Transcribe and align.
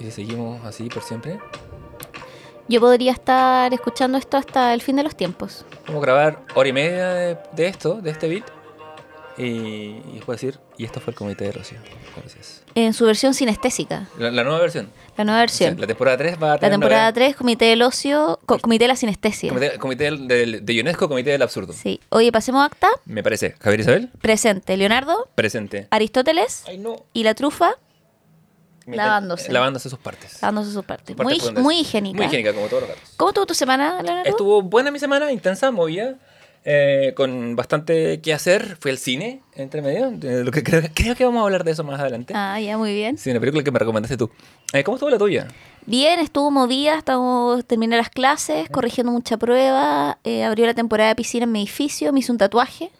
¿Y 0.00 0.04
si 0.04 0.10
seguimos 0.10 0.64
así 0.64 0.88
por 0.88 1.02
siempre? 1.02 1.38
Yo 2.68 2.80
podría 2.80 3.12
estar 3.12 3.72
escuchando 3.72 4.18
esto 4.18 4.36
hasta 4.36 4.74
el 4.74 4.82
fin 4.82 4.96
de 4.96 5.04
los 5.04 5.14
tiempos. 5.16 5.64
Vamos 5.86 6.02
a 6.02 6.06
grabar 6.06 6.42
hora 6.54 6.68
y 6.68 6.72
media 6.72 7.08
de, 7.14 7.38
de 7.52 7.66
esto, 7.68 7.94
de 8.00 8.10
este 8.10 8.28
beat. 8.28 8.44
Y, 9.38 9.42
y 9.44 10.12
después 10.14 10.40
decir, 10.40 10.58
y 10.78 10.84
esto 10.86 10.98
fue 10.98 11.10
el 11.12 11.16
comité 11.16 11.44
de 11.44 11.52
Rocío. 11.52 11.78
Gracias. 12.16 12.62
En 12.74 12.94
su 12.94 13.04
versión 13.04 13.34
sinestésica. 13.34 14.08
La, 14.18 14.30
la 14.30 14.42
nueva 14.44 14.60
versión. 14.60 14.88
La 15.16 15.24
nueva 15.24 15.40
versión. 15.40 15.78
La 15.78 15.86
temporada 15.86 16.16
3 16.16 16.42
va 16.42 16.46
a 16.48 16.54
La 16.54 16.58
tener 16.58 16.72
temporada 16.72 17.00
novedad. 17.02 17.14
3, 17.14 17.36
Comité 17.36 17.66
del 17.66 17.82
Ocio, 17.82 18.40
co- 18.46 18.58
Comité 18.58 18.84
de 18.84 18.88
la 18.88 18.96
Sinestesia. 18.96 19.50
Comité, 19.52 19.78
comité 19.78 20.04
del- 20.04 20.26
del- 20.26 20.64
de 20.64 20.80
UNESCO, 20.80 21.06
Comité 21.08 21.30
del 21.32 21.42
Absurdo. 21.42 21.74
Sí. 21.74 22.00
Oye, 22.08 22.32
pasemos 22.32 22.62
a 22.62 22.64
acta. 22.64 22.88
Me 23.04 23.22
parece. 23.22 23.54
Javier 23.60 23.80
Isabel, 23.80 24.10
Presente. 24.22 24.74
Leonardo, 24.78 25.28
presente. 25.34 25.86
Aristóteles 25.90 26.64
Ay, 26.66 26.78
no. 26.78 26.96
y 27.12 27.22
la 27.22 27.34
trufa 27.34 27.74
Lavándose. 28.86 29.52
Lavándose 29.52 29.90
sus 29.90 29.98
partes. 29.98 30.40
dándose 30.40 30.72
sus 30.72 30.84
partes. 30.84 31.16
Sus 31.16 31.16
partes 31.16 31.52
Muy, 31.52 31.62
muy 31.62 31.80
higiénica. 31.80 32.16
Muy 32.16 32.26
higiénica, 32.26 32.52
como 32.52 32.66
todos 32.66 32.82
los 32.82 32.90
gatos. 32.90 33.10
¿Cómo 33.16 33.30
estuvo 33.30 33.46
tu 33.46 33.54
semana, 33.54 34.02
Leonardo? 34.02 34.30
Estuvo 34.30 34.62
buena 34.62 34.90
mi 34.90 34.98
semana, 34.98 35.32
intensa, 35.32 35.70
movida, 35.70 36.16
eh, 36.64 37.12
con 37.16 37.56
bastante 37.56 38.20
que 38.20 38.32
hacer. 38.32 38.76
Fui 38.80 38.90
al 38.90 38.98
cine 38.98 39.42
entre 39.54 39.82
medio. 39.82 40.12
lo 40.44 40.50
que 40.50 40.62
creo, 40.62 40.82
creo 40.94 41.14
que 41.14 41.24
vamos 41.24 41.40
a 41.40 41.44
hablar 41.44 41.64
de 41.64 41.72
eso 41.72 41.84
más 41.84 42.00
adelante. 42.00 42.32
Ah, 42.36 42.60
ya, 42.60 42.78
muy 42.78 42.94
bien. 42.94 43.18
Sí, 43.18 43.30
una 43.30 43.40
película 43.40 43.62
que 43.62 43.70
me 43.70 43.78
recomendaste 43.78 44.16
tú. 44.16 44.30
Eh, 44.72 44.82
¿Cómo 44.84 44.96
estuvo 44.96 45.10
la 45.10 45.18
tuya? 45.18 45.48
Bien, 45.86 46.18
estuvo 46.18 46.50
movida, 46.50 46.98
estamos, 46.98 47.64
terminé 47.64 47.96
las 47.96 48.10
clases, 48.10 48.68
corrigiendo 48.68 49.12
mucha 49.12 49.36
prueba, 49.36 50.18
eh, 50.24 50.42
abrió 50.42 50.66
la 50.66 50.74
temporada 50.74 51.10
de 51.10 51.14
piscina 51.14 51.44
en 51.44 51.52
mi 51.52 51.60
edificio, 51.60 52.12
me 52.12 52.18
hice 52.18 52.32
un 52.32 52.38
tatuaje. 52.38 52.90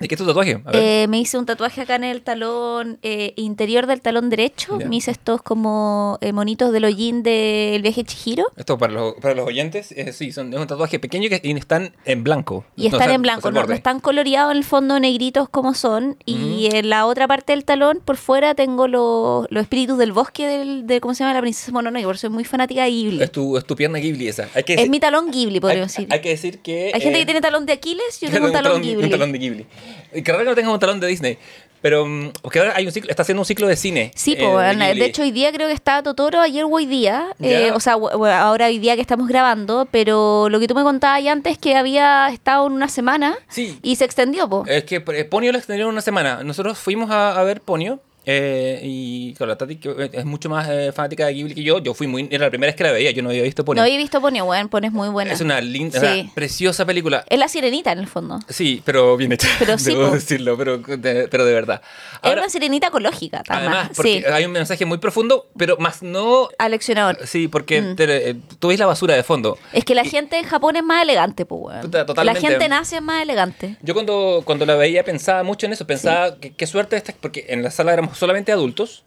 ¿De 0.00 0.08
qué 0.08 0.14
es 0.14 0.18
tu 0.20 0.26
tatuaje? 0.26 0.60
A 0.64 0.70
ver. 0.72 0.82
Eh, 0.82 1.06
me 1.08 1.18
hice 1.20 1.38
un 1.38 1.46
tatuaje 1.46 1.80
acá 1.82 1.94
en 1.96 2.04
el 2.04 2.22
talón 2.22 2.98
eh, 3.02 3.32
interior 3.36 3.86
del 3.86 4.00
talón 4.00 4.28
derecho. 4.30 4.78
Ya. 4.78 4.88
Me 4.88 4.96
hice 4.96 5.10
estos 5.12 5.40
como 5.42 6.18
eh, 6.20 6.32
monitos 6.32 6.72
del 6.72 6.84
hollín 6.84 7.22
del 7.22 7.80
viaje 7.82 8.04
Chihiro. 8.04 8.46
Esto 8.56 8.76
para 8.76 8.92
los, 8.92 9.14
para 9.14 9.34
los 9.34 9.46
oyentes, 9.46 9.92
eh, 9.92 10.12
sí, 10.12 10.32
son, 10.32 10.52
es 10.52 10.58
un 10.58 10.66
tatuaje 10.66 10.98
pequeño 10.98 11.28
que 11.28 11.40
y 11.42 11.52
están 11.52 11.94
en 12.04 12.24
blanco. 12.24 12.64
Y 12.76 12.82
No, 12.82 12.86
están 12.88 13.00
o 13.00 13.04
sea, 13.04 13.14
en 13.14 13.22
blanco, 13.22 13.48
o 13.48 13.52
sea, 13.52 13.62
el 13.62 13.68
no, 13.68 13.74
están 13.74 14.00
coloreados 14.00 14.50
en 14.52 14.58
el 14.58 14.64
fondo 14.64 14.98
negritos 14.98 15.48
como 15.48 15.74
son. 15.74 16.16
Y 16.26 16.68
en 16.72 16.88
la 16.90 17.06
otra 17.06 17.28
parte 17.28 17.52
del 17.52 17.64
talón, 17.64 18.00
por 18.04 18.16
fuera, 18.16 18.54
tengo 18.54 18.88
los, 18.88 19.46
los 19.50 19.62
espíritus 19.62 19.98
del 19.98 20.12
bosque 20.12 20.46
del, 20.46 20.86
de, 20.86 21.00
¿cómo 21.00 21.14
se 21.14 21.22
llama? 21.24 21.34
La 21.34 21.40
princesa 21.40 21.70
Mononoke, 21.72 22.04
porque 22.04 22.18
soy 22.18 22.30
muy 22.30 22.44
fanática 22.44 22.84
de 22.84 22.90
Ghibli. 22.90 23.22
Es 23.22 23.30
tu, 23.32 23.56
es 23.56 23.64
tu 23.64 23.76
pierna 23.76 23.98
Ghibli 23.98 24.28
esa. 24.28 24.48
Hay 24.54 24.64
que 24.64 24.74
Es 24.74 24.88
mi 24.88 25.00
talón 25.00 25.30
Ghibli, 25.30 25.60
podríamos 25.60 25.92
decir. 25.92 26.08
hay 26.10 26.20
que 26.20 26.30
decir 26.30 26.58
que... 26.60 26.90
Hay 26.94 27.00
gente 27.00 27.18
eh, 27.18 27.22
que 27.22 27.26
tiene 27.26 27.40
talón 27.40 27.66
de 27.66 27.72
Aquiles, 27.74 28.20
yo 28.20 28.30
tengo 28.32 28.46
un 28.46 28.52
talón, 28.52 28.80
de- 28.82 28.88
Ghibli. 28.88 29.04
Un 29.04 29.10
talón 29.10 29.32
de 29.32 29.38
Ghibli. 29.38 29.66
Que 30.12 30.32
raro 30.32 30.44
que 30.44 30.50
no 30.50 30.54
tengas 30.54 30.72
un 30.72 30.80
talón 30.80 31.00
de 31.00 31.06
Disney. 31.06 31.38
Pero, 31.82 32.06
mm, 32.06 32.30
porque 32.40 32.60
ahora 32.60 32.72
hay 32.76 32.86
un 32.86 32.92
ciclo, 32.92 33.10
está 33.10 33.22
haciendo 33.22 33.42
un 33.42 33.44
ciclo 33.44 33.66
de 33.66 33.76
cine. 33.76 34.10
Sí, 34.14 34.32
eh, 34.32 34.36
po. 34.40 34.56
Ghibli. 34.58 34.98
de 35.00 35.04
hecho 35.04 35.20
hoy 35.20 35.32
día 35.32 35.52
creo 35.52 35.68
que 35.68 35.74
estaba 35.74 36.02
Totoro, 36.02 36.40
ayer 36.40 36.64
o 36.64 36.68
hoy 36.68 36.86
día, 36.86 37.26
eh, 37.42 37.72
o 37.74 37.80
sea, 37.80 37.92
ahora 37.94 38.66
hoy 38.68 38.78
día 38.78 38.94
que 38.94 39.02
estamos 39.02 39.28
grabando, 39.28 39.86
pero 39.90 40.48
lo 40.48 40.58
que 40.60 40.66
tú 40.66 40.74
me 40.74 40.82
contabas 40.82 41.22
ya 41.22 41.32
antes 41.32 41.52
es 41.52 41.58
que 41.58 41.76
había 41.76 42.28
estado 42.30 42.66
en 42.68 42.72
una 42.72 42.88
semana 42.88 43.36
Sí. 43.48 43.78
y 43.82 43.96
se 43.96 44.06
extendió, 44.06 44.48
po. 44.48 44.64
Es 44.66 44.84
que 44.84 45.04
eh, 45.06 45.24
Ponio 45.26 45.52
lo 45.52 45.58
extendieron 45.58 45.92
una 45.92 46.00
semana. 46.00 46.42
Nosotros 46.42 46.78
fuimos 46.78 47.10
a, 47.10 47.38
a 47.38 47.44
ver 47.44 47.60
Ponio. 47.60 48.00
Eh, 48.26 48.80
y 48.82 49.34
claro, 49.34 49.50
la 49.52 49.56
Tati 49.58 49.76
que 49.76 50.10
es 50.12 50.24
mucho 50.24 50.48
más 50.48 50.68
eh, 50.70 50.92
fanática 50.92 51.26
de 51.26 51.34
Ghibli 51.34 51.54
que 51.54 51.62
yo. 51.62 51.78
Yo 51.80 51.94
fui 51.94 52.06
muy. 52.06 52.28
Era 52.30 52.46
la 52.46 52.50
primera 52.50 52.68
vez 52.68 52.76
que 52.76 52.84
la 52.84 52.92
veía. 52.92 53.10
Yo 53.10 53.22
no 53.22 53.30
había 53.30 53.42
visto 53.42 53.64
Ponio. 53.64 53.80
no 53.82 53.84
había 53.86 53.96
visto 53.98 54.20
Ponio, 54.20 54.44
weón, 54.44 54.68
Ponio 54.68 54.88
es 54.88 54.94
muy 54.94 55.08
buena. 55.08 55.32
es 55.32 55.40
una 55.40 55.60
linda, 55.60 56.00
Sí. 56.00 56.30
preciosa 56.34 56.84
película. 56.86 57.24
Es 57.28 57.38
la 57.38 57.48
sirenita 57.48 57.92
en 57.92 57.98
el 57.98 58.06
fondo. 58.06 58.38
Sí, 58.48 58.82
pero 58.84 59.16
bien 59.16 59.32
hecha. 59.32 59.48
Pero 59.58 59.78
sí, 59.78 59.90
debo 59.90 60.10
decirlo, 60.10 60.56
pero 60.56 60.78
de, 60.78 61.28
pero 61.28 61.44
de 61.44 61.52
verdad. 61.52 61.80
es 61.82 62.18
Ahora, 62.22 62.40
una 62.42 62.50
sirenita 62.50 62.88
ecológica, 62.88 63.42
además, 63.48 63.74
además. 63.76 63.90
porque 63.96 64.18
Sí, 64.20 64.32
hay 64.32 64.44
un 64.44 64.52
mensaje 64.52 64.84
muy 64.84 64.98
profundo, 64.98 65.48
pero 65.56 65.76
más 65.78 66.02
no. 66.02 66.48
aleccionador. 66.58 67.18
Sí, 67.26 67.48
porque 67.48 67.80
Mm. 67.82 67.96
te- 67.96 68.30
eh, 68.30 68.36
tú 68.58 68.68
ves 68.68 68.78
la 68.78 68.86
basura 68.86 69.14
de 69.14 69.22
fondo. 69.22 69.58
Es 69.72 69.84
que 69.84 69.94
la 69.94 70.04
gente 70.04 70.38
en 70.38 70.44
Japón 70.44 70.76
es 70.76 70.82
más 70.82 71.02
elegante, 71.02 71.44
pues, 71.46 71.60
weón. 71.62 71.80
Puta, 71.82 71.98
La 71.98 72.06
totalmente. 72.06 72.40
gente 72.40 72.68
nace 72.68 73.00
más 73.00 73.22
elegante. 73.22 73.76
Yo 73.82 73.94
cuando, 73.94 74.42
cuando 74.44 74.64
la 74.66 74.74
veía 74.76 75.04
pensaba 75.04 75.42
mucho 75.42 75.66
en 75.66 75.72
eso, 75.72 75.86
pensaba 75.86 76.36
que- 76.38 76.52
qué 76.54 76.66
suerte 76.66 76.96
esta, 76.96 77.12
porque 77.20 77.46
en 77.48 77.62
la 77.62 77.70
sala 77.70 77.92
éramos 77.92 78.13
solamente 78.14 78.52
adultos, 78.52 79.04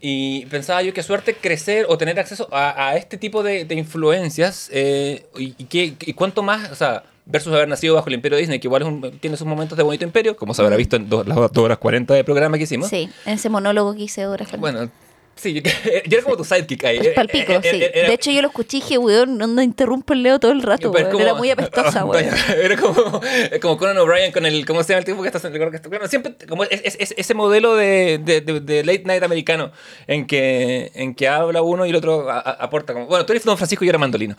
y 0.00 0.44
pensaba 0.46 0.82
yo 0.82 0.92
qué 0.92 1.02
suerte 1.02 1.34
crecer 1.34 1.86
o 1.88 1.96
tener 1.96 2.18
acceso 2.20 2.48
a, 2.52 2.88
a 2.90 2.96
este 2.96 3.16
tipo 3.16 3.42
de, 3.42 3.64
de 3.64 3.74
influencias, 3.74 4.68
eh, 4.72 5.26
y, 5.38 5.54
y, 5.56 5.64
qué- 5.64 5.94
y 6.00 6.12
cuánto 6.12 6.42
más, 6.42 6.70
o 6.70 6.74
sea, 6.74 7.04
versus 7.26 7.54
haber 7.54 7.68
nacido 7.68 7.94
bajo 7.94 8.08
el 8.08 8.14
imperio 8.14 8.36
Disney, 8.36 8.58
que 8.60 8.66
igual 8.66 8.82
es 8.82 8.88
un- 8.88 9.18
tiene 9.18 9.36
sus 9.38 9.46
momentos 9.46 9.78
de 9.78 9.82
bonito 9.84 10.04
imperio, 10.04 10.36
como 10.36 10.52
se 10.52 10.60
habrá 10.60 10.76
visto 10.76 10.96
en 10.96 11.08
do- 11.08 11.24
las 11.24 11.36
dos 11.36 11.56
horas 11.56 11.78
40 11.78 12.12
de 12.12 12.22
programa 12.22 12.58
que 12.58 12.64
hicimos. 12.64 12.88
Sí, 12.90 13.08
en 13.24 13.32
ese 13.34 13.48
monólogo 13.48 13.94
que 13.94 14.02
hice 14.02 14.22
ahora. 14.24 14.46
Bueno, 14.58 14.90
sí, 15.36 15.54
yo, 15.62 15.62
era 15.84 16.22
como 16.22 16.36
tu 16.36 16.44
sidekick 16.44 16.84
ahí. 16.84 17.00
Palpico, 17.14 17.52
sí. 17.62 17.68
era- 17.82 18.08
De 18.08 18.14
hecho, 18.14 18.30
yo 18.30 18.42
lo 18.42 18.48
escuché 18.48 18.78
y 18.78 18.80
dije, 18.80 18.98
weón, 18.98 19.38
no, 19.38 19.46
no 19.46 19.62
interrumpe 19.62 20.14
el 20.14 20.22
Leo 20.22 20.38
todo 20.38 20.52
el 20.52 20.62
rato, 20.62 20.90
weón. 20.90 21.10
como- 21.10 21.22
Era 21.22 21.34
muy 21.34 21.50
apestosa, 21.50 22.04
weón. 22.06 22.24
Era 22.62 22.76
como, 22.76 23.20
como 23.60 23.76
Conan 23.78 23.98
O'Brien 23.98 24.32
con 24.32 24.46
el. 24.46 24.64
¿Cómo 24.66 24.82
se 24.82 24.92
llama 24.92 25.00
el 25.00 25.04
tipo 25.04 25.22
que 25.22 25.28
está 25.28 25.40
que 25.50 25.76
está- 25.76 25.88
bueno, 25.88 26.06
siempre. 26.08 26.34
Como 26.48 26.64
es, 26.64 26.80
es- 26.84 26.96
es- 26.98 27.14
ese 27.16 27.34
modelo 27.34 27.74
de, 27.74 28.18
de- 28.18 28.40
de- 28.40 28.60
de 28.60 28.84
late 28.84 29.02
night 29.04 29.22
americano 29.22 29.70
en 30.06 30.26
que, 30.26 30.90
en 30.94 31.14
que 31.14 31.28
habla 31.28 31.62
uno 31.62 31.86
y 31.86 31.90
el 31.90 31.96
otro 31.96 32.30
a- 32.30 32.38
a- 32.38 32.50
aporta. 32.64 32.92
Como, 32.92 33.06
bueno, 33.06 33.24
tú 33.26 33.32
eres 33.32 33.44
Don 33.44 33.56
Francisco 33.56 33.84
y 33.84 33.88
yo 33.88 33.90
era 33.90 33.98
Mandolino. 33.98 34.36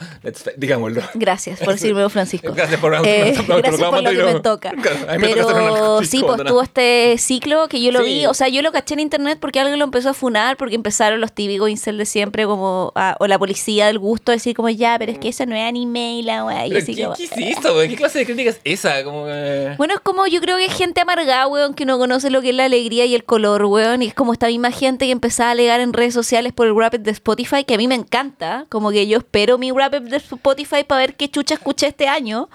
Digámoslo. 0.58 1.02
Gracias 1.14 1.60
por 1.60 1.74
decirme, 1.74 2.02
don 2.02 2.10
Francisco. 2.10 2.54
Gracias 2.54 2.80
por 2.80 2.94
Eh, 2.94 3.00
gracias 3.36 3.46
por 3.46 4.04
lo 4.04 4.10
que 4.12 4.24
me 4.34 4.40
toca. 4.40 4.72
Claro, 4.72 4.98
me 5.12 5.20
Pero 5.20 5.48
alcohólico, 5.48 6.04
sí, 6.04 6.22
pues 6.26 6.44
tuvo 6.44 6.62
este 6.62 7.16
ciclo 7.18 7.68
que 7.68 7.82
yo 7.82 7.92
lo 7.92 8.00
Sí. 8.00 8.06
vi. 8.06 8.26
O 8.26 8.34
sea, 8.34 8.48
yo 8.48 8.62
lo 8.62 8.72
caché 8.72 8.94
en 8.94 9.00
internet 9.02 9.38
porque 9.40 9.60
alguien 9.60 9.80
lo 9.80 9.86
empezó 9.86 10.10
a 10.10 10.14
funar, 10.14 10.58
porque 10.58 10.76
empezaron 10.86 11.20
los 11.20 11.32
típicos 11.32 11.68
incel 11.68 11.98
de 11.98 12.06
siempre, 12.06 12.46
como. 12.46 12.92
ah, 12.96 13.16
o 13.20 13.26
la 13.26 13.40
policía 13.40 13.88
del 13.88 13.98
gusto, 13.98 14.32
decir, 14.32 14.56
como, 14.56 14.70
ya, 14.70 14.98
pero 15.00 15.12
es 15.12 15.18
que 15.18 15.30
eso 15.30 15.44
no 15.48 15.56
es 15.56 15.64
anime 15.68 16.20
y 16.20 16.22
la 16.22 16.46
weá. 16.46 16.64
¿Qué, 16.66 17.04
como- 17.04 17.16
¿Qué? 17.16 17.88
¿Qué 17.90 17.96
clase 17.96 18.20
de 18.20 18.26
crítica 18.26 18.52
es 18.52 18.60
esa? 18.64 19.04
Como, 19.04 19.26
eh, 19.28 19.74
Bueno, 19.78 19.96
es 19.96 20.00
como 20.02 20.28
yo 20.28 20.40
creo 20.42 20.58
que 20.58 20.66
es 20.66 20.74
gente 20.74 21.02
amargada, 21.02 21.48
weón, 21.48 21.74
que 21.74 21.86
no 21.86 21.98
conoce 21.98 22.30
lo 22.30 22.42
que 22.44 22.50
es 22.50 22.56
la 22.56 22.66
alegría 22.66 23.06
y 23.06 23.16
el 23.16 23.24
color, 23.24 23.66
weón. 23.66 24.04
Y 24.04 24.08
es 24.08 24.14
como 24.14 24.32
esta 24.34 24.46
misma 24.48 24.70
gente 24.72 25.06
que 25.06 25.12
empezaba 25.12 25.50
a 25.50 25.52
alegar 25.54 25.80
en 25.80 25.92
redes 25.94 26.14
sociales 26.14 26.54
por 26.54 26.68
el 26.68 26.74
wrap 26.74 26.94
de 26.94 27.12
Spotify, 27.12 27.64
que 27.64 27.74
a 27.74 27.78
mí 27.78 27.88
me 27.88 27.96
encanta. 27.96 28.66
Como 28.70 28.92
que 28.92 29.08
yo 29.08 29.18
espero 29.18 29.58
mi 29.58 29.72
wrap 29.72 29.94
de 29.96 30.18
Spotify 30.18 30.84
para 30.88 31.00
ver 31.02 31.16
qué 31.16 31.30
chucha 31.30 31.56
escuché 31.56 31.88
este 31.88 32.08
año. 32.08 32.48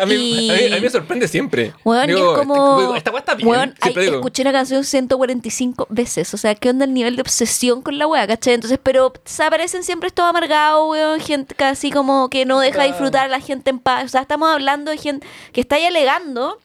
a, 0.00 0.06
mí, 0.06 0.14
y- 0.14 0.50
a, 0.50 0.54
mí, 0.54 0.66
a 0.72 0.76
mí 0.76 0.80
me 0.82 0.90
sorprende 0.90 1.26
siempre. 1.26 1.72
Weón, 1.84 2.06
Digo, 2.06 2.32
es 2.34 2.38
como. 2.38 2.94
esta 2.94 3.10
weá 3.10 3.20
está 3.20 3.34
bien. 3.34 3.48
Weón, 3.48 3.70
ay, 3.80 3.82
siempre 3.82 4.04
digo. 4.04 4.16
escuché 4.16 4.42
una 4.42 4.52
canción 4.52 4.84
145 4.84 5.86
veces. 5.90 6.32
O 6.34 6.36
sea, 6.36 6.54
¿qué 6.54 6.70
onda 6.70 6.84
el 6.84 6.94
nivel 6.94 7.16
de 7.16 7.22
obsesión 7.22 7.71
con 7.80 7.96
la 7.96 8.06
weá, 8.06 8.26
cachai? 8.26 8.52
Entonces, 8.54 8.78
pero 8.82 9.14
se 9.24 9.42
aparecen 9.44 9.82
siempre 9.84 10.08
estos 10.08 10.26
amargados, 10.26 10.90
weón. 10.90 11.20
Gente 11.20 11.54
casi 11.54 11.90
como 11.90 12.28
que 12.28 12.44
no 12.44 12.60
deja 12.60 12.84
disfrutar 12.84 13.24
a 13.24 13.28
la 13.28 13.40
gente 13.40 13.70
en 13.70 13.78
paz. 13.78 14.04
O 14.04 14.08
sea, 14.08 14.20
estamos 14.20 14.50
hablando 14.52 14.90
de 14.90 14.98
gente 14.98 15.26
que 15.52 15.62
está 15.62 15.76
ahí 15.76 15.84
alegando 15.86 16.58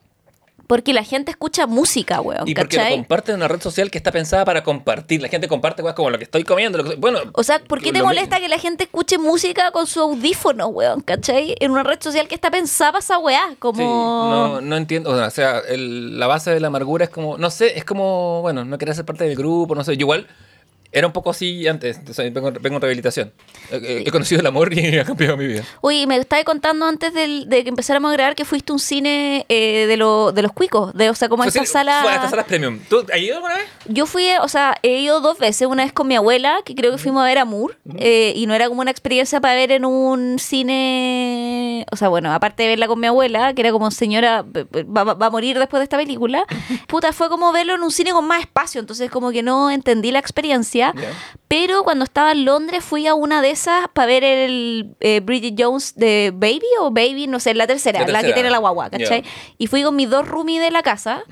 porque 0.65 0.91
la 0.91 1.05
gente 1.05 1.31
escucha 1.31 1.65
música, 1.65 2.19
weón, 2.19 2.45
Y 2.45 2.53
porque 2.53 2.75
lo 2.75 2.81
¿cachai? 2.83 2.97
comparte 2.97 3.31
en 3.31 3.37
una 3.37 3.47
red 3.47 3.61
social 3.61 3.89
que 3.89 3.97
está 3.97 4.11
pensada 4.11 4.43
para 4.43 4.63
compartir. 4.63 5.21
La 5.21 5.29
gente 5.29 5.47
comparte 5.47 5.81
cosas 5.81 5.95
como 5.95 6.09
lo 6.09 6.17
que 6.17 6.25
estoy 6.25 6.43
comiendo. 6.43 6.77
lo 6.79 6.83
que- 6.83 6.95
bueno, 6.97 7.19
O 7.35 7.43
sea, 7.43 7.59
¿por 7.59 7.81
qué 7.81 7.93
te 7.93 7.99
lo 7.99 8.05
molesta 8.05 8.41
que 8.41 8.49
la 8.49 8.57
gente 8.59 8.83
escuche 8.83 9.17
música 9.17 9.71
con 9.71 9.87
su 9.87 10.01
audífono, 10.01 10.67
weón? 10.67 10.99
¿Cachai? 10.99 11.55
En 11.61 11.71
una 11.71 11.83
red 11.83 11.99
social 12.01 12.27
que 12.27 12.35
está 12.35 12.51
pensada 12.51 12.91
para 12.91 12.99
esa 12.99 13.17
weá. 13.17 13.55
Como. 13.59 13.77
Sí, 13.77 13.83
no, 13.85 14.59
no 14.59 14.75
entiendo. 14.75 15.11
O 15.11 15.29
sea, 15.29 15.59
el- 15.69 16.19
la 16.19 16.27
base 16.27 16.51
de 16.51 16.59
la 16.59 16.67
amargura 16.67 17.05
es 17.05 17.11
como, 17.11 17.37
no 17.37 17.49
sé, 17.49 17.77
es 17.77 17.85
como, 17.85 18.41
bueno, 18.41 18.65
no 18.65 18.77
querer 18.77 18.93
ser 18.93 19.05
parte 19.05 19.23
del 19.23 19.37
grupo, 19.37 19.73
no 19.73 19.85
sé. 19.85 19.95
Yo 19.95 20.01
igual 20.01 20.27
era 20.97 21.07
un 21.07 21.13
poco 21.13 21.29
así 21.29 21.67
antes. 21.67 21.99
vengo, 22.33 22.51
vengo 22.51 22.75
en 22.77 22.81
rehabilitación. 22.81 23.31
Eh, 23.71 24.03
He 24.05 24.11
conocido 24.11 24.41
el 24.41 24.47
amor 24.47 24.73
y 24.73 24.97
ha 24.99 25.05
cambiado 25.05 25.37
mi 25.37 25.47
vida. 25.47 25.63
Oye, 25.81 26.05
me 26.07 26.17
estabas 26.17 26.45
contando 26.45 26.85
antes 26.85 27.13
del- 27.13 27.47
de 27.49 27.63
que 27.63 27.69
empezáramos 27.69 28.09
a 28.09 28.13
grabar 28.13 28.35
que 28.35 28.45
fuiste 28.45 28.71
a 28.71 28.75
un 28.75 28.79
cine 28.79 29.45
eh, 29.49 29.85
de, 29.87 29.97
lo- 29.97 30.31
de 30.31 30.41
los 30.41 30.51
cuicos, 30.51 30.93
de, 30.93 31.09
o 31.09 31.15
sea, 31.15 31.29
como 31.29 31.43
Fue 31.43 31.49
esta 31.49 31.65
sala... 31.65 31.99
Fue 32.01 32.11
a 32.11 32.15
estas 32.15 32.29
salas 32.31 32.45
premium. 32.45 32.79
¿Tú 32.89 33.05
has 33.13 33.19
ido 33.19 33.35
alguna 33.35 33.55
vez? 33.55 33.65
Yo 33.87 34.05
fui, 34.05 34.27
o 34.41 34.47
sea, 34.47 34.75
he 34.83 34.99
ido 34.99 35.19
dos 35.21 35.37
veces, 35.37 35.67
una 35.67 35.83
vez 35.83 35.93
con 35.93 36.07
mi 36.07 36.15
abuela, 36.15 36.59
que 36.65 36.75
creo 36.75 36.91
que 36.91 36.97
fuimos 36.97 37.21
a 37.23 37.25
ver 37.25 37.37
a 37.39 37.45
Moore, 37.45 37.75
eh, 37.97 38.33
y 38.35 38.45
no 38.47 38.53
era 38.53 38.67
como 38.69 38.81
una 38.81 38.91
experiencia 38.91 39.39
para 39.41 39.55
ver 39.55 39.71
en 39.71 39.85
un 39.85 40.37
cine, 40.39 41.85
o 41.91 41.95
sea, 41.95 42.07
bueno, 42.09 42.31
aparte 42.33 42.63
de 42.63 42.69
verla 42.69 42.87
con 42.87 42.99
mi 42.99 43.07
abuela, 43.07 43.53
que 43.53 43.61
era 43.61 43.71
como 43.71 43.89
señora, 43.91 44.43
va, 44.43 45.03
va- 45.03 45.13
va 45.13 45.25
a 45.27 45.29
morir 45.29 45.57
después 45.59 45.79
de 45.79 45.83
esta 45.85 45.97
película, 45.97 46.45
puta, 46.87 47.13
fue 47.13 47.29
como 47.29 47.51
verlo 47.51 47.75
en 47.75 47.83
un 47.83 47.91
cine 47.91 48.11
con 48.11 48.25
más 48.27 48.41
espacio, 48.41 48.79
entonces 48.81 49.09
como 49.09 49.31
que 49.31 49.43
no 49.43 49.69
entendí 49.71 50.11
la 50.11 50.19
experiencia, 50.19 50.86
Pero 51.47 51.83
cuando 51.83 52.03
estaba 52.03 52.33
en 52.33 52.43
Londres 52.43 52.83
fui 52.83 53.07
a 53.07 53.13
una 53.15 53.41
de 53.41 53.51
esas 53.51 53.87
para 53.93 54.05
ver 54.05 54.23
el 54.23 54.95
eh, 54.99 55.21
Bridget 55.21 55.55
Jones 55.57 55.93
de 55.95 56.31
Baby 56.35 56.65
o 56.81 56.91
Baby, 56.91 57.27
no 57.27 57.39
sé, 57.39 57.53
la 57.53 57.65
tercera, 57.67 57.99
La 58.01 58.05
la, 58.05 58.05
que 58.05 58.13
tercera. 58.13 58.33
tiene 58.35 58.49
la 58.49 58.57
guagua, 58.57 58.89
¿cachai? 58.89 59.23
Y 59.57 59.67
fui 59.67 59.81
con 59.83 59.95
mis 59.95 60.09
dos 60.09 60.27
roomies 60.27 60.61
de 60.61 60.71
la 60.71 60.83
casa 60.83 61.23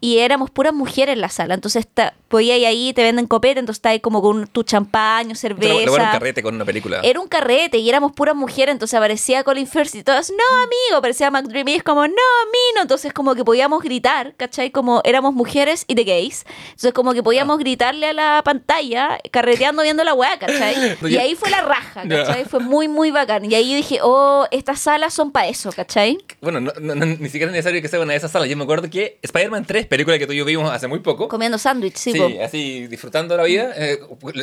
y 0.00 0.18
éramos 0.18 0.50
puras 0.50 0.74
mujeres 0.74 1.14
en 1.14 1.22
la 1.22 1.30
sala. 1.30 1.54
Entonces 1.54 1.86
está, 1.86 2.12
podía 2.28 2.58
ir 2.58 2.66
ahí, 2.66 2.92
te 2.92 3.02
venden 3.02 3.26
copete, 3.26 3.60
entonces 3.60 3.78
está 3.78 3.88
ahí 3.90 4.00
como 4.00 4.20
con 4.20 4.46
tu 4.46 4.62
champaño, 4.62 5.34
cerveza. 5.34 5.72
Luego 5.72 5.94
era 5.96 6.04
un 6.04 6.10
carrete 6.12 6.42
con 6.42 6.54
una 6.54 6.64
película. 6.66 7.00
Era 7.02 7.18
un 7.20 7.28
carrete 7.28 7.78
y 7.78 7.88
éramos 7.88 8.12
puras 8.12 8.36
mujeres, 8.36 8.72
entonces 8.74 8.94
aparecía 8.94 9.42
Colin 9.42 9.66
Firth 9.66 9.94
y 9.94 10.02
todas, 10.02 10.30
no 10.30 10.62
amigo, 10.62 10.98
aparecía 10.98 11.30
McDreamy 11.30 11.72
y 11.72 11.74
es 11.76 11.82
como, 11.82 12.02
no 12.02 12.12
amigo, 12.42 12.82
entonces 12.82 13.14
como 13.14 13.34
que 13.34 13.44
podíamos 13.44 13.82
gritar, 13.82 14.34
¿cachai? 14.36 14.70
Como 14.70 15.00
éramos 15.04 15.32
mujeres 15.32 15.86
y 15.88 15.94
de 15.94 16.04
gays, 16.04 16.44
entonces 16.66 16.92
como 16.92 17.14
que 17.14 17.22
podíamos 17.22 17.58
gritarle 17.58 18.08
a 18.08 18.12
la 18.12 18.42
pantalla 18.44 18.91
playa, 18.92 19.18
carreteando 19.30 19.82
viendo 19.82 20.04
la 20.04 20.14
weá, 20.14 20.38
¿cachai? 20.38 20.96
Y 21.02 21.16
ahí 21.16 21.34
fue 21.34 21.50
la 21.50 21.62
raja. 21.62 22.02
¿cachai? 22.08 22.44
Fue 22.44 22.60
muy, 22.60 22.88
muy 22.88 23.10
bacán. 23.10 23.50
Y 23.50 23.54
ahí 23.54 23.74
dije, 23.74 23.98
oh, 24.02 24.46
estas 24.50 24.80
salas 24.80 25.14
son 25.14 25.30
para 25.32 25.48
eso, 25.48 25.70
¿cachai? 25.72 26.18
Bueno, 26.40 26.60
no- 26.60 26.72
no- 26.80 26.94
no- 26.94 27.06
ni 27.06 27.28
siquiera 27.28 27.46
es 27.46 27.52
necesario 27.52 27.80
que 27.82 27.88
sea 27.88 28.00
una 28.00 28.12
de 28.12 28.18
esas 28.18 28.30
salas. 28.30 28.48
Yo 28.48 28.56
me 28.56 28.64
acuerdo 28.64 28.88
que 28.90 29.18
Spider-Man 29.22 29.64
3, 29.66 29.86
película 29.86 30.18
que 30.18 30.26
tú 30.26 30.32
y 30.32 30.36
yo 30.38 30.44
vimos 30.44 30.70
hace 30.70 30.88
muy 30.88 31.00
poco. 31.00 31.28
Comiendo 31.28 31.58
sándwich, 31.58 31.96
sí, 31.96 32.12
Sí, 32.12 32.18
po. 32.18 32.28
así 32.42 32.86
disfrutando 32.86 33.36
la 33.36 33.44
vida. 33.44 33.72
eh, 33.76 33.98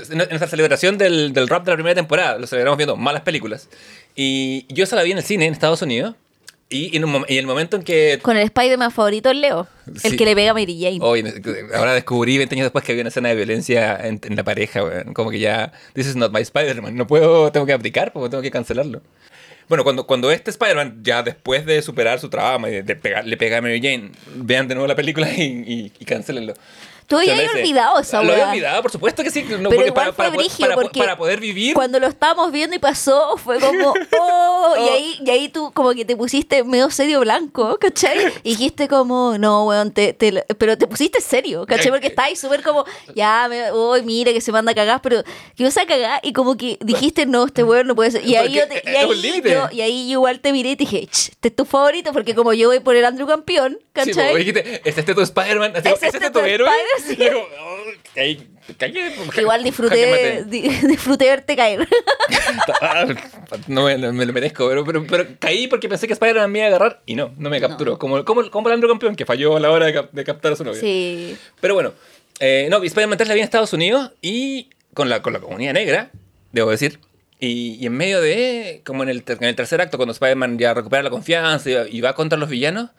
en 0.10 0.18
nuestra 0.18 0.48
celebración 0.48 0.98
del, 0.98 1.34
del 1.34 1.48
rap 1.48 1.66
de 1.66 1.72
la 1.72 1.76
primera 1.76 1.96
temporada, 1.96 2.38
lo 2.38 2.48
celebramos 2.48 2.78
viendo 2.78 2.96
malas 2.96 3.22
películas. 3.24 3.68
Y 4.16 4.66
yo 4.74 4.84
esa 4.84 4.96
la 4.96 5.04
vi 5.04 5.12
en 5.12 5.18
el 5.18 5.24
cine 5.24 5.46
en 5.46 5.54
Estados 5.54 5.82
Unidos. 5.82 6.16
Y 6.72 6.96
en, 6.96 7.04
un 7.04 7.26
y 7.28 7.38
el 7.38 7.48
momento 7.48 7.78
en 7.78 7.84
que. 7.84 8.20
Con 8.22 8.38
el 8.38 8.44
Spider-Man 8.44 8.92
favorito, 8.92 9.32
el 9.32 9.42
Leo. 9.42 9.68
El 10.04 10.16
que 10.16 10.24
le 10.24 10.36
pega 10.36 10.52
a 10.52 10.54
Mary 10.54 10.80
Jane. 10.80 11.00
Ahora 11.74 11.96
descubrí 11.96 12.38
20 12.38 12.54
años 12.54 12.66
después 12.66 12.86
que 12.86 12.92
había 12.92 13.02
una 13.02 13.10
escena 13.10 13.30
de 13.30 13.36
violencia 13.36 13.98
en, 14.04 14.22
en 14.24 14.36
la 14.36 14.44
pareja, 14.44 14.84
weón. 14.84 15.14
Como 15.16 15.32
que 15.32 15.40
ya. 15.40 15.72
This 15.94 16.06
is 16.06 16.16
not 16.16 16.32
my 16.32 16.42
Spider-Man. 16.42 16.96
No 16.96 17.08
puedo. 17.08 17.52
Tengo 17.52 17.66
que 17.66 17.74
aplicar 17.74 18.14
porque 18.14 18.30
tengo 18.30 18.44
que 18.44 18.52
cancelarlo. 18.52 19.02
Bueno, 19.68 19.84
cuando, 19.84 20.06
cuando 20.06 20.32
este 20.32 20.52
Spider-Man, 20.52 21.00
ya 21.04 21.24
después 21.24 21.66
de 21.66 21.82
superar 21.82 22.20
su 22.20 22.30
trauma 22.30 22.70
y 22.70 22.74
de, 22.74 22.84
de 22.84 22.96
pegar, 22.96 23.26
le 23.26 23.38
pega 23.38 23.58
a 23.58 23.62
Mary 23.62 23.80
Jane, 23.82 24.12
vean 24.36 24.68
de 24.68 24.76
nuevo 24.76 24.88
la 24.88 24.96
película 24.96 25.28
y, 25.38 25.42
y, 25.42 25.92
y 25.98 26.06
cancelenlo. 26.06 26.54
Tú 27.10 27.18
Se 27.20 27.32
habías 27.32 27.54
olvidado 27.56 28.00
esa 28.00 28.22
Lo 28.24 28.32
había 28.34 28.50
olvidado, 28.52 28.82
por 28.84 28.92
supuesto 28.92 29.24
que 29.24 29.32
sí. 29.32 29.44
no, 29.44 29.70
Pero 29.70 29.88
igual 29.88 29.94
para, 30.14 30.32
fue 30.32 30.48
para, 30.60 30.76
porque 30.76 31.00
para 31.00 31.18
poder 31.18 31.40
vivir. 31.40 31.74
Cuando 31.74 32.00
lo 32.00 32.06
estábamos 32.08 32.52
viendo 32.52 32.76
y 32.76 32.80
pasó, 32.80 33.36
fue 33.38 33.60
como, 33.60 33.94
oh, 34.20 34.76
y 34.78 34.80
Oh. 34.82 34.94
ahí, 34.94 35.20
y 35.26 35.30
ahí 35.32 35.50
tú 35.50 35.72
como 35.74 35.94
que 35.94 36.06
te 36.06 36.16
pusiste 36.16 36.64
medio 36.64 36.92
serio 36.92 37.20
blanco, 37.22 37.78
¿cachai? 37.80 38.32
Y 38.44 38.50
dijiste 38.52 38.88
como, 38.88 39.38
no, 39.40 39.66
weón, 39.66 39.92
te, 39.92 40.14
te- 40.14 40.46
pero 40.58 40.78
te 40.78 40.86
pusiste 40.86 41.20
serio, 41.22 41.66
¿cachai? 41.66 41.90
Porque 41.90 42.08
estabas 42.08 42.38
súper 42.38 42.62
como, 42.62 42.86
ya, 43.16 43.48
me, 43.50 43.72
uy, 43.72 44.04
mire 44.04 44.32
que 44.34 44.42
se 44.42 44.52
manda 44.52 44.72
a 44.72 44.76
cagar, 44.76 45.02
pero 45.02 45.24
que 45.56 45.64
vas 45.64 45.78
a 45.78 45.86
cagar 45.88 46.20
y 46.24 46.34
como 46.34 46.56
que 46.58 46.78
dijiste, 46.82 47.26
no, 47.26 47.46
este 47.46 47.64
weón 47.64 47.88
no 47.88 47.96
puede 47.96 48.12
ser. 48.12 48.26
Y 48.26 48.36
ahí, 48.36 48.54
yo 48.54 48.68
te- 48.68 48.84
y 48.86 48.90
es 48.90 48.96
ahí, 48.98 49.42
yo, 49.44 49.68
y 49.72 49.82
ahí 49.82 50.12
igual 50.12 50.40
te 50.42 50.52
miré 50.52 50.70
y 50.72 50.76
te 50.76 50.84
dije, 50.84 51.08
"Ch, 51.08 51.30
este 51.30 51.48
es 51.48 51.56
tu 51.56 51.66
favorito, 51.66 52.12
porque 52.14 52.36
como 52.36 52.54
yo 52.54 52.68
voy 52.70 52.80
por 52.82 52.96
el 52.96 53.04
Andrew 53.06 53.26
campeón, 53.28 53.78
Sí, 53.80 53.86
¿cachai? 53.94 54.28
como 54.28 54.38
dijiste, 54.38 54.82
¿es 54.88 54.98
este 54.98 55.16
tu 55.16 55.22
Spider-Man? 55.22 55.74
¿Es 55.76 55.86
¿Es 55.86 56.04
este 56.04 56.30
tu 56.30 56.40
tu 56.40 56.46
héroe? 56.46 56.70
Spider-Man? 57.00 57.08
Sí. 57.08 57.16
Y 57.20 57.26
yo 57.26 57.34
como, 57.34 57.46
oh, 57.46 58.20
ahí, 58.20 58.48
cagué, 58.78 59.12
ja- 59.32 59.42
Igual 59.42 59.64
disfruté, 59.64 60.44
di- 60.46 60.62
disfruté 60.88 61.26
verte 61.26 61.56
caer. 61.56 61.88
No 63.68 63.84
me, 63.86 63.98
me 63.98 64.26
lo 64.26 64.34
merezco, 64.34 64.68
pero, 64.70 64.86
pero, 64.86 65.06
pero 65.08 65.26
caí 65.40 65.68
porque 65.68 65.90
pensé 65.90 66.08
que 66.08 66.14
Spider-Man 66.14 66.52
me 66.52 66.60
iba 66.60 66.66
a 66.66 66.70
agarrar 66.70 67.02
y 67.06 67.16
no, 67.16 67.34
no 67.38 67.50
me 67.50 67.60
capturó. 67.60 67.98
Como, 67.98 68.24
como, 68.26 68.50
como 68.52 68.68
el 68.70 68.74
Andrew 68.76 68.90
campeón 68.90 69.16
que 69.16 69.26
falló 69.26 69.58
a 69.58 69.60
la 69.60 69.72
hora 69.72 69.88
de, 69.88 70.08
de 70.12 70.24
captar 70.24 70.54
a 70.54 70.56
su 70.56 70.64
novia. 70.64 70.80
sí. 70.80 71.36
Pero 71.60 71.74
bueno, 71.74 71.94
eh, 72.40 72.68
no, 72.70 72.84
Spider-Man 72.84 73.18
3 73.18 73.28
la 73.28 73.34
vi 73.34 73.40
en 73.42 73.46
Estados 73.46 73.74
Unidos 73.74 74.12
y 74.22 74.70
con 74.94 75.10
la, 75.10 75.22
con 75.22 75.34
la 75.34 75.40
comunidad 75.40 75.74
negra, 75.74 76.12
debo 76.52 76.70
decir. 76.72 77.00
Y, 77.40 77.78
y 77.82 77.86
en 77.86 77.94
medio 77.94 78.22
de, 78.22 78.82
como 78.86 79.04
en 79.04 79.10
el, 79.10 79.24
en 79.28 79.44
el 79.46 79.56
tercer 79.56 79.82
acto, 79.82 79.98
cuando 79.98 80.12
Spider-Man 80.12 80.58
ya 80.60 80.74
recupera 80.74 81.02
la 81.04 81.10
confianza 81.10 81.70
y, 81.70 81.74
va- 81.74 81.88
y 81.90 82.02
va 82.02 82.14
contra 82.14 82.38
los 82.38 82.50
villanos, 82.50 82.90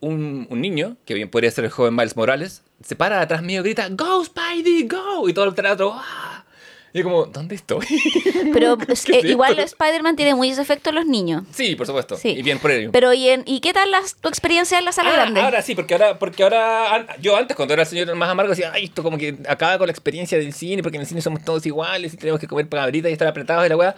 un, 0.00 0.46
un 0.50 0.60
niño, 0.60 0.96
que 1.06 1.14
bien 1.14 1.28
podría 1.30 1.50
ser 1.50 1.64
el 1.64 1.70
joven 1.70 1.94
Miles 1.94 2.16
Morales, 2.16 2.62
se 2.82 2.96
para 2.96 3.16
de 3.16 3.22
atrás 3.22 3.42
mío 3.42 3.62
grita, 3.62 3.88
¡Go, 3.90 4.24
Spidey, 4.24 4.86
go! 4.88 5.28
Y 5.28 5.32
todo 5.32 5.46
el 5.46 5.54
teatro, 5.54 5.92
¡ah! 5.94 6.44
Y 6.92 6.98
yo 6.98 7.04
como, 7.04 7.26
¿dónde 7.26 7.54
estoy? 7.54 7.84
Pero 8.54 8.78
¿Qué 8.78 8.92
eh, 8.92 9.18
es 9.18 9.24
igual? 9.26 9.58
Spider-Man 9.58 10.16
tiene 10.16 10.34
muchos 10.34 10.56
efectos 10.58 10.90
en 10.90 10.94
los 10.94 11.04
niños. 11.06 11.42
sí, 11.52 11.76
por 11.76 11.86
supuesto. 11.86 12.16
Sí. 12.16 12.30
Y 12.30 12.42
bien 12.42 12.58
por 12.58 12.70
ello. 12.70 12.90
Pero 12.92 13.12
¿y, 13.12 13.28
en- 13.28 13.42
¿y 13.46 13.60
qué 13.60 13.74
tal 13.74 13.90
las- 13.90 14.14
tu 14.16 14.28
experiencia 14.28 14.78
en 14.78 14.86
la 14.86 14.92
sala 14.92 15.10
Ah, 15.10 15.12
grande? 15.12 15.40
Ahora 15.42 15.60
sí, 15.60 15.74
porque 15.74 15.92
ahora, 15.94 16.18
porque 16.18 16.42
ahora 16.44 17.06
yo 17.20 17.36
antes 17.36 17.54
cuando 17.56 17.74
era 17.74 17.82
el 17.82 17.88
señor 17.88 18.14
más 18.14 18.30
amargo 18.30 18.50
decía, 18.50 18.70
ay, 18.72 18.84
esto 18.84 19.02
como 19.02 19.18
que 19.18 19.36
acaba 19.48 19.76
con 19.76 19.86
la 19.86 19.92
experiencia 19.92 20.38
del 20.38 20.54
cine, 20.54 20.82
porque 20.82 20.96
en 20.96 21.02
el 21.02 21.06
cine 21.06 21.20
somos 21.20 21.44
todos 21.44 21.66
iguales 21.66 22.14
y 22.14 22.16
tenemos 22.16 22.40
que 22.40 22.48
comer 22.48 22.66
palabritas 22.70 23.10
y 23.10 23.12
estar 23.12 23.28
apretados 23.28 23.66
y 23.66 23.68
la 23.68 23.76
weá. 23.76 23.94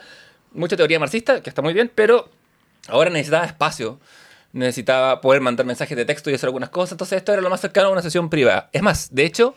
Mucha 0.53 0.77
teoría 0.77 0.99
marxista, 0.99 1.43
que 1.43 1.49
está 1.49 1.63
muy 1.63 1.73
bien, 1.73 1.93
pero 1.95 2.29
ahora 2.89 3.09
necesitaba 3.09 3.45
espacio. 3.47 4.01
Necesitaba 4.53 5.21
poder 5.21 5.41
mandar 5.41 5.67
mensajes 5.67 5.97
de 5.97 6.05
texto 6.05 6.31
y 6.31 6.35
hacer 6.35 6.49
algunas 6.49 6.71
cosas. 6.71 6.93
Entonces 6.93 7.19
esto 7.19 7.33
era 7.33 7.43
lo 7.43 7.51
más 7.51 7.61
cercano 7.61 7.89
a 7.89 7.93
una 7.93 8.03
sesión 8.03 8.29
privada. 8.29 8.69
Es 8.73 8.83
más, 8.83 9.15
de 9.15 9.25
hecho, 9.25 9.55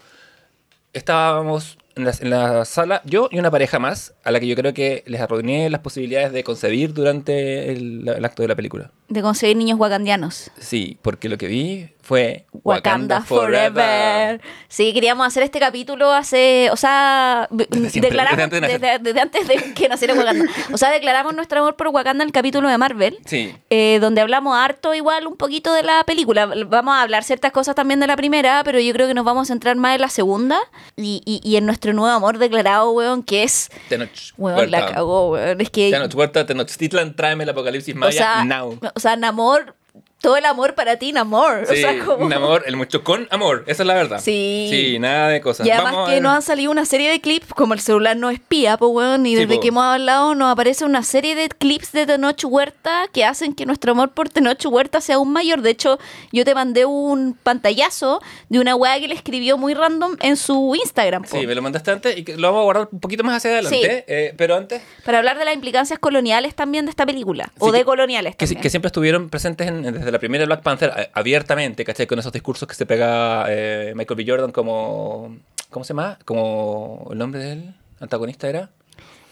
estábamos 0.93 1.77
en 1.95 2.05
la, 2.05 2.13
en 2.19 2.29
la 2.29 2.65
sala, 2.65 3.01
yo 3.05 3.29
y 3.31 3.39
una 3.39 3.51
pareja 3.51 3.79
más, 3.79 4.13
a 4.23 4.31
la 4.31 4.39
que 4.39 4.47
yo 4.47 4.55
creo 4.55 4.73
que 4.73 5.03
les 5.05 5.21
arruiné 5.21 5.69
las 5.69 5.81
posibilidades 5.81 6.31
de 6.31 6.43
concebir 6.43 6.93
durante 6.93 7.71
el, 7.71 8.07
el 8.07 8.25
acto 8.25 8.41
de 8.41 8.47
la 8.47 8.55
película. 8.55 8.91
De 9.13 9.21
conseguir 9.21 9.55
niños 9.57 9.79
wakandianos. 9.79 10.49
Sí, 10.59 10.97
porque 11.03 11.29
lo 11.29 11.37
que 11.37 11.47
vi 11.47 11.89
fue 12.01 12.45
Wakanda, 12.51 13.21
forever. 13.21 14.41
Sí, 14.67 14.93
queríamos 14.93 15.25
hacer 15.27 15.43
este 15.43 15.59
capítulo 15.59 16.11
hace, 16.11 16.69
o 16.71 16.75
sea, 16.75 17.47
b- 17.51 17.67
Desde 17.69 17.89
siempre, 17.91 18.09
declaramos 18.09 18.37
desde 18.37 18.43
antes 18.43 18.61
de 18.61 18.67
nacer. 18.67 18.81
desde, 18.81 19.03
desde 19.03 19.21
antes 19.21 19.47
de 19.47 19.73
que 19.73 19.87
naciera 19.87 20.13
Wakanda. 20.13 20.45
O 20.73 20.77
sea, 20.77 20.89
declaramos 20.91 21.33
nuestro 21.33 21.59
amor 21.59 21.75
por 21.75 21.87
Wakanda 21.89 22.23
en 22.23 22.29
el 22.29 22.33
capítulo 22.33 22.67
de 22.67 22.77
Marvel. 22.77 23.17
Sí. 23.25 23.55
eh, 23.69 23.99
donde 24.01 24.21
hablamos 24.21 24.57
harto 24.57 24.93
igual 24.93 25.27
un 25.27 25.37
poquito 25.37 25.73
de 25.73 25.83
la 25.83 26.03
película. 26.03 26.45
Vamos 26.67 26.93
a 26.95 27.01
hablar 27.03 27.23
ciertas 27.23 27.51
cosas 27.51 27.75
también 27.75 27.99
de 27.99 28.07
la 28.07 28.15
primera, 28.17 28.63
pero 28.65 28.79
yo 28.79 28.91
creo 28.93 29.07
que 29.07 29.13
nos 29.13 29.23
vamos 29.25 29.47
a 29.49 29.53
centrar 29.53 29.75
más 29.77 29.95
en 29.95 30.01
la 30.01 30.09
segunda 30.09 30.59
y, 30.97 31.21
y- 31.25 31.39
y 31.43 31.55
en 31.57 31.65
nuestro 31.65 31.93
nuevo 31.93 32.13
amor 32.13 32.37
declarado, 32.37 32.91
weón, 32.91 33.23
que 33.23 33.43
es, 33.43 33.69
Tenoch 33.89 34.09
weón, 34.37 34.71
la 34.71 34.87
cagó, 34.87 35.29
weón. 35.31 35.61
Es 35.61 35.69
que, 35.69 35.91
Tenoch 35.91 36.13
Huerta, 36.15 36.45
Tenochtitlan, 36.45 37.15
tráeme 37.15 37.43
el 37.43 37.49
apocalipsis 37.51 37.95
o 37.95 37.97
maya 37.99 38.11
sea, 38.11 38.43
now. 38.45 38.77
o 38.95 38.99
sea, 39.03 39.15
Namor, 39.15 39.75
todo 40.23 40.37
el 40.37 40.45
amor 40.45 40.73
para 40.73 40.95
ti, 40.95 41.11
Namor. 41.11 41.65
Sí, 41.67 41.73
o 41.73 41.75
sea, 41.75 42.05
como... 42.05 42.25
un 42.25 42.31
amor, 42.31 42.63
el 42.65 42.77
mucho 42.77 43.03
con 43.03 43.27
amor, 43.29 43.65
esa 43.67 43.83
es 43.83 43.87
la 43.87 43.93
verdad. 43.93 44.21
Sí. 44.23 44.67
Sí, 44.71 44.97
nada 44.97 45.27
de 45.27 45.41
cosas. 45.41 45.67
Y 45.67 45.69
además 45.71 45.91
Vamos 45.93 46.09
que 46.11 46.21
nos 46.21 46.31
han 46.33 46.41
salido 46.41 46.71
una 46.71 46.85
serie 46.85 47.09
de 47.11 47.19
clips, 47.19 47.47
como 47.53 47.73
el 47.73 47.81
celular 47.81 48.15
no 48.15 48.29
espía, 48.29 48.77
pues 48.77 48.89
weón, 48.93 49.25
y 49.25 49.31
Sí, 49.35 49.41
desde 49.41 49.55
po. 49.55 49.61
que 49.61 49.67
hemos 49.67 49.83
hablado 49.83 50.33
nos 50.33 50.49
aparece 50.51 50.85
una 50.85 51.03
serie 51.03 51.35
de 51.35 51.49
clips 51.49 51.91
de 51.91 52.05
Tenoch 52.05 52.41
Huerta 52.45 53.07
que 53.11 53.25
hacen 53.25 53.53
que 53.53 53.65
nuestro 53.65 53.91
amor 53.91 54.11
por 54.13 54.29
Tenoch 54.29 54.65
Huerta 54.65 55.01
sea 55.01 55.15
aún 55.15 55.33
mayor. 55.33 55.61
De 55.61 55.71
hecho, 55.71 55.99
yo 56.31 56.45
te 56.45 56.55
mandé 56.55 56.85
un 56.85 57.37
pantallazo 57.43 58.21
de 58.47 58.59
una 58.59 58.75
weá 58.77 58.97
que 59.01 59.09
le 59.09 59.15
escribió 59.15 59.57
muy 59.57 59.73
random 59.73 60.15
en 60.21 60.37
su 60.37 60.73
Instagram. 60.75 61.23
po. 61.23 61.37
Sí, 61.37 61.45
me 61.45 61.53
lo 61.53 61.61
mandaste 61.61 61.91
antes 61.91 62.17
y 62.17 62.23
que 62.23 62.37
lo 62.37 62.47
vamos 62.47 62.61
a 62.61 62.63
guardar 62.63 62.89
un 62.91 62.99
poquito 63.01 63.25
más 63.25 63.35
hacia 63.37 63.51
adelante. 63.51 64.05
eh, 64.07 64.33
pero 64.37 64.55
antes, 64.55 64.81
Para 65.03 65.17
hablar 65.17 65.37
de 65.37 65.43
las 65.43 65.53
implicancias 65.53 65.99
coloniales 65.99 66.55
también 66.55 66.85
de 66.85 66.91
esta 66.91 67.05
película. 67.05 67.45
Sí, 67.45 67.51
o 67.59 67.71
de 67.73 67.79
que- 67.79 67.85
coloniales 67.85 68.35
que, 68.37 68.45
también. 68.45 68.61
que 68.61 68.69
siempre 68.69 68.87
estuvieron 68.87 69.29
presentes 69.29 69.67
en- 69.67 69.81
desde 69.83 70.12
la 70.13 70.19
primera 70.19 70.45
Black 70.45 70.61
Panther 70.61 70.89
a- 70.91 71.09
abiertamente, 71.19 71.83
¿cachai? 71.83 72.07
Con 72.07 72.19
esos 72.19 72.31
discursos 72.31 72.67
que 72.67 72.75
se 72.75 72.85
pega 72.85 73.45
eh, 73.49 73.93
Michael 73.95 74.17
B. 74.17 74.25
Jordan 74.25 74.51
como. 74.51 75.37
¿Cómo 75.69 75.83
se 75.83 75.89
llama? 75.93 76.17
Como 76.23 77.09
el 77.11 77.17
nombre 77.17 77.41
del 77.43 77.73
antagonista 77.99 78.47
era. 78.47 78.69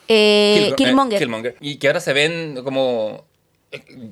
Eh, 0.08 0.74
Killmo- 0.76 0.76
Killmonger. 0.76 1.16
eh, 1.18 1.20
Killmonger. 1.26 1.56
Y 1.62 1.78
que 1.78 1.88
ahora 1.88 2.00
se 2.00 2.12
ven 2.14 2.62
como 2.64 3.26
eh, 3.26 3.31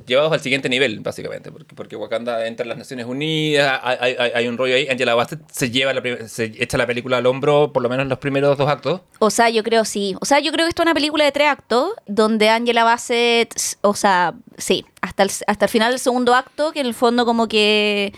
llevados 0.06 0.32
al 0.32 0.40
siguiente 0.40 0.70
nivel, 0.70 1.00
básicamente, 1.02 1.52
porque, 1.52 1.76
porque 1.76 1.96
Wakanda 1.96 2.46
entra 2.48 2.64
en 2.64 2.70
las 2.70 2.78
Naciones 2.78 3.06
Unidas, 3.06 3.80
hay, 3.84 4.16
hay- 4.18 4.32
hay- 4.34 4.48
un 4.48 4.58
rollo 4.58 4.76
ahí, 4.76 4.88
Angela 4.90 5.16
Bassett 5.16 5.42
se 5.52 5.70
lleva 5.70 5.94
la, 5.94 6.02
se 6.28 6.46
echa 6.46 6.78
la 6.78 6.88
película 6.88 7.18
al 7.18 7.26
hombro, 7.26 7.74
por 7.74 7.84
lo 7.84 7.90
menos 7.90 8.08
los 8.08 8.20
primeros 8.20 8.58
dos 8.58 8.70
actos. 8.70 9.02
O 9.20 9.30
sea, 9.30 9.50
yo 9.50 9.64
creo 9.64 9.86
sí. 9.86 10.16
O 10.22 10.26
sea, 10.26 10.40
yo 10.40 10.52
creo 10.52 10.66
que 10.66 10.70
esto 10.70 10.82
es 10.84 10.86
una 10.86 10.94
película 10.94 11.26
de 11.26 11.32
tres 11.32 11.48
actos 11.50 11.92
donde 12.08 12.50
Angela 12.50 12.84
Bassett, 12.84 13.54
o 13.82 13.94
sea, 13.94 14.34
sí, 14.58 14.86
hasta 15.02 15.24
el, 15.24 15.32
hasta 15.48 15.66
el 15.66 15.70
final 15.72 15.92
del 15.92 16.00
segundo 16.00 16.34
acto, 16.36 16.72
que 16.72 16.80
en 16.80 16.86
el 16.88 16.94
fondo 16.94 17.26
como 17.26 17.48
que... 17.48 18.14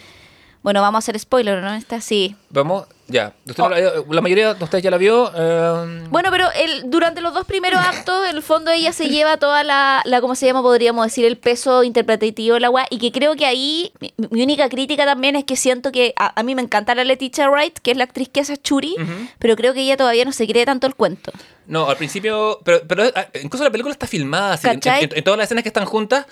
Bueno, 0.63 0.79
vamos 0.81 0.97
a 0.97 0.99
hacer 0.99 1.17
spoiler, 1.19 1.59
¿no? 1.63 1.73
Está 1.73 1.95
así. 1.95 2.35
Vamos, 2.51 2.85
ya. 3.11 3.33
Usted 3.45 3.61
no 3.63 3.69
la, 3.69 3.91
la 4.09 4.21
mayoría 4.21 4.53
de 4.53 4.63
ustedes 4.63 4.83
ya 4.83 4.89
la 4.91 4.97
vio. 4.97 5.31
eh, 5.35 6.07
Bueno, 6.09 6.29
pero 6.31 6.47
el, 6.55 6.89
durante 6.89 7.21
los 7.21 7.33
dos 7.33 7.45
primeros 7.45 7.79
actos, 7.79 8.27
en 8.29 8.35
el 8.35 8.41
fondo 8.41 8.71
ella 8.71 8.93
se 8.93 9.09
lleva 9.09 9.37
toda 9.37 9.63
la, 9.63 10.01
la 10.05 10.21
¿cómo 10.21 10.35
se 10.35 10.45
llama? 10.45 10.61
Podríamos 10.61 11.05
decir, 11.05 11.25
el 11.25 11.37
peso 11.37 11.83
interpretativo 11.83 12.55
de 12.55 12.59
la 12.61 12.69
weá. 12.69 12.85
Y 12.89 12.97
que 12.99 13.11
creo 13.11 13.35
que 13.35 13.45
ahí, 13.45 13.91
mi, 13.99 14.13
mi 14.31 14.43
única 14.43 14.69
crítica 14.69 15.05
también 15.05 15.35
es 15.35 15.43
que 15.43 15.55
siento 15.55 15.91
que 15.91 16.13
a, 16.17 16.39
a 16.39 16.43
mí 16.43 16.55
me 16.55 16.61
encanta 16.61 16.95
la 16.95 17.03
Leticia 17.03 17.49
Wright, 17.49 17.77
que 17.79 17.91
es 17.91 17.97
la 17.97 18.05
actriz 18.05 18.29
que 18.29 18.39
hace 18.41 18.57
Churi, 18.57 18.95
pero 19.39 19.55
creo 19.55 19.73
que 19.73 19.81
ella 19.81 19.97
todavía 19.97 20.25
no 20.25 20.31
se 20.31 20.47
cree 20.47 20.65
tanto 20.65 20.87
el 20.87 20.95
cuento. 20.95 21.31
No, 21.67 21.87
al 21.89 21.95
principio, 21.95 22.59
pero, 22.65 22.81
pero 22.87 23.03
ah, 23.15 23.27
incluso 23.41 23.63
la 23.63 23.69
película 23.69 23.93
está 23.93 24.07
filmada 24.07 24.53
así. 24.53 24.67
En- 24.67 25.09
en 25.15 25.23
todas 25.23 25.37
las 25.37 25.45
escenas 25.45 25.63
que 25.63 25.69
están 25.69 25.85
juntas, 25.85 26.25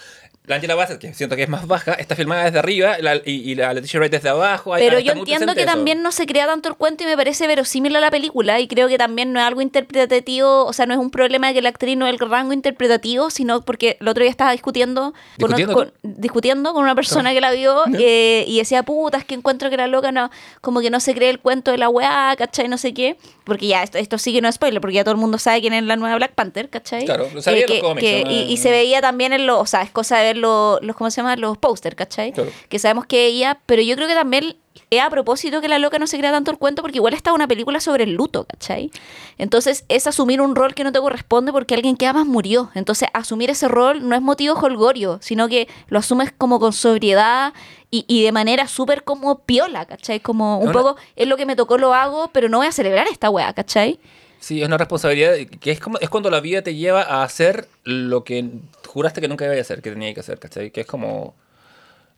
la 0.50 0.56
Angela 0.56 0.76
Bassett, 0.76 1.00
que 1.00 1.14
siento 1.14 1.36
que 1.36 1.44
es 1.44 1.50
más 1.50 1.66
baja, 1.68 1.94
está 1.94 2.16
filmada 2.16 2.44
desde 2.46 2.60
arriba 2.60 2.98
la- 3.00 3.16
y, 3.18 3.52
y 3.52 3.56
la 3.56 3.74
Leticia 3.74 4.00
Wright 4.00 4.12
desde 4.12 4.30
abajo. 4.30 4.74
Pero 4.78 5.00
yo 5.00 5.14
entiendo 5.14 5.54
que 5.54 5.62
eso. 5.62 5.72
también 5.72 6.02
no 6.04 6.12
se 6.12 6.26
crea 6.26 6.48
tanto 6.48 6.68
el 6.70 6.76
cuento 6.76 7.04
y 7.04 7.08
me 7.08 7.16
parece 7.16 7.48
verosímil 7.48 7.96
a 7.96 8.00
la 8.00 8.12
película 8.12 8.60
y 8.60 8.68
creo 8.68 8.88
que 8.88 8.98
también 8.98 9.32
no 9.32 9.40
es 9.40 9.46
algo 9.46 9.62
interpretativo, 9.62 10.66
o 10.66 10.74
sea, 10.74 10.86
no 10.86 10.94
es 10.94 11.00
un 11.00 11.12
problema 11.12 11.48
de 11.48 11.54
que 11.54 11.62
la 11.62 11.70
actriz 11.70 11.96
no 11.98 12.08
es 12.08 12.14
el 12.14 12.20
rango 12.30 12.54
interpretativo, 12.54 13.30
sino 13.30 13.62
porque 13.62 13.98
el 14.00 14.08
otro 14.08 14.24
día 14.24 14.32
estaba 14.32 14.52
discutiendo 14.52 15.14
con, 15.40 15.50
¿Discutiendo 15.56 15.74
con- 15.74 15.94
discutiendo 16.02 16.74
con 16.74 16.84
una 16.84 16.96
persona 16.96 17.32
que 17.34 17.42
la 17.42 17.52
vio 17.52 17.84
eh, 18.00 18.44
y 18.48 18.58
decía, 18.58 18.84
puta, 18.84 19.18
es 19.20 19.26
que 19.26 19.36
encuentro 19.36 19.70
que 19.70 19.78
la 19.78 19.88
loca 19.88 20.12
no, 20.12 20.30
como 20.62 20.82
que 20.82 20.90
no 20.90 21.00
se 21.00 21.14
cree 21.14 21.30
el 21.30 21.40
cuento 21.40 21.72
de 21.72 21.78
la 21.78 21.90
weá, 21.90 22.36
¿cachai? 22.38 22.68
No 22.68 22.78
sé 22.78 22.94
qué, 22.94 23.18
porque 23.44 23.68
ya, 23.68 23.84
esto, 23.84 23.98
esto 23.98 24.18
sí 24.18 24.34
que 24.34 24.42
no 24.42 24.48
es 24.50 24.56
spoiler, 24.56 24.82
porque 24.82 24.96
ya 24.96 25.04
todo 25.04 25.14
el 25.14 25.20
mundo 25.22 25.38
sabe 25.38 25.62
quién 25.62 25.74
es 25.74 25.84
la 25.84 25.96
nueva 25.96 26.16
Black 26.16 26.34
Panther, 26.34 26.70
¿cachai? 26.70 27.06
Claro, 27.06 27.28
lo 27.34 27.42
sabía 27.42 27.62
los 27.68 27.72
que- 27.72 27.82
cómics, 27.82 28.02
que- 28.08 28.24
¿no? 28.26 28.32
y, 28.32 28.36
y 28.52 28.58
se 28.58 28.72
veía 28.72 29.02
también 29.02 29.34
en 29.34 29.46
los, 29.46 29.60
o 29.60 29.66
sea, 29.66 29.82
es 29.82 29.92
cosa 29.92 30.18
de 30.18 30.24
ver 30.26 30.38
los, 30.40 30.82
los 30.82 30.96
¿cómo 30.96 31.12
se 31.12 31.18
llama? 31.22 31.36
Los 31.36 31.58
póster, 31.58 31.96
¿cachai? 31.96 32.32
Claro. 32.34 32.50
que 32.70 32.80
sabemos 32.80 33.06
que 33.06 33.26
ella, 33.28 33.60
pero 33.66 33.82
yo 33.82 33.96
creo 33.96 34.08
que 34.08 34.16
también 34.16 34.56
es 34.92 35.02
a 35.04 35.10
propósito 35.10 35.62
que 35.62 35.68
la 35.68 35.78
loca 35.78 36.00
no 36.00 36.08
se 36.08 36.18
crea 36.18 36.32
tanto 36.32 36.50
el 36.52 36.58
cuento 36.58 36.82
porque 36.82 36.98
igual 36.98 37.14
está 37.14 37.34
una 37.34 37.48
película 37.48 37.80
sobre 37.80 38.06
el 38.06 38.14
luto, 38.14 38.46
¿cachai? 38.46 38.90
Entonces 39.38 39.86
es 39.88 40.08
asumir 40.08 40.42
un 40.42 40.56
rol 40.56 40.74
que 40.74 40.84
no 40.84 40.92
te 40.92 41.00
corresponde 41.00 41.52
porque 41.52 41.76
alguien 41.76 41.96
que 41.96 42.08
amas 42.08 42.26
murió. 42.26 42.72
Entonces 42.74 43.10
asumir 43.14 43.50
ese 43.50 43.68
rol 43.68 44.08
no 44.08 44.16
es 44.16 44.22
motivo 44.22 44.56
holgorio, 44.56 45.20
sino 45.22 45.48
que 45.48 45.68
lo 45.88 46.00
asumes 46.00 46.32
como 46.36 46.60
con 46.60 46.74
sobriedad 46.74 47.54
y, 47.92 48.06
y 48.08 48.24
de 48.24 48.32
manera 48.32 48.68
súper 48.68 49.04
como 49.04 49.40
piola, 49.40 49.86
¿cachai? 49.86 50.20
Como 50.22 50.58
un 50.60 50.66
No, 50.68 50.74
no. 50.74 50.80
poco, 50.80 50.96
es 51.16 51.28
lo 51.28 51.38
que 51.38 51.46
me 51.46 51.56
tocó, 51.56 51.78
lo 51.78 51.94
hago, 51.94 52.30
pero 52.32 52.50
no 52.50 52.58
voy 52.60 52.68
a 52.68 52.72
celebrar 52.72 53.08
esta 53.08 53.30
weá, 53.30 53.54
¿cachai? 53.54 54.00
Sí, 54.40 54.62
es 54.62 54.68
una 54.68 54.78
responsabilidad 54.78 55.34
que 55.60 55.72
es 55.72 55.80
como 55.80 55.98
es 56.00 56.10
cuando 56.10 56.30
la 56.30 56.40
vida 56.40 56.62
te 56.62 56.76
lleva 56.76 57.02
a 57.04 57.24
hacer 57.24 57.68
lo 57.84 58.24
que 58.24 58.46
juraste 58.88 59.22
que 59.22 59.28
nunca 59.28 59.46
iba 59.46 59.54
a 59.54 59.60
hacer, 59.62 59.82
que 59.82 59.92
tenía 59.92 60.14
que 60.14 60.20
hacer, 60.22 60.40
¿cachai? 60.40 60.72
Que 60.72 60.82
es 60.82 60.88
como 60.88 61.36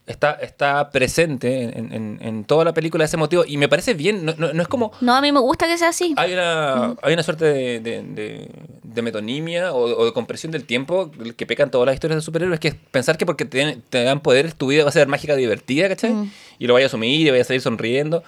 está, 0.08 0.32
está 0.34 0.90
presente 0.90 1.64
en, 1.78 1.94
en- 1.94 2.18
en 2.22 2.44
toda 2.44 2.66
la 2.66 2.74
película 2.74 3.06
ese 3.06 3.18
motivo 3.18 3.44
y 3.48 3.58
me 3.58 3.70
parece 3.70 3.94
bien, 3.94 4.26
no, 4.26 4.34
no- 4.38 4.52
no 4.54 4.62
es 4.62 4.68
como 4.68 4.92
No, 5.02 5.16
a 5.16 5.22
mí 5.22 5.32
me 5.32 5.40
gusta 5.40 5.68
que 5.68 5.78
sea 5.78 5.90
así. 5.90 6.14
hay 6.18 6.34
una, 6.34 6.96
hay 7.02 7.14
una 7.14 7.24
suerte 7.24 7.46
de, 7.46 7.80
de, 7.80 8.02
de- 8.04 8.50
de 8.84 9.02
metonimia 9.02 9.72
o, 9.74 9.84
o 10.02 10.06
de 10.06 10.12
compresión 10.14 10.52
del 10.52 10.66
tiempo 10.66 11.12
que 11.38 11.46
pecan 11.46 11.72
todas 11.72 11.86
las 11.86 11.94
historias 11.96 12.18
de 12.18 12.22
superhéroes, 12.22 12.60
que 12.60 12.68
es 12.70 12.76
pensar 12.92 13.18
que 13.18 13.26
porque 13.26 13.46
te, 13.46 13.78
te 13.90 14.04
dan 14.04 14.20
poderes 14.22 14.56
tu 14.56 14.68
vida 14.68 14.84
va 14.84 14.90
a 14.90 14.94
ser 14.94 15.08
mágica, 15.08 15.36
divertida, 15.36 15.88
¿cachai? 15.88 16.12
Mm. 16.12 16.32
Y 16.60 16.68
lo 16.68 16.74
vayas 16.74 16.90
a 16.90 16.92
asumir 16.92 17.26
y 17.28 17.30
vayas 17.32 17.48
a 17.48 17.50
salir 17.50 17.62
sonriendo. 17.62 18.24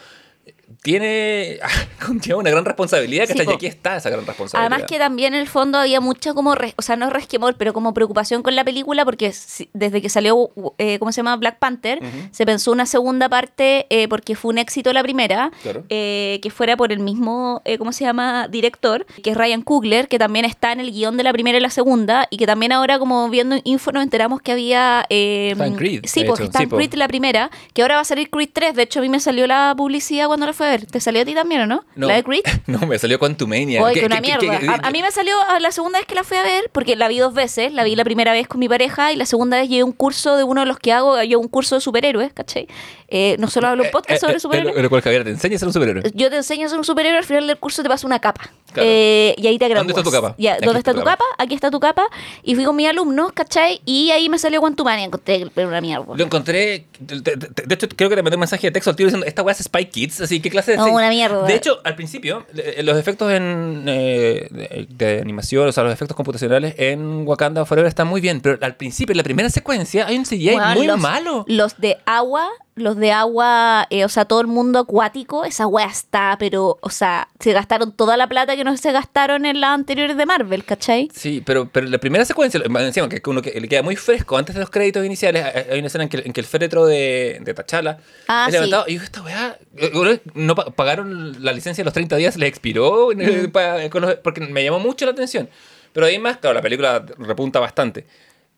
Tiene 0.83 1.59
conlleva 2.05 2.39
una 2.39 2.49
gran 2.51 2.65
responsabilidad, 2.65 3.25
Sí, 3.27 3.41
po. 3.41 3.51
y 3.51 3.55
aquí 3.55 3.65
está 3.67 3.95
esa 3.95 4.09
gran 4.09 4.25
responsabilidad. 4.25 4.69
Además 4.71 4.87
que 4.89 4.99
también 4.99 5.33
en 5.33 5.39
el 5.39 5.47
fondo 5.47 5.77
había 5.77 6.01
mucha 6.01 6.33
como, 6.33 6.51
o 6.75 6.81
sea, 6.81 6.95
no 6.97 7.09
resquemor, 7.09 7.55
pero 7.55 7.71
como 7.73 7.93
preocupación 7.93 8.43
con 8.43 8.55
la 8.55 8.65
película 8.65 9.05
porque 9.05 9.33
desde 9.73 10.01
que 10.01 10.09
salió, 10.09 10.51
eh, 10.77 10.99
¿cómo 10.99 11.11
se 11.13 11.17
llama? 11.17 11.37
Black 11.37 11.57
Panther, 11.59 11.99
se 12.31 12.45
pensó 12.45 12.71
una 12.73 12.85
segunda 12.85 13.29
parte 13.29 13.87
eh, 13.89 14.07
porque 14.09 14.35
fue 14.35 14.49
un 14.51 14.57
éxito 14.57 14.91
la 14.93 15.01
primera, 15.01 15.51
Claro. 15.63 15.85
eh, 15.89 16.39
que 16.43 16.49
fuera 16.49 16.75
por 16.75 16.91
el 16.91 16.99
mismo, 16.99 17.61
eh, 17.63 17.77
¿cómo 17.77 17.93
se 17.93 18.03
llama? 18.03 18.49
Director, 18.49 19.05
que 19.23 19.31
es 19.31 19.37
Ryan 19.37 19.61
Coogler, 19.61 20.09
que 20.09 20.19
también 20.19 20.43
está 20.43 20.73
en 20.73 20.81
el 20.81 20.91
guion 20.91 21.15
de 21.15 21.23
la 21.23 21.31
primera 21.31 21.57
y 21.57 21.61
la 21.61 21.69
segunda, 21.69 22.27
y 22.29 22.35
que 22.37 22.45
también 22.45 22.73
ahora 22.73 22.99
como 22.99 23.29
viendo 23.29 23.55
info 23.63 23.93
nos 23.93 24.03
enteramos 24.03 24.41
que 24.41 24.51
había... 24.51 25.05
Eh, 25.09 25.51
Está 25.53 25.65
en 25.67 25.75
Creed, 25.75 26.01
Sí, 26.05 26.25
pues 26.25 26.41
está 26.41 26.59
sí. 26.59 26.67
Creed 26.67 26.93
la 26.95 27.07
primera, 27.07 27.49
que 27.73 27.81
ahora 27.83 27.95
va 27.95 28.01
a 28.01 28.05
salir 28.05 28.29
Creed 28.29 28.49
3, 28.51 28.75
de 28.75 28.83
hecho 28.83 28.99
a 28.99 29.01
mí 29.01 29.07
me 29.09 29.21
salió 29.21 29.47
la 29.47 29.73
publicidad 29.77 30.27
cuando 30.27 30.45
la 30.45 30.51
fue 30.53 30.72
ver, 30.77 30.85
¿te 30.85 30.99
salió 30.99 31.21
a 31.21 31.25
ti 31.25 31.33
también 31.33 31.61
o 31.61 31.65
no? 31.67 31.85
No, 31.95 32.07
¿La 32.07 32.15
de 32.15 32.23
Creed? 32.23 32.43
no, 32.67 32.79
me 32.87 32.99
salió 32.99 33.17
Quantumania. 33.19 33.81
Oye, 33.81 33.93
¿Qué- 33.95 33.99
que 34.01 34.05
una 34.05 34.21
qué- 34.21 34.37
mierda. 34.37 34.59
qué- 34.59 34.67
a, 34.69 34.87
a 34.87 34.91
mí 34.91 35.01
me 35.01 35.11
salió 35.11 35.35
la 35.59 35.71
segunda 35.71 35.99
vez 35.99 36.07
que 36.07 36.15
la 36.15 36.23
fui 36.23 36.37
a 36.37 36.43
ver, 36.43 36.69
porque 36.71 36.95
la 36.95 37.07
vi 37.07 37.19
dos 37.19 37.33
veces. 37.33 37.71
La 37.73 37.83
vi 37.83 37.95
la 37.95 38.03
primera 38.03 38.33
vez 38.33 38.47
con 38.47 38.59
mi 38.59 38.67
pareja 38.69 39.11
y 39.11 39.15
la 39.15 39.25
segunda 39.25 39.57
vez 39.57 39.69
llevé 39.69 39.83
un 39.83 39.91
curso 39.93 40.35
de 40.37 40.43
uno 40.43 40.61
de 40.61 40.67
los 40.67 40.79
que 40.79 40.91
hago, 40.91 41.21
yo 41.23 41.39
un 41.39 41.47
curso 41.47 41.75
de 41.75 41.81
superhéroes, 41.81 42.33
¿cachai? 42.33 42.67
Eh, 43.07 43.35
no 43.39 43.47
solo 43.47 43.67
hablo 43.67 43.83
en 43.85 43.91
podcast 43.91 44.17
Eh, 44.17 44.19
sobre 44.19 44.37
eh, 44.37 44.39
superhéroes. 44.39 44.75
Pero, 44.75 44.89
pero 44.89 45.01
Javier, 45.01 45.23
te 45.23 45.29
enseña 45.29 45.55
a 45.55 45.59
ser 45.59 45.67
un 45.67 45.73
superhéroe. 45.73 46.03
Yo 46.13 46.29
te 46.29 46.37
enseño 46.37 46.65
a 46.65 46.69
ser 46.69 46.77
un 46.79 46.83
superhéroe, 46.83 47.17
al 47.19 47.23
final 47.25 47.47
del 47.47 47.57
curso 47.57 47.83
te 47.83 47.89
paso 47.89 48.07
una 48.07 48.19
capa. 48.19 48.49
Claro. 48.73 48.89
Eh, 48.91 49.35
y 49.37 49.47
ahí 49.47 49.57
te 49.59 49.67
gradúas. 49.67 49.87
¿Dónde 49.87 50.01
está 50.01 50.03
tu 50.03 50.11
capa? 50.11 50.35
Ya, 50.37 50.57
¿Dónde 50.59 50.79
está 50.79 50.93
tu 50.93 51.03
capa? 51.03 51.23
Aquí 51.37 51.55
está 51.55 51.71
tu 51.71 51.79
capa. 51.79 52.07
Y 52.43 52.55
fui 52.55 52.63
con 52.65 52.75
mis 52.75 52.87
alumnos, 52.87 53.31
¿cachai? 53.33 53.81
Y 53.85 54.11
ahí 54.11 54.29
me 54.29 54.37
salió 54.39 54.59
Quantumania. 54.61 55.05
Encontré 55.05 55.49
una 55.57 55.81
mierda. 55.81 56.05
Lo 56.15 56.23
encontré. 56.23 56.85
De, 56.99 57.73
hecho, 57.75 57.87
creo 57.95 58.09
que 58.09 58.15
le 58.15 58.23
mandé 58.23 58.35
un 58.35 58.41
mensaje 58.41 58.67
de 58.67 58.71
texto 58.71 58.89
al 58.89 58.95
tiro 58.95 59.07
diciendo: 59.07 59.25
Esta 59.25 59.41
weá 59.43 59.53
es 59.53 59.59
Spy 59.63 59.85
Kids. 59.85 60.21
Así, 60.21 60.39
¿qué 60.41 60.49
clase 60.49 60.71
de.? 60.71 60.77
No, 60.77 60.87
una 60.87 61.09
mierda. 61.09 61.45
De 61.45 61.55
hecho, 61.55 61.79
al 61.83 61.95
principio, 61.95 62.45
eh, 62.55 62.81
los 62.83 62.97
efectos 62.97 63.31
en, 63.31 63.83
eh, 63.87 64.47
de, 64.51 64.87
de 64.89 65.21
animación, 65.21 65.67
o 65.67 65.71
sea, 65.71 65.83
los 65.83 65.93
efectos 65.93 66.15
computacionales 66.15 66.75
en 66.77 67.27
Wakanda 67.27 67.65
Forever 67.65 67.87
están 67.87 68.07
muy 68.07 68.21
bien. 68.21 68.41
Pero 68.41 68.57
al 68.61 68.75
principio, 68.75 69.13
en 69.13 69.17
la 69.17 69.23
primera 69.23 69.49
secuencia, 69.49 70.07
hay 70.07 70.17
un 70.17 70.25
CGI 70.25 70.57
muy 70.75 70.87
los- 70.87 70.99
malo. 70.99 71.45
Los 71.47 71.77
de 71.77 71.97
agua, 72.05 72.49
los 72.75 72.97
de 72.97 73.11
agua, 73.11 73.85
eh, 73.91 74.03
o 74.03 74.09
sea, 74.09 74.25
todo 74.25 74.41
el 74.41 74.47
mundo 74.47 74.79
acuático, 74.79 75.45
esa 75.45 75.67
wea 75.67 75.85
está, 75.85 76.35
pero, 76.39 76.79
o 76.81 76.89
sea, 76.89 77.27
se 77.39 77.53
gastaron 77.53 77.91
toda 77.91 78.17
la 78.17 78.27
plata 78.27 78.55
que 78.55 78.63
no 78.63 78.75
se 78.77 78.91
gastaron 78.91 79.45
en 79.45 79.61
las 79.61 79.69
anteriores 79.71 80.17
de 80.17 80.25
Marvel, 80.25 80.63
¿cachai? 80.65 81.09
Sí, 81.13 81.43
pero, 81.45 81.69
pero 81.71 81.87
la 81.87 81.99
primera 81.99 82.25
secuencia, 82.25 82.59
encima, 82.65 83.07
que 83.09 83.21
uno 83.29 83.41
que 83.43 83.59
le 83.61 83.67
queda 83.67 83.83
muy 83.83 83.95
fresco 83.95 84.37
antes 84.37 84.55
de 84.55 84.61
los 84.61 84.69
créditos 84.71 85.05
iniciales, 85.05 85.45
hay 85.69 85.77
una 85.77 85.87
escena 85.87 86.05
en 86.05 86.09
que, 86.09 86.23
en 86.25 86.33
que 86.33 86.41
el 86.41 86.47
féretro 86.47 86.85
de, 86.87 87.39
de 87.41 87.53
T'Challa 87.53 87.99
Ah, 88.27 88.45
es 88.47 88.53
levantado. 88.53 88.85
Y 88.87 88.95
yo, 88.97 89.03
esta 89.03 89.21
weá, 89.21 89.57
eh, 89.77 90.21
no 90.33 90.55
pa- 90.55 90.71
pagaron 90.71 91.43
la 91.43 91.53
licencia 91.53 91.83
de 91.83 91.85
los 91.85 91.93
30 91.93 92.15
días, 92.15 92.37
les 92.37 92.49
expiró, 92.49 93.11
eh, 93.19 93.51
los- 93.93 94.15
porque 94.15 94.41
me 94.41 94.63
llamó 94.63 94.79
mucho 94.79 95.05
la 95.05 95.11
atención. 95.11 95.47
Pero 95.93 96.07
además, 96.07 96.37
claro, 96.37 96.55
la 96.55 96.61
película 96.63 97.05
repunta 97.19 97.59
bastante. 97.59 98.07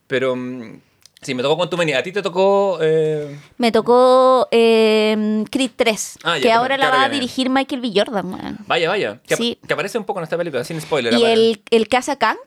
Pero 0.08 0.36
mm, 0.38 0.80
sí, 1.26 1.34
me 1.36 1.44
tocó 1.44 1.58
con 1.58 1.70
tu 1.70 1.76
A 1.82 2.04
ti 2.04 2.12
te 2.12 2.22
tocó. 2.22 2.78
eh, 2.82 3.38
Me 3.58 3.72
tocó 3.72 4.48
eh, 4.52 5.44
Creed 5.52 5.72
3, 5.76 6.20
Ah, 6.24 6.38
que 6.42 6.52
ahora 6.52 6.78
la 6.78 6.90
va 6.90 7.04
a 7.04 7.10
dirigir 7.10 7.50
Michael 7.50 7.82
B. 7.82 7.92
Jordan, 7.94 8.34
weón. 8.34 8.58
vaya, 8.68 8.88
vaya. 8.90 9.20
Que, 9.28 9.36
Sí. 9.36 9.58
que 9.68 9.74
aparece 9.74 9.98
un 9.98 10.06
poco 10.06 10.20
en 10.20 10.24
esta 10.24 10.38
película, 10.38 10.64
sin 10.64 10.80
spoiler. 10.80 11.14
Y 11.14 11.24
el, 11.26 11.62
el 11.72 11.88
Casa 11.88 12.16
Kang, 12.18 12.38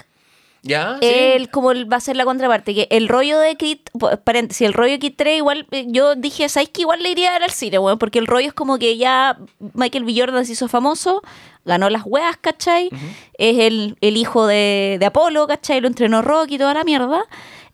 ¿Ya? 0.62 0.99
¿Sí? 1.00 1.06
él 1.08 1.50
como 1.50 1.70
el- 1.70 1.90
va 1.90 1.99
a 1.99 2.00
ser 2.00 2.16
la 2.16 2.25
contraparte, 2.25 2.75
que 2.75 2.88
el 2.90 3.08
rollo 3.08 3.38
de 3.38 3.56
Creed, 3.56 3.78
paréntesis, 4.25 4.66
el 4.66 4.73
rollo 4.73 4.92
de 4.92 4.99
Creed 4.99 5.14
3 5.16 5.37
igual, 5.38 5.66
eh, 5.70 5.85
yo 5.88 6.14
dije, 6.16 6.49
¿sabes 6.49 6.68
que 6.70 6.80
igual 6.82 7.00
le 7.02 7.11
iría 7.11 7.28
a 7.30 7.32
dar 7.35 7.42
al 7.44 7.50
cine, 7.52 7.78
weón? 7.78 7.99
Porque 7.99 8.18
el 8.18 8.26
rollo 8.26 8.49
es 8.49 8.54
como 8.54 8.76
que 8.78 8.97
ya 8.97 9.38
Michael 9.75 10.04
B. 10.04 10.14
Jordan 10.16 10.44
se 10.47 10.52
hizo 10.52 10.66
famoso, 10.68 11.23
ganó 11.64 11.88
las 11.90 12.02
weas, 12.06 12.37
¿cachai? 12.38 12.90
Es 13.35 13.58
el, 13.58 13.97
el 14.00 14.16
hijo 14.16 14.47
de, 14.47 14.97
de 14.99 15.06
Apolo, 15.06 15.47
¿cachai? 15.47 15.80
Lo 15.80 15.87
entrenó 15.87 16.23
Rocky 16.23 16.56
y 16.56 16.58
toda 16.58 16.75
la 16.75 16.82
mierda. 16.85 17.25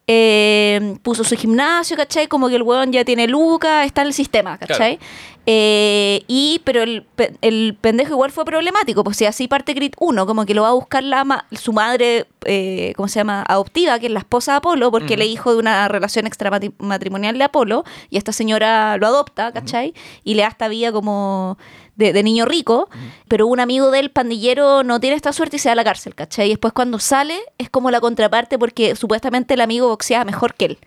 Eh, 0.06 0.96
puso 1.02 1.24
su 1.24 1.34
gimnasio, 1.36 1.96
¿cachai? 1.96 2.26
Como 2.28 2.48
que 2.48 2.56
el 2.56 2.62
weón 2.62 2.92
ya 2.92 3.04
tiene 3.04 3.26
Luca, 3.26 3.84
está 3.84 4.02
en 4.02 4.08
el 4.08 4.12
sistema, 4.14 4.58
¿cachai? 4.58 4.98
Eh, 5.46 6.22
y, 6.26 6.60
pero 6.64 6.82
el, 6.82 7.06
el 7.42 7.76
pendejo 7.80 8.12
igual 8.12 8.30
fue 8.30 8.44
problemático, 8.44 9.02
pues 9.04 9.16
si 9.18 9.24
así 9.26 9.46
parte 9.48 9.74
Creed 9.74 9.92
1, 9.98 10.26
como 10.26 10.44
que 10.46 10.54
lo 10.54 10.62
va 10.62 10.68
a 10.68 10.72
buscar 10.72 11.02
la 11.04 11.24
ma- 11.24 11.46
su 11.52 11.72
madre, 11.72 12.26
eh, 12.44 12.92
¿cómo 12.96 13.08
se 13.08 13.20
llama? 13.20 13.44
Adoptiva, 13.48 13.98
que 13.98 14.06
es 14.06 14.12
la 14.12 14.20
esposa 14.20 14.52
de 14.52 14.56
Apolo, 14.58 14.90
porque 14.90 15.14
él 15.14 15.22
es 15.22 15.28
hijo 15.28 15.52
de 15.52 15.58
una 15.58 15.88
relación 15.88 16.26
extramatrimonial 16.26 17.36
de 17.38 17.44
Apolo, 17.44 17.84
y 18.10 18.16
esta 18.18 18.32
señora 18.32 18.96
lo 18.98 19.06
adopta, 19.06 19.52
¿cachai? 19.52 19.94
Y 20.22 20.34
le 20.34 20.42
da 20.42 20.48
esta 20.48 20.68
vida 20.68 20.92
como 20.92 21.58
de, 21.96 22.12
de 22.12 22.22
niño 22.22 22.44
rico, 22.44 22.88
pero 23.28 23.46
un 23.46 23.60
amigo 23.60 23.90
del 23.90 24.10
pandillero 24.10 24.82
no 24.82 24.98
tiene 25.00 25.16
esta 25.16 25.32
suerte 25.32 25.56
y 25.56 25.58
se 25.58 25.68
va 25.68 25.74
a 25.74 25.76
la 25.76 25.84
cárcel, 25.84 26.14
¿cachai? 26.14 26.46
Y 26.46 26.50
después 26.50 26.72
cuando 26.72 26.98
sale 26.98 27.38
es 27.58 27.70
como 27.70 27.90
la 27.90 28.00
contraparte 28.00 28.58
porque 28.58 28.96
supuestamente 28.96 29.54
el 29.54 29.60
amigo 29.60 29.88
boxea 29.88 30.24
mejor 30.24 30.54
que 30.54 30.64
él. 30.66 30.78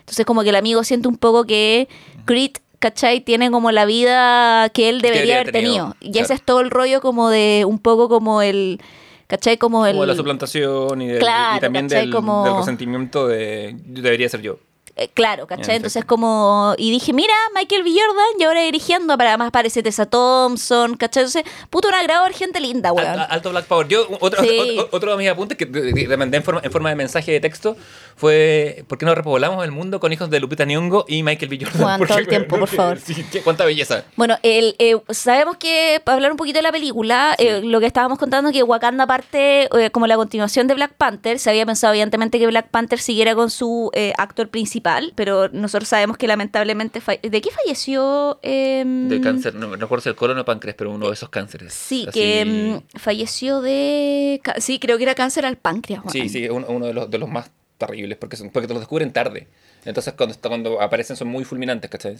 Entonces 0.00 0.24
como 0.26 0.42
que 0.42 0.48
el 0.50 0.56
amigo 0.56 0.82
siente 0.84 1.08
un 1.08 1.16
poco 1.18 1.44
que 1.44 1.88
Creed, 2.24 2.52
¿cachai? 2.78 3.20
Tiene 3.20 3.50
como 3.50 3.70
la 3.72 3.84
vida 3.84 4.68
que 4.70 4.88
él 4.88 5.00
debería 5.00 5.36
debería 5.36 5.40
haber 5.40 5.52
tenido, 5.52 5.72
tenido. 5.72 5.96
Y 6.00 6.12
claro. 6.12 6.24
ese 6.24 6.34
es 6.34 6.42
todo 6.42 6.60
el 6.60 6.70
rollo 6.70 7.00
como 7.00 7.28
de 7.30 7.64
un 7.66 7.78
poco 7.78 8.08
como 8.08 8.42
el... 8.42 8.80
¿Cachai? 9.28 9.56
Como 9.58 9.84
el... 9.86 9.92
Como 9.94 10.02
de 10.02 10.06
la 10.08 10.14
suplantación 10.14 11.02
y, 11.02 11.08
del- 11.08 11.18
Claro, 11.18 11.56
y 11.56 11.60
también 11.60 11.88
del, 11.88 12.10
Como- 12.12 12.44
del 12.44 12.56
resentimiento 12.58 13.26
de 13.26 13.74
debería 13.84 14.28
ser 14.28 14.40
yo. 14.42 14.58
Eh, 14.98 15.08
claro, 15.12 15.46
¿cachai? 15.46 15.76
Entonces 15.76 16.04
como... 16.06 16.74
Y 16.78 16.90
dije, 16.90 17.12
mira, 17.12 17.34
Michael 17.54 17.82
B. 17.82 17.90
Jordan, 17.90 18.24
y 18.40 18.44
ahora 18.44 18.62
dirigiendo, 18.62 19.18
para 19.18 19.36
más 19.36 19.48
aparece 19.48 19.82
Tessa 19.82 20.06
Thompson, 20.06 20.96
¿cachai? 20.96 21.24
Entonces, 21.24 21.44
puto, 21.68 21.88
un 21.88 21.94
agrado 21.94 22.24
gente 22.32 22.60
linda, 22.60 22.92
weón. 22.92 23.06
Al- 23.06 23.26
Alto 23.28 23.50
Black 23.50 23.66
Power. 23.66 23.88
Yo, 23.88 24.06
otro, 24.20 24.42
Sí. 24.42 24.58
otro, 24.58 24.88
otro 24.92 25.10
de 25.12 25.16
mis 25.18 25.28
apuntes 25.28 25.58
que 25.58 25.66
te- 25.66 26.16
mandé 26.16 26.38
en 26.38 26.42
forma, 26.42 26.60
en 26.64 26.72
forma 26.72 26.88
de 26.88 26.96
mensaje 26.96 27.30
de 27.30 27.40
texto 27.40 27.76
fue 28.16 28.84
¿por 28.88 28.96
qué 28.98 29.04
no 29.06 29.14
repoblamos 29.14 29.62
el 29.64 29.70
mundo 29.70 30.00
con 30.00 30.12
hijos 30.12 30.30
de 30.30 30.40
Lupita 30.40 30.64
Nyong'o 30.64 31.04
y 31.08 31.22
Michael 31.22 31.48
B. 31.50 31.58
Jordan? 31.60 31.82
Juan, 31.82 32.00
todo 32.08 32.18
el 32.18 32.28
tiempo, 32.28 32.58
por 32.58 32.68
favor. 32.68 32.98
Sí, 32.98 33.24
qué- 33.30 33.42
cuánta 33.42 33.64
belleza. 33.64 34.04
Bueno, 34.16 34.38
el, 34.42 34.76
eh, 34.78 34.96
sabemos 35.10 35.56
que, 35.58 36.00
para 36.04 36.14
hablar 36.16 36.30
un 36.30 36.36
poquito 36.38 36.58
de 36.58 36.62
la 36.62 36.72
película, 36.72 37.34
eh, 37.38 37.60
lo 37.62 37.80
que 37.80 37.86
estábamos 37.86 38.18
contando 38.18 38.50
que 38.50 38.62
Wakanda 38.62 39.06
parte 39.06 39.68
eh, 39.78 39.90
como 39.90 40.06
la 40.06 40.16
continuación 40.16 40.66
de 40.66 40.74
Black 40.74 40.94
Panther. 40.94 41.38
Se 41.38 41.50
había 41.50 41.66
pensado 41.66 41.92
evidentemente 41.92 42.38
que 42.38 42.46
Black 42.46 42.68
Panther 42.70 42.98
siguiera 42.98 43.34
con 43.34 43.50
su 43.50 43.90
actor 44.16 44.48
principal, 44.48 44.85
pero 45.14 45.48
nosotros 45.48 45.88
sabemos 45.88 46.16
que 46.16 46.26
lamentablemente... 46.26 47.00
¿De 47.22 47.40
qué 47.40 47.50
falleció? 47.50 48.38
Em, 48.42 49.08
De 49.08 49.20
cáncer, 49.20 49.54
no, 49.54 49.66
no 49.68 49.76
recuerdo 49.76 50.02
si 50.02 50.08
el 50.08 50.14
colon 50.16 50.38
o 50.38 50.44
páncreas, 50.44 50.76
pero 50.76 50.90
uno 50.90 51.08
de 51.08 51.14
esos 51.14 51.28
cánceres. 51.28 51.72
Sí, 51.72 52.06
Así- 52.08 52.18
que 52.18 52.44
mm, 52.44 52.98
falleció 52.98 53.60
de... 53.60 54.40
Sí, 54.58 54.78
creo 54.78 54.96
que 54.96 55.04
era 55.04 55.14
cáncer 55.14 55.46
al 55.46 55.56
páncreas. 55.56 56.02
Sí, 56.10 56.28
sí, 56.28 56.48
uno, 56.48 56.66
uno 56.68 56.86
de, 56.86 56.92
los, 56.94 57.10
de 57.10 57.18
los 57.18 57.28
más 57.28 57.50
terribles, 57.78 58.18
porque, 58.18 58.36
son, 58.36 58.50
porque 58.50 58.66
te 58.66 58.74
los 58.74 58.80
descubren 58.80 59.12
tarde. 59.12 59.48
Entonces 59.84 60.14
cuando, 60.14 60.34
cuando 60.40 60.82
aparecen 60.82 61.16
son 61.16 61.28
muy 61.28 61.44
fulminantes, 61.44 61.88
¿cachai? 61.88 62.16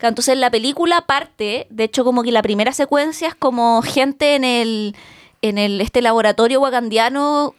Entonces 0.00 0.36
la 0.38 0.50
película 0.50 1.00
parte, 1.02 1.66
de 1.70 1.84
hecho 1.84 2.04
como 2.04 2.22
que 2.22 2.30
la 2.30 2.42
primera 2.42 2.72
secuencia 2.72 3.28
es 3.28 3.34
como 3.34 3.82
gente 3.82 4.36
en 4.36 4.44
el 4.44 4.94
en 5.42 5.58
el 5.58 5.80
este 5.82 6.00
laboratorio 6.00 6.60
wakandiano 6.60 7.54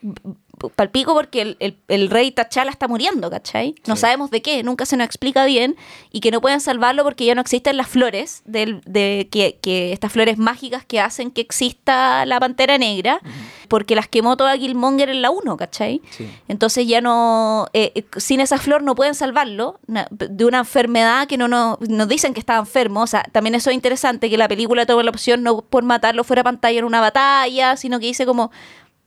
palpico 0.69 1.13
porque 1.13 1.41
el, 1.41 1.57
el- 1.59 1.77
el 1.87 2.09
rey 2.09 2.31
T'Challa 2.31 2.69
está 2.71 2.87
muriendo, 2.87 3.29
¿cachai? 3.29 3.75
No 3.87 3.95
Sí. 3.95 4.01
sabemos 4.01 4.31
de 4.31 4.41
qué, 4.41 4.63
nunca 4.63 4.85
se 4.85 4.97
nos 4.97 5.05
explica 5.05 5.45
bien 5.45 5.75
y 6.11 6.19
que 6.21 6.31
no 6.31 6.41
pueden 6.41 6.61
salvarlo 6.61 7.03
porque 7.03 7.25
ya 7.25 7.35
no 7.35 7.41
existen 7.41 7.77
las 7.77 7.87
flores, 7.87 8.41
del, 8.45 8.81
de 8.85 9.27
que, 9.31 9.57
que 9.61 9.93
estas 9.93 10.11
flores 10.11 10.37
mágicas 10.37 10.85
que 10.85 10.99
hacen 10.99 11.31
que 11.31 11.41
exista 11.41 12.25
la 12.25 12.39
pantera 12.39 12.77
negra, 12.77 13.19
porque 13.67 13.95
las 13.95 14.07
quemó 14.07 14.37
toda 14.37 14.57
Killmonger 14.57 15.09
en 15.09 15.21
la 15.21 15.31
1, 15.31 15.57
¿cachai? 15.57 16.01
Sí. 16.11 16.29
Entonces 16.47 16.87
ya 16.87 17.01
no, 17.01 17.67
eh, 17.73 17.91
eh, 17.95 18.05
sin 18.17 18.39
esa 18.39 18.57
flor 18.57 18.83
no 18.83 18.95
pueden 18.95 19.15
salvarlo 19.15 19.79
de 20.09 20.45
una 20.45 20.59
enfermedad 20.59 21.27
que 21.27 21.37
no 21.37 21.47
nos, 21.47 21.79
nos 21.81 22.07
dicen 22.07 22.33
que 22.33 22.39
estaba 22.39 22.59
enfermo. 22.59 23.01
O 23.01 23.07
sea, 23.07 23.23
también 23.31 23.55
eso 23.55 23.69
es 23.69 23.75
interesante, 23.75 24.29
que 24.29 24.37
la 24.37 24.47
película 24.47 24.85
toma 24.85 25.03
la 25.03 25.09
opción 25.09 25.43
no 25.43 25.61
por 25.61 25.83
matarlo 25.83 26.23
fuera 26.23 26.43
pantalla 26.43 26.79
en 26.79 26.85
una 26.85 27.01
batalla, 27.01 27.75
sino 27.77 27.99
que 27.99 28.05
dice 28.05 28.25
como, 28.25 28.51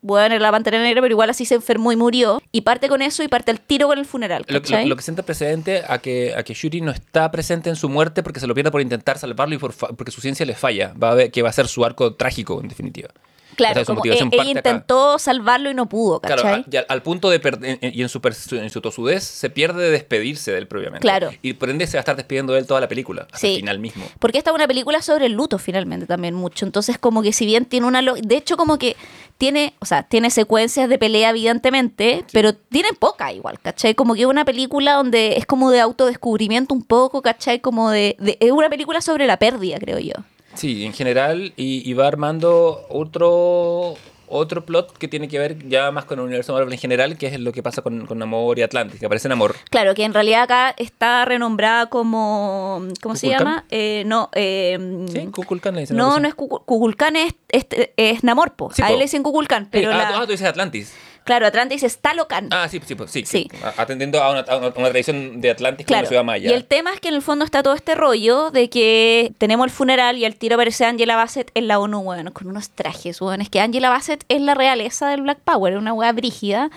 bueno, 0.01 0.35
era 0.37 0.43
la 0.43 0.51
pantera 0.53 0.81
negra, 0.83 1.03
pero 1.03 1.13
igual 1.13 1.31
así 1.31 1.45
se 1.45 1.55
enfermó 1.57 1.91
y 1.93 1.97
murió. 1.97 2.41
Y 2.53 2.61
parte 2.63 2.89
con 2.89 3.03
eso 3.03 3.23
y 3.23 3.29
parte 3.29 3.51
el 3.51 3.61
tiro 3.61 3.89
con 3.89 3.99
el 3.99 4.05
funeral, 4.07 4.45
Lo, 4.49 4.55
lo- 4.55 4.63
¿cachai? 4.63 4.87
lo 4.87 4.97
que 4.97 5.03
sienta 5.03 5.23
precedente 5.23 5.83
a 5.89 5.99
que, 5.99 6.35
a 6.37 6.43
que 6.43 6.55
Shuri 6.55 6.81
no 6.81 6.91
está 6.91 7.31
presente 7.31 7.69
en 7.71 7.77
su 7.77 7.89
muerte 7.89 8.23
porque 8.23 8.41
se 8.41 8.47
lo 8.47 8.55
pierde 8.55 8.71
por 8.71 8.81
intentar 8.81 9.19
salvarlo 9.19 9.55
y 9.55 9.59
por 9.59 9.75
porque 9.75 10.11
su 10.13 10.21
ciencia 10.21 10.47
le 10.47 10.55
falla. 10.55 10.95
Va 11.03 11.11
a 11.11 11.15
ver 11.15 11.31
que 11.31 11.43
va 11.43 11.49
a 11.49 11.53
ser 11.53 11.67
su 11.69 11.85
arco 11.85 12.15
trágico, 12.15 12.61
en 12.61 12.69
definitiva. 12.69 13.09
Claro, 13.59 13.73
O 13.73 13.75
sea, 13.75 13.85
su 13.85 13.87
como 13.89 13.99
motivación 13.99 14.29
eh, 14.29 14.31
ella 14.33 14.43
acá. 14.43 14.51
intentó 14.71 15.19
salvarlo 15.19 15.71
y 15.71 15.75
no 15.75 15.87
pudo, 15.87 16.21
¿cachai? 16.21 16.39
Claro, 16.43 16.65
y 16.71 16.77
al, 16.77 16.87
al 16.89 17.03
punto 17.03 17.29
de 17.29 17.39
perder, 17.41 17.79
y 17.83 18.01
en 18.01 18.09
su, 18.09 18.21
en 18.53 18.71
su 18.71 18.81
tosudez 18.81 19.23
se 19.25 19.51
pierde 19.51 19.83
de 19.85 19.91
despedirse 19.91 20.53
de 20.53 20.59
él 20.59 20.67
propiamente. 20.67 21.01
Claro. 21.03 21.31
Y 21.43 21.53
por 21.53 21.69
ende 21.69 21.87
se 21.87 21.97
va 21.97 21.99
a 21.99 22.03
estar 22.03 22.17
despidiendo 22.17 22.55
de 22.55 22.61
él 22.61 22.67
toda 22.67 22.81
la 22.81 22.89
película, 22.89 23.23
hasta 23.25 23.39
Sí. 23.39 23.49
el 23.55 23.57
final 23.61 23.79
mismo. 23.79 24.07
Porque 24.19 24.39
esta 24.39 24.51
es 24.51 24.55
una 24.55 24.67
película 24.67 25.03
sobre 25.03 25.27
el 25.27 25.33
luto 25.33 25.59
finalmente 25.59 26.07
también 26.07 26.35
mucho. 26.35 26.65
Entonces 26.65 26.97
como 26.99 27.23
que 27.23 27.33
si 27.35 27.45
bien 27.45 27.67
tiene 27.67 27.87
una... 27.87 28.01
lo- 28.01 28.15
De 28.15 28.37
hecho 28.37 28.57
como 28.57 28.79
que 28.79 28.97
tiene, 29.37 29.75
o 29.81 29.87
sea, 29.87 30.03
tiene 30.05 30.31
secuencias 30.31 30.89
de 30.89 30.99
pelea 30.99 31.31
evidentemente, 31.31 32.25
pero 32.33 32.55
tiene 32.55 32.89
poca 32.99 33.33
igual, 33.33 33.59
¿cachai? 33.61 33.95
Como 33.95 34.15
que 34.15 34.21
es 34.23 34.27
una 34.27 34.45
película 34.45 34.95
donde 34.95 35.37
es 35.37 35.47
como 35.47 35.71
de 35.71 35.81
autodescubrimiento 35.81 36.75
un 36.75 36.83
poco, 36.83 37.23
¿cachai? 37.23 37.61
Como 37.61 37.91
de... 37.91 38.17
de- 38.19 38.37
es 38.41 38.51
una 38.53 38.69
película 38.69 39.01
sobre 39.01 39.27
la 39.27 39.37
pérdida, 39.39 39.79
creo 39.79 39.99
yo. 39.99 40.15
Sí, 40.55 40.85
en 40.85 40.93
general, 40.93 41.53
y, 41.57 41.89
y 41.89 41.95
va 41.95 42.07
armando 42.09 42.87
otro 42.89 43.95
otro 44.31 44.65
plot 44.67 44.97
que 44.99 45.09
tiene 45.09 45.27
que 45.27 45.39
ver 45.39 45.67
ya 45.69 45.91
más 45.91 46.05
con 46.05 46.19
el 46.19 46.27
universo 46.27 46.53
Marvel 46.53 46.71
en 46.73 46.79
general, 46.79 47.17
que 47.17 47.29
es 47.29 47.41
lo 47.41 47.51
que 47.53 47.63
pasa 47.63 47.81
con, 47.81 48.05
con 48.07 48.19
Namor 48.19 48.59
y 48.59 48.63
Atlantis, 48.63 49.01
que 49.01 49.07
aparece 49.07 49.27
en 49.29 49.33
Amor. 49.33 49.57
Claro, 49.71 49.95
que 49.95 50.05
en 50.05 50.13
realidad 50.13 50.43
acá 50.43 50.75
está 50.77 51.25
renombrada 51.25 51.87
como... 51.87 52.83
¿Cómo 53.01 53.17
se 53.17 53.29
llama? 53.29 53.65
Eh, 53.71 54.03
no, 54.07 54.29
eh, 54.35 55.07
Sí, 55.11 55.29
Kukulkan 55.29 55.75
le 55.75 55.81
dicen 55.83 55.97
No, 55.97 56.21
no 56.21 56.29
es 56.29 56.37
Kuku- 56.37 56.63
Kukulkan, 56.65 57.17
es, 57.17 57.35
es, 57.49 57.67
es 57.97 58.23
Namorpo. 58.23 58.71
Sí, 58.75 58.83
a 58.83 58.89
po. 58.89 58.93
él 58.93 58.99
le 58.99 59.05
dicen 59.07 59.23
Kukulkan, 59.23 59.69
pero 59.71 59.91
ah, 59.93 59.97
la... 59.97 60.09
ah, 60.19 60.27
tú 60.27 60.33
dices 60.33 60.47
Atlantis. 60.47 60.95
Claro, 61.29 61.47
Atlantis 61.47 61.83
es 61.85 61.99
Talocan. 61.99 62.49
Ah, 62.51 62.69
sí, 62.69 62.81
sí, 62.85 62.95
pues, 62.97 63.11
sí, 63.13 63.25
Sí. 63.25 63.49
Atendiendo 63.77 64.21
a 64.21 64.31
una, 64.33 64.41
a 64.41 64.57
una- 64.57 64.73
tradición 64.73 65.41
de 65.41 65.51
Atlantis 65.51 65.87
como 65.87 65.93
Claro. 65.95 66.03
la 66.03 66.09
ciudad 66.09 66.25
maya. 66.25 66.51
Y 66.51 66.55
el 66.55 66.65
tema 66.65 66.93
es 66.93 67.01
que 67.01 67.09
en 67.09 67.15
el 67.15 67.23
fondo 67.23 67.45
está 67.45 67.63
todo 67.63 67.75
este 67.75 67.95
rollo 67.95 68.51
de 68.51 68.69
que 68.71 69.33
tenemos 69.39 69.65
el 69.67 69.71
funeral 69.71 70.17
y 70.19 70.25
al 70.25 70.35
tiro 70.35 70.55
aparece 70.57 70.85
Angela 70.85 71.15
Bassett 71.17 71.51
en 71.55 71.69
la 71.69 71.79
ONU, 71.79 72.03
bueno, 72.03 72.33
con 72.33 72.49
unos 72.49 72.71
trajes, 72.71 73.21
bueno, 73.21 73.43
es 73.43 73.51
que 73.51 73.61
Angela 73.61 73.91
Bassett 73.91 74.25
es 74.29 74.41
la 74.41 74.55
realeza 74.55 75.09
del 75.11 75.23
Black 75.23 75.39
Power, 75.45 75.77
una 75.77 75.93
weá 75.93 76.11
brígida. 76.13 76.71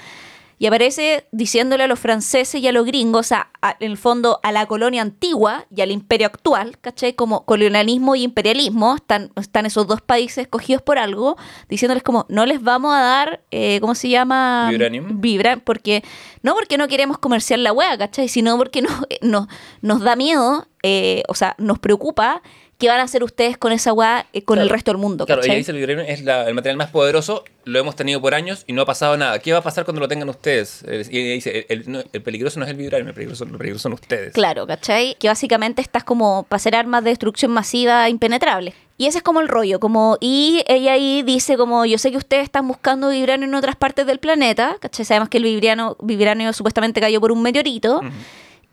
Y 0.61 0.67
aparece 0.67 1.25
diciéndole 1.31 1.85
a 1.85 1.87
los 1.87 1.99
franceses 1.99 2.61
y 2.61 2.67
a 2.67 2.71
los 2.71 2.85
gringos, 2.85 3.21
o 3.21 3.23
sea, 3.23 3.49
a- 3.63 3.75
en 3.79 3.89
el 3.89 3.97
fondo 3.97 4.39
a 4.43 4.51
la 4.51 4.67
colonia 4.67 5.01
antigua 5.01 5.65
y 5.75 5.81
al 5.81 5.89
imperio 5.89 6.27
actual, 6.27 6.77
¿cachai? 6.79 7.15
Como 7.15 7.45
colonialismo 7.45 8.15
y 8.15 8.21
imperialismo, 8.21 8.93
están, 8.95 9.31
están 9.37 9.65
esos 9.65 9.87
dos 9.87 10.01
países 10.01 10.43
escogidos 10.43 10.83
por 10.83 10.99
algo, 10.99 11.35
diciéndoles 11.67 12.03
como, 12.03 12.27
no 12.29 12.45
les 12.45 12.61
vamos 12.61 12.93
a 12.93 12.99
dar, 13.01 13.41
eh, 13.49 13.79
¿cómo 13.81 13.95
se 13.95 14.09
llama? 14.09 14.67
Vibranium. 14.69 15.19
Vibra, 15.19 15.57
porque, 15.57 16.03
no 16.43 16.53
porque 16.53 16.77
no 16.77 16.87
queremos 16.87 17.17
comerciar 17.17 17.57
la 17.57 17.73
wea, 17.73 17.97
¿cachai? 17.97 18.27
Sino 18.27 18.55
porque 18.59 18.83
no, 18.83 18.89
no- 19.21 19.47
nos 19.81 20.01
da 20.01 20.15
miedo, 20.15 20.67
eh, 20.83 21.23
o 21.27 21.33
sea, 21.33 21.55
nos 21.57 21.79
preocupa 21.79 22.43
qué 22.81 22.89
van 22.89 22.99
a 22.99 23.03
hacer 23.03 23.23
ustedes 23.23 23.57
con 23.57 23.71
esa 23.71 23.93
wea 23.93 24.25
eh, 24.33 24.41
con 24.43 24.55
Claro. 24.55 24.63
el 24.63 24.69
resto 24.69 24.91
del 24.91 24.97
mundo, 24.97 25.25
Claro, 25.25 25.41
ella 25.43 25.53
dice 25.53 25.71
el 25.71 25.77
vibranium 25.77 26.05
es 26.09 26.23
la- 26.23 26.47
el 26.47 26.53
material 26.55 26.75
más 26.77 26.89
poderoso, 26.89 27.45
lo 27.63 27.79
hemos 27.79 27.95
tenido 27.95 28.19
por 28.19 28.33
años 28.33 28.63
y 28.67 28.73
no 28.73 28.81
ha 28.81 28.85
pasado 28.85 29.15
nada. 29.15 29.39
¿Qué 29.39 29.53
va 29.53 29.59
a 29.59 29.61
pasar 29.63 29.85
cuando 29.85 30.01
lo 30.01 30.07
tengan 30.07 30.27
ustedes? 30.27 30.83
Eh, 30.87 31.05
Y 31.09 31.19
ella 31.19 31.33
dice, 31.35 31.65
el, 31.69 31.81
el- 31.81 31.91
no, 31.91 31.99
el 32.11 32.21
peligroso 32.21 32.59
no 32.59 32.65
es 32.65 32.71
el 32.71 32.77
vibranium, 32.77 33.07
el 33.09 33.13
peligroso, 33.13 33.43
el 33.45 33.51
peligroso 33.51 33.83
son 33.83 33.93
ustedes. 33.93 34.33
Claro, 34.33 34.65
¿cachai? 34.67 35.15
Que 35.19 35.27
básicamente 35.27 35.81
estás 35.81 36.03
como 36.03 36.43
para 36.49 36.57
hacer 36.57 36.75
armas 36.75 37.03
de 37.03 37.11
destrucción 37.11 37.51
masiva 37.51 38.09
impenetrables. 38.09 38.73
Y 38.97 39.07
ese 39.07 39.17
es 39.19 39.23
como 39.23 39.39
el 39.41 39.47
rollo, 39.47 39.79
como, 39.79 40.17
y 40.19 40.63
ella 40.67 40.93
ahí 40.93 41.23
dice 41.23 41.57
como, 41.57 41.85
yo 41.85 41.97
sé 41.97 42.11
que 42.11 42.17
ustedes 42.17 42.43
están 42.43 42.67
buscando 42.67 43.09
vibranio 43.09 43.47
en 43.47 43.55
otras 43.55 43.75
partes 43.75 44.05
del 44.05 44.19
planeta, 44.19 44.77
¿cachai? 44.79 45.05
Sabemos 45.05 45.27
que 45.29 45.37
el 45.39 45.43
vibranio, 45.43 45.97
vibranio 46.03 46.53
supuestamente 46.53 47.01
cayó 47.01 47.19
por 47.19 47.31
un 47.31 47.41
meteorito. 47.41 48.01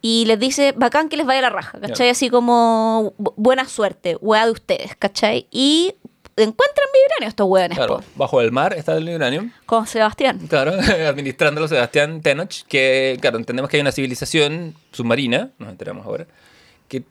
Y 0.01 0.25
les 0.27 0.39
dice, 0.39 0.73
bacán 0.77 1.09
que 1.09 1.17
les 1.17 1.27
vaya 1.27 1.41
la 1.43 1.51
raja, 1.51 1.79
¿cachai? 1.81 1.97
Claro. 1.97 2.11
Así 2.13 2.31
como, 2.31 3.15
bu- 3.19 3.35
buena 3.37 3.67
suerte, 3.67 4.17
weá 4.21 4.45
de 4.47 4.53
ustedes, 4.53 4.95
¿cachai? 4.97 5.47
Y 5.51 5.95
encuentran 6.37 6.87
vibranio 6.95 7.29
estos 7.29 7.49
weones, 7.49 7.77
Claro, 7.77 8.01
bajo 8.15 8.41
el 8.41 8.53
mar 8.53 8.73
está 8.75 8.97
el 8.97 9.05
vibranium. 9.05 9.51
con 9.67 9.87
Sebastián. 9.89 10.39
Claro, 10.49 10.73
administrándolo 11.09 11.67
Sebastián 11.67 12.21
Tenoch, 12.23 12.63
que, 12.69 13.19
claro, 13.21 13.39
entendemos 13.39 13.69
que 13.69 13.77
hay 13.79 13.81
una 13.81 13.91
civilización 13.93 14.75
submarina, 14.93 15.51
nos 15.59 15.71
enteramos 15.71 16.07
ahora, 16.07 16.27
que 16.87 17.03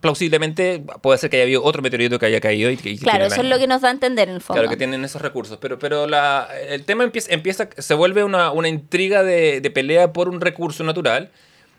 plausiblemente 0.00 0.82
puede 1.02 1.18
ser 1.18 1.30
que 1.30 1.36
haya 1.36 1.44
habido 1.44 1.62
otro 1.62 1.82
meteorito 1.82 2.18
que 2.18 2.26
haya 2.26 2.40
caído 2.40 2.70
y 2.70 2.76
que... 2.76 2.90
y 2.90 2.98
Claro, 2.98 3.26
eso 3.26 3.42
es 3.42 3.46
lo 3.48 3.58
que 3.58 3.66
nos 3.66 3.82
da 3.82 3.88
a 3.88 3.90
entender 3.92 4.28
en 4.28 4.36
el 4.36 4.40
fondo. 4.40 4.60
Claro, 4.62 4.70
que 4.70 4.76
tienen 4.76 5.04
esos 5.04 5.20
recursos, 5.20 5.58
pero, 5.60 5.78
pero 5.78 6.06
la, 6.06 6.48
el 6.68 6.84
tema 6.84 7.04
empieza, 7.04 7.32
empieza, 7.32 7.68
se 7.76 7.94
vuelve 7.94 8.24
una, 8.24 8.50
una 8.50 8.68
intriga 8.68 9.22
de, 9.22 9.60
de 9.60 9.70
pelea 9.70 10.12
por 10.12 10.28
un 10.28 10.40
recurso 10.40 10.84
natural 10.84 11.30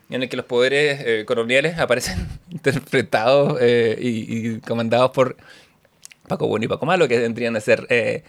en 0.10 0.24
el 0.24 0.30
que 0.30 0.38
los 0.38 0.46
poderes 0.46 1.02
eh, 1.06 1.26
coloniales 1.26 1.78
aparecen 1.80 2.28
interpretados 2.50 3.58
eh, 3.62 3.98
y, 4.00 4.50
y 4.50 4.60
comandados 4.60 5.12
por 5.12 5.36
Paco 6.28 6.48
Bueno 6.48 6.66
y 6.66 6.68
Paco 6.68 6.86
Malo, 6.86 7.08
que 7.08 7.20
tendrían 7.20 7.56
a 7.56 7.60
ser 7.60 7.86
eh, 7.90 8.24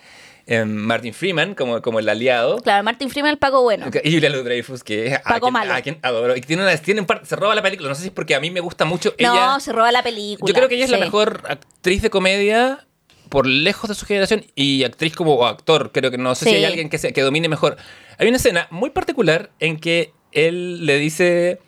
eh, 0.46 0.64
Martin 0.64 1.12
Freeman 1.14 1.54
como, 1.54 1.80
como 1.82 1.98
el 1.98 2.08
aliado. 2.08 2.58
Claro, 2.58 2.84
Martin 2.84 3.08
Freeman, 3.10 3.30
el 3.32 3.38
Paco 3.38 3.62
Bueno. 3.62 3.86
Y 4.04 4.12
Julia 4.12 4.28
Louis-Dreyfus, 4.30 4.84
que 4.84 5.06
es 5.08 5.14
a 5.14 5.22
Paco 5.22 5.46
quien, 5.46 5.52
Malo. 5.54 5.74
a 5.74 5.80
quien 5.80 5.98
adoro. 6.02 6.36
Y 6.36 6.40
tiene 6.42 6.62
una, 6.62 6.76
tiene 6.76 7.00
un 7.00 7.06
par- 7.06 7.24
se 7.24 7.36
roba 7.36 7.54
la 7.54 7.62
película. 7.62 7.88
No 7.88 7.94
sé 7.94 8.02
si 8.02 8.08
es 8.08 8.14
porque 8.14 8.34
a 8.34 8.40
mí 8.40 8.50
me 8.50 8.60
gusta 8.60 8.84
mucho. 8.84 9.14
ella, 9.18 9.34
No, 9.34 9.60
se 9.60 9.72
roba 9.72 9.90
la 9.92 10.02
película. 10.02 10.46
yo 10.48 10.54
creo 10.54 10.68
que 10.68 10.74
ella 10.76 10.84
es 10.84 10.90
la 10.90 10.98
mejor 10.98 11.42
actriz 11.48 12.02
de 12.02 12.10
comedia 12.10 12.86
por 13.30 13.46
lejos 13.46 13.88
de 13.88 13.94
su 13.96 14.06
generación 14.06 14.44
y 14.54 14.84
actriz 14.84 15.14
como 15.16 15.44
actor. 15.46 15.90
Creo 15.92 16.10
que 16.10 16.18
no 16.18 16.34
sé 16.34 16.44
si 16.44 16.54
hay 16.54 16.64
alguien 16.64 16.90
que, 16.90 16.98
se- 16.98 17.12
que 17.12 17.22
domine 17.22 17.48
mejor. 17.48 17.76
Hay 18.18 18.28
una 18.28 18.36
escena 18.36 18.68
muy 18.70 18.90
particular 18.90 19.50
en 19.58 19.78
que 19.80 20.12
él 20.32 20.84
le 20.86 20.98
dice. 20.98 21.58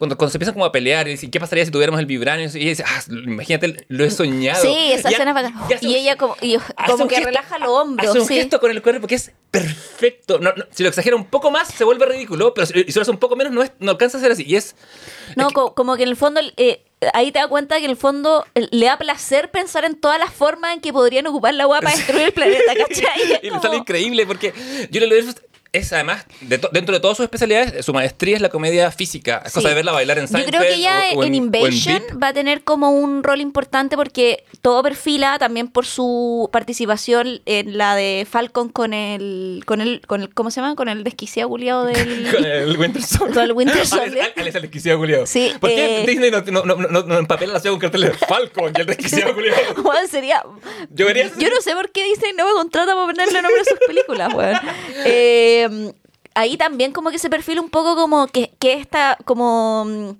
Cuando, 0.00 0.16
cuando 0.16 0.30
se 0.30 0.38
empiezan 0.38 0.54
como 0.54 0.64
a 0.64 0.72
pelear 0.72 1.06
y 1.08 1.10
dice, 1.12 1.30
¿qué 1.30 1.38
pasaría 1.38 1.62
si 1.62 1.70
tuviéramos 1.70 2.00
el 2.00 2.06
vibranio? 2.06 2.46
Y 2.54 2.56
ella 2.62 2.70
dice, 2.70 2.84
ah, 2.86 3.02
imagínate, 3.10 3.84
lo 3.88 4.02
he 4.02 4.10
soñado. 4.10 4.62
Sí, 4.62 4.74
esa 4.92 5.10
escena 5.10 5.30
es 5.32 5.34
bacán. 5.34 5.54
y 5.82 5.94
ella 5.94 6.16
como, 6.16 6.36
y 6.40 6.56
como 6.86 7.06
que 7.06 7.16
gesto- 7.16 7.26
relaja 7.26 7.58
los 7.58 7.68
hombros. 7.68 8.08
Hace 8.08 8.18
un 8.20 8.26
sí. 8.26 8.34
gesto 8.36 8.58
con 8.60 8.70
el 8.70 8.80
cuerpo 8.80 9.06
que 9.06 9.16
es 9.16 9.30
perfecto. 9.50 10.38
No, 10.38 10.52
no, 10.56 10.64
si 10.70 10.82
lo 10.84 10.88
exagera 10.88 11.14
un 11.16 11.26
poco 11.26 11.50
más, 11.50 11.68
se 11.68 11.84
vuelve 11.84 12.06
ridículo, 12.06 12.54
pero 12.54 12.66
si, 12.66 12.72
si 12.84 12.92
lo 12.94 13.02
hace 13.02 13.10
un 13.10 13.18
poco 13.18 13.36
menos, 13.36 13.52
no, 13.52 13.62
es, 13.62 13.72
no 13.78 13.90
alcanza 13.90 14.16
a 14.16 14.20
ser 14.22 14.32
así. 14.32 14.42
Y 14.46 14.56
es. 14.56 14.74
No, 15.36 15.48
es 15.48 15.54
que- 15.54 15.74
como 15.76 15.96
que 15.96 16.04
en 16.04 16.08
el 16.08 16.16
fondo, 16.16 16.40
eh, 16.56 16.82
ahí 17.12 17.30
te 17.30 17.38
das 17.38 17.48
cuenta 17.48 17.76
que 17.78 17.84
en 17.84 17.90
el 17.90 17.96
fondo 17.98 18.46
eh, 18.54 18.68
le 18.70 18.86
da 18.86 18.96
placer 18.96 19.50
pensar 19.50 19.84
en 19.84 20.00
todas 20.00 20.18
las 20.18 20.32
formas 20.32 20.72
en 20.74 20.80
que 20.80 20.92
podrían 20.94 21.26
ocupar 21.26 21.52
la 21.54 21.64
agua 21.64 21.80
para 21.82 21.94
destruir 21.94 22.22
el 22.22 22.32
planeta, 22.32 22.72
¿cachai? 22.74 23.20
Es 23.32 23.40
y 23.42 23.44
le 23.44 23.50
como- 23.50 23.62
sale 23.62 23.76
increíble 23.76 24.26
porque 24.26 24.52
Julia 24.90 25.06
Louis 25.08 25.34
es 25.72 25.92
además, 25.92 26.24
de 26.40 26.60
dentro 26.72 26.94
de 26.94 27.00
todas 27.00 27.16
sus 27.16 27.24
especialidades, 27.24 27.84
su 27.84 27.92
maestría 27.92 28.36
es 28.36 28.42
la 28.42 28.48
comedia 28.48 28.90
física. 28.90 29.42
Es 29.44 29.52
Sí. 29.52 29.58
cosa 29.58 29.68
de 29.68 29.74
verla 29.74 29.92
bailar 29.92 30.18
en 30.18 30.24
Yo 30.24 30.32
Seinfeld 30.32 30.56
creo 30.56 30.62
que 30.62 30.74
ella 30.74 31.10
en, 31.10 31.34
Invasion 31.34 32.02
va 32.20 32.28
a 32.28 32.32
tener 32.32 32.64
como 32.64 32.90
un 32.90 33.22
rol 33.22 33.40
importante 33.40 33.96
porque 33.96 34.44
todo 34.62 34.82
perfila 34.82 35.38
también 35.38 35.68
por 35.68 35.86
su 35.86 36.48
participación 36.52 37.40
en 37.46 37.78
la 37.78 37.94
de 37.94 38.26
Falcon 38.28 38.68
con 38.68 38.92
el, 38.94 39.62
con 39.64 39.80
el, 39.80 40.00
con 40.06 40.22
el 40.22 40.34
¿cómo 40.34 40.50
se 40.50 40.60
llama? 40.60 40.74
Con 40.74 40.88
el 40.88 41.04
desquiciado 41.04 41.48
culiado 41.48 41.84
del... 41.84 42.30
Con 42.34 42.44
el 42.44 42.76
Winter 42.76 43.02
Soldier. 43.02 43.34
Con 43.34 43.42
el 43.44 43.52
Winter 43.52 43.86
Soldier. 43.86 44.32
Alex 44.36 44.54
el 44.56 44.62
desquiciado 44.62 44.98
culiado. 44.98 45.26
Sí, 45.26 45.52
¿Por 45.60 45.70
qué 45.70 46.02
eh, 46.02 46.06
Disney 46.06 46.30
no, 46.30 46.40
no, 46.40 46.64
no, 46.64 47.02
no, 47.02 47.18
empapela 47.18 47.54
la 47.54 47.60
ciudad 47.60 47.74
con 47.74 47.80
carteles 47.80 48.12
de 48.12 48.26
Falcon 48.26 48.72
y 48.76 48.80
el 48.80 48.86
desquiciado 48.86 49.34
culiado? 49.34 49.60
Weón, 49.82 50.08
sería. 50.10 50.42
Yo 50.90 51.06
vería 51.06 51.30
Yo 51.38 51.48
no 51.48 51.60
sé 51.60 51.74
por 51.74 51.90
qué 51.90 52.04
Disney 52.04 52.32
no 52.32 52.46
me 52.46 52.52
contrata 52.52 52.94
para 52.94 53.06
ponerle 53.06 53.42
nombre 53.42 53.60
a 53.60 53.64
sus 53.64 53.78
películas, 53.86 54.34
weón. 54.34 54.58
Eh, 55.04 55.59
ahí 56.34 56.56
también 56.56 56.92
como 56.92 57.10
que 57.10 57.18
se 57.18 57.28
perfila 57.28 57.60
un 57.60 57.70
poco 57.70 57.96
como 57.96 58.26
que, 58.28 58.52
que 58.58 58.74
esta, 58.74 59.18
como. 59.24 59.84
mm, 59.84 60.10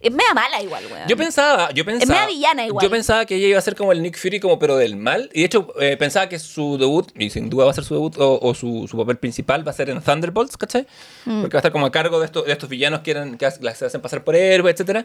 Es 0.00 0.12
media 0.12 0.32
mala 0.32 0.62
igual, 0.62 0.84
weón. 0.90 1.08
Yo 1.08 1.16
pensaba, 1.16 1.70
yo 1.72 1.84
pensaba. 1.84 2.12
media 2.20 2.26
villana 2.26 2.66
igual. 2.66 2.82
Yo 2.84 2.88
pensaba 2.90 3.26
que 3.26 3.34
ella 3.34 3.48
iba 3.48 3.58
a 3.58 3.62
ser 3.62 3.74
como 3.74 3.90
el 3.90 4.00
Nick 4.00 4.16
Fury, 4.16 4.38
como 4.38 4.56
pero 4.58 4.76
del 4.76 4.94
mal. 4.96 5.28
Y 5.34 5.40
de 5.40 5.46
hecho, 5.46 5.74
eh, 5.80 5.96
pensaba 5.96 6.28
que 6.28 6.38
su 6.38 6.78
debut, 6.78 7.10
y 7.18 7.30
sin 7.30 7.50
duda 7.50 7.64
va 7.64 7.72
a 7.72 7.74
ser 7.74 7.82
su 7.84 7.94
debut, 7.94 8.16
o, 8.18 8.38
o 8.40 8.54
su, 8.54 8.86
su 8.88 8.96
papel 8.96 9.16
principal 9.18 9.66
va 9.66 9.72
a 9.72 9.74
ser 9.74 9.90
en 9.90 10.00
Thunderbolts, 10.00 10.56
¿cachai? 10.56 10.86
Mm. 11.24 11.40
Porque 11.40 11.54
va 11.54 11.58
a 11.58 11.62
estar 11.62 11.72
como 11.72 11.86
a 11.86 11.90
cargo 11.90 12.20
de 12.20 12.26
estos, 12.26 12.46
de 12.46 12.52
estos 12.52 12.68
villanos 12.68 13.00
que, 13.00 13.10
eran, 13.10 13.36
que 13.36 13.50
se 13.50 13.86
hacen 13.86 14.00
pasar 14.00 14.22
por 14.22 14.36
héroes, 14.36 14.72
etcétera. 14.74 15.04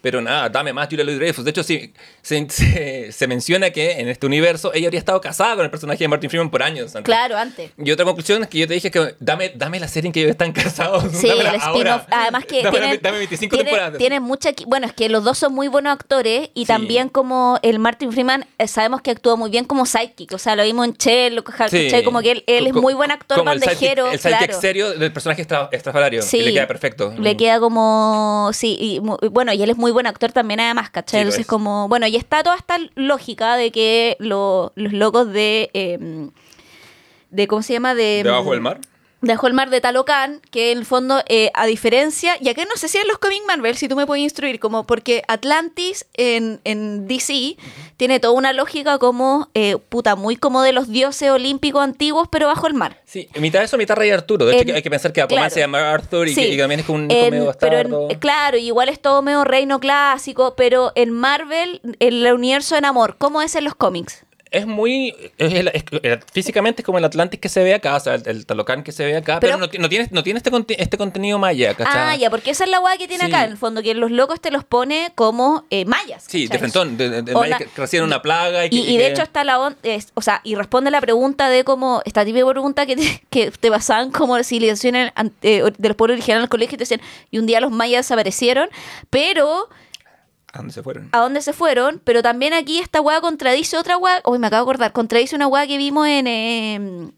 Pero 0.00 0.20
nada, 0.20 0.48
dame 0.48 0.72
más 0.72 0.88
Julia 0.88 1.04
Louis 1.04 1.18
Dreyfus. 1.18 1.44
De 1.44 1.50
hecho, 1.50 1.62
sí, 1.62 1.92
se, 2.22 2.48
se- 2.50 3.12
se 3.12 3.26
menciona 3.26 3.70
que 3.70 4.00
en 4.00 4.08
este 4.08 4.26
universo 4.26 4.72
ella 4.74 4.86
habría 4.88 4.98
estado 5.00 5.20
casada 5.20 5.56
con 5.56 5.64
el 5.64 5.70
personaje 5.70 5.98
de 6.04 6.08
Martin 6.08 6.30
Freeman 6.30 6.50
por 6.50 6.62
años. 6.62 6.94
antes. 6.94 7.02
Claro, 7.04 7.36
antes. 7.36 7.70
Y 7.76 7.90
otra 7.90 8.04
conclusión 8.04 8.42
es 8.42 8.48
que 8.48 8.58
yo 8.58 8.68
te 8.68 8.74
dije 8.74 8.90
que 8.90 9.14
dame, 9.20 9.52
dame 9.54 9.80
la 9.80 9.88
serie 9.88 10.08
en 10.08 10.12
que 10.12 10.20
ellos 10.20 10.30
están 10.30 10.52
casados. 10.52 11.04
Sí, 11.12 11.28
el 11.28 11.40
spin-off. 11.46 12.02
Además 12.10 12.44
que 12.44 12.62
Dame, 12.62 12.78
tienen, 12.78 13.00
dame 13.02 13.18
25 13.18 13.56
tienen- 13.56 13.66
temporadas. 13.72 13.98
tienen 13.98 14.22
mucha... 14.22 14.50
Bueno, 14.66 14.86
es 14.86 14.92
que 14.92 15.08
los 15.08 15.24
dos 15.24 15.36
son 15.38 15.52
muy 15.52 15.68
buenos 15.68 15.92
actores 15.92 16.50
y 16.54 16.60
Sí. 16.60 16.66
también 16.66 17.08
como 17.08 17.58
el 17.62 17.78
Martin 17.78 18.12
Freeman 18.12 18.46
eh, 18.58 18.68
sabemos 18.68 19.00
que 19.02 19.10
actúa 19.10 19.36
muy 19.36 19.50
bien 19.50 19.64
como 19.64 19.84
sidekick. 19.86 20.32
O 20.32 20.38
sea, 20.38 20.54
lo 20.54 20.62
vimos 20.62 20.86
en 20.86 20.96
Chelo, 20.96 21.42
Sí. 21.68 21.90
Como 22.04 22.20
que 22.20 22.30
él, 22.32 22.44
él 22.46 22.66
es 22.68 22.74
muy 22.74 22.94
buen 22.94 23.10
actor 23.10 23.38
como 23.38 23.50
bandejero. 23.50 24.10
El 24.12 24.18
sidekick 24.18 24.46
claro. 24.46 24.60
serio 24.60 24.90
del 24.92 25.12
personaje 25.12 25.46
estrafalario. 25.72 26.22
Sí. 26.22 26.38
Y 26.38 26.42
le 26.42 26.52
queda 26.52 26.66
perfecto. 26.68 27.12
Le 27.18 27.36
queda 27.36 27.58
como. 27.60 28.50
Sí, 28.52 28.76
y 28.78 28.98
bueno, 29.28 29.52
y 29.52 29.62
él 29.62 29.70
es 29.70 29.76
muy 29.76 29.87
buen 29.90 30.06
actor 30.06 30.32
también, 30.32 30.60
además, 30.60 30.90
¿cachai? 30.90 31.18
Sí, 31.18 31.22
Entonces, 31.22 31.40
es. 31.42 31.46
como. 31.46 31.88
Bueno, 31.88 32.06
y 32.06 32.16
está 32.16 32.42
toda 32.42 32.56
esta 32.56 32.78
lógica 32.94 33.56
de 33.56 33.70
que 33.72 34.16
lo- 34.20 34.72
los 34.76 34.92
locos 34.92 35.32
de. 35.32 35.70
eh, 35.74 36.28
de 37.30 37.46
¿Cómo 37.46 37.62
se 37.62 37.74
llama? 37.74 37.94
De. 37.94 38.22
Debajo 38.24 38.52
del 38.52 38.60
mar. 38.60 38.78
Debajo 39.20 39.46
del 39.48 39.54
mar 39.54 39.68
de 39.68 39.80
Talocan, 39.80 40.40
que 40.52 40.70
en 40.70 40.78
el 40.78 40.86
fondo, 40.86 41.22
eh, 41.28 41.50
a 41.54 41.66
diferencia, 41.66 42.36
y 42.40 42.48
acá 42.50 42.64
no 42.66 42.76
sé 42.76 42.86
si 42.86 42.98
en 42.98 43.08
los 43.08 43.18
cómics 43.18 43.42
Marvel, 43.48 43.76
si 43.76 43.88
tú 43.88 43.96
me 43.96 44.06
puedes 44.06 44.22
instruir, 44.22 44.60
como 44.60 44.86
porque 44.86 45.24
Atlantis 45.26 46.06
en, 46.14 46.60
en 46.62 47.08
DC 47.08 47.56
tiene 47.96 48.20
toda 48.20 48.34
una 48.34 48.52
lógica 48.52 48.98
como, 48.98 49.48
eh, 49.54 49.76
puta, 49.88 50.14
muy 50.14 50.36
como 50.36 50.62
de 50.62 50.72
los 50.72 50.88
dioses 50.88 51.30
olímpicos 51.32 51.82
antiguos, 51.82 52.28
pero 52.30 52.46
bajo 52.46 52.68
el 52.68 52.74
mar. 52.74 53.02
Sí, 53.06 53.28
mitad 53.40 53.58
de 53.58 53.64
eso, 53.64 53.76
mitad 53.76 53.96
Rey 53.96 54.10
Arturo. 54.10 54.46
De 54.46 54.54
hecho, 54.56 54.68
En- 54.70 54.76
hay 54.76 54.82
que 54.82 54.90
pensar 54.90 55.12
que 55.12 55.20
Aquaman 55.20 55.42
claro. 55.42 55.54
se 55.54 55.60
llama 55.60 55.90
Arthur 55.90 56.28
y, 56.28 56.34
Sí. 56.34 56.42
que, 56.42 56.48
y 56.50 56.56
también 56.58 56.78
es 56.80 56.86
como 56.86 56.98
un 56.98 57.10
En- 57.10 57.30
medio 57.32 57.52
pero 57.58 57.76
en- 57.78 57.90
bastardo. 57.90 58.08
eh, 58.10 58.18
claro, 58.20 58.56
igual 58.56 58.88
es 58.88 59.00
todo 59.02 59.20
medio 59.22 59.42
reino 59.42 59.80
clásico, 59.80 60.54
pero 60.56 60.92
en 60.94 61.10
Marvel, 61.10 61.80
el 61.98 62.32
universo 62.32 62.76
en 62.76 62.84
amor, 62.84 63.16
¿cómo 63.18 63.42
es 63.42 63.56
en 63.56 63.64
los 63.64 63.74
cómics? 63.74 64.24
Es 64.50 64.66
muy. 64.66 65.14
es 65.38 65.52
el- 65.52 65.68
es- 65.68 65.84
es- 66.02 66.18
físicamente 66.32 66.82
es 66.82 66.86
como 66.86 66.98
el 66.98 67.04
Atlantis 67.04 67.40
que 67.40 67.48
se 67.48 67.62
ve 67.62 67.74
acá, 67.74 67.96
o 67.96 68.00
sea, 68.00 68.14
el, 68.14 68.22
el 68.26 68.46
Talocán 68.46 68.82
que 68.82 68.92
se 68.92 69.04
ve 69.04 69.16
acá, 69.16 69.38
pero, 69.40 69.56
Pero- 69.58 69.66
no, 69.72 69.82
no 69.82 69.88
tiene, 69.88 70.08
no 70.10 70.22
tiene 70.22 70.38
este, 70.38 70.50
conti- 70.50 70.76
este 70.78 70.96
contenido 70.98 71.38
maya, 71.38 71.74
¿cachai? 71.74 71.94
Ah, 71.96 72.16
ya, 72.16 72.30
porque 72.30 72.50
esa 72.50 72.64
es 72.64 72.70
la 72.70 72.80
hueá 72.80 72.96
que 72.96 73.08
tiene 73.08 73.24
Sí. 73.26 73.30
acá, 73.30 73.44
en 73.44 73.50
el 73.52 73.56
fondo, 73.56 73.82
que 73.82 73.94
los 73.94 74.10
locos 74.10 74.40
te 74.40 74.50
los 74.50 74.64
pone 74.64 75.12
como 75.14 75.64
eh, 75.70 75.84
mayas. 75.84 76.24
Sí, 76.26 76.46
de 76.48 76.58
frentón, 76.58 76.96
de, 76.96 77.08
de, 77.10 77.22
de 77.22 77.34
O 77.34 77.40
maya 77.40 77.50
la- 77.50 77.58
que 77.58 77.68
reciben 77.76 78.04
una 78.06 78.22
plaga 78.22 78.66
y, 78.66 78.70
que- 78.70 78.76
Y, 78.76 78.80
y 78.80 78.94
y 78.94 78.96
de 78.98 79.04
que- 79.04 79.10
hecho 79.12 79.22
está 79.22 79.44
la 79.44 79.58
on- 79.60 79.76
es- 79.82 80.08
o 80.14 80.22
sea, 80.22 80.40
y 80.44 80.54
responde 80.54 80.90
la 80.90 81.00
pregunta 81.00 81.48
de 81.48 81.64
cómo, 81.64 82.02
esta 82.04 82.24
típica 82.24 82.46
pregunta 82.48 82.86
que 82.86 82.96
te, 82.96 83.22
que 83.30 83.50
te 83.50 83.70
basaban 83.70 84.10
como 84.10 84.42
civilizaciones 84.42 85.12
an- 85.14 85.32
eh, 85.42 85.62
de 85.76 85.88
los 85.88 85.96
pueblos 85.96 86.16
originales 86.16 86.42
del 86.42 86.48
colegio 86.50 86.74
y 86.74 86.78
te 86.78 86.82
decían, 86.82 87.00
y 87.30 87.38
un 87.38 87.46
día 87.46 87.60
los 87.60 87.70
mayas 87.70 88.06
desaparecieron, 88.06 88.68
pero 89.10 89.68
¿A 90.52 90.58
dónde 90.58 90.72
se 90.72 90.82
fueron? 90.82 91.08
a 91.12 91.18
dónde 91.20 91.42
se 91.42 91.52
fueron, 91.52 92.00
pero 92.04 92.22
también 92.22 92.52
aquí 92.54 92.78
esta 92.78 93.00
weá 93.00 93.20
contradice 93.20 93.76
otra 93.76 93.96
weá, 93.96 94.20
hoy 94.24 94.38
me 94.38 94.46
acabo 94.46 94.64
de 94.64 94.70
acordar, 94.70 94.92
contradice 94.92 95.36
una 95.36 95.46
weá 95.46 95.66
que 95.66 95.76
vimos 95.76 96.06
en, 96.08 96.26
eh, 96.26 97.10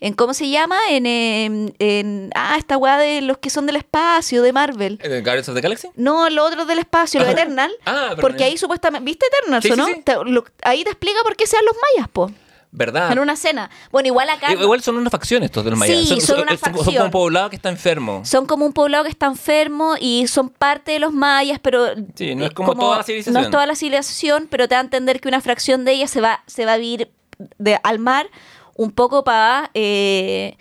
en 0.00 0.14
¿cómo 0.14 0.32
se 0.32 0.48
llama? 0.48 0.78
En, 0.88 1.04
eh, 1.06 1.72
en, 1.78 2.30
ah, 2.34 2.56
esta 2.58 2.78
weá 2.78 2.96
de 2.96 3.20
los 3.20 3.36
que 3.38 3.50
son 3.50 3.66
del 3.66 3.76
espacio, 3.76 4.42
de 4.42 4.52
Marvel. 4.54 4.98
¿Eh, 5.02 5.20
¿Guardians 5.22 5.48
of 5.50 5.54
the 5.54 5.60
Galaxy? 5.60 5.88
No, 5.94 6.30
los 6.30 6.46
otros 6.48 6.66
del 6.66 6.78
espacio, 6.78 7.20
los 7.20 7.28
Ah. 7.28 7.32
Eternal. 7.32 7.70
Ah, 7.84 8.00
perdón. 8.08 8.20
porque 8.22 8.44
ahí 8.44 8.56
supuestamente, 8.56 9.04
¿viste 9.04 9.26
Eternal, 9.26 9.62
Sí, 9.62 9.70
o 9.70 9.74
sí, 9.74 9.78
no? 9.80 9.86
sí. 9.86 10.02
Te- 10.02 10.24
lo- 10.24 10.44
ahí 10.62 10.82
te 10.84 10.90
explica 10.90 11.18
por 11.22 11.36
qué 11.36 11.46
sean 11.46 11.64
los 11.66 11.74
mayas, 11.94 12.08
po. 12.08 12.30
¿Verdad? 12.72 13.10
En 13.10 13.18
una 13.18 13.34
cena. 13.34 13.68
Bueno, 13.90 14.06
igual 14.06 14.30
acá 14.30 14.52
I- 14.52 14.60
Igual 14.62 14.80
son 14.80 14.96
unas 14.96 15.10
facciones 15.10 15.46
estos 15.46 15.64
de 15.64 15.70
los 15.70 15.78
mayas. 15.78 16.06
Sí, 16.06 16.20
son 16.20 16.40
una 16.42 16.56
Son 16.56 16.72
como 16.72 16.84
facción. 16.84 17.04
un 17.06 17.10
poblado 17.10 17.50
que 17.50 17.56
está 17.56 17.68
enfermo. 17.68 18.22
son 18.24 18.46
como 18.46 18.64
un 18.64 18.72
poblado 18.72 19.02
que 19.04 19.10
está 19.10 19.26
enfermo 19.26 19.94
y 20.00 20.28
son 20.28 20.50
parte 20.50 20.92
de 20.92 21.00
los 21.00 21.12
mayas, 21.12 21.58
pero 21.60 21.86
Sí, 22.14 22.34
no 22.36 22.44
es 22.44 22.52
eh, 22.52 22.54
como 22.54 22.76
toda 22.76 22.98
la 22.98 23.02
civilización. 23.02 23.34
No 23.34 23.40
es 23.40 23.50
toda 23.50 23.66
la 23.66 23.74
civilización, 23.74 24.46
pero 24.48 24.68
te 24.68 24.74
da 24.76 24.80
a 24.80 24.84
entender 24.84 25.20
que 25.20 25.26
una 25.28 25.40
fracción 25.40 25.84
de 25.84 25.92
ella 25.92 26.06
se 26.06 26.20
va, 26.20 26.44
se 26.46 26.64
va 26.64 26.74
a 26.74 26.76
vivir 26.76 27.10
de, 27.58 27.80
al 27.82 27.98
mar 27.98 28.28
un 28.76 28.92
poco 28.92 29.24
para 29.24 29.70
eh, 29.74 30.56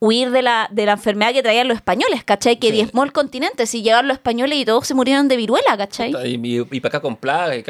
huir 0.00 0.30
de 0.30 0.42
la, 0.42 0.68
de 0.70 0.86
la 0.86 0.92
enfermedad 0.92 1.32
que 1.32 1.42
traían 1.42 1.68
los 1.68 1.76
españoles, 1.76 2.24
¿cachai? 2.24 2.58
Que 2.58 2.68
Sí. 2.68 2.72
diezmó 2.74 3.04
el 3.04 3.12
continente. 3.12 3.66
Si 3.66 3.82
llegaron 3.82 4.08
los 4.08 4.16
españoles 4.16 4.58
y 4.58 4.64
todos 4.64 4.86
se 4.86 4.94
murieron 4.94 5.28
de 5.28 5.36
viruela, 5.36 5.76
¿cachai? 5.76 6.12
Y, 6.26 6.60
y, 6.70 6.80
para 6.80 6.88
acá 6.88 7.00
con 7.00 7.16
plaga, 7.16 7.56
y 7.56 7.64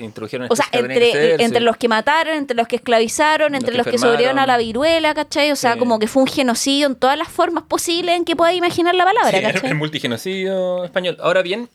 introdujeron 0.00 0.48
O 0.50 0.56
sea, 0.56 0.66
entre, 0.72 1.34
entre 1.42 1.58
sí. 1.60 1.64
los 1.64 1.76
que 1.76 1.88
mataron, 1.88 2.34
entre 2.36 2.56
los 2.56 2.68
que 2.68 2.76
esclavizaron, 2.76 3.54
entre 3.54 3.72
que 3.72 3.76
los 3.78 3.84
que 3.84 3.90
enfermaron. 3.90 4.00
sobrevivieron 4.18 4.38
a 4.38 4.46
la 4.46 4.58
viruela, 4.58 5.14
¿cachai? 5.14 5.50
O 5.52 5.56
sea, 5.56 5.74
Sí. 5.74 5.78
como 5.78 5.98
que 5.98 6.06
fue 6.06 6.22
un 6.22 6.28
genocidio 6.28 6.86
en 6.86 6.96
todas 6.96 7.16
las 7.16 7.28
formas 7.28 7.64
posibles 7.64 8.16
en 8.16 8.24
que 8.24 8.36
puedas 8.36 8.54
imaginar 8.54 8.94
la 8.94 9.04
palabra, 9.04 9.30
¿cachai? 9.42 9.70
el 9.70 9.76
multigenocidio 9.76 10.84
español. 10.84 11.16
Ahora 11.20 11.42
bien, 11.42 11.68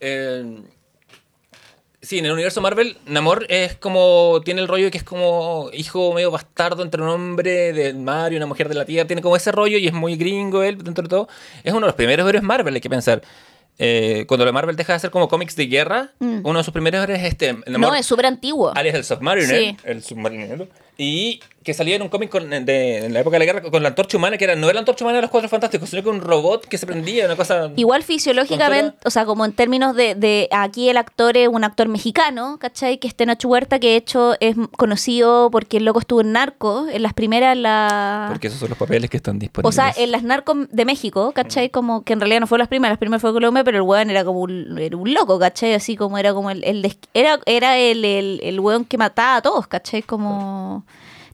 eh, 0.00 0.62
sí, 2.02 2.18
en 2.18 2.26
el 2.26 2.32
universo 2.32 2.60
Marvel, 2.60 2.96
Namor 3.06 3.46
es 3.48 3.76
como. 3.76 4.40
Tiene 4.44 4.60
el 4.60 4.68
rollo 4.68 4.84
de 4.86 4.90
que 4.90 4.98
es 4.98 5.04
como 5.04 5.70
hijo 5.72 6.12
medio 6.12 6.30
bastardo 6.30 6.82
entre 6.82 7.02
un 7.02 7.08
hombre 7.08 7.72
del 7.72 7.96
mar 7.96 8.32
y 8.32 8.36
una 8.36 8.46
mujer 8.46 8.68
de 8.68 8.74
la 8.74 8.84
tierra. 8.84 9.06
Tiene 9.06 9.22
como 9.22 9.36
ese 9.36 9.52
rollo 9.52 9.78
y 9.78 9.86
es 9.86 9.92
muy 9.92 10.16
gringo 10.16 10.62
él, 10.62 10.78
dentro 10.82 11.02
de 11.02 11.08
todo. 11.08 11.28
Es 11.64 11.72
uno 11.72 11.80
de 11.82 11.86
los 11.86 11.94
primeros 11.94 12.28
héroes 12.28 12.42
Marvel, 12.42 12.74
hay 12.74 12.80
que 12.80 12.90
pensar. 12.90 13.22
Eh, 13.82 14.26
cuando 14.28 14.44
la 14.44 14.52
Marvel 14.52 14.76
deja 14.76 14.92
de 14.92 14.96
hacer 14.98 15.10
como 15.10 15.26
cómics 15.28 15.56
de 15.56 15.66
guerra, 15.66 16.10
uno 16.20 16.58
de 16.58 16.64
sus 16.64 16.72
primeros 16.72 17.02
héroes 17.02 17.20
es 17.20 17.28
este. 17.28 17.52
Namor, 17.66 17.70
Mm. 17.78 17.80
No, 17.80 17.94
es 17.94 18.04
súper 18.04 18.26
antiguo. 18.26 18.72
alias 18.76 18.94
el 18.94 19.04
Submariner, 19.04 19.48
Sí. 19.58 19.76
el 19.84 20.02
submarinero, 20.02 20.68
y 21.02 21.40
que 21.62 21.74
salía 21.74 21.96
en 21.96 22.02
un 22.02 22.08
cómic 22.08 22.30
con- 22.30 22.48
de, 22.48 23.04
en 23.04 23.12
la 23.12 23.20
época 23.20 23.34
de 23.38 23.46
la 23.46 23.52
guerra 23.52 23.70
con 23.70 23.82
la 23.82 23.90
antorcha 23.90 24.16
humana, 24.16 24.38
que 24.38 24.44
era, 24.44 24.56
no 24.56 24.66
era 24.66 24.74
la 24.74 24.80
antorcha 24.80 25.04
humana 25.04 25.16
de 25.16 25.22
los 25.22 25.30
cuatro 25.30 25.48
fantásticos, 25.48 25.90
sino 25.90 26.02
que 26.02 26.08
un 26.08 26.20
robot 26.22 26.66
que 26.66 26.78
se 26.78 26.86
prendía, 26.86 27.26
una 27.26 27.36
cosa... 27.36 27.70
Igual 27.76 28.02
fisiológicamente, 28.02 28.96
o 29.04 29.10
sea, 29.10 29.26
como 29.26 29.44
en 29.44 29.52
términos 29.52 29.94
de, 29.94 30.14
de 30.14 30.48
aquí 30.52 30.88
el 30.88 30.96
actor 30.96 31.36
es 31.36 31.48
un 31.48 31.62
actor 31.64 31.88
mexicano, 31.88 32.56
¿cachai? 32.58 32.96
Que 32.98 33.08
es 33.08 33.14
Tenoch 33.14 33.44
Huerta, 33.44 33.78
que 33.78 33.88
de 33.88 33.96
hecho 33.96 34.34
es 34.40 34.56
conocido 34.78 35.50
porque 35.50 35.76
el 35.76 35.84
loco 35.84 36.00
estuvo 36.00 36.22
en 36.22 36.32
Narco, 36.32 36.86
en 36.90 37.02
las 37.02 37.12
primeras, 37.12 37.56
la... 37.58 38.26
Porque 38.30 38.46
esos 38.46 38.58
son 38.58 38.70
los 38.70 38.78
papeles 38.78 39.10
que 39.10 39.18
están 39.18 39.36
O 39.36 39.38
disponibles. 39.40 39.74
sea, 39.74 39.92
en 39.96 40.12
las 40.12 40.22
narcos 40.22 40.56
de 40.70 40.84
México, 40.86 41.32
¿cachai? 41.32 41.68
Como 41.68 42.04
que 42.04 42.14
en 42.14 42.20
realidad 42.20 42.40
no 42.40 42.46
fue 42.46 42.58
las 42.58 42.68
primeras, 42.68 42.92
las 42.92 42.98
primeras 42.98 43.20
fue 43.20 43.32
Colombia, 43.34 43.64
pero 43.64 43.76
el 43.76 43.82
weón 43.82 44.08
era 44.08 44.24
como 44.24 44.40
un, 44.40 44.78
era 44.78 44.96
un 44.96 45.12
loco, 45.12 45.38
¿cachai? 45.38 45.74
Así 45.74 45.94
como 45.94 46.16
era 46.16 46.32
como 46.32 46.50
el, 46.50 46.64
el 46.64 46.96
era, 47.12 47.38
era 47.44 47.76
el, 47.78 48.02
el, 48.04 48.40
el 48.42 48.60
weón 48.60 48.86
que 48.86 48.96
mataba 48.96 49.36
a 49.36 49.42
todos, 49.42 49.66
¿cachai? 49.66 50.02
Como 50.02 50.84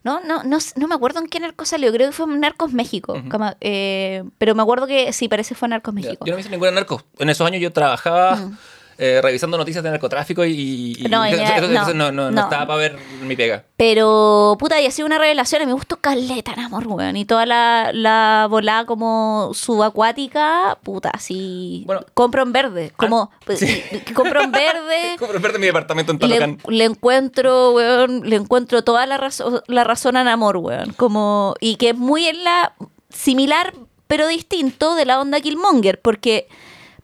no, 0.07 0.21
no, 0.21 0.42
no, 0.45 0.59
no 0.77 0.87
me 0.88 0.95
acuerdo 0.95 1.19
en 1.21 1.27
qué 1.27 1.40
narco 1.40 1.64
salió, 1.64 1.92
creo 1.92 2.09
que 2.09 2.12
fue 2.12 2.27
en 2.33 2.38
Narcos 2.40 2.73
México. 2.73 3.21
como, 3.29 3.51
eh, 3.61 4.23
pero 4.38 4.55
me 4.55 4.62
acuerdo 4.62 4.87
que 4.87 5.12
sí, 5.12 5.29
parece 5.29 5.51
que 5.51 5.59
fue 5.59 5.69
Narcos 5.69 5.92
México. 5.92 6.25
Yo 6.25 6.31
no 6.33 6.37
me 6.37 6.40
hice 6.42 6.51
ninguna 6.51 6.71
narco. 6.71 7.03
En 7.19 7.29
esos 7.29 7.47
años 7.47 7.61
yo 7.61 7.73
trabajaba 7.73 8.37
Mm. 8.37 8.57
Eh, 8.99 9.21
revisando 9.23 9.59
noticias 9.59 9.85
de 9.85 9.91
narcotráfico 9.91 10.45
y, 10.45 10.97
y- 10.99 11.05
No, 11.09 11.27
y- 11.27 11.31
entonces 11.35 11.95
no, 11.95 11.95
no, 11.95 12.13
no, 12.13 12.31
no 12.31 12.41
estaba 12.43 12.67
para 12.67 12.79
ver 12.79 12.99
mi 13.23 13.37
pega. 13.37 13.65
Pero, 13.77 14.57
puta, 14.59 14.81
y 14.81 14.87
ha 14.87 14.91
sido 14.91 15.07
una 15.07 15.19
revelación. 15.19 15.63
y 15.63 15.67
Me 15.67 15.73
gustó 15.75 15.97
Caleta, 15.99 16.53
en 16.53 16.61
amor, 16.61 16.87
weón. 16.87 17.17
Y 17.17 17.25
toda 17.27 17.45
la, 17.47 17.91
la 17.93 18.47
volada 18.49 18.87
como 18.87 19.51
subacuática, 19.55 20.79
puta, 20.83 21.11
así. 21.13 21.83
Bueno. 21.87 22.03
compro 22.15 22.43
en 22.43 22.53
verde. 22.53 22.93
Como, 22.97 23.31
pues, 23.45 23.59
sí. 23.61 23.83
compro 24.15 24.43
en 24.43 24.53
verde. 24.53 25.17
Como 25.19 25.33
verde 25.35 25.59
mi 25.59 25.67
departamento 25.67 26.13
en 26.13 26.19
Talocán. 26.19 26.59
le 26.69 26.85
encuentro, 26.85 27.73
weón, 27.73 28.29
le 28.29 28.37
encuentro 28.37 28.83
toda 28.83 29.07
la, 29.07 29.19
razo- 29.19 29.63
la 29.67 29.85
razón 29.85 30.17
a 30.17 30.33
amor, 30.33 30.57
weón. 30.59 30.93
Como, 30.95 31.55
y 31.61 31.77
que 31.77 31.91
es 31.91 31.97
muy 31.97 32.27
en 32.27 32.45
la 32.45 32.73
similar, 33.11 33.73
pero 34.07 34.27
distinto 34.27 34.95
de 34.95 35.05
la 35.05 35.21
onda 35.21 35.41
Killmonger, 35.41 36.01
porque 36.01 36.49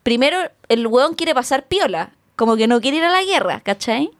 primero 0.02 0.38
el 0.68 0.86
weón 0.86 1.14
quiere 1.14 1.34
pasar 1.34 1.66
piola, 1.66 2.12
como 2.36 2.56
que 2.56 2.66
no 2.66 2.80
quiere 2.80 2.98
ir 2.98 3.04
a 3.04 3.10
la 3.10 3.22
guerra, 3.22 3.60
¿cachai? 3.60 4.10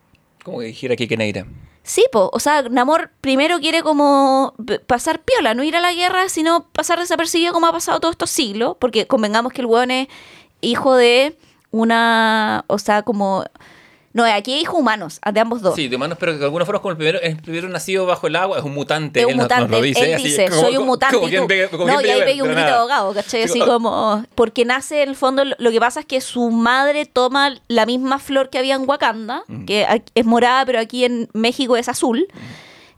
Como 0.44 0.60
que 0.60 0.66
dijera 0.66 0.96
Kike 0.96 1.16
Neira. 1.16 1.46
Sí, 1.84 2.04
po. 2.12 2.30
o 2.32 2.38
sea, 2.38 2.62
Namor 2.62 3.10
primero 3.20 3.58
quiere 3.58 3.82
como 3.82 4.54
pasar 4.86 5.20
piola, 5.22 5.54
no 5.54 5.64
ir 5.64 5.76
a 5.76 5.80
la 5.80 5.92
guerra, 5.92 6.28
sino 6.28 6.68
pasar 6.68 7.00
desapercibido 7.00 7.52
como 7.52 7.66
ha 7.66 7.72
pasado 7.72 7.98
todos 7.98 8.12
estos 8.12 8.30
siglos, 8.30 8.76
porque 8.78 9.06
convengamos 9.06 9.52
que 9.52 9.62
el 9.62 9.66
weón 9.66 9.90
es 9.90 10.08
hijo 10.60 10.94
de 10.94 11.36
una, 11.70 12.64
o 12.68 12.78
sea, 12.78 13.02
como... 13.02 13.44
No, 14.14 14.24
aquí 14.24 14.52
hay 14.52 14.60
hijos 14.60 14.78
humanos, 14.78 15.20
de 15.32 15.40
ambos 15.40 15.62
dos. 15.62 15.74
Sí, 15.74 15.88
de 15.88 15.96
humanos, 15.96 16.18
pero 16.20 16.32
que 16.32 16.38
de 16.38 16.44
alguna 16.44 16.64
forma 16.66 16.76
es 16.78 16.82
como 16.82 16.90
el 16.92 16.96
primero, 16.98 17.20
el 17.22 17.36
primero 17.38 17.68
nacido 17.70 18.04
bajo 18.04 18.26
el 18.26 18.36
agua, 18.36 18.58
es 18.58 18.64
un 18.64 18.74
mutante. 18.74 19.20
Es 19.20 19.26
él 19.26 19.32
un 19.32 19.36
nos- 19.38 19.44
mutante, 19.44 19.70
lo 19.70 19.80
dice, 19.80 20.04
él 20.10 20.14
así, 20.14 20.24
dice, 20.24 20.48
como- 20.50 20.60
soy 20.60 20.76
un 20.76 20.86
mutante. 20.86 21.16
como 21.16 21.28
y 21.28 21.36
tú- 21.36 21.86
no, 21.86 22.00
y 22.02 22.10
ahí 22.10 22.20
pegué 22.20 22.42
un 22.42 22.48
grito 22.48 22.60
de 22.60 22.66
nada. 22.66 22.78
abogado, 22.80 23.14
¿cachai? 23.14 23.44
Así 23.44 23.60
como, 23.60 24.24
porque 24.34 24.64
nace 24.66 25.02
en 25.02 25.08
el 25.08 25.16
fondo, 25.16 25.44
lo, 25.44 25.70
que 25.70 25.80
pasa 25.80 26.00
es 26.00 26.06
que 26.06 26.20
su 26.20 26.50
madre 26.50 27.06
toma 27.06 27.54
la 27.68 27.86
misma 27.86 28.18
flor 28.18 28.50
que 28.50 28.58
había 28.58 28.74
en 28.74 28.86
Wakanda, 28.88 29.44
Mm. 29.48 29.64
que 29.64 30.02
es 30.14 30.24
morada, 30.26 30.66
pero 30.66 30.78
aquí 30.78 31.04
en 31.04 31.28
México 31.32 31.76
es 31.78 31.88
azul. 31.88 32.28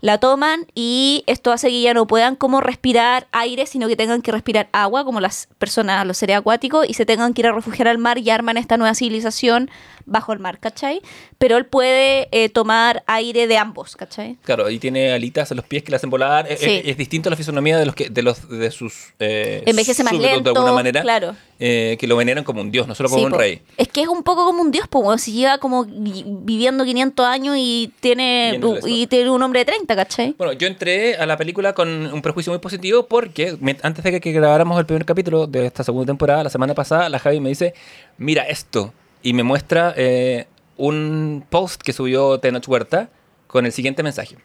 La 0.01 0.19
toman 0.19 0.67
y 0.75 1.25
esto 1.27 1.51
hace 1.51 1.69
que 1.69 1.81
ya 1.81 1.95
no 1.95 2.07
puedan 2.07 2.37
como 2.37 2.61
respirar 2.61 3.27
aire, 3.33 3.65
sino 3.65 3.89
que 3.89 3.97
tengan 3.97 4.21
que 4.21 4.33
respirar 4.33 4.69
agua, 4.73 5.03
como 5.03 5.19
las 5.19 5.49
personas, 5.57 6.07
los 6.07 6.19
seres 6.19 6.37
acuáticos, 6.37 6.87
y 6.87 6.93
se 6.93 7.07
tengan 7.07 7.33
que 7.33 7.41
ir 7.41 7.47
a 7.47 7.53
refugiar 7.53 7.89
al 7.89 7.97
mar 7.97 8.19
y 8.19 8.29
arman 8.29 8.59
esta 8.59 8.77
nueva 8.77 8.95
civilización 8.95 9.71
bajo 10.07 10.33
el 10.33 10.39
mar, 10.39 10.59
¿cachai? 10.61 11.01
Pero 11.39 11.57
él 11.57 11.67
puede 11.67 12.29
eh, 12.33 12.49
tomar 12.49 13.03
aire 13.07 13.47
de 13.47 13.57
ambos, 13.59 13.97
¿cachai? 13.97 14.37
Claro, 14.45 14.69
y 14.71 14.79
tiene 14.79 15.13
alitas 15.13 15.51
en 15.51 15.57
los 15.57 15.67
pies 15.67 15.83
que 15.83 15.91
le 15.91 15.97
hacen 15.97 16.11
volar. 16.11 16.51
Es, 16.51 16.61
Sí. 16.61 16.67
es- 16.83 16.89
es 16.89 16.97
distinto 16.97 17.29
a 17.29 17.31
la 17.31 17.37
fisonomía 17.37 17.79
de 17.79 17.87
los 17.87 17.95
que 17.95 18.09
de 18.11 18.23
los 18.23 18.49
de 18.49 18.71
sus 18.71 19.13
eh, 19.19 19.63
Envejece 19.67 20.03
más 20.05 20.13
lento, 20.15 20.53
de 20.53 20.59
alguna 20.59 20.73
manera. 20.75 21.03
claro. 21.03 21.35
eh, 21.61 21.97
que 22.01 22.07
lo 22.09 22.17
veneran 22.17 22.43
como 22.45 22.61
un 22.61 22.71
dios, 22.73 22.87
no 22.89 22.95
solo 22.97 23.09
como 23.09 23.21
Sí, 23.21 23.25
un 23.27 23.31
po. 23.33 23.39
rey. 23.39 23.63
Es 23.77 23.87
que 23.89 24.03
es 24.03 24.09
un 24.09 24.23
poco 24.25 24.45
como 24.45 24.61
un 24.61 24.71
dios, 24.73 24.87
weón. 24.93 25.19
si 25.21 25.33
lleva 25.33 25.59
como 25.59 25.85
vi- 25.85 26.25
viviendo 26.27 26.85
500 26.85 27.25
años 27.27 27.55
y 27.59 27.93
tiene, 28.01 28.61
Y 28.87 29.07
tiene 29.07 29.31
un 29.31 29.41
hombre 29.43 29.61
de 29.61 29.65
30, 29.67 29.95
¿cachai? 29.97 30.35
Bueno, 30.37 30.53
yo 30.53 30.67
entré 30.67 31.15
a 31.17 31.27
la 31.27 31.37
película 31.37 31.73
con 31.73 31.89
un 32.13 32.23
prejuicio 32.23 32.53
muy 32.53 32.59
positivo 32.61 33.07
porque 33.07 33.57
antes 33.83 34.03
de 34.05 34.11
que, 34.11 34.21
que 34.21 34.33
grabáramos 34.33 34.79
el 34.79 34.85
primer 34.87 35.05
capítulo 35.05 35.47
de 35.47 35.67
esta 35.67 35.85
segunda 35.85 36.07
temporada, 36.07 36.43
la 36.45 36.51
semana 36.51 36.75
pasada, 36.75 37.09
la 37.09 37.19
Javi 37.21 37.39
me 37.41 37.49
dice, 37.51 37.73
mira 38.19 38.43
esto, 38.43 38.93
y 39.25 39.33
me 39.33 39.43
muestra 39.43 39.93
eh, 39.97 40.47
un 40.77 41.45
post 41.51 41.83
que 41.83 41.93
subió 41.93 42.39
Tenoch 42.39 42.69
Huerta 42.69 43.09
con 43.49 43.67
el 43.67 43.73
siguiente 43.73 44.03
mensaje. 44.05 44.37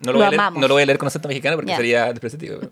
No 0.00 0.12
lo, 0.12 0.18
Lo 0.18 0.18
voy 0.18 0.26
a 0.26 0.30
leer, 0.30 0.52
no 0.60 0.68
lo 0.68 0.74
voy 0.74 0.82
a 0.82 0.86
leer 0.86 0.98
con 0.98 1.06
acento 1.08 1.28
mexicano 1.28 1.56
porque 1.56 1.70
sería 1.78 2.06
despreciativo. 2.10 2.58
pero- 2.60 2.70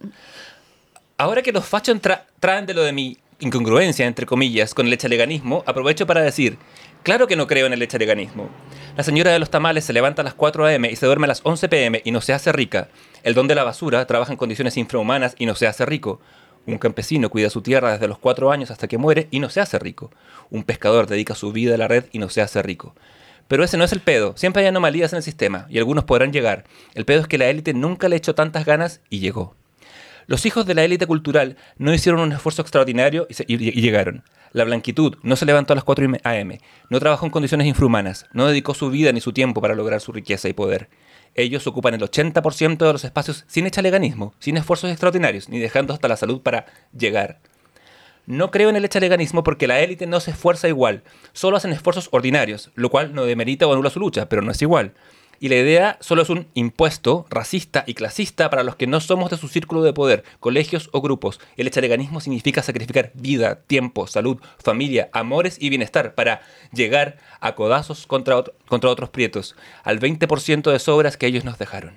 Ahora 1.16 1.42
que 1.42 1.52
los 1.52 1.64
fachos 1.64 1.96
tra- 2.02 2.24
traen 2.40 2.66
de 2.66 2.74
lo 2.74 2.82
de 2.82 2.92
mi 2.92 3.16
incongruencia, 3.40 4.06
entre 4.06 4.26
comillas, 4.26 4.74
con 4.74 4.86
el 4.86 4.92
echaleganismo, 4.92 5.62
aprovecho 5.66 6.06
para 6.06 6.22
decir, 6.22 6.58
claro 7.02 7.26
que 7.26 7.36
no 7.36 7.46
creo 7.46 7.66
en 7.66 7.72
el 7.72 7.82
echaleganismo. 7.82 8.48
La 8.96 9.04
señora 9.04 9.30
de 9.32 9.38
los 9.38 9.50
tamales 9.50 9.84
se 9.84 9.92
levanta 9.92 10.22
a 10.22 10.24
las 10.24 10.34
4 10.34 10.66
a.m. 10.66 10.90
y 10.90 10.96
se 10.96 11.06
duerme 11.06 11.26
a 11.26 11.28
las 11.28 11.40
11 11.44 11.68
p.m. 11.68 12.00
y 12.04 12.10
no 12.10 12.20
se 12.20 12.32
hace 12.32 12.52
rica. 12.52 12.88
El 13.22 13.34
don 13.34 13.46
de 13.48 13.54
la 13.54 13.64
basura 13.64 14.06
trabaja 14.06 14.32
en 14.32 14.38
condiciones 14.38 14.76
infrahumanas 14.76 15.34
y 15.38 15.46
no 15.46 15.54
se 15.54 15.66
hace 15.66 15.86
rico. 15.86 16.20
Un 16.66 16.78
campesino 16.78 17.28
cuida 17.28 17.50
su 17.50 17.60
tierra 17.60 17.92
desde 17.92 18.08
los 18.08 18.18
4 18.18 18.50
años 18.50 18.70
hasta 18.70 18.88
que 18.88 18.96
muere 18.98 19.28
y 19.30 19.38
no 19.40 19.50
se 19.50 19.60
hace 19.60 19.78
rico. 19.78 20.10
Un 20.50 20.64
pescador 20.64 21.06
dedica 21.06 21.34
su 21.34 21.52
vida 21.52 21.74
a 21.74 21.78
la 21.78 21.88
red 21.88 22.04
y 22.12 22.18
no 22.18 22.28
se 22.30 22.40
hace 22.40 22.62
rico. 22.62 22.94
Pero 23.48 23.62
ese 23.64 23.76
no 23.76 23.84
es 23.84 23.92
el 23.92 24.00
pedo. 24.00 24.34
Siempre 24.36 24.62
hay 24.62 24.68
anomalías 24.68 25.12
en 25.12 25.18
el 25.18 25.22
sistema 25.22 25.66
y 25.68 25.78
algunos 25.78 26.04
podrán 26.04 26.32
llegar. 26.32 26.64
El 26.94 27.04
pedo 27.04 27.20
es 27.20 27.28
que 27.28 27.36
la 27.36 27.48
élite 27.50 27.74
nunca 27.74 28.08
le 28.08 28.16
echó 28.16 28.34
tantas 28.34 28.64
ganas 28.64 29.00
y 29.10 29.18
llegó. 29.18 29.54
Los 30.26 30.46
hijos 30.46 30.64
de 30.64 30.74
la 30.74 30.84
élite 30.84 31.06
cultural 31.06 31.58
no 31.76 31.92
hicieron 31.92 32.22
un 32.22 32.32
esfuerzo 32.32 32.62
extraordinario 32.62 33.26
y, 33.28 33.34
se- 33.34 33.44
y 33.46 33.58
llegaron. 33.58 34.24
La 34.52 34.64
blanquitud 34.64 35.16
no 35.22 35.36
se 35.36 35.44
levantó 35.44 35.74
a 35.74 35.76
las 35.76 35.84
4 35.84 36.06
a.m., 36.22 36.60
no 36.88 37.00
trabajó 37.00 37.26
en 37.26 37.32
condiciones 37.32 37.66
infrahumanas, 37.66 38.24
no 38.32 38.46
dedicó 38.46 38.72
su 38.72 38.88
vida 38.88 39.12
ni 39.12 39.20
su 39.20 39.32
tiempo 39.34 39.60
para 39.60 39.74
lograr 39.74 40.00
su 40.00 40.12
riqueza 40.12 40.48
y 40.48 40.54
poder. 40.54 40.88
Ellos 41.34 41.66
ocupan 41.66 41.94
el 41.94 42.00
80% 42.00 42.78
de 42.78 42.92
los 42.92 43.04
espacios 43.04 43.44
sin 43.48 43.66
echaleganismo, 43.66 44.34
sin 44.38 44.56
esfuerzos 44.56 44.90
extraordinarios, 44.90 45.48
ni 45.48 45.58
dejando 45.58 45.92
hasta 45.92 46.08
la 46.08 46.16
salud 46.16 46.40
para 46.40 46.66
llegar. 46.96 47.40
No 48.26 48.50
creo 48.50 48.70
en 48.70 48.76
el 48.76 48.84
echaleganismo 48.84 49.42
porque 49.42 49.66
la 49.66 49.80
élite 49.80 50.06
no 50.06 50.20
se 50.20 50.30
esfuerza 50.30 50.68
igual, 50.68 51.02
solo 51.32 51.56
hacen 51.56 51.72
esfuerzos 51.72 52.08
ordinarios, 52.12 52.70
lo 52.74 52.88
cual 52.88 53.14
no 53.14 53.24
demerita 53.24 53.66
o 53.66 53.72
anula 53.72 53.90
su 53.90 54.00
lucha, 54.00 54.28
pero 54.28 54.42
no 54.42 54.52
es 54.52 54.62
igual. 54.62 54.94
Y 55.40 55.48
la 55.48 55.56
idea 55.56 55.98
solo 56.00 56.22
es 56.22 56.30
un 56.30 56.46
impuesto 56.54 57.26
racista 57.30 57.84
y 57.86 57.94
clasista 57.94 58.50
para 58.50 58.62
los 58.62 58.76
que 58.76 58.86
no 58.86 59.00
somos 59.00 59.30
de 59.30 59.36
su 59.36 59.48
círculo 59.48 59.82
de 59.82 59.92
poder, 59.92 60.24
colegios 60.40 60.88
o 60.92 61.00
grupos. 61.00 61.40
El 61.56 61.66
echaleganismo 61.66 62.20
significa 62.20 62.62
sacrificar 62.62 63.10
vida, 63.14 63.60
tiempo, 63.66 64.06
salud, 64.06 64.38
familia, 64.58 65.08
amores 65.12 65.56
y 65.60 65.68
bienestar 65.68 66.14
para 66.14 66.42
llegar 66.72 67.18
a 67.40 67.54
codazos 67.54 68.06
contra, 68.06 68.42
contra 68.66 68.90
otros 68.90 69.10
prietos, 69.10 69.56
al 69.82 70.00
20% 70.00 70.70
de 70.70 70.78
sobras 70.78 71.16
que 71.16 71.26
ellos 71.26 71.44
nos 71.44 71.58
dejaron. 71.58 71.94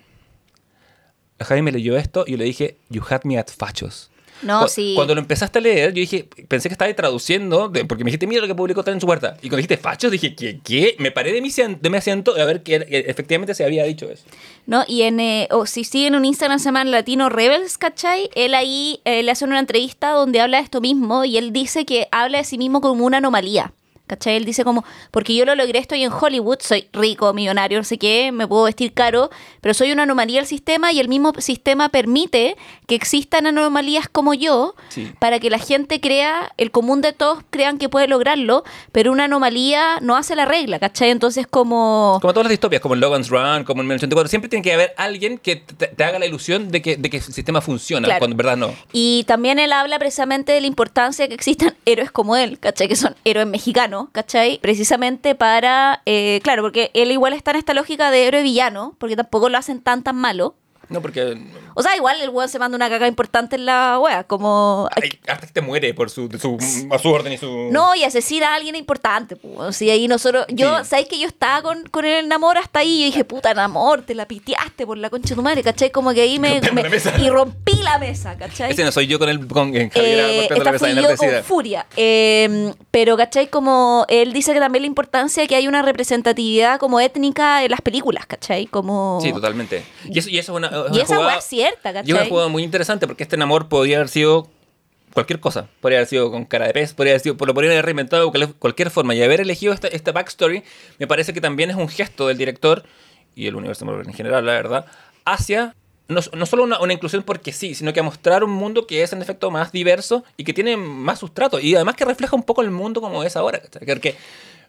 La 1.39 1.45
Javi 1.45 1.61
me 1.61 1.71
leyó 1.71 1.97
esto 1.97 2.23
y 2.25 2.35
le 2.37 2.45
dije, 2.45 2.77
You 2.89 3.03
had 3.07 3.23
me 3.23 3.37
at 3.37 3.49
fachos. 3.55 4.09
No, 4.41 4.61
Cu- 4.63 4.67
sí. 4.69 4.93
Cuando 4.95 5.15
lo 5.15 5.21
empezaste 5.21 5.59
a 5.59 5.61
leer, 5.61 5.89
yo 5.93 5.99
dije, 6.01 6.27
pensé 6.47 6.69
que 6.69 6.73
estaba 6.73 6.93
traduciendo, 6.93 7.69
de- 7.69 7.85
porque 7.85 8.03
me 8.03 8.09
dijiste, 8.09 8.27
mira 8.27 8.41
lo 8.41 8.47
que 8.47 8.55
publicó 8.55 8.83
tal 8.83 8.93
en 8.95 9.01
su 9.01 9.07
puerta. 9.07 9.35
Y 9.37 9.49
cuando 9.49 9.57
dijiste 9.57 9.77
fachos, 9.77 10.11
dije, 10.11 10.35
¿qué? 10.35 10.59
qué? 10.63 10.95
Me 10.99 11.11
paré 11.11 11.31
de 11.33 11.41
mi, 11.41 11.47
asiento, 11.49 11.79
de 11.81 11.89
mi 11.89 11.97
asiento 11.97 12.35
a 12.39 12.45
ver 12.45 12.63
que 12.63 12.85
efectivamente 13.07 13.53
se 13.55 13.63
había 13.63 13.83
dicho 13.85 14.09
eso. 14.09 14.23
¿no? 14.65 14.83
Y 14.87 15.03
en, 15.03 15.19
eh, 15.19 15.47
o 15.51 15.65
si 15.65 15.83
siguen 15.83 16.15
un 16.15 16.25
Instagram 16.25 16.59
se 16.59 16.65
llama 16.65 16.83
Latino 16.83 17.29
Rebels, 17.29 17.77
¿cachai? 17.77 18.29
Él 18.35 18.53
ahí 18.53 18.99
eh, 19.05 19.23
le 19.23 19.31
hace 19.31 19.45
una 19.45 19.59
entrevista 19.59 20.11
donde 20.11 20.41
habla 20.41 20.57
de 20.57 20.63
esto 20.63 20.81
mismo 20.81 21.23
y 21.25 21.37
él 21.37 21.53
dice 21.53 21.85
que 21.85 22.07
habla 22.11 22.39
de 22.39 22.43
sí 22.43 22.57
mismo 22.57 22.81
como 22.81 23.05
una 23.05 23.17
anomalía. 23.17 23.73
¿Cachai? 24.07 24.37
Él 24.37 24.45
dice 24.45 24.63
como, 24.63 24.83
porque 25.11 25.35
yo 25.35 25.45
lo 25.45 25.53
logré, 25.55 25.79
estoy 25.79 26.03
en 26.03 26.11
Hollywood, 26.11 26.59
soy 26.61 26.87
rico, 26.93 27.33
millonario, 27.33 27.77
no 27.77 27.83
sé 27.83 27.97
qué, 27.97 28.31
me 28.31 28.47
puedo 28.47 28.63
vestir 28.63 28.93
caro, 28.93 29.29
pero 29.61 29.73
soy 29.73 29.91
una 29.91 30.03
anomalía 30.03 30.39
del 30.39 30.47
sistema 30.47 30.91
y 30.93 30.99
el 30.99 31.09
mismo 31.09 31.33
sistema 31.39 31.89
permite 31.89 32.55
que 32.87 32.95
existan 32.95 33.47
anomalías 33.47 34.07
como 34.09 34.33
yo 34.33 34.75
Sí. 34.89 35.11
para 35.19 35.39
que 35.39 35.49
la 35.49 35.59
gente 35.59 35.99
crea, 35.99 36.53
el 36.57 36.71
común 36.71 37.01
de 37.01 37.11
todos 37.13 37.39
crean 37.49 37.77
que 37.77 37.89
puede 37.89 38.07
lograrlo, 38.07 38.63
pero 38.91 39.11
una 39.11 39.25
anomalía 39.25 39.99
no 40.01 40.15
hace 40.15 40.35
la 40.35 40.45
regla, 40.45 40.79
¿cachai? 40.79 41.09
Entonces 41.09 41.45
como... 41.47 42.19
Como 42.21 42.33
todas 42.33 42.45
las 42.45 42.51
distopias, 42.51 42.81
como 42.81 42.93
en 42.95 43.01
Logan's 43.01 43.29
Run, 43.29 43.63
como 43.65 43.81
en 43.81 43.87
1984, 43.87 44.29
siempre 44.29 44.49
tiene 44.49 44.63
que 44.63 44.73
haber 44.73 44.93
alguien 44.97 45.37
que 45.37 45.57
te, 45.57 45.87
te 45.87 46.03
haga 46.03 46.17
la 46.19 46.25
ilusión 46.25 46.69
de 46.71 46.81
que, 46.81 46.95
de 46.97 47.09
que 47.09 47.17
el 47.17 47.23
sistema 47.23 47.59
funciona, 47.61 48.05
Claro. 48.07 48.19
cuando 48.19 48.33
en 48.33 48.37
verdad 48.37 48.57
no. 48.57 48.73
Y 48.93 49.25
también 49.25 49.59
él 49.59 49.73
habla 49.73 49.99
precisamente 49.99 50.53
de 50.53 50.61
la 50.61 50.67
importancia 50.67 51.25
de 51.25 51.29
que 51.29 51.35
existan 51.35 51.75
héroes 51.85 52.11
como 52.11 52.35
él, 52.37 52.57
¿cachai? 52.59 52.87
Que 52.87 52.95
son 52.95 53.15
héroes 53.25 53.47
mexicanos, 53.47 53.96
¿cachai? 54.11 54.59
Precisamente 54.61 55.35
para, 55.35 56.01
eh, 56.05 56.39
claro, 56.43 56.61
porque 56.63 56.91
él 56.93 57.11
igual 57.11 57.33
está 57.33 57.51
en 57.51 57.57
esta 57.57 57.73
lógica 57.73 58.11
de 58.11 58.27
héroe 58.27 58.43
villano, 58.43 58.95
porque 58.97 59.15
tampoco 59.15 59.49
lo 59.49 59.57
hacen 59.57 59.81
tan 59.81 60.03
tan 60.03 60.15
malo. 60.15 60.55
No, 60.89 61.01
porque 61.01 61.37
O 61.75 61.81
sea, 61.83 61.95
igual 61.95 62.19
el 62.21 62.29
weón 62.29 62.49
se 62.49 62.59
manda 62.59 62.75
una 62.75 62.89
caga 62.89 63.07
importante 63.07 63.55
en 63.55 63.65
la 63.65 63.99
wea, 63.99 64.23
como... 64.23 64.89
ay, 65.01 65.09
hasta 65.27 65.47
que 65.47 65.53
te 65.53 65.61
muere 65.61 65.93
por 65.93 66.09
su, 66.09 66.27
de 66.29 66.39
su, 66.39 66.57
a 66.91 66.97
su 66.97 67.09
orden 67.09 67.33
y 67.33 67.37
su... 67.37 67.69
No, 67.71 67.93
y 67.95 68.03
asesina 68.03 68.53
a 68.53 68.55
alguien 68.55 68.75
importante. 68.75 69.35
Pues. 69.35 69.75
Sí, 69.75 69.89
ahí 69.89 70.07
nosotros. 70.07 70.45
Yo, 70.49 70.79
Sí. 70.79 70.85
¿sabes 70.89 71.07
que 71.07 71.19
yo 71.19 71.27
estaba 71.27 71.61
con, 71.61 71.83
con 71.89 72.05
el 72.05 72.25
enamor 72.25 72.57
hasta 72.57 72.79
ahí? 72.79 72.99
Yo 73.01 73.05
dije, 73.07 73.25
puta, 73.25 73.51
enamor, 73.51 74.01
te 74.03 74.15
la 74.15 74.27
piteaste 74.27 74.85
por 74.85 74.97
la 74.97 75.09
concha 75.09 75.29
de 75.29 75.35
tu 75.35 75.41
madre, 75.41 75.63
¿cachai? 75.63 75.91
Como 75.91 76.13
que 76.13 76.21
ahí 76.21 76.39
me. 76.39 76.59
Me- 76.71 76.83
y 77.19 77.29
rompí 77.29 77.75
la 77.83 77.97
mesa, 77.97 78.37
¿cachai? 78.37 78.71
Ese 78.71 78.83
no 78.83 78.91
soy 78.91 79.07
yo 79.07 79.19
con 79.19 79.29
el 79.29 79.45
con 79.47 79.75
en 79.75 79.89
Javier 79.89 80.19
Eh, 80.19 80.47
golpeando 80.49 80.63
la 80.63 80.71
esta 80.71 80.71
mesa 80.71 80.85
fui 80.85 81.03
yo 81.03 81.17
con 81.35 81.43
furia. 81.43 81.85
Eh, 81.95 82.73
pero, 82.91 83.17
¿cachai? 83.17 83.49
Como 83.49 84.05
él 84.09 84.33
dice 84.33 84.53
que 84.53 84.59
también 84.59 84.83
la 84.83 84.87
importancia 84.87 85.45
que 85.47 85.55
hay 85.55 85.67
una 85.67 85.81
representatividad 85.81 86.79
como 86.79 86.99
étnica 86.99 87.63
en 87.63 87.71
las 87.71 87.81
películas, 87.81 88.25
¿cachai? 88.25 88.65
Como... 88.67 89.19
Sí, 89.21 89.31
totalmente. 89.31 89.83
Y 90.05 90.19
eso, 90.19 90.29
y 90.29 90.37
eso 90.37 90.53
es 90.53 90.57
una, 90.57 90.67
Y 90.91 90.99
esa 90.99 91.15
jugada- 91.17 91.37
es 91.37 91.45
cierta, 91.45 91.89
Y 91.91 91.97
es 91.99 92.05
una 92.05 92.13
¿cachai? 92.17 92.29
jugada 92.29 92.47
muy 92.49 92.63
interesante 92.63 93.07
porque 93.07 93.23
este 93.23 93.35
enamor 93.35 93.67
podría 93.69 93.97
haber 93.97 94.09
sido 94.09 94.47
cualquier 95.13 95.39
cosa. 95.39 95.67
Podría 95.81 95.99
haber 95.99 96.07
sido 96.07 96.31
con 96.31 96.45
cara 96.45 96.67
de 96.67 96.73
pez, 96.73 96.93
podría 96.93 97.13
haber 97.13 97.21
sido, 97.21 97.35
lo 97.45 97.53
podrían 97.53 97.71
haber 97.73 97.85
reinventado 97.85 98.25
de 98.25 98.31
cual- 98.31 98.53
cualquier 98.59 98.89
forma. 98.91 99.15
Y 99.15 99.21
haber 99.23 99.41
elegido 99.41 99.73
esta, 99.73 99.87
esta 99.87 100.11
backstory 100.11 100.63
me 100.99 101.07
parece 101.07 101.33
que 101.33 101.41
también 101.41 101.69
es 101.69 101.75
un 101.75 101.87
gesto 101.89 102.27
del 102.27 102.37
director 102.37 102.83
y 103.35 103.47
el 103.47 103.55
universo 103.55 103.85
Marvel 103.85 104.07
en 104.07 104.13
general, 104.13 104.45
la 104.45 104.53
verdad, 104.53 104.85
hacia 105.25 105.75
no, 106.09 106.21
no 106.33 106.45
solo 106.45 106.63
una, 106.63 106.79
una 106.79 106.93
inclusión 106.93 107.21
porque 107.23 107.51
sí, 107.51 107.75
sino 107.75 107.91
que 107.91 107.99
a 107.99 108.03
mostrar 108.03 108.41
un 108.43 108.51
mundo 108.51 108.87
que 108.87 109.03
es 109.03 109.11
en 109.11 109.21
efecto 109.21 109.51
más 109.51 109.73
diverso 109.73 110.23
y 110.37 110.45
que 110.45 110.53
tiene 110.53 110.77
más 110.77 111.19
sustrato. 111.19 111.59
Y 111.59 111.75
además 111.75 111.95
que 111.95 112.05
refleja 112.05 112.33
un 112.35 112.43
poco 112.43 112.61
el 112.61 112.71
mundo 112.71 113.01
como 113.01 113.23
es 113.25 113.35
ahora. 113.35 113.59
¿cachai? 113.59 114.15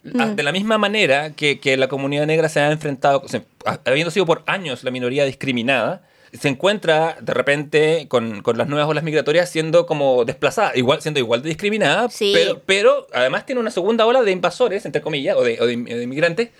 Porque 0.03 0.23
a- 0.23 0.35
de 0.35 0.43
la 0.43 0.53
misma 0.53 0.79
manera 0.79 1.31
que, 1.31 1.59
que 1.61 1.77
la 1.77 1.89
comunidad 1.89 2.27
negra 2.27 2.49
se 2.49 2.61
ha 2.61 2.71
enfrentado, 2.71 3.23
se- 3.27 3.43
habiendo 3.85 4.11
sido 4.11 4.27
por 4.27 4.43
años 4.47 4.85
la 4.85 4.91
minoría 4.91 5.25
discriminada, 5.25 6.03
se 6.33 6.49
encuentra 6.49 7.17
de 7.21 7.33
repente 7.33 8.07
con, 8.09 8.43
con 8.43 8.59
las 8.59 8.69
nuevas 8.69 8.87
olas 8.89 9.03
migratorias 9.03 9.49
siendo 9.49 9.87
como 9.87 10.25
desplazada, 10.27 10.73
igual, 10.77 11.01
siendo 11.01 11.21
igual 11.21 11.43
de 11.43 11.49
discriminada, 11.49 12.09
Sí. 12.11 12.33
pero, 12.35 12.61
pero 12.67 13.07
además 13.15 13.47
tiene 13.47 13.61
una 13.61 13.71
segunda 13.71 14.05
ola 14.05 14.23
de 14.23 14.31
invasores, 14.33 14.85
entre 14.85 15.01
comillas, 15.01 15.37
o 15.37 15.43
de, 15.43 15.59
o 15.61 15.67
de- 15.67 15.77
de 15.77 16.03
inmigrantes, 16.03 16.51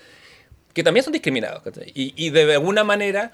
que 0.73 0.83
también 0.83 1.03
son 1.03 1.13
discriminados. 1.13 1.61
y 1.93 2.29
de 2.31 2.53
alguna 2.53 2.83
manera 2.83 3.31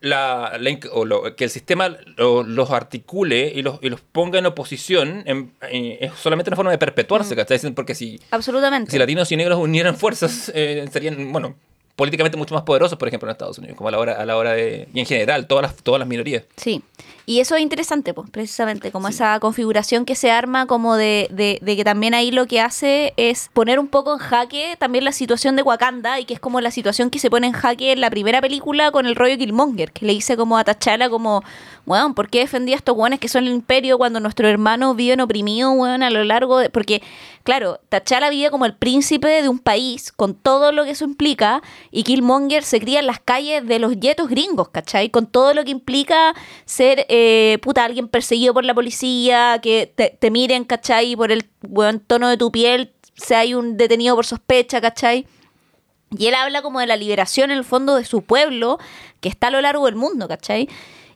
la, 0.00 0.58
o 0.92 1.04
lo- 1.04 1.34
que 1.36 1.44
el 1.44 1.50
sistema 1.50 1.88
lo- 2.16 2.42
los 2.42 2.70
articule 2.70 3.52
y 3.54 3.62
los, 3.62 3.78
y 3.82 3.88
los 3.88 4.00
ponga 4.00 4.38
en 4.38 4.46
oposición 4.46 5.22
en- 5.26 5.52
eh, 5.70 5.98
es 6.00 6.12
solamente 6.14 6.50
una 6.50 6.56
forma 6.56 6.70
de 6.70 6.78
perpetuarse, 6.78 7.34
¿cachai? 7.34 7.58
Porque 7.74 7.94
si, 7.94 8.20
Absolutamente. 8.30 8.90
si 8.92 8.98
latinos 8.98 9.30
y 9.32 9.36
negros 9.36 9.58
unieran 9.58 9.96
fuerzas, 9.96 10.50
eh, 10.54 10.86
serían, 10.92 11.32
bueno, 11.32 11.54
políticamente 11.96 12.36
mucho 12.36 12.54
más 12.54 12.62
poderosos, 12.62 12.96
por 12.98 13.08
ejemplo, 13.08 13.28
en 13.28 13.32
Estados 13.32 13.58
Unidos, 13.58 13.76
como 13.76 13.88
a 13.88 13.92
la 13.92 13.98
hora, 13.98 14.12
a 14.20 14.24
la 14.24 14.36
hora 14.36 14.52
de... 14.52 14.86
Y 14.94 15.00
en 15.00 15.06
general, 15.06 15.46
todas 15.48 15.62
las, 15.62 15.74
todas 15.82 15.98
las 15.98 16.06
minorías. 16.08 16.44
Sí, 16.56 16.80
y 17.28 17.40
eso 17.40 17.56
es 17.56 17.60
interesante, 17.60 18.14
pues, 18.14 18.30
precisamente, 18.30 18.90
como 18.90 19.06
esa 19.06 19.38
configuración 19.38 20.06
que 20.06 20.14
se 20.14 20.30
arma, 20.30 20.64
como 20.64 20.96
de, 20.96 21.28
de, 21.30 21.58
de 21.60 21.76
que 21.76 21.84
también 21.84 22.14
ahí 22.14 22.30
lo 22.30 22.46
que 22.46 22.58
hace 22.58 23.12
es 23.18 23.50
poner 23.52 23.78
un 23.78 23.86
poco 23.88 24.14
en 24.14 24.18
jaque 24.18 24.76
también 24.78 25.04
la 25.04 25.12
situación 25.12 25.54
de 25.54 25.60
Wakanda, 25.60 26.18
y 26.20 26.24
que 26.24 26.32
es 26.32 26.40
como 26.40 26.62
la 26.62 26.70
situación 26.70 27.10
que 27.10 27.18
se 27.18 27.28
pone 27.28 27.48
en 27.48 27.52
jaque 27.52 27.92
en 27.92 28.00
la 28.00 28.08
primera 28.08 28.40
película 28.40 28.92
con 28.92 29.04
el 29.04 29.14
rollo 29.14 29.36
Killmonger, 29.36 29.92
que 29.92 30.06
le 30.06 30.14
dice 30.14 30.38
como 30.38 30.56
a 30.56 30.64
T'Challa 30.64 31.10
como, 31.10 31.42
weón, 31.84 32.14
¿por 32.14 32.30
qué 32.30 32.38
defendía 32.38 32.76
a 32.76 32.78
estos 32.78 32.96
weones 32.96 33.20
que 33.20 33.28
son 33.28 33.44
el 33.46 33.52
imperio 33.52 33.98
cuando 33.98 34.20
nuestros 34.20 34.50
hermanos 34.50 34.96
viven 34.96 35.20
oprimidos, 35.20 35.74
weón, 35.76 36.02
a 36.02 36.08
lo 36.08 36.24
largo 36.24 36.56
de... 36.56 36.70
Porque, 36.70 37.02
claro, 37.42 37.78
T'Challa 37.90 38.30
vive 38.30 38.50
como 38.50 38.64
el 38.64 38.74
príncipe 38.74 39.42
de 39.42 39.50
un 39.50 39.58
país, 39.58 40.12
con 40.12 40.32
todo 40.32 40.72
lo 40.72 40.84
que 40.84 40.92
eso 40.92 41.04
implica, 41.04 41.60
y 41.90 42.04
Killmonger 42.04 42.64
se 42.64 42.80
cría 42.80 43.00
en 43.00 43.06
las 43.06 43.20
calles 43.20 43.66
de 43.66 43.78
los 43.78 44.00
yetos 44.00 44.30
gringos, 44.30 44.70
¿cachai? 44.70 45.10
Con 45.10 45.26
todo 45.26 45.52
lo 45.52 45.62
que 45.64 45.72
implica 45.72 46.34
ser, 46.64 47.04
eh, 47.10 47.17
puta, 47.62 47.84
alguien 47.84 48.08
perseguido 48.08 48.54
por 48.54 48.64
la 48.64 48.74
policía, 48.74 49.58
que 49.62 49.92
te, 49.94 50.16
te 50.18 50.30
miren, 50.30 50.64
¿cachai? 50.64 51.16
Por 51.16 51.32
el 51.32 51.44
buen 51.62 52.00
tono 52.00 52.28
de 52.28 52.36
tu 52.36 52.50
piel, 52.50 52.92
si 53.14 53.34
hay 53.34 53.54
un 53.54 53.76
detenido 53.76 54.14
por 54.16 54.26
sospecha, 54.26 54.80
¿cachai? 54.80 55.26
Y 56.16 56.26
él 56.26 56.34
habla 56.34 56.62
como 56.62 56.80
de 56.80 56.86
la 56.86 56.96
liberación 56.96 57.50
en 57.50 57.58
el 57.58 57.64
fondo 57.64 57.96
de 57.96 58.04
su 58.04 58.22
pueblo, 58.22 58.78
que 59.20 59.28
está 59.28 59.48
a 59.48 59.50
lo 59.50 59.60
largo 59.60 59.86
del 59.86 59.96
mundo, 59.96 60.28
¿cachai? 60.28 60.68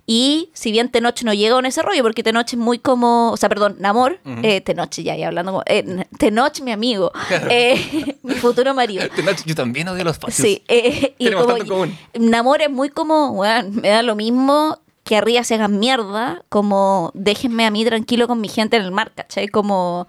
Y 0.05 0.51
si 0.53 0.73
bien 0.73 0.91
Tenoch 0.91 1.23
no 1.23 1.33
llega 1.33 1.55
con 1.55 1.65
ese 1.65 1.81
rollo, 1.81 2.03
porque 2.03 2.25
Tenoch 2.25 2.49
es 2.49 2.57
muy 2.57 2.81
como, 2.81 3.31
o 3.31 3.37
sea, 3.37 3.49
perdón, 3.49 3.77
Namor, 3.79 4.19
eh, 4.43 4.61
Tenoch 4.61 4.91
ya, 4.91 5.17
ya 5.17 5.29
hablando 5.29 5.53
como, 5.53 5.63
eh, 5.67 6.05
Tenoch 6.19 6.61
mi 6.61 6.73
amigo, 6.73 7.13
eh, 7.51 8.17
mi 8.23 8.35
futuro 8.35 8.75
marido. 8.75 9.09
Tenoch, 9.17 9.45
yo 9.47 9.55
también 9.55 9.89
odio 9.89 10.03
los 10.03 10.19
facios. 10.19 10.47
Sí, 10.47 10.65
eh, 10.67 11.15
y 11.19 11.31
como. 11.31 11.87
Namor 12.19 12.63
es 12.63 12.71
muy 12.71 12.91
como, 12.91 13.31
weón, 13.31 13.77
me 13.77 13.89
da 13.91 14.03
lo 14.03 14.17
mismo 14.17 14.81
que 15.05 15.17
arriba 15.17 15.43
se 15.45 15.55
hagan 15.55 15.79
mierda, 15.79 16.45
como 16.49 17.11
déjenme 17.15 17.67
a 17.67 17.71
mí 17.71 17.85
tranquilo 17.85 18.29
con 18.29 18.41
mi 18.41 18.49
gente 18.49 18.77
en 18.77 18.83
el 18.85 18.93
mar, 18.93 19.13
¿cachai? 19.15 19.49
Como, 19.49 20.07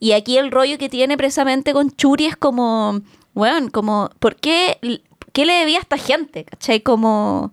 y 0.00 0.12
aquí 0.12 0.38
el 0.38 0.50
rollo 0.50 0.78
que 0.78 0.88
tiene 0.88 1.16
precisamente 1.16 1.72
con 1.72 1.90
Churi 1.90 2.26
es 2.26 2.36
como, 2.36 3.00
weón, 3.34 3.70
como, 3.70 4.10
¿por 4.18 4.36
qué, 4.36 4.78
qué 5.32 5.46
le 5.46 5.52
debía 5.52 5.78
a 5.78 5.82
esta 5.82 5.98
gente, 5.98 6.44
¿cachai? 6.44 6.80
Como... 6.80 7.52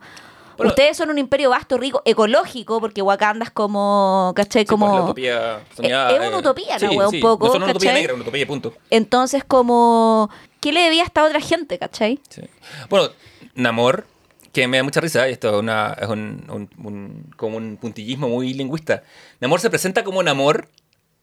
Bueno, 0.58 0.72
Ustedes 0.72 0.98
son 0.98 1.10
un 1.10 1.18
imperio 1.18 1.52
vasto, 1.52 1.78
rico, 1.78 2.02
ecológico, 2.04 2.82
porque 2.82 3.02
Wakanda 3.02 3.46
es 3.46 3.52
como, 3.52 4.34
¿cachai? 4.36 4.64
Sí, 4.64 4.68
pues, 4.68 4.78
como... 4.78 5.04
utopía 5.06 5.62
soñada, 5.74 6.12
es 6.12 6.18
una 6.18 6.36
eh, 6.36 6.40
utopía 6.40 6.78
sí, 6.78 6.86
wea, 6.88 7.08
un 7.08 7.20
poco, 7.22 7.46
No 7.46 7.54
son 7.54 7.64
una 7.64 7.72
utopía 7.72 7.94
negra, 7.94 8.14
una 8.14 8.24
utopía, 8.24 8.46
punto. 8.46 8.74
Entonces, 8.90 9.46
como, 9.46 10.30
¿qué 10.60 10.74
le 10.74 10.82
debía 10.82 11.04
a 11.04 11.06
esta 11.06 11.24
otra 11.24 11.40
gente, 11.40 11.80
¿cachai? 11.80 12.20
Sí. 12.28 12.42
Bueno, 12.90 13.08
Namor, 13.56 14.06
que 14.52 14.68
me 14.68 14.78
da 14.78 14.84
mucha 14.84 15.02
risa, 15.02 15.28
y 15.30 15.34
esto 15.34 15.50
es, 15.50 15.56
una, 15.56 15.96
es 16.02 16.08
un, 16.08 16.46
un- 16.50 16.70
un- 16.86 17.32
como 17.38 17.58
un 17.58 17.78
puntillismo 17.78 18.30
muy 18.30 18.54
lingüista. 18.54 19.04
Namor 19.40 19.60
se 19.60 19.70
presenta 19.70 20.04
como 20.04 20.22
Namor 20.24 20.68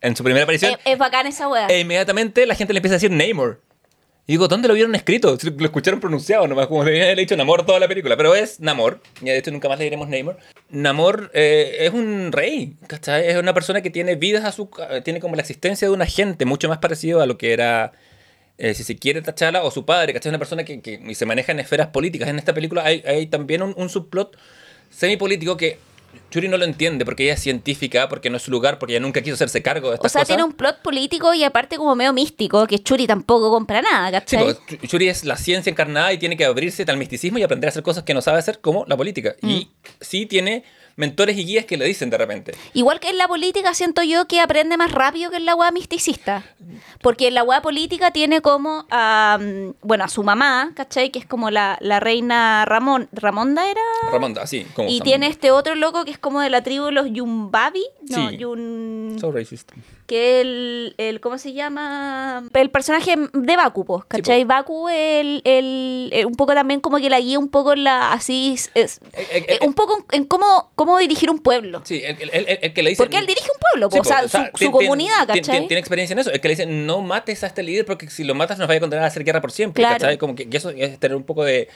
en 0.01 0.15
su 0.17 0.23
primera 0.25 0.45
aparición, 0.45 0.73
Es, 0.73 0.79
es 0.93 0.99
bacán 0.99 1.27
esa 1.27 1.49
wea. 1.49 1.67
e 1.69 1.81
inmediatamente 1.81 2.47
la 2.47 2.55
gente 2.55 2.73
le 2.73 2.79
empieza 2.79 2.95
a 2.95 2.99
decir 3.01 3.11
Namor. 3.11 3.63
Y 4.29 4.33
digo, 4.33 4.49
¿dónde 4.49 4.67
lo 4.67 4.75
vieron 4.75 4.93
escrito? 4.97 5.39
Si 5.39 5.49
Lo 5.51 5.65
escucharon 5.67 6.01
pronunciado 6.01 6.49
nomás, 6.49 6.67
como 6.67 6.83
le 6.83 7.01
habían 7.01 7.17
dicho 7.17 7.37
Namor 7.37 7.65
toda 7.65 7.79
la 7.79 7.87
película. 7.87 8.17
Pero 8.17 8.35
es 8.35 8.59
Namor, 8.59 9.01
y 9.23 9.27
de 9.27 9.39
hecho 9.39 9.53
nunca 9.53 9.69
más 9.69 9.79
le 9.79 9.85
diremos 9.85 10.09
Namor. 10.09 10.37
Namor 10.69 11.31
eh, 11.33 11.77
es 11.83 11.93
un 11.93 12.33
rey, 12.33 12.75
¿cachai? 12.89 13.29
Es 13.29 13.37
una 13.37 13.55
persona 13.55 13.83
que 13.83 13.91
tiene 13.91 14.17
vidas 14.17 14.45
a 14.45 14.51
su... 14.51 14.69
Tiene 15.05 15.21
como 15.21 15.37
la 15.37 15.43
existencia 15.43 15.87
de 15.87 15.95
una 15.95 16.07
gente, 16.07 16.45
mucho 16.45 16.69
más 16.69 16.79
parecido 16.79 17.21
a 17.23 17.27
lo 17.27 17.39
que 17.39 17.53
era 17.53 17.93
eh, 18.59 18.75
si 18.75 18.85
se 18.85 18.97
quiere 18.97 19.23
T'Challa 19.23 19.63
o 19.65 19.71
su 19.71 19.85
padre, 19.85 20.13
¿cachai? 20.13 20.31
Una 20.31 20.39
persona 20.39 20.65
que, 20.65 20.81
que 20.81 21.15
se 21.15 21.27
maneja 21.27 21.53
en 21.53 21.61
esferas 21.61 21.89
políticas. 21.89 22.29
En 22.29 22.39
esta 22.39 22.55
película 22.55 22.85
hay, 22.85 23.03
hay 23.07 23.27
también 23.27 23.63
un, 23.63 23.75
un 23.77 23.89
subplot 23.89 24.37
semipolítico 24.91 25.57
que 25.57 25.79
Churi 26.31 26.49
no 26.49 26.57
lo 26.57 26.65
entiende 26.65 27.05
porque 27.05 27.25
ella 27.25 27.35
es 27.35 27.41
científica, 27.43 28.09
porque 28.09 28.31
no 28.31 28.39
es 28.39 28.43
su 28.43 28.51
lugar, 28.51 28.79
porque 28.79 28.95
ella 28.95 29.01
nunca 29.01 29.21
quiso 29.21 29.35
hacerse 29.35 29.63
cargo 29.63 29.89
de 29.89 29.93
O 29.93 29.95
estas 29.97 30.13
sea, 30.13 30.21
cosas. 30.23 30.29
tiene 30.29 30.45
un 30.45 30.53
plot 30.55 30.81
político 30.81 31.35
y 31.35 31.45
aparte 31.45 31.77
como 31.77 31.95
medio 31.95 32.13
místico, 32.15 32.67
que 32.67 32.79
Churi 32.79 33.07
tampoco 33.07 33.51
compra 33.51 33.83
nada, 33.83 34.07
Sí, 34.25 34.37
¿cachai? 34.37 34.55
porque 34.55 34.79
Ch- 34.81 34.89
Churi 34.89 35.09
es 35.09 35.25
la 35.25 35.37
ciencia 35.37 35.71
encarnada 35.71 36.13
y 36.15 36.19
tiene 36.19 36.37
que 36.37 36.47
abrirse 36.47 36.85
al 36.89 36.97
misticismo 36.97 37.39
y 37.39 37.43
aprender 37.43 37.69
a 37.69 37.71
hacer 37.71 37.83
cosas 37.83 38.03
que 38.05 38.15
no 38.15 38.23
sabe 38.23 38.39
hacer, 38.39 38.61
como 38.61 38.87
la 38.87 38.97
política. 38.97 39.37
Mm. 39.43 39.49
Y 39.51 39.71
sí 40.01 40.25
tiene 40.25 40.65
mentores 40.97 41.37
y 41.39 41.45
guías 41.45 41.67
que 41.67 41.77
le 41.77 41.85
dicen 41.85 42.11
de 42.11 42.19
repente. 42.19 42.53
Igual 42.73 43.01
que 43.01 43.11
en 43.11 43.19
la 43.19 43.29
política 43.29 43.75
siento 43.75 44.03
yo 44.03 44.27
que 44.27 44.41
aprende 44.41 44.77
más 44.77 44.93
rápido 44.93 45.31
que 45.31 45.37
en 45.37 45.45
la 45.45 45.55
weá 45.55 45.71
misticista. 45.71 46.45
Porque 47.03 47.29
en 47.29 47.35
la 47.35 47.43
weá 47.43 47.63
política 47.63 48.11
tiene 48.11 48.41
como 48.41 48.87
a, 48.91 49.39
mm, 49.41 49.75
bueno, 49.83 50.05
a 50.05 50.09
su 50.09 50.23
mamá, 50.23 50.73
¿cachai? 50.75 51.11
Que 51.11 51.19
es 51.19 51.27
como 51.27 51.51
la, 51.51 51.77
la 51.81 52.01
reina 52.01 52.65
Ramón, 52.65 53.09
Ramonda 53.13 53.71
era. 53.71 53.81
Ramonda, 54.11 54.45
como 54.75 54.89
Y 54.89 55.01
tiene 55.01 55.27
este 55.27 55.51
otro 55.51 55.75
loco 55.75 56.05
que 56.05 56.11
es 56.11 56.19
como 56.19 56.41
de 56.41 56.51
la 56.51 56.63
tribu 56.63 56.87
de 56.87 56.93
los 56.93 57.07
Yumbabi. 57.11 57.85
No, 58.09 58.31
Sí. 58.31 58.37
Yun... 58.39 59.17
So 59.21 59.31
racist. 59.33 59.73
Que 60.07 60.41
el, 60.41 60.95
el 60.99 61.21
¿cómo 61.21 61.37
se 61.39 61.53
llama? 61.53 62.45
El 62.55 62.71
personaje 62.71 63.15
de 63.33 63.57
Baku, 63.57 63.85
pues, 63.85 64.05
¿cachai? 64.09 64.45
Baku 64.45 64.89
el, 64.89 65.43
el, 65.45 66.11
el- 66.13 66.27
un 66.27 66.35
poco 66.35 66.55
también 66.55 66.81
como 66.81 66.99
que 66.99 67.11
la 67.11 67.21
guía 67.21 67.39
un 67.39 67.49
poco 67.49 67.73
en 67.73 67.85
la, 67.85 68.13
así, 68.13 68.55
es- 68.55 68.71
Eh, 68.75 69.27
eh, 69.33 69.47
eh, 69.49 69.59
un 69.67 69.75
poco 69.75 70.05
en 70.13 70.25
cómo, 70.25 70.71
cómo 70.75 70.99
dirigir 70.99 71.29
un 71.31 71.39
pueblo. 71.41 71.83
Sí, 71.85 72.03
el, 72.05 72.17
que 72.17 72.83
le 72.83 72.91
dice... 72.91 73.03
Porque 73.03 73.19
él 73.19 73.27
dirige 73.27 73.49
un 73.53 73.61
pueblo, 73.61 73.91
Sí, 73.91 73.99
o 73.99 74.05
sea, 74.05 74.51
su, 74.55 74.71
comunidad, 74.71 75.27
¿cachai? 75.27 75.43
Tiene, 75.43 75.67
tiene 75.67 75.81
experiencia 75.81 76.15
en 76.15 76.19
eso. 76.21 76.31
El 76.31 76.41
que 76.41 76.49
le 76.49 76.53
dice, 76.55 76.67
no 76.67 77.01
mates 77.03 77.43
a 77.45 77.49
este 77.49 77.63
líder 77.63 77.85
porque 77.85 78.09
si 78.09 78.25
lo 78.25 78.35
matas 78.35 78.59
nos 78.59 78.69
vaya 78.69 78.79
a 78.79 78.81
condenar 78.81 79.05
a 79.05 79.09
hacer 79.09 79.25
guerra 79.25 79.41
por 79.41 79.53
siempre. 79.53 79.83
Claro. 79.83 79.95
¿cachai? 79.99 80.19
Como 80.19 80.35
que, 80.35 80.49
que 80.49 80.57
eso 80.57 80.71
es 80.71 80.99
tener 80.99 81.17
un 81.17 81.25
poco 81.25 81.45
de, 81.45 81.69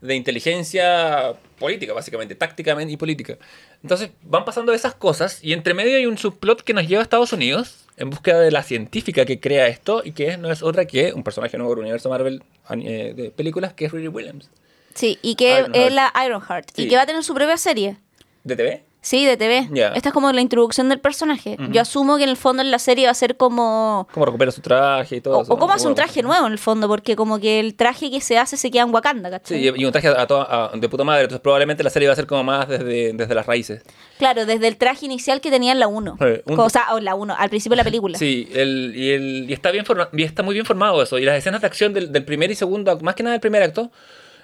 de 0.00 0.14
inteligencia 0.14 1.34
política, 1.58 1.92
básicamente, 1.92 2.34
tácticamente 2.34 2.92
y 2.92 2.96
política. 2.96 3.36
Entonces 3.82 4.10
van 4.22 4.44
pasando 4.44 4.72
esas 4.72 4.94
cosas 4.94 5.42
y 5.42 5.52
entre 5.52 5.74
medio 5.74 5.96
hay 5.96 6.06
un 6.06 6.18
subplot 6.18 6.62
que 6.62 6.74
nos 6.74 6.86
lleva 6.88 7.00
a 7.00 7.04
Estados 7.04 7.32
Unidos 7.32 7.86
en 7.96 8.10
búsqueda 8.10 8.40
de 8.40 8.50
la 8.50 8.62
científica 8.62 9.24
que 9.24 9.40
crea 9.40 9.68
esto 9.68 10.02
y 10.04 10.12
que 10.12 10.36
no 10.36 10.50
es 10.50 10.62
otra 10.62 10.86
que 10.86 11.12
un 11.12 11.22
personaje 11.22 11.56
nuevo 11.58 11.74
del 11.74 11.80
universo 11.80 12.08
Marvel 12.08 12.42
eh, 12.70 13.14
de 13.16 13.30
películas 13.30 13.72
que 13.72 13.86
es 13.86 13.92
Riri 13.92 14.08
Williams. 14.08 14.50
Sí, 14.94 15.18
y 15.22 15.36
que 15.36 15.66
es 15.72 15.92
la 15.92 16.12
Ironheart. 16.26 16.70
Sí. 16.74 16.82
Y 16.82 16.88
que 16.88 16.96
va 16.96 17.02
a 17.02 17.06
tener 17.06 17.22
su 17.22 17.34
propia 17.34 17.56
serie. 17.56 17.98
¿De 18.42 18.56
TV? 18.56 18.87
Sí, 19.00 19.24
de 19.24 19.36
TV. 19.36 19.68
Esta 19.94 20.08
es 20.08 20.12
como 20.12 20.30
la 20.32 20.40
introducción 20.40 20.88
del 20.88 20.98
personaje. 20.98 21.56
Yo 21.70 21.80
asumo 21.80 22.16
que 22.16 22.24
en 22.24 22.28
el 22.30 22.36
fondo 22.36 22.62
en 22.62 22.70
la 22.70 22.78
serie 22.80 23.04
va 23.06 23.12
a 23.12 23.14
ser 23.14 23.36
como... 23.36 24.08
¿Cómo 24.12 24.26
recupera 24.26 24.50
su 24.50 24.60
traje 24.60 25.16
y 25.16 25.20
todo 25.20 25.38
O, 25.38 25.42
eso? 25.42 25.52
o 25.54 25.58
cómo 25.58 25.72
hace 25.72 25.86
un 25.86 25.94
traje 25.94 26.22
nuevo 26.22 26.46
en 26.46 26.52
el 26.52 26.58
fondo, 26.58 26.88
porque 26.88 27.14
como 27.14 27.38
que 27.38 27.60
el 27.60 27.74
traje 27.76 28.10
que 28.10 28.20
se 28.20 28.36
hace 28.38 28.56
se 28.56 28.70
queda 28.72 28.82
en 28.82 28.92
Wakanda, 28.92 29.30
¿cachai? 29.30 29.62
Sí, 29.62 29.70
y 29.76 29.84
un 29.84 29.92
traje 29.92 30.08
a 30.08 30.26
toda- 30.26 30.46
a- 30.72 30.76
de 30.76 30.88
puta 30.88 31.04
madre, 31.04 31.22
entonces 31.22 31.40
probablemente 31.40 31.82
la 31.84 31.90
serie 31.90 32.08
va 32.08 32.12
a 32.12 32.16
ser 32.16 32.26
como 32.26 32.42
más 32.42 32.68
desde, 32.68 33.12
desde 33.12 33.34
las 33.34 33.46
raíces. 33.46 33.82
Claro, 34.18 34.44
desde 34.44 34.66
el 34.66 34.76
traje 34.76 35.06
inicial 35.06 35.40
que 35.40 35.50
tenía 35.50 35.72
en 35.72 35.78
la 35.78 35.86
1. 35.86 36.16
Sí, 36.18 36.42
un- 36.46 36.58
O 36.60 36.68
sea, 36.68 36.92
o 36.92 36.98
la 37.00 37.14
1, 37.14 37.36
al 37.38 37.48
principio 37.50 37.74
de 37.74 37.76
la 37.78 37.84
película. 37.84 38.18
Sí, 38.18 38.48
el, 38.52 38.92
y, 38.96 39.10
el, 39.12 39.46
y, 39.48 39.52
está 39.52 39.70
bien 39.70 39.86
forma- 39.86 40.08
y 40.12 40.24
está 40.24 40.42
muy 40.42 40.54
bien 40.54 40.66
formado 40.66 41.00
eso. 41.02 41.18
Y 41.18 41.24
las 41.24 41.36
escenas 41.38 41.60
de 41.60 41.66
acción 41.68 41.94
del, 41.94 42.10
del 42.12 42.24
primer 42.24 42.50
y 42.50 42.56
segundo 42.56 42.98
más 43.00 43.14
que 43.14 43.22
nada 43.22 43.32
del 43.32 43.40
primer 43.40 43.62
acto, 43.62 43.92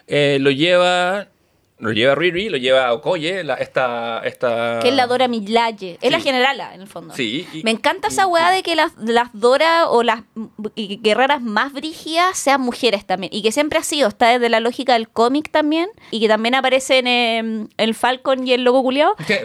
eh, 0.07 0.39
lo 0.41 0.51
lleva 0.51 1.27
lo 1.79 1.93
lleva 1.93 2.15
Riri, 2.15 2.49
lo 2.49 2.57
lleva 2.57 2.93
Okoye, 2.93 3.43
la, 3.45 3.55
esta, 3.55 4.21
esta... 4.25 4.79
Que 4.81 4.89
es 4.91 4.95
la 4.95 5.07
Dora 5.07 5.29
Milaje. 5.29 5.99
Es 6.01 6.11
la 6.13 6.21
generala, 6.21 6.73
en 6.75 6.81
el 6.83 6.87
fondo. 6.87 7.15
Sí. 7.15 7.47
y- 7.53 7.63
Me 7.65 7.73
encanta 7.73 8.09
esa 8.09 8.27
weá 8.27 8.51
de 8.51 8.63
que 8.63 8.75
las, 8.77 8.93
las 8.99 9.29
Dora 9.33 9.89
o 9.91 10.03
las 10.03 10.21
guerreras 10.77 11.43
más 11.43 11.73
brígidas 11.73 12.39
sean 12.39 12.61
mujeres 12.61 13.05
también. 13.05 13.33
Y 13.35 13.43
que 13.43 13.53
siempre 13.53 13.79
ha 13.79 13.83
sido, 13.83 14.09
está 14.09 14.29
desde 14.29 14.49
la 14.49 14.61
lógica 14.61 14.95
del 14.95 15.09
cómic 15.09 15.51
también. 15.51 15.89
Y 16.11 16.21
que 16.21 16.29
también 16.29 16.55
aparecen 16.55 17.07
en 17.07 17.69
el 17.77 17.95
Falcon 17.95 18.47
y 18.47 18.53
el 18.53 18.63
loco 18.65 18.83
culiao. 18.83 19.15
Y 19.29 19.33
el- 19.33 19.39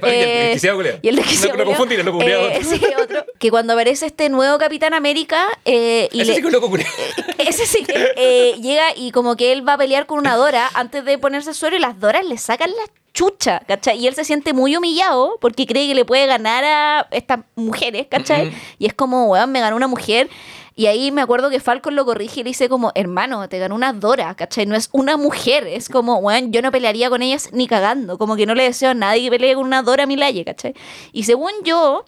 el 0.53 0.59
que. 0.61 0.99
Y 1.01 1.07
el 1.09 1.15
que 1.17 1.21
No, 1.23 1.29
sea 1.31 1.53
no 1.55 1.61
el 1.63 2.05
loco 2.05 2.17
culiao. 2.19 2.47
Eh, 2.49 2.63
sí, 2.63 2.81
otro. 3.01 3.25
Que 3.39 3.49
cuando 3.49 3.73
aparece 3.73 4.05
este 4.05 4.29
nuevo 4.29 4.57
Capitán 4.57 4.93
América. 4.93 5.45
eh, 5.65 6.07
y 6.11 6.21
Ese 6.21 6.29
le- 6.31 6.35
sí 6.35 6.41
que 6.41 6.47
es 6.47 6.53
loco 6.53 6.69
culiao. 6.69 6.89
ese 7.39 7.65
sí, 7.65 7.85
eh, 7.87 8.07
eh, 8.15 8.55
llega 8.61 8.85
y 8.95 9.11
como 9.11 9.35
que 9.35 9.51
él 9.51 9.67
va 9.67 9.73
a 9.73 9.77
pelear 9.77 10.05
con 10.05 10.19
una 10.19 10.35
Dora 10.35 10.69
antes 10.75 11.03
de 11.05 11.17
ponerse 11.17 11.53
suero 11.53 11.75
y 11.75 11.79
las 11.79 11.99
Doras 11.99 12.18
le 12.27 12.37
sacan 12.37 12.69
la 12.71 12.91
chucha, 13.13 13.61
¿cachai? 13.67 13.97
Y 13.99 14.07
él 14.07 14.15
se 14.15 14.23
siente 14.23 14.53
muy 14.53 14.75
humillado 14.75 15.37
porque 15.41 15.65
cree 15.65 15.87
que 15.87 15.95
le 15.95 16.05
puede 16.05 16.25
ganar 16.25 16.63
a 16.63 17.07
estas 17.11 17.39
mujeres, 17.55 18.07
¿cachai? 18.09 18.51
Y 18.77 18.85
es 18.85 18.93
como, 18.93 19.25
weón, 19.27 19.51
me 19.51 19.59
ganó 19.61 19.75
una 19.75 19.87
mujer. 19.87 20.29
Y 20.75 20.85
ahí 20.85 21.11
me 21.11 21.21
acuerdo 21.21 21.49
que 21.49 21.59
Falcon 21.59 21.95
lo 21.95 22.05
corrige 22.05 22.39
y 22.39 22.43
le 22.43 22.51
dice 22.51 22.69
como, 22.69 22.91
hermano, 22.95 23.49
te 23.49 23.59
ganó 23.59 23.75
una 23.75 23.91
Dora, 23.91 24.33
¿cachai? 24.35 24.65
No 24.65 24.75
es 24.75 24.87
una 24.93 25.17
mujer, 25.17 25.67
es 25.67 25.89
como, 25.89 26.17
weón, 26.19 26.53
yo 26.53 26.61
no 26.61 26.71
pelearía 26.71 27.09
con 27.09 27.21
ellas 27.21 27.49
ni 27.51 27.67
cagando, 27.67 28.17
como 28.17 28.37
que 28.37 28.45
no 28.45 28.55
le 28.55 28.63
deseo 28.63 28.91
a 28.91 28.93
nadie 28.93 29.23
que 29.23 29.31
pelee 29.31 29.55
con 29.55 29.65
una 29.65 29.81
Dora 29.83 30.05
Milaje, 30.05 30.45
¿cachai? 30.45 30.73
Y 31.11 31.23
según 31.23 31.51
yo, 31.65 32.05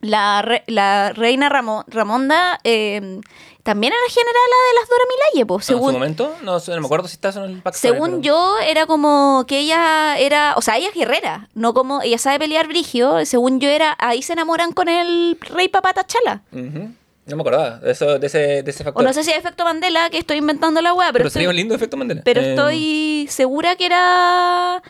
la, 0.00 0.40
re- 0.40 0.64
la 0.66 1.12
reina 1.12 1.50
Ramo- 1.50 1.84
Ramonda 1.88 2.58
eh, 2.64 3.20
también 3.70 3.92
era 3.92 4.12
generala 4.12 4.56
de 4.68 4.80
las 4.80 4.88
Dora 4.88 5.04
Milaje, 5.08 5.46
pues, 5.46 5.62
en 5.62 5.66
su 5.66 5.78
según, 5.78 5.92
momento, 5.94 6.34
no, 6.42 6.58
no 6.58 6.80
me 6.80 6.86
acuerdo 6.86 7.06
si 7.08 7.14
está 7.14 7.28
en 7.30 7.42
el 7.44 7.60
backstory, 7.62 7.92
según 7.94 8.10
pero- 8.10 8.22
yo 8.22 8.58
era 8.66 8.86
como 8.86 9.44
que 9.46 9.60
ella 9.60 10.18
era, 10.18 10.54
o 10.56 10.62
sea, 10.62 10.76
ella 10.76 10.88
es 10.88 10.94
guerrera, 10.94 11.48
no 11.54 11.72
como, 11.74 12.02
ella 12.02 12.18
sabe 12.18 12.38
pelear 12.40 12.66
brigio, 12.68 13.24
según 13.26 13.60
yo 13.60 13.68
era, 13.68 13.96
ahí 14.00 14.22
se 14.22 14.32
enamoran 14.32 14.72
con 14.72 14.88
el 14.88 15.38
rey 15.40 15.68
papá 15.68 15.92
Tachala. 15.92 16.42
No 17.26 17.36
me 17.36 17.42
acordaba 17.42 17.78
de, 17.78 17.92
eso, 17.92 18.18
de, 18.18 18.26
ese, 18.26 18.62
de 18.64 18.70
ese 18.70 18.82
O 18.82 18.86
factor. 18.86 19.04
no 19.04 19.12
sé 19.12 19.22
si 19.22 19.30
es 19.30 19.36
efecto 19.38 19.62
Mandela, 19.64 20.10
que 20.10 20.18
estoy 20.18 20.38
inventando 20.38 20.80
la 20.82 20.92
weá, 20.94 21.08
pero, 21.12 21.18
pero 21.18 21.26
estoy, 21.28 21.40
sería 21.40 21.50
un 21.50 21.56
lindo 21.56 21.74
efecto 21.76 21.96
Mandela. 21.96 22.22
pero 22.24 22.40
Eh, 22.40 22.50
estoy 22.50 23.28
segura 23.30 23.76
que 23.76 23.86
era... 23.86 24.82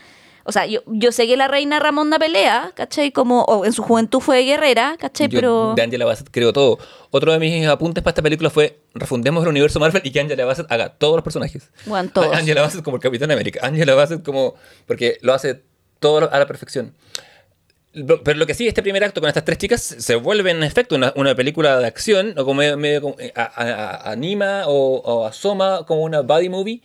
O 0.45 0.53
sea, 0.53 0.67
yo, 0.67 0.81
yo 0.87 1.13
sé 1.13 1.27
que 1.27 1.37
la 1.37 1.49
reina 1.49 1.79
Ramonda 1.79 2.19
pelea, 2.19 2.73
¿cachai? 2.75 3.13
Como, 3.13 3.43
o 3.43 3.65
en 3.65 3.73
su 3.73 3.83
juventud 3.83 4.21
fue 4.21 4.43
guerrera, 4.43 4.97
¿cachai? 4.99 5.29
Yo 5.29 5.39
pero... 5.39 5.73
de 5.77 5.83
Angela 5.83 6.05
Bassett 6.07 6.29
creo 6.31 6.53
todo. 6.53 6.79
Otro 7.11 7.33
de 7.33 7.39
mis 7.39 7.67
apuntes 7.67 8.03
para 8.03 8.13
esta 8.13 8.23
película 8.23 8.51
fue 8.51 8.81
refundemos 8.95 9.43
el 9.43 9.49
universo 9.51 9.79
Marvel 9.81 10.03
y 10.05 10.11
que 10.11 10.21
Angela 10.21 10.45
Bassett 10.45 10.71
haga 10.73 10.91
todos 10.95 11.17
los 11.17 11.23
personajes. 11.23 11.71
Bueno, 11.87 12.11
todos. 12.13 12.33
Angela 12.37 12.63
Bassett 12.63 12.83
como 12.83 12.97
el 12.97 13.03
Capitán 13.03 13.31
América. 13.31 13.61
Angela 13.63 13.95
Bassett 13.95 14.23
como... 14.25 14.55
Porque 14.87 15.19
lo 15.21 15.35
hace 15.35 15.63
todo 15.99 16.31
a 16.33 16.39
la 16.39 16.47
perfección. 16.47 16.95
Pero 17.93 18.35
lo 18.39 18.47
que 18.47 18.55
sí, 18.55 18.69
este 18.69 18.83
primer 18.83 19.03
acto 19.03 19.21
con 19.21 19.27
estas 19.27 19.45
tres 19.45 19.59
chicas 19.59 19.83
se 19.83 20.15
vuelve 20.15 20.53
en 20.53 20.63
efecto 20.63 20.95
una, 20.95 21.13
una 21.17 21.35
película 21.35 21.77
de 21.81 21.89
acción, 21.89 22.35
o 22.39 22.45
como 22.45 22.55
medio, 22.55 22.77
medio 22.79 23.01
como, 23.03 23.17
eh, 23.19 23.33
a- 23.35 23.43
a- 23.43 23.73
a- 24.07 24.13
anima 24.13 24.63
o, 24.69 24.99
o 25.01 25.27
asoma 25.27 25.85
como 25.87 26.03
una 26.03 26.21
body 26.21 26.49
movie 26.49 26.83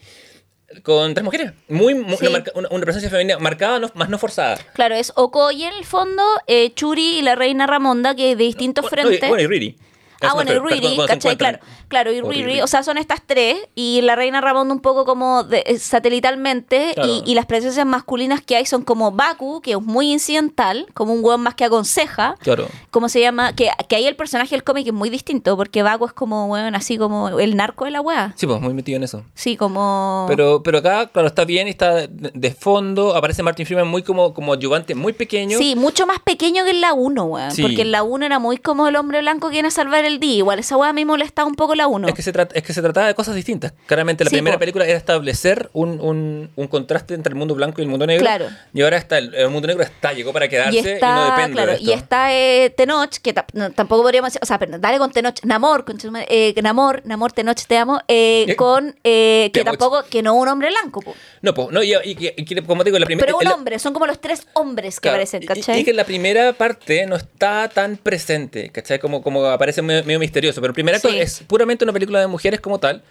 con 0.84 1.13
tres 1.13 1.23
mujeres. 1.23 1.54
Muy, 1.69 1.93
Sí. 1.93 2.15
una, 2.21 2.30
marca- 2.32 2.51
una- 2.56 2.69
una 2.71 2.84
presencia 2.84 3.10
femenina 3.10 3.38
marcada, 3.39 3.79
no- 3.79 3.92
más 3.96 4.10
no 4.10 4.17
forzada. 4.17 4.58
Claro, 4.73 4.96
es 4.96 5.13
Okoye 5.15 5.67
en 5.67 5.73
el 5.73 5.85
fondo, 5.85 6.23
eh, 6.48 6.73
Churi 6.73 7.19
y 7.19 7.21
la 7.21 7.35
reina 7.35 7.67
Ramonda, 7.67 8.15
que 8.15 8.35
de 8.35 8.44
distintos 8.44 8.83
Bueno, 8.89 8.96
no, 8.96 9.02
y- 9.02 9.06
frentes. 9.12 9.29
Bueno, 9.29 9.44
y 9.44 9.48
Riri. 9.48 9.77
Ah, 10.21 10.33
bueno, 10.33 10.54
y 10.54 10.60
Riri, 10.60 10.98
¿cachai? 11.08 11.37
Claro, 11.37 11.60
claro, 11.88 12.12
y 12.12 12.21
Riri, 12.21 12.44
Riri. 12.46 12.62
o 12.62 12.67
sea, 12.67 12.83
son 12.83 12.98
estas 12.98 13.21
tres, 13.25 13.58
y 13.75 14.02
la 14.02 14.15
reina 14.15 14.42
Ramonda 14.42 14.73
un 14.73 14.79
poco 14.81 15.06
como 15.06 15.44
de- 15.44 15.63
eh, 15.65 15.77
satelitalmente, 15.79 16.92
Claro. 16.96 17.10
y, 17.25 17.31
y 17.31 17.36
las 17.36 17.46
presencias 17.46 17.86
masculinas 17.86 18.42
que 18.42 18.56
hay 18.56 18.65
son 18.65 18.83
como 18.83 19.12
Baku, 19.12 19.62
que 19.62 19.71
es 19.73 19.81
muy 19.81 20.12
incidental, 20.12 20.88
como 20.94 21.13
un 21.13 21.23
hueón 21.23 21.42
más 21.42 21.56
que 21.56 21.65
aconseja, 21.65 22.36
Claro. 22.40 22.67
¿cómo 22.92 23.10
se 23.10 23.19
llama? 23.21 23.54
Que, 23.54 23.69
que 23.88 23.96
ahí 23.96 24.06
el 24.06 24.15
personaje 24.15 24.52
del 24.56 24.63
cómic 24.63 24.88
es 24.88 24.94
muy 24.94 25.10
distinto, 25.10 25.56
porque 25.58 25.83
Baku 25.83 26.06
es 26.06 26.13
como, 26.13 26.46
weón, 26.48 26.75
así 26.75 26.98
como 26.98 27.40
el 27.40 27.56
narco 27.56 27.86
de 27.86 27.92
la 27.92 28.02
wea. 28.02 28.33
Sí, 28.36 28.48
pues 28.48 28.62
muy 28.62 28.73
metido 28.73 28.98
en 28.98 29.04
eso. 29.04 29.23
Sí, 29.33 29.58
como... 29.58 30.25
Pero, 30.27 30.63
pero 30.63 30.79
acá, 30.79 31.08
claro, 31.08 31.27
está 31.27 31.46
bien, 31.46 31.67
está 31.67 32.08
de, 32.08 32.52
fondo. 32.52 33.15
Aparece 33.15 33.44
Martin 33.44 33.65
Freeman 33.65 33.88
muy 33.88 34.02
como, 34.04 34.33
como 34.33 34.54
ayudante, 34.54 34.96
muy 34.96 35.13
pequeño. 35.13 35.58
Sí, 35.58 35.75
mucho 35.75 36.06
más 36.08 36.19
pequeño 36.19 36.63
que 36.63 36.71
en 36.71 36.81
la 36.81 36.94
1, 36.94 37.23
weón. 37.25 37.52
Sí. 37.52 37.62
Porque 37.62 37.81
en 37.81 37.92
la 37.92 38.04
1 38.04 38.25
era 38.25 38.40
muy 38.40 38.58
como 38.58 38.88
el 38.88 38.96
hombre 38.96 39.19
blanco 39.21 39.48
que 39.50 39.54
viene 39.54 39.67
a 39.67 39.71
salvar 39.71 40.06
el 40.06 40.19
día. 40.19 40.38
Igual 40.38 40.60
esa 40.60 40.77
weá 40.77 40.94
me 40.94 41.06
molestaba 41.06 41.48
un 41.48 41.56
poco 41.56 41.75
la 41.75 41.85
1. 41.88 42.08
Es 42.08 42.13
que, 42.13 42.21
se 42.21 42.31
trata, 42.31 42.56
es 42.56 42.63
que 42.63 42.73
se 42.73 42.81
trataba 42.81 43.08
de 43.08 43.15
cosas 43.15 43.36
distintas. 43.36 43.73
Claramente 43.86 44.23
la 44.23 44.29
Sí, 44.29 44.36
primera 44.36 44.56
po. 44.56 44.60
película 44.60 44.86
era 44.86 44.98
establecer 44.98 45.69
un, 45.73 46.00
un, 46.02 46.50
un 46.56 46.67
contraste 46.67 47.13
entre 47.13 47.31
el 47.31 47.36
mundo 47.36 47.56
blanco 47.56 47.81
y 47.81 47.83
el 47.83 47.90
mundo 47.90 48.06
negro. 48.08 48.23
Claro. 48.23 48.48
Y 48.73 48.81
ahora 48.81 48.98
está 48.98 49.17
el, 49.17 49.33
el 49.36 49.50
mundo 49.50 49.67
negro 49.67 49.83
está, 49.83 50.13
llegó 50.13 50.33
para 50.33 50.48
quedarse 50.48 50.75
Y 50.75 50.79
y, 50.79 50.83
no 50.83 50.90
está, 50.90 51.25
depende 51.36 51.52
claro, 51.54 51.71
de 51.71 51.77
esto. 51.77 51.90
y 51.90 51.94
está 51.94 52.33
eh, 52.33 52.73
Tenoch, 52.75 53.15
que 53.21 53.33
no, 53.54 53.71
tampoco 53.71 54.04
podríamos 54.04 54.29
decir, 54.29 54.40
o 54.44 54.46
sea, 54.46 54.60
pero 54.60 54.77
dale 54.79 54.98
con 54.98 55.12
Tenoch, 55.12 55.40
Namor, 55.44 55.86
con, 55.86 55.98
eh, 56.29 56.54
Namor, 56.62 57.02
Namor, 57.06 57.31
Tenoch, 57.31 57.60
te 57.67 57.77
amo, 57.77 58.00
eh, 58.08 58.46
Eh, 58.48 58.56
con, 58.56 58.96
eh, 59.04 59.50
que 59.54 59.60
te 59.62 59.65
tampoco, 59.65 60.04
que 60.10 60.21
no 60.21 60.33
un 60.36 60.48
hombre 60.48 60.69
blanco, 60.69 61.02
po. 61.02 61.13
No, 61.42 61.54
pues, 61.54 61.69
no, 61.71 61.83
y, 61.83 61.94
y 62.04 62.62
como 62.65 62.83
te 62.83 62.90
digo, 62.90 63.00
la 63.00 63.06
primera... 63.06 63.25
pero 63.25 63.38
un 63.38 63.44
la- 63.44 63.54
hombre, 63.54 63.79
son 63.79 63.94
como 63.94 64.06
los 64.08 64.19
tres 64.19 64.48
hombres 64.54 64.96
que 65.00 65.02
Claro, 65.04 65.15
aparecen, 65.15 65.46
¿cachai? 65.46 65.81
Y, 65.81 65.83
que 65.83 65.94
la 65.94 66.04
primera 66.04 66.54
parte 66.54 67.06
no 67.06 67.15
está 67.15 67.69
tan 67.69 67.98
presente, 67.98 68.69
¿cachai? 68.71 69.00
Como, 69.00 69.21
como 69.21 69.46
aparece 69.46 69.81
medio, 69.81 70.04
medio 70.04 70.19
misterioso. 70.19 70.60
Pero 70.62 70.71
el 70.71 70.73
primer 70.73 70.96
acto 70.96 71.10
Sí. 71.10 71.19
es 71.19 71.44
puramente 71.65 71.83
una 71.83 71.93
película 71.93 72.19
de 72.19 72.27
mujeres 72.27 72.59
como 72.59 72.79
tal. 72.79 73.01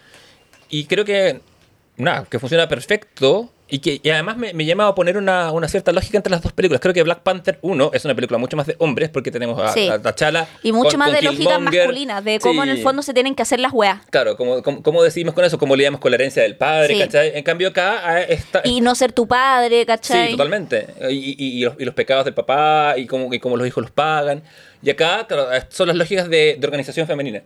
Y 0.70 0.84
creo 0.86 1.04
que, 1.04 1.40
nada, 1.96 2.24
que 2.30 2.38
funciona 2.38 2.68
perfecto. 2.68 3.50
Y 3.66 3.78
que 3.78 3.98
y 4.02 4.10
además 4.10 4.36
me, 4.36 4.52
me 4.52 4.66
llama 4.66 4.86
a 4.86 4.94
poner 4.94 5.16
una, 5.16 5.50
una 5.50 5.66
cierta 5.68 5.90
lógica 5.90 6.18
entre 6.18 6.30
las 6.30 6.42
dos 6.42 6.52
películas. 6.52 6.80
Creo 6.82 6.92
que 6.92 7.02
Black 7.02 7.20
Panther 7.20 7.58
1 7.62 7.90
es 7.94 8.04
una 8.04 8.14
película 8.14 8.38
mucho 8.38 8.56
más 8.58 8.66
de 8.66 8.76
hombres 8.78 9.08
porque 9.08 9.30
tenemos 9.30 9.58
a, 9.58 9.72
Sí. 9.72 9.88
a 9.88 9.98
T'Challa. 10.00 10.46
y 10.62 10.70
mucho 10.70 10.90
con- 10.90 10.98
más 10.98 11.08
con 11.08 11.16
de 11.16 11.22
lógica 11.22 11.54
Killmonger. 11.56 11.80
masculina, 11.80 12.20
de 12.20 12.38
cómo 12.40 12.62
en 12.62 12.68
el 12.68 12.76
Sí. 12.76 12.82
fondo 12.82 13.00
se 13.02 13.14
tienen 13.14 13.34
que 13.34 13.42
hacer 13.42 13.58
las 13.60 13.72
weas. 13.72 14.00
Claro, 14.10 14.36
¿cómo, 14.36 14.62
cómo, 14.62 14.82
cómo 14.82 15.02
decidimos 15.02 15.34
con 15.34 15.44
eso? 15.46 15.58
¿Cómo 15.58 15.74
lidiamos 15.76 15.98
con 16.00 16.10
la 16.10 16.16
herencia 16.16 16.42
del 16.42 16.56
padre? 16.56 16.94
Sí. 16.94 17.00
¿cachai? 17.00 17.32
En 17.34 17.42
cambio 17.42 17.68
acá 17.68 18.22
está... 18.22 18.60
Y 18.64 18.82
no 18.82 18.94
ser 18.94 19.12
tu 19.12 19.26
padre, 19.26 19.86
¿cachai? 19.86 20.26
Sí, 20.26 20.32
totalmente. 20.32 20.86
Y, 21.10 21.34
y- 21.42 21.58
y 21.60 21.64
los, 21.64 21.74
y 21.80 21.84
los 21.86 21.94
pecados 21.94 22.26
del 22.26 22.34
papá 22.34 22.94
y 22.98 23.06
cómo, 23.06 23.32
y 23.32 23.40
cómo 23.40 23.56
los 23.56 23.66
hijos 23.66 23.82
los 23.82 23.90
pagan. 23.90 24.42
Y 24.82 24.90
acá 24.90 25.24
claro, 25.26 25.48
son 25.70 25.88
las 25.88 25.96
lógicas 25.96 26.28
de, 26.28 26.56
de 26.60 26.66
organización 26.66 27.06
femenina. 27.06 27.42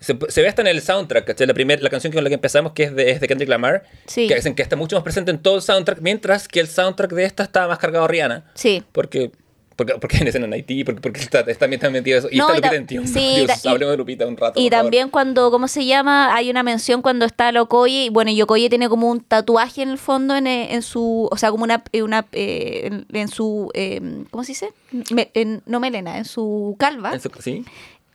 Se, 0.00 0.16
se 0.28 0.42
ve 0.42 0.48
hasta 0.48 0.62
en 0.62 0.68
el 0.68 0.80
soundtrack, 0.80 1.24
¿cachai? 1.26 1.46
La, 1.46 1.54
primer, 1.54 1.82
la 1.82 1.90
canción 1.90 2.12
con 2.12 2.22
la 2.22 2.30
que 2.30 2.34
empezamos, 2.34 2.72
que 2.72 2.84
es 2.84 2.94
de, 2.94 3.10
es 3.10 3.20
de 3.20 3.26
Kendrick 3.26 3.48
Lamar, 3.48 3.82
Sí. 4.06 4.28
que 4.28 4.34
dicen 4.36 4.54
que 4.54 4.62
está 4.62 4.76
mucho 4.76 4.94
más 4.96 5.02
presente 5.02 5.30
en 5.32 5.38
todo 5.38 5.56
el 5.56 5.62
soundtrack, 5.62 6.00
mientras 6.00 6.46
que 6.46 6.60
el 6.60 6.68
soundtrack 6.68 7.12
de 7.12 7.24
esta 7.24 7.42
está 7.42 7.66
más 7.66 7.78
cargado 7.78 8.04
a 8.04 8.08
Rihanna. 8.08 8.44
Sí. 8.54 8.84
Porque, 8.92 9.32
porque, 9.74 9.94
porque 10.00 10.16
una 10.20 10.28
escena 10.28 10.46
en 10.46 10.52
Haití, 10.52 10.84
porque, 10.84 11.00
porque 11.00 11.20
está, 11.20 11.40
está, 11.40 11.66
está 11.66 11.90
metido 11.90 12.18
eso. 12.18 12.28
Y 12.30 12.36
No, 12.38 12.44
está 12.46 12.54
y 12.54 12.56
Lupita 12.58 12.70
ta- 12.70 12.76
en 12.76 12.86
Tiumba. 12.86 13.08
sí, 13.08 13.44
Dios, 13.46 13.64
y- 13.64 13.68
hablemos 13.68 13.92
de 13.92 13.96
Lupita 13.96 14.26
un 14.26 14.36
rato. 14.36 14.60
Y 14.60 14.64
por 14.64 14.70
favor. 14.70 14.84
también 14.84 15.08
cuando, 15.10 15.50
¿cómo 15.50 15.66
se 15.68 15.84
llama? 15.84 16.32
Hay 16.34 16.48
una 16.50 16.62
mención 16.62 17.02
cuando 17.02 17.24
está 17.24 17.50
Lokoye, 17.50 18.04
y 18.04 18.08
bueno, 18.08 18.30
Yokoye 18.30 18.68
tiene 18.68 18.88
como 18.88 19.10
un 19.10 19.20
tatuaje 19.20 19.82
en 19.82 19.88
el 19.90 19.98
fondo, 19.98 20.36
en, 20.36 20.46
eh, 20.46 20.74
en 20.74 20.82
su, 20.82 21.28
o 21.30 21.36
sea, 21.36 21.50
como 21.50 21.64
una, 21.64 21.82
eh, 21.92 22.02
una 22.02 22.24
eh, 22.32 22.82
en, 22.84 23.06
en 23.12 23.28
su, 23.28 23.70
eh, 23.74 24.00
¿cómo 24.30 24.44
se 24.44 24.52
dice? 24.52 24.72
Me- 25.12 25.30
en- 25.34 25.62
no 25.66 25.80
melena, 25.80 26.18
en 26.18 26.24
su 26.24 26.76
calva. 26.78 27.12
En 27.14 27.20
su- 27.20 27.30
¿Sí? 27.40 27.64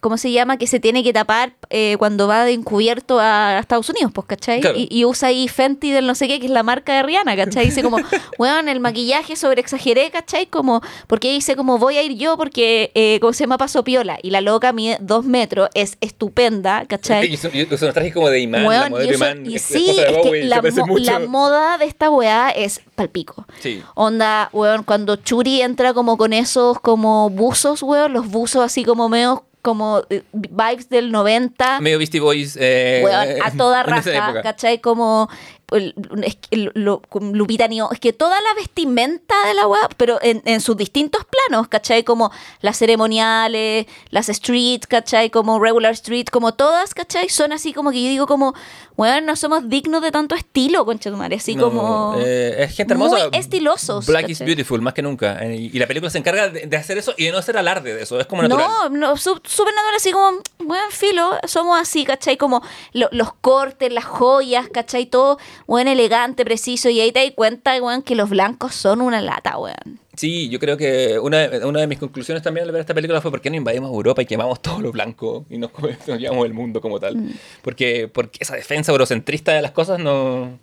¿Cómo 0.03 0.17
se 0.17 0.31
llama? 0.31 0.57
Que 0.57 0.67
se 0.67 0.79
tiene 0.79 1.01
que 1.03 1.13
tapar 1.13 1.53
eh, 1.71 1.95
cuando 1.97 2.27
va 2.27 2.45
de 2.45 2.51
encubierto 2.51 3.19
a 3.19 3.57
Estados 3.57 3.89
Unidos, 3.89 4.11
pues, 4.13 4.27
¿cachai? 4.27 4.61
Claro. 4.61 4.77
Y, 4.77 4.87
y 4.91 5.05
usa 5.05 5.29
ahí 5.29 5.47
Fenty 5.47 5.89
del 5.91 6.05
no 6.05 6.13
sé 6.13 6.27
qué, 6.27 6.39
que 6.39 6.45
es 6.45 6.51
la 6.51 6.61
marca 6.61 6.93
de 6.93 7.01
Rihanna, 7.03 7.35
¿cachai? 7.35 7.65
Dice 7.65 7.81
como, 7.81 7.97
weón, 8.37 8.67
el 8.69 8.79
maquillaje 8.79 9.35
sobre 9.35 9.61
exageré, 9.61 10.11
¿cachai? 10.11 10.45
Como, 10.45 10.81
porque 11.07 11.31
dice 11.31 11.55
como, 11.55 11.77
voy 11.79 11.97
a 11.97 12.03
ir 12.03 12.13
yo 12.17 12.37
porque, 12.37 12.91
eh, 12.93 13.17
¿cómo 13.21 13.33
se 13.33 13.45
llama? 13.45 13.57
Paso 13.57 13.83
piola. 13.83 14.19
Y 14.21 14.29
la 14.29 14.41
loca 14.41 14.73
mide 14.73 14.97
dos 15.01 15.25
metros, 15.25 15.69
es 15.73 15.97
estupenda, 16.01 16.85
¿cachai? 16.85 17.33
Y 17.33 17.37
son, 17.37 17.51
y 17.55 17.65
son 17.77 17.93
trajes 17.93 18.13
como 18.13 18.29
de 18.29 18.41
imán, 18.41 18.63
la 18.63 18.69
Weón, 18.69 18.89
modelo 18.91 19.11
y, 19.11 19.15
eso- 19.15 19.23
imán, 19.25 19.45
y 19.49 19.57
sí, 19.59 19.85
de 19.85 19.91
es 20.03 20.17
que 20.29 20.43
la, 20.45 20.61
mo- 20.61 20.97
la 20.99 21.19
moda 21.19 21.77
de 21.77 21.85
esta 21.85 22.09
weá 22.09 22.49
es 22.49 22.81
palpico. 22.95 23.45
Sí. 23.61 23.81
Onda, 23.95 24.49
weón, 24.51 24.83
cuando 24.83 25.15
Churi 25.15 25.61
entra 25.61 25.93
como 25.93 26.17
con 26.17 26.33
esos 26.33 26.79
como 26.79 27.29
buzos, 27.29 27.81
weón, 27.83 28.13
los 28.13 28.27
buzos 28.27 28.63
así 28.65 28.83
como 28.83 29.07
medio 29.09 29.45
como 29.63 30.03
eh, 30.09 30.21
vibes 30.33 30.89
del 30.89 31.11
90. 31.11 31.79
Medio 31.79 31.97
Beastie 31.97 32.19
Boys. 32.19 32.57
Eh, 32.59 33.03
a 33.41 33.49
toda 33.51 33.81
raja. 33.83 34.43
¿cachai? 34.43 34.79
Como 34.79 35.29
es 35.75 36.35
que 36.35 36.71
lo- 36.73 37.01
Lupita 37.33 37.67
Nyong'o, 37.67 37.91
es 37.93 37.99
que 37.99 38.13
toda 38.13 38.39
la 38.41 38.53
vestimenta 38.55 39.35
de 39.47 39.53
la 39.53 39.67
weá, 39.67 39.89
pero 39.97 40.19
en, 40.21 40.41
en 40.45 40.61
sus 40.61 40.77
distintos 40.77 41.25
planos, 41.25 41.67
¿cachai? 41.67 42.03
Como 42.03 42.31
las 42.61 42.77
ceremoniales, 42.77 43.85
las 44.09 44.27
streets, 44.27 44.87
¿cachai? 44.87 45.29
Como 45.29 45.59
regular 45.59 45.93
street, 45.93 46.27
como 46.31 46.53
todas, 46.53 46.93
¿cachai? 46.93 47.29
Son 47.29 47.51
así 47.53 47.73
como 47.73 47.91
que 47.91 48.01
yo 48.03 48.09
digo 48.09 48.27
como, 48.27 48.53
weón, 48.97 49.25
no 49.25 49.35
somos 49.35 49.69
dignos 49.69 50.01
de 50.01 50.11
tanto 50.11 50.35
estilo, 50.35 50.85
conchetumare, 50.85 51.35
así 51.37 51.55
No, 51.55 51.65
como... 51.69 52.15
eh, 52.19 52.55
es 52.63 52.75
gente 52.75 52.93
hermosa. 52.93 53.29
muy 53.29 53.37
estilosos, 53.39 54.05
Black 54.05 54.29
is 54.29 54.37
¿cachai? 54.39 54.47
beautiful, 54.47 54.81
más 54.81 54.93
que 54.93 55.01
nunca. 55.01 55.37
Eh, 55.43 55.55
Y, 55.73 55.79
la 55.79 55.87
película 55.87 56.09
se 56.09 56.17
encarga 56.17 56.49
de, 56.49 56.77
hacer 56.77 56.97
eso 56.97 57.13
y 57.17 57.25
de 57.25 57.31
no 57.31 57.37
hacer 57.37 57.57
alarde 57.57 57.93
de 57.93 58.03
eso. 58.03 58.19
Es 58.19 58.27
como 58.27 58.41
natural. 58.43 58.67
No, 58.67 58.89
no, 58.89 59.17
súper 59.17 59.73
natural, 59.73 59.95
así 59.95 60.11
como, 60.11 60.39
bueno, 60.59 60.83
filo, 60.89 61.37
somos 61.47 61.79
así, 61.79 62.05
¿cachai? 62.05 62.37
Como 62.37 62.61
lo- 62.93 63.09
los 63.11 63.33
cortes, 63.33 63.91
las 63.91 64.05
joyas, 64.05 64.67
¿cachai? 64.73 65.05
Todo, 65.05 65.37
bueno, 65.67 65.91
elegante, 65.91 66.43
preciso, 66.45 66.89
y 66.89 66.99
ahí 66.99 67.11
te 67.11 67.23
das 67.23 67.31
cuenta, 67.35 67.81
weón, 67.81 68.01
que 68.01 68.15
los 68.15 68.29
blancos 68.29 68.75
son 68.75 69.01
una 69.01 69.21
lata, 69.21 69.57
weón. 69.57 69.99
Sí, 70.15 70.47
yo 70.49 70.59
creo 70.59 70.77
que 70.77 71.17
una, 71.19 71.47
de- 71.47 71.65
una 71.65 71.79
de 71.79 71.87
mis 71.87 71.97
conclusiones 71.97 72.43
también 72.43 72.65
al 72.65 72.71
ver 72.71 72.81
esta 72.81 72.93
película 72.93 73.19
fue 73.21 73.31
por 73.31 73.41
qué 73.41 73.49
no 73.49 73.55
invadimos 73.55 73.89
Europa 73.91 74.21
y 74.21 74.25
quemamos 74.27 74.61
todo 74.61 74.79
lo 74.79 74.91
blanco 74.91 75.45
y 75.49 75.57
nos, 75.57 75.71
nos 76.07 76.19
llevamos 76.19 76.45
el 76.45 76.53
mundo 76.53 76.81
como 76.81 76.99
tal. 76.99 77.17
Mm. 77.17 77.31
Porque, 77.63 78.07
porque 78.07 78.37
esa 78.41 78.55
defensa 78.55 78.91
eurocentrista 78.91 79.53
de 79.53 79.61
las 79.61 79.71
cosas 79.71 79.99
no... 79.99 80.59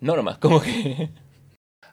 No 0.00 0.16
nomás, 0.16 0.38
como 0.38 0.60
que... 0.62 1.10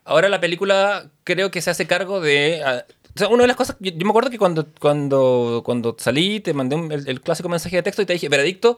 Ahora 0.06 0.30
la 0.30 0.40
película 0.40 1.12
creo 1.24 1.52
que 1.52 1.62
se 1.62 1.70
hace 1.70 1.86
cargo 1.88 2.20
de... 2.22 2.62
ah, 2.66 2.86
o 3.16 3.20
sea, 3.20 3.28
una 3.28 3.44
de 3.44 3.48
las 3.48 3.58
cosas, 3.58 3.76
yo, 3.80 3.92
yo 3.92 4.06
me 4.06 4.10
acuerdo 4.10 4.30
que 4.30 4.38
cuando, 4.40 4.68
cuando, 4.80 5.62
cuando 5.66 5.96
salí 6.00 6.40
te 6.40 6.54
mandé 6.54 6.76
un- 6.76 6.92
el, 6.92 7.08
el 7.08 7.22
clásico 7.22 7.50
mensaje 7.50 7.76
de 7.76 7.84
texto 7.84 8.02
y 8.02 8.06
te 8.06 8.14
dije, 8.14 8.30
veredicto, 8.30 8.78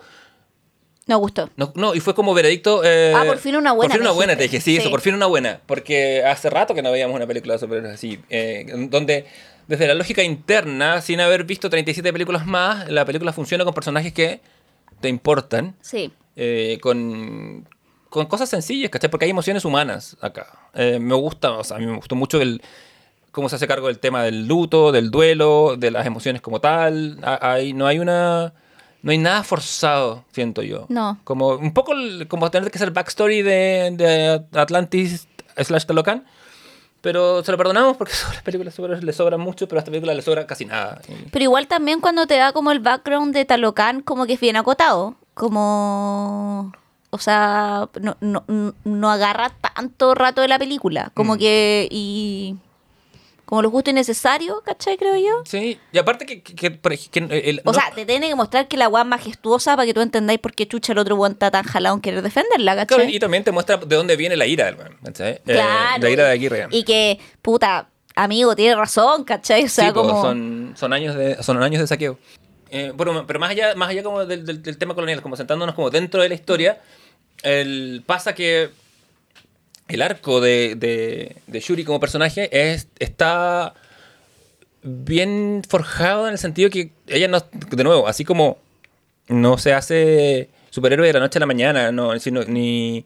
Me 1.12 1.16
gustó. 1.18 1.50
no, 1.58 1.74
no, 1.76 1.94
y 1.94 2.00
fue 2.00 2.16
como 2.16 2.34
veredicto. 2.34 2.82
eh, 2.86 3.14
Ah, 3.14 3.24
por 3.28 3.38
fin 3.38 3.56
una 3.58 3.74
buena, 3.74 3.90
Por 3.90 3.98
fin 4.00 4.02
una 4.08 4.16
buena, 4.16 4.38
te 4.38 4.44
dije, 4.44 4.62
sí, 4.62 4.78
eso, 4.78 4.90
por 4.90 5.02
fin 5.02 5.14
una 5.14 5.26
buena. 5.26 5.60
Porque 5.66 6.24
hace 6.24 6.50
rato 6.50 6.74
que 6.74 6.82
no 6.82 6.90
veíamos 6.92 7.16
una 7.16 7.28
película 7.28 7.58
sobre 7.58 7.86
así. 7.90 8.20
eh, 8.30 8.66
donde, 8.90 9.26
desde 9.68 9.88
la 9.88 9.94
lógica 9.94 10.24
interna, 10.24 11.02
sin 11.02 11.20
haber 11.20 11.44
visto 11.44 11.70
37 11.70 12.14
películas 12.14 12.46
más, 12.46 12.90
la 12.90 13.04
película 13.04 13.34
funciona 13.34 13.66
con 13.66 13.74
personajes 13.74 14.14
que 14.14 14.40
te 15.02 15.10
importan, 15.10 15.76
Sí. 15.82 16.14
eh, 16.38 16.78
con, 16.82 17.68
con 18.10 18.26
cosas 18.28 18.48
sencillas, 18.50 18.90
¿cachai? 18.90 19.10
Porque 19.10 19.26
hay 19.26 19.32
emociones 19.32 19.66
humanas 19.66 20.16
acá. 20.22 20.48
Eh, 20.74 20.98
me 21.00 21.16
gusta, 21.16 21.52
o 21.52 21.64
sea, 21.66 21.76
a 21.78 21.80
mí 21.82 21.86
me 21.88 21.96
gustó 21.98 22.16
mucho 22.16 22.40
el 22.42 22.62
cómo 23.32 23.50
se 23.50 23.56
hace 23.56 23.68
cargo 23.68 23.88
del 23.88 24.00
tema 24.00 24.24
del 24.24 24.46
luto, 24.48 24.92
del 24.92 25.10
duelo, 25.12 25.76
de 25.78 25.90
las 25.92 26.06
emociones 26.06 26.42
como 26.42 26.60
tal. 26.62 27.18
Hay, 27.24 27.74
no 27.74 27.88
hay 27.88 28.00
una... 28.00 28.54
No 29.04 29.12
hay 29.12 29.18
nada 29.18 29.44
forzado, 29.44 30.24
siento 30.32 30.62
yo. 30.62 30.86
No. 30.90 31.20
Como 31.24 31.50
un 31.56 31.74
poco 31.74 31.94
como 32.28 32.52
tener 32.52 32.70
que 32.72 32.78
ser 32.80 32.92
backstory 32.92 33.42
de, 33.42 33.92
de 33.94 34.60
Atlantis 34.60 35.28
slash 35.58 35.86
Talocan. 35.86 36.26
Pero 37.02 37.44
se 37.44 37.52
lo 37.52 37.58
perdonamos 37.58 37.98
porque 37.98 38.14
a 38.30 38.34
las 38.34 38.44
películas 38.44 38.78
le 39.04 39.12
sobran 39.14 39.40
mucho, 39.40 39.68
pero 39.68 39.80
a 39.80 39.82
esta 39.82 39.90
película 39.90 40.14
le 40.14 40.22
sobra 40.22 40.46
casi 40.46 40.66
nada. 40.66 41.02
Pero 41.32 41.44
igual 41.44 41.66
también 41.68 42.00
cuando 42.00 42.28
te 42.28 42.38
da 42.38 42.54
como 42.54 42.72
el 42.72 42.80
background 42.80 43.34
de 43.34 43.44
Talocan, 43.46 44.02
como 44.02 44.28
que 44.28 44.34
es 44.34 44.40
bien 44.40 44.56
acotado. 44.56 45.16
Como. 45.34 46.72
O 47.10 47.18
sea, 47.18 47.90
no, 48.00 48.16
no, 48.22 48.44
no 48.86 49.12
agarra 49.12 49.50
tanto 49.50 50.14
rato 50.16 50.42
de 50.42 50.48
la 50.48 50.60
película. 50.60 51.12
Como 51.16 51.36
Mm. 51.36 51.38
que. 51.40 51.88
Y. 51.92 52.56
Como 53.52 53.64
lo 53.64 53.70
justo 53.70 53.90
y 53.90 53.94
necesario, 53.94 54.62
¿cachai? 54.64 54.96
Creo 54.96 55.18
yo. 55.18 55.42
Sí, 55.44 55.78
y 55.92 55.98
aparte 55.98 56.26
que... 56.26 56.42
que- 56.42 56.80
el- 57.50 57.60
O 57.66 57.74
no- 57.74 57.74
sea, 57.74 57.92
te 57.94 58.06
tiene 58.06 58.30
que 58.30 58.36
mostrar 58.36 58.70
que 58.70 58.78
la 58.78 58.88
weá 58.88 59.02
es 59.04 59.10
majestuosa 59.10 59.76
para 59.76 59.86
que 59.86 59.94
tú 59.94 60.00
entendáis 60.00 60.40
por 60.40 60.54
qué 60.54 60.66
chucha 60.70 60.94
el 60.94 61.00
otro 61.00 61.18
weón 61.18 61.34
está 61.34 61.52
tan 61.52 61.66
jalado 61.66 61.94
en 61.96 62.00
querer 62.02 62.22
defenderla, 62.22 62.76
¿cachai? 62.78 62.98
Claro, 63.00 63.12
y 63.12 63.20
también 63.20 63.44
te 63.44 63.52
muestra 63.52 63.76
de 63.76 63.94
dónde 63.94 64.16
viene 64.16 64.38
la 64.38 64.46
ira 64.46 64.68
del 64.68 64.76
weón, 64.76 64.96
¿cachai? 65.04 65.32
Eh, 65.34 65.42
Claro, 65.44 66.02
la 66.02 66.10
ira 66.10 66.24
de 66.28 66.32
Aguirre. 66.32 66.68
Y 66.72 66.84
que, 66.86 67.20
puta, 67.42 67.90
amigo, 68.16 68.56
tiene 68.56 68.74
razón, 68.74 69.26
¿cachai? 69.26 69.66
O 69.66 69.68
sea, 69.70 69.88
sí, 69.88 69.92
po, 69.92 70.04
como. 70.04 70.22
son, 70.22 70.74
son, 70.78 70.94
años 70.94 71.14
de, 71.18 71.44
son 71.44 71.62
años 71.62 71.82
de 71.82 71.88
saqueo. 71.88 72.18
Eh, 72.70 72.94
pero 72.96 73.12
más 73.38 73.50
allá, 73.52 73.76
más 73.76 73.90
allá 73.90 74.02
como 74.02 74.26
del, 74.26 74.46
del- 74.46 74.64
del 74.64 74.78
tema 74.78 74.96
colonial, 74.96 75.22
como 75.22 75.36
sentándonos 75.36 75.76
como 75.76 75.90
dentro 75.90 76.22
de 76.22 76.30
la 76.30 76.36
historia, 76.36 76.80
el, 77.44 78.02
pasa 78.06 78.34
que 78.34 78.70
el 79.96 80.02
arco 80.02 80.42
de, 80.42 80.76
de, 80.76 81.36
de 81.48 81.60
Shuri 81.60 81.84
como 81.84 82.00
personaje 82.00 82.50
es, 82.74 82.88
está 83.00 83.74
bien 84.84 85.62
forjado 85.68 86.28
en 86.28 86.34
el 86.34 86.40
sentido 86.40 86.70
que 86.70 86.92
ella 87.08 87.28
no, 87.28 87.40
de 87.70 87.84
nuevo, 87.84 88.08
así 88.08 88.26
como 88.26 88.58
no 89.28 89.58
se 89.58 89.74
hace 89.74 90.50
superhéroe 90.70 91.08
de 91.08 91.14
la 91.14 91.20
noche 91.20 91.38
a 91.38 91.42
la 91.42 91.46
mañana, 91.46 91.92
no, 91.92 92.18
sino, 92.20 92.44
ni, 92.44 93.06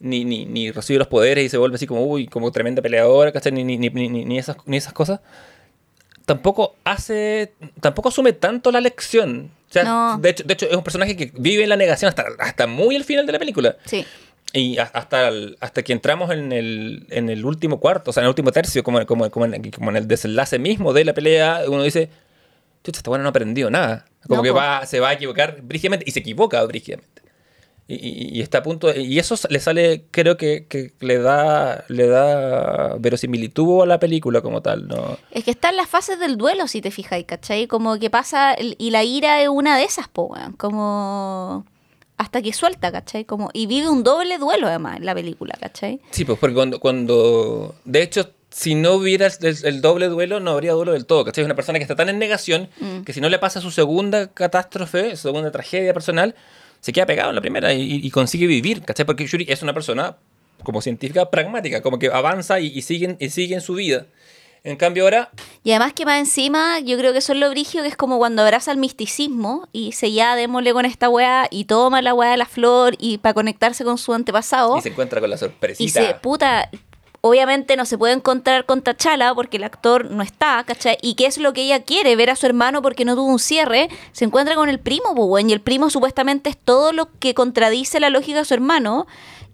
ni, 0.00 0.24
ni, 0.24 0.44
ni 0.44 0.70
recibe 0.70 0.98
los 0.98 1.08
poderes 1.08 1.44
y 1.44 1.48
se 1.48 1.56
vuelve 1.56 1.76
así 1.76 1.86
como, 1.86 2.04
uy, 2.04 2.26
como 2.26 2.50
tremenda 2.52 2.82
peleadora, 2.82 3.32
¿cachai? 3.32 3.52
Ni, 3.52 3.64
ni, 3.64 3.78
ni, 3.88 4.38
esas, 4.38 4.56
ni 4.66 4.76
esas 4.76 4.92
cosas. 4.92 5.20
Tampoco 6.26 6.74
hace, 6.84 7.52
tampoco 7.80 8.08
asume 8.08 8.32
tanto 8.32 8.72
la 8.72 8.80
lección. 8.80 9.50
O 9.70 9.72
sea, 9.72 9.84
No. 9.84 10.18
de, 10.18 10.30
hecho, 10.30 10.42
de 10.44 10.54
hecho, 10.54 10.66
es 10.68 10.76
un 10.76 10.82
personaje 10.82 11.16
que 11.16 11.30
vive 11.38 11.62
en 11.62 11.68
la 11.68 11.76
negación 11.76 12.08
hasta, 12.08 12.24
hasta 12.40 12.66
muy 12.66 12.96
al 12.96 13.04
final 13.04 13.26
de 13.26 13.32
la 13.32 13.38
película. 13.38 13.76
Sí. 13.84 14.04
Y 14.58 14.78
hasta, 14.78 15.28
el- 15.28 15.56
hasta 15.60 15.82
que 15.82 15.92
entramos 15.92 16.30
en 16.30 16.50
el, 16.52 17.06
en 17.10 17.28
el 17.28 17.44
último 17.44 17.78
cuarto, 17.78 18.10
o 18.10 18.12
sea, 18.12 18.22
en 18.22 18.24
el 18.26 18.30
último 18.30 18.52
tercio, 18.52 18.82
como, 18.82 19.04
como, 19.04 19.30
como, 19.30 19.44
en, 19.46 19.70
como 19.70 19.90
en 19.90 19.96
el 19.96 20.08
desenlace 20.08 20.58
mismo 20.58 20.92
de 20.92 21.04
la 21.04 21.12
pelea, 21.14 21.62
uno 21.68 21.82
dice, 21.82 22.08
chucha, 22.82 22.98
esta 23.00 23.10
buena 23.10 23.22
no 23.24 23.28
ha 23.28 23.30
aprendido 23.30 23.70
nada. 23.70 24.06
Como 24.26 24.36
No, 24.38 24.42
que 24.42 24.50
va, 24.50 24.86
se 24.86 24.98
va 25.00 25.10
a 25.10 25.12
equivocar 25.12 25.60
brígidamente 25.62 26.04
y 26.08 26.12
se 26.12 26.20
equivoca 26.20 26.62
brígidamente. 26.64 27.22
Y, 27.88 27.94
y- 27.94 28.38
y 28.38 28.42
está 28.42 28.58
a 28.58 28.62
punto, 28.64 28.88
de- 28.88 29.00
y 29.02 29.18
eso 29.20 29.36
le 29.48 29.60
sale, 29.60 30.06
creo 30.10 30.36
que, 30.36 30.66
que 30.68 30.92
le 31.00 31.18
da 31.18 31.84
le 31.88 32.08
da 32.08 32.96
verosimilitud 32.98 33.82
a 33.82 33.86
la 33.86 34.00
película 34.00 34.40
como 34.40 34.60
tal, 34.62 34.88
¿no? 34.88 35.18
Es 35.30 35.44
que 35.44 35.52
están 35.52 35.76
las 35.76 35.88
fases 35.88 36.18
del 36.18 36.36
duelo, 36.36 36.66
si 36.66 36.80
te 36.80 36.90
fijas, 36.90 37.22
¿cachai? 37.24 37.68
Como 37.68 37.98
que 38.00 38.10
pasa, 38.10 38.56
y 38.58 38.90
la 38.90 39.04
ira 39.04 39.40
es 39.42 39.48
una 39.48 39.76
de 39.76 39.84
esas, 39.84 40.08
po. 40.08 40.34
Como 40.56 41.64
hasta 42.18 42.40
que 42.42 42.52
suelta, 42.52 42.90
¿cachai? 42.92 43.24
Como, 43.24 43.50
y 43.52 43.66
vive 43.66 43.88
un 43.88 44.02
doble 44.02 44.38
duelo, 44.38 44.66
además, 44.68 44.96
en 44.98 45.04
la 45.06 45.14
película, 45.14 45.54
¿cachai? 45.60 46.00
Sí, 46.10 46.24
pues 46.24 46.38
porque 46.38 46.54
cuando, 46.54 46.80
cuando 46.80 47.74
de 47.84 48.02
hecho, 48.02 48.30
si 48.50 48.74
no 48.74 48.94
hubiera 48.94 49.26
el, 49.26 49.56
el 49.64 49.80
doble 49.82 50.08
duelo, 50.08 50.40
no 50.40 50.52
habría 50.52 50.72
duelo 50.72 50.92
del 50.92 51.04
todo, 51.06 51.24
¿cachai? 51.24 51.42
Es 51.42 51.46
una 51.46 51.54
persona 51.56 51.78
que 51.78 51.82
está 51.82 51.94
tan 51.96 52.08
en 52.08 52.18
negación 52.18 52.68
Mm. 52.80 53.02
que 53.02 53.12
si 53.12 53.20
no 53.20 53.28
le 53.28 53.38
pasa 53.38 53.60
su 53.60 53.70
segunda 53.70 54.28
catástrofe, 54.28 55.10
su 55.16 55.28
segunda 55.28 55.50
tragedia 55.50 55.92
personal, 55.92 56.34
se 56.80 56.92
queda 56.92 57.04
pegado 57.06 57.30
en 57.30 57.34
la 57.34 57.40
primera 57.40 57.72
y, 57.74 58.00
y 58.02 58.10
consigue 58.10 58.46
vivir, 58.46 58.82
¿cachai? 58.82 59.04
Porque 59.04 59.26
Shuri 59.26 59.46
es 59.48 59.62
una 59.62 59.74
persona 59.74 60.16
como 60.62 60.80
científica 60.80 61.28
pragmática, 61.30 61.82
como 61.82 61.98
que 61.98 62.06
avanza 62.08 62.60
y, 62.60 62.66
y 62.68 62.82
sigue, 62.82 63.16
y 63.20 63.28
sigue 63.30 63.54
en 63.54 63.60
su 63.60 63.74
vida. 63.74 64.06
En 64.66 64.76
cambio 64.76 65.04
ahora, 65.04 65.30
Y 65.62 65.70
además 65.70 65.92
que 65.92 66.04
más 66.04 66.18
encima, 66.18 66.80
yo 66.80 66.98
creo 66.98 67.12
que 67.12 67.18
eso 67.18 67.32
es 67.32 67.38
lo 67.38 67.48
brigio, 67.50 67.82
que 67.82 67.88
es 67.88 67.96
como 67.96 68.18
cuando 68.18 68.42
abraza 68.42 68.72
el 68.72 68.78
misticismo 68.78 69.68
y 69.72 69.92
se 69.92 70.10
ya 70.12 70.34
démosle 70.34 70.72
con 70.72 70.84
esta 70.84 71.08
weá 71.08 71.46
y 71.50 71.66
toma 71.66 72.02
la 72.02 72.12
weá 72.14 72.32
de 72.32 72.36
la 72.36 72.46
flor 72.46 72.96
y 72.98 73.18
para 73.18 73.32
conectarse 73.34 73.84
con 73.84 73.96
su 73.96 74.12
antepasado. 74.12 74.76
y 74.76 74.82
se 74.82 74.88
encuentra 74.88 75.20
con 75.20 75.30
la 75.30 75.36
Y 75.36 75.38
sorpresita. 75.38 76.00
se, 76.06 76.14
puta, 76.14 76.68
obviamente 77.20 77.76
no 77.76 77.84
se 77.86 77.96
puede 77.96 78.14
encontrar 78.14 78.66
con 78.66 78.82
Tachala 78.82 79.34
porque 79.34 79.56
el 79.56 79.64
actor 79.64 80.10
no 80.10 80.22
está, 80.22 80.64
¿cachai? 80.66 80.98
¿Y 81.00 81.14
qué 81.14 81.26
es 81.26 81.38
lo 81.38 81.52
que 81.52 81.62
ella 81.62 81.82
quiere? 81.84 82.16
Ver 82.16 82.30
a 82.30 82.36
su 82.36 82.46
hermano 82.46 82.82
porque 82.82 83.04
no 83.04 83.14
tuvo 83.14 83.26
un 83.30 83.38
cierre. 83.38 83.88
Se 84.12 84.24
encuentra 84.24 84.56
con 84.56 84.68
el 84.68 84.80
primo, 84.80 85.10
weón, 85.12 85.48
y 85.48 85.52
el 85.52 85.60
primo 85.60 85.90
supuestamente 85.90 86.50
es 86.50 86.56
todo 86.58 86.92
lo 86.92 87.08
que 87.20 87.34
contradice 87.34 88.00
la 88.00 88.10
lógica 88.10 88.38
de 88.38 88.44
su 88.44 88.54
hermano. 88.54 89.06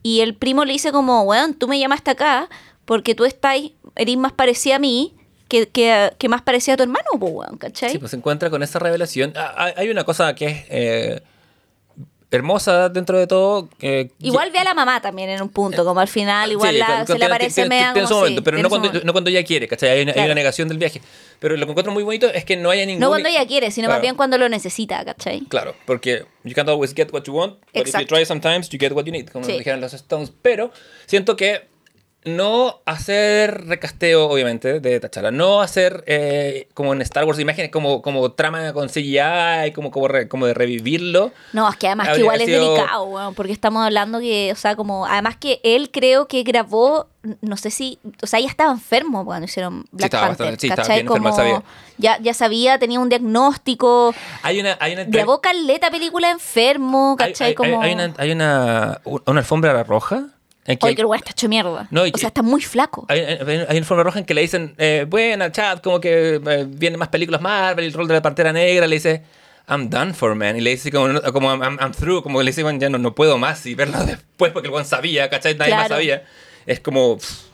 Y 0.03 0.21
el 0.21 0.35
primo 0.35 0.65
le 0.65 0.73
dice 0.73 0.91
como, 0.91 1.23
weón, 1.23 1.53
tú 1.55 1.69
me 1.69 1.79
llamaste 1.79 2.11
acá 2.11 2.49
porque 2.85 3.15
tú 3.15 3.25
estás, 3.25 3.57
eres 3.97 4.17
más 4.17 4.33
parecida 4.33 4.77
a 4.77 4.79
mí 4.79 5.15
que, 5.49 5.69
que, 5.69 6.13
que 6.19 6.29
más 6.29 6.43
parecida 6.43 6.75
a 6.75 6.77
tu 6.79 6.83
hermano, 6.83 7.07
weón, 7.19 7.59
¿cachai? 7.59 7.91
Sí, 7.91 7.99
pues 7.99 8.11
se 8.11 8.17
encuentra 8.17 8.49
con 8.51 8.63
esa 8.63 8.79
revelación. 8.79 9.33
Ah, 9.37 9.55
Hay 9.57 9.73
hay 9.77 9.91
una 9.91 10.05
cosa 10.05 10.35
que 10.35 10.47
es 10.47 10.65
eh, 10.71 11.21
hermosa 12.31 12.89
dentro 12.89 13.19
de 13.19 13.27
todo. 13.27 13.69
eh, 13.83 14.11
Igual 14.21 14.51
ve 14.51 14.59
a 14.59 14.65
la 14.65 14.73
mamá 14.73 15.03
también 15.03 15.29
en 15.29 15.43
un 15.43 15.51
punto, 15.51 15.85
como 15.85 16.01
al 16.01 16.09
final, 16.09 16.51
igual 16.51 16.73
Sí, 16.73 16.79
la- 16.79 17.05
con- 17.05 17.07
se 17.09 17.19
le 17.19 17.25
aparece 17.27 17.69
media 17.69 17.93
su 18.07 18.15
momento, 18.15 18.39
sí, 18.39 18.41
pero 18.43 18.57
no 18.59 18.71
cuando, 18.71 18.89
momento. 18.89 19.07
no 19.07 19.13
cuando 19.13 19.29
ella 19.29 19.45
quiere, 19.45 19.69
¿cachai? 19.69 19.91
Hay 19.91 20.03
una, 20.03 20.13
hay 20.13 20.15
Claro. 20.15 20.27
una 20.29 20.35
negación 20.37 20.69
del 20.69 20.79
viaje. 20.79 21.03
Pero 21.39 21.57
lo 21.59 21.67
que 21.67 21.73
encuentro 21.73 21.93
muy 21.93 22.03
bonito 22.03 22.29
es 22.33 22.47
que 22.47 22.57
no 22.57 22.71
haya 22.71 22.87
ningún... 22.87 23.01
No 23.03 23.09
cuando 23.11 23.29
ella 23.29 23.47
quiere, 23.47 23.71
sino 23.71 23.89
más 23.89 23.97
Claro. 23.97 24.03
bien 24.03 24.15
cuando 24.15 24.39
lo 24.39 24.49
necesita, 24.49 25.05
¿cachai? 25.05 25.41
Claro, 25.43 25.75
porque 25.85 26.25
you 26.45 26.55
can't 26.55 26.69
always 26.71 26.95
get 26.95 27.13
what 27.13 27.25
you 27.25 27.35
want, 27.35 27.59
but 27.61 27.67
if 27.75 27.75
you 27.75 27.81
Exacto. 27.91 28.15
try 28.15 28.25
sometimes, 28.25 28.71
you 28.71 28.79
get 28.81 28.93
what 28.93 29.05
you 29.05 29.13
need, 29.13 29.29
como 29.29 29.45
Sí. 29.45 29.59
dijeron 29.59 29.83
los 29.83 29.93
Stones. 29.93 30.33
Pero 30.41 30.71
siento 31.05 31.37
que 31.37 31.69
no 32.25 32.81
hacer 32.87 33.67
recasteo, 33.67 34.29
obviamente, 34.29 34.79
de 34.81 35.01
T'Challa, 35.01 35.31
no 35.33 35.61
hacer 35.61 36.05
eh, 36.07 36.69
como 36.75 36.93
en 36.93 37.03
Star 37.03 37.25
Wars 37.25 37.39
imágenes 37.41 37.71
como, 37.73 38.01
como 38.03 38.31
trama 38.33 38.73
con 38.73 38.89
CGI, 38.89 39.73
como, 39.75 39.91
como, 39.91 40.07
re- 40.09 40.29
como 40.29 40.47
de 40.47 40.55
revivirlo. 40.55 41.33
No, 41.53 41.69
es 41.69 41.77
que 41.77 41.89
además 41.89 42.11
que 42.15 42.21
igual 42.21 42.41
es 42.41 42.47
delicado, 42.47 43.33
porque 43.35 43.53
estamos 43.53 43.85
hablando 43.85 44.21
que, 44.21 44.51
o 44.53 44.57
sea, 44.57 44.77
como, 44.77 45.07
además 45.07 45.37
que 45.37 45.61
él 45.65 45.91
creo 45.91 46.29
que 46.29 46.43
grabó, 46.45 47.09
no 47.41 47.57
sé 47.57 47.71
si, 47.71 47.99
o 48.23 48.27
sea, 48.27 48.39
ya 48.41 48.49
estaba 48.49 48.71
enfermo 48.73 49.25
cuando 49.25 49.47
hicieron 49.47 49.85
Black 49.91 50.07
estaba 50.07 50.29
Panther, 50.29 50.47
bastante- 50.47 50.61
sí, 50.61 50.67
estaba 50.69 50.83
¿cachai? 50.87 51.01
enfermo, 51.01 51.25
como, 51.25 51.37
sabía. 51.37 51.63
Ya, 51.99 52.19
ya 52.21 52.35
sabía, 52.35 52.79
tenía 52.79 53.01
un 53.01 53.09
diagnóstico, 53.09 54.15
Hay 54.43 54.61
una... 54.61 54.77
Hay 54.81 54.93
una 54.95 55.05
grabó 55.05 55.41
caleta 55.41 55.91
película 55.91 56.31
enfermo, 56.31 57.17
hay, 57.19 57.29
¿cachai? 57.33 57.49
hay- 57.49 57.55
como, 57.55 57.83
hay 57.83 57.93
una, 57.93 58.13
hay 58.19 58.31
una, 58.33 59.01
una 59.05 59.41
alfombra 59.41 59.83
roja. 59.85 60.29
En 60.65 60.79
que 60.79 60.87
oye, 60.87 60.95
que 60.95 61.03
el 61.03 61.07
weón 61.07 61.19
está 61.19 61.33
hecho 61.33 61.49
mierda, 61.49 61.89
No, 61.91 62.07
y 62.07 62.13
o 62.15 62.19
sea, 62.19 62.29
está 62.29 62.43
muy 62.43 62.63
flaco. 62.63 63.05
Hay, 63.09 63.19
hay- 63.21 63.39
hay 63.41 63.57
una 63.57 63.67
alfombra 63.71 64.05
roja 64.05 64.21
en 64.21 64.25
que 64.25 64.33
le 64.35 64.43
dicen, 64.43 64.75
eh, 64.79 65.07
bueno, 65.09 65.49
chat, 65.51 65.83
como 65.83 66.01
que 66.01 66.41
eh, 66.45 66.67
vienen 66.69 66.99
más 67.01 67.09
películas 67.09 67.41
Marvel, 67.41 67.85
el 67.85 67.93
rol 67.93 68.07
de 68.07 68.15
la 68.15 68.23
Pantera 68.23 68.53
Negra, 68.53 68.87
le 68.87 68.95
dice, 68.97 69.23
I'm 69.69 69.91
done 69.91 70.15
for, 70.15 70.35
man. 70.37 70.57
Y 70.57 70.61
le 70.61 70.71
dice 70.71 70.93
como, 70.93 71.21
como 71.33 71.51
I'm, 71.53 71.79
I'm 71.81 71.93
through, 71.93 72.23
como 72.23 72.39
que 72.39 72.45
le 72.45 72.51
dice, 72.53 72.63
"Bueno, 72.63 72.79
ya 72.79 72.89
no, 72.91 72.99
no 72.99 73.15
puedo 73.15 73.39
más. 73.39 73.67
Y 73.67 73.75
verlo 73.75 73.99
después 74.07 74.53
porque 74.53 74.69
el 74.69 74.73
buen 74.73 74.85
sabía, 74.85 75.29
¿cachai? 75.31 75.57
Nadie 75.57 75.73
más 75.75 75.87
Claro. 75.89 75.95
sabía. 76.01 76.25
Es 76.67 76.79
como... 76.81 77.17
pff. 77.19 77.47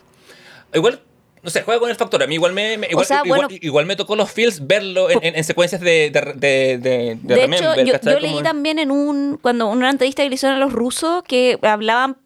Igual, 0.75 1.01
no 1.41 1.49
sé, 1.49 1.63
juega 1.63 1.79
con 1.79 1.89
el 1.89 1.95
factor. 1.95 2.21
A 2.21 2.27
mí 2.27 2.35
igual 2.35 2.53
me, 2.53 2.77
me- 2.77 2.87
igual, 2.91 3.05
sea, 3.07 3.21
igual, 3.25 3.41
bueno- 3.47 3.57
igual 3.61 3.85
me 3.87 3.95
tocó 3.95 4.15
los 4.15 4.31
feels 4.31 4.67
verlo 4.67 5.09
en, 5.09 5.19
en- 5.23 5.35
en 5.35 5.43
secuencias 5.43 5.81
de, 5.81 6.11
de, 6.11 6.21
de, 6.35 6.77
de, 6.77 7.35
de 7.35 7.43
hecho, 7.45 7.75
yo, 7.75 8.11
yo 8.11 8.19
leí 8.19 8.41
también 8.43 8.77
en 8.77 8.91
un 8.91 9.39
cuando 9.41 9.67
una 9.67 9.89
entrevista 9.89 10.21
que 10.21 10.29
le 10.29 10.35
hicieron 10.35 10.57
a 10.57 10.59
los 10.59 10.71
rusos 10.73 11.23
que 11.23 11.57
hablaban 11.63 12.17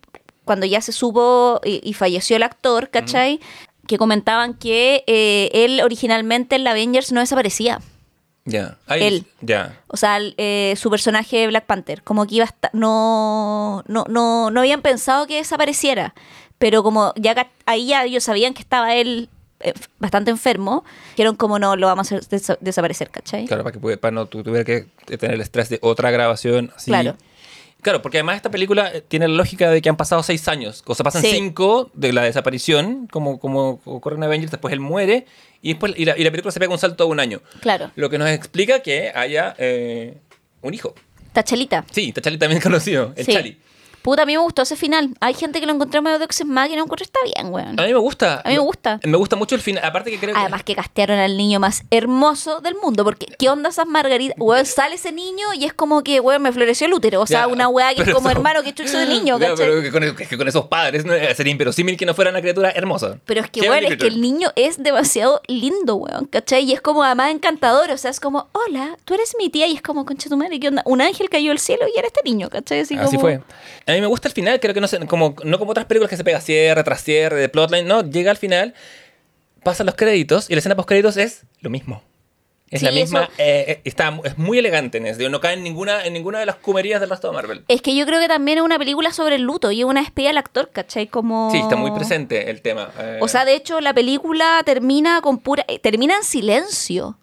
cuando 0.46 0.66
ya 0.66 0.82
se 0.82 0.91
supo 0.91 1.60
y, 1.64 1.80
y 1.88 1.94
falleció 1.94 2.36
el 2.36 2.44
actor, 2.44 2.89
¿cachai? 2.89 3.39
Que 3.88 3.98
comentaban 3.98 4.54
que 4.54 5.04
eh, 5.08 5.50
él 5.54 5.82
originalmente 5.82 6.56
en 6.56 6.64
la 6.64 6.72
Avengers 6.72 7.12
no 7.12 7.20
desaparecía. 7.20 7.82
Ya. 8.46 8.78
Ahí- 8.88 9.04
Él. 9.04 9.26
Ya. 9.41 9.80
O 9.88 9.96
sea, 9.98 10.18
el, 10.18 10.36
eh, 10.38 10.74
su 10.78 10.89
personaje 10.89 11.48
Black 11.48 11.66
Panther, 11.66 12.04
como 12.04 12.26
que 12.28 12.36
iba 12.36 12.44
a 12.44 12.48
estar, 12.48 12.72
no, 12.74 13.84
no, 13.88 14.06
no, 14.10 14.52
no 14.52 14.60
habían 14.60 14.82
pensado 14.82 15.28
que 15.28 15.38
desapareciera, 15.38 16.14
pero 16.58 16.84
como 16.84 17.14
ya 17.16 17.48
ahí 17.66 17.88
ya 17.88 18.04
ellos 18.04 18.24
sabían 18.26 18.54
que 18.54 18.62
estaba 18.62 18.96
él 18.96 19.30
eh, 19.62 19.74
bastante 20.00 20.30
enfermo, 20.32 20.84
dijeron 21.12 21.36
como 21.38 21.58
no, 21.58 21.76
lo 21.78 21.88
vamos 21.88 22.12
a 22.12 22.16
hacer 22.18 22.28
desa- 22.30 22.58
desaparecer, 22.60 23.10
¿cachai? 23.10 23.46
Claro, 23.46 23.64
para 23.64 23.80
que 23.80 23.98
para 23.98 24.12
no 24.12 24.26
tu- 24.26 24.44
tuviera 24.44 24.66
que 24.66 24.88
tener 25.18 25.36
el 25.36 25.41
estrés 25.41 25.70
de 25.70 25.80
otra 25.82 26.12
grabación 26.12 26.72
así. 26.76 26.91
Claro. 26.91 27.16
Claro, 27.84 28.01
porque 28.01 28.17
además 28.17 28.38
esta 28.38 28.49
película 28.49 28.89
eh, 28.93 29.01
tiene 29.07 29.27
la 29.27 29.36
lógica 29.36 29.69
de 29.69 29.81
que 29.81 29.89
han 29.89 29.97
pasado 29.97 30.23
seis 30.23 30.47
años. 30.47 30.81
O 30.88 30.95
sea, 30.95 31.03
pasan 31.03 31.21
Sí. 31.21 31.29
cinco 31.31 31.91
de 31.93 32.13
la 32.13 32.23
desaparición, 32.23 33.07
como, 33.11 33.39
como 33.39 33.79
ocurre 33.86 34.15
en 34.15 34.23
Avengers, 34.23 34.51
después 34.51 34.71
él 34.73 34.79
muere 34.79 35.25
y 35.61 35.69
después 35.73 35.93
y 35.95 36.05
la, 36.05 36.17
y 36.17 36.23
la 36.23 36.31
película 36.31 36.51
se 36.51 36.59
pega 36.59 36.71
un 36.71 36.79
salto 36.79 37.03
a 37.03 37.07
un 37.07 37.19
año. 37.19 37.41
Claro. 37.61 37.91
Lo 37.95 38.09
que 38.09 38.17
nos 38.17 38.29
explica 38.29 38.79
que 38.79 39.11
haya 39.13 39.53
eh, 39.57 40.17
un 40.61 40.73
hijo. 40.73 40.95
Tachelita. 41.34 41.86
Sí, 41.91 42.11
Tachali 42.11 42.38
también 42.38 42.61
conocido, 42.63 43.13
el 43.15 43.25
Sí. 43.25 43.34
Chali. 43.34 43.57
Puta, 44.04 44.24
a 44.24 44.26
mí 44.26 44.34
me 44.34 44.39
gustó 44.43 44.62
ese 44.64 44.76
final. 44.76 45.10
Hay 45.22 45.34
gente 45.34 45.60
que 45.62 45.66
lo 45.66 45.74
encontró 45.74 46.01
medio 46.01 46.20
de 46.20 46.26
Ex 46.26 46.43
Machina 46.45 46.74
y 46.74 46.78
no 46.78 46.84
encontró 46.84 47.04
está 47.04 47.20
bien, 47.24 47.54
weón. 47.54 47.80
A 47.80 47.84
mí 47.84 47.93
me 47.93 47.99
gusta. 47.99 48.41
A 48.43 48.49
mí 48.49 48.56
me 48.56 48.60
gusta. 48.60 48.99
Me 49.04 49.18
gusta 49.18 49.36
mucho 49.36 49.56
el 49.56 49.62
final. 49.62 49.84
Aparte 49.84 50.12
que 50.12 50.20
creo 50.20 50.34
que... 50.34 50.39
Además 50.39 50.64
que 50.64 50.76
castearon 50.76 51.18
al 51.20 51.38
niño 51.38 51.60
más 51.60 51.84
hermoso 51.89 52.60
del 52.62 52.76
mundo, 52.76 53.04
porque 53.06 53.28
¿qué 53.39 53.49
onda 53.49 53.70
esas 53.70 53.88
margaritas? 53.88 54.36
Weón, 54.39 54.66
sale 54.66 54.95
ese 54.95 55.12
niño 55.14 55.54
y 55.54 55.66
es 55.66 55.74
como 55.74 56.04
que, 56.04 56.20
weón, 56.20 56.41
me 56.41 56.51
floreció 56.51 56.88
el 56.88 56.93
útero. 56.93 57.22
O 57.22 57.26
sea, 57.28 57.41
Ya, 57.41 57.47
una 57.47 57.68
weá 57.70 57.93
que 57.95 58.01
es 58.04 58.14
como 58.14 58.30
hermano 58.30 58.62
que 58.62 58.74
chucho 58.74 58.97
de 58.97 59.06
niño, 59.06 59.39
Ya, 59.39 59.56
pero 59.56 59.82
que 59.82 59.91
con, 59.91 60.16
que 60.16 60.38
con 60.38 60.47
esos 60.47 60.66
padres 60.66 61.06
¿no? 61.06 61.14
sería 61.36 61.51
inverosímil 61.51 61.95
que 61.97 62.06
no 62.06 62.14
fuera 62.14 62.30
una 62.32 62.41
criatura 62.41 62.72
hermosa. 62.72 63.18
Pero 63.26 63.41
es 63.41 63.49
que, 63.49 63.68
bonita 63.70 63.88
es 63.93 63.97
que 63.97 64.08
el 64.08 64.20
niño 64.22 64.51
es 64.58 64.84
demasiado 64.84 65.41
lindo, 65.47 65.95
weón, 65.95 66.26
¿cachai? 66.26 66.64
Y 66.66 66.74
es 66.74 66.82
como 66.82 67.04
además 67.04 67.32
encantador, 67.32 67.89
o 67.89 67.97
sea, 67.97 68.12
es 68.12 68.20
como, 68.20 68.49
hola, 68.51 68.97
tú 69.06 69.14
eres 69.14 69.34
mi 69.39 69.49
tía, 69.49 69.68
y 69.68 69.76
es 69.76 69.82
como, 69.82 70.06
concha 70.06 70.30
tu 70.30 70.36
madre, 70.38 70.60
¿qué 70.60 70.68
onda? 70.68 70.82
Un 70.86 71.01
ángel 71.01 71.30
cayó 71.30 71.49
del 71.49 71.60
cielo 71.60 71.86
y 71.93 71.97
era 71.97 72.08
este 72.08 72.22
niño, 72.26 72.49
¿cachai? 72.49 72.82
Así, 72.82 72.95
Así 72.95 73.16
como- 73.16 73.22
fue. 73.22 73.41
A 73.94 73.96
mí 73.96 74.02
me 74.02 74.08
gusta 74.08 74.28
el 74.28 74.34
final, 74.34 74.60
creo 74.60 74.74
que 74.74 74.82
no 74.82 74.88
sé, 74.88 75.00
como, 75.06 75.36
no 75.44 75.60
como 75.60 75.72
otras 75.72 75.86
películas 75.86 76.10
que 76.10 76.18
se 76.18 76.24
pega 76.24 76.41
cierre 76.41 76.84
tras 76.84 77.04
cierre 77.04 77.39
de 77.39 77.50
plotline, 77.50 77.88
no, 77.88 78.02
llega 78.02 78.32
al 78.32 78.38
final, 78.38 78.74
pasan 79.64 79.86
los 79.86 79.96
créditos 79.96 80.50
y 80.50 80.54
la 80.54 80.60
escena 80.60 80.76
post 80.76 80.88
créditos 80.89 81.18
es 81.18 81.44
lo 81.62 81.70
mismo. 81.70 82.02
Es 82.72 82.80
Sí, 82.80 82.86
la 82.88 82.91
misma, 82.91 83.30
eh, 83.38 83.66
eh, 83.68 83.82
está, 83.84 84.20
es 84.24 84.36
muy 84.39 84.58
elegante 84.58 84.98
en 84.98 85.06
eso, 85.06 85.20
digo, 85.20 85.30
no 85.30 85.39
cae 85.39 85.54
en 85.54 85.62
ninguna, 85.64 86.06
en 86.06 86.14
ninguna 86.14 86.39
de 86.39 86.48
las 86.48 86.56
cumerías 86.56 87.00
del 87.00 87.12
resto 87.12 87.28
de 87.28 87.34
Marvel. 87.36 87.64
Es 87.68 87.84
que 87.84 87.96
yo 87.96 88.04
creo 88.08 88.20
que 88.20 88.28
también 88.28 88.58
es 88.58 88.64
una 88.64 88.80
película 88.80 89.14
sobre 89.14 89.36
el 89.36 89.44
luto 89.44 89.70
y 89.70 89.82
es 89.82 89.86
una 89.86 90.02
espía 90.02 90.32
al 90.32 90.39
actor, 90.39 90.72
¿cachai? 90.74 91.06
Como... 91.06 91.52
Sí, 91.52 91.60
está 91.60 91.76
muy 91.76 91.91
presente 91.91 92.50
el 92.50 92.64
tema. 92.64 92.91
eh. 92.98 93.20
O 93.22 93.28
sea, 93.28 93.46
de 93.46 93.54
hecho, 93.54 93.80
la 93.80 93.94
película 93.94 94.60
termina 94.66 95.22
con 95.22 95.38
pura. 95.38 95.64
termina 95.84 96.16
en 96.16 96.24
silencio. 96.24 97.20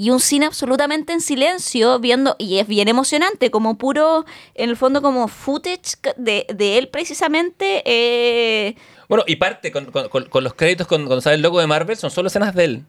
Y 0.00 0.08
un 0.08 0.18
cine 0.18 0.46
absolutamente 0.46 1.12
en 1.12 1.20
silencio, 1.20 1.98
viendo. 1.98 2.34
Y 2.38 2.58
es 2.58 2.66
bien 2.66 2.88
emocionante, 2.88 3.50
como 3.50 3.76
puro. 3.76 4.24
En 4.54 4.70
el 4.70 4.76
fondo, 4.78 5.02
como 5.02 5.28
footage 5.28 5.96
de, 6.16 6.46
de 6.54 6.78
él 6.78 6.88
precisamente. 6.88 7.82
eh, 7.84 8.76
Bueno, 9.10 9.24
y 9.26 9.36
parte 9.36 9.70
con, 9.70 9.84
con- 9.90 10.42
los 10.42 10.54
créditos 10.54 10.86
con- 10.86 11.04
cuando 11.04 11.20
sale 11.20 11.36
el 11.36 11.42
logo 11.42 11.60
de 11.60 11.66
Marvel, 11.66 11.98
son 11.98 12.10
solo 12.10 12.28
escenas 12.28 12.54
de 12.54 12.64
él. 12.64 12.84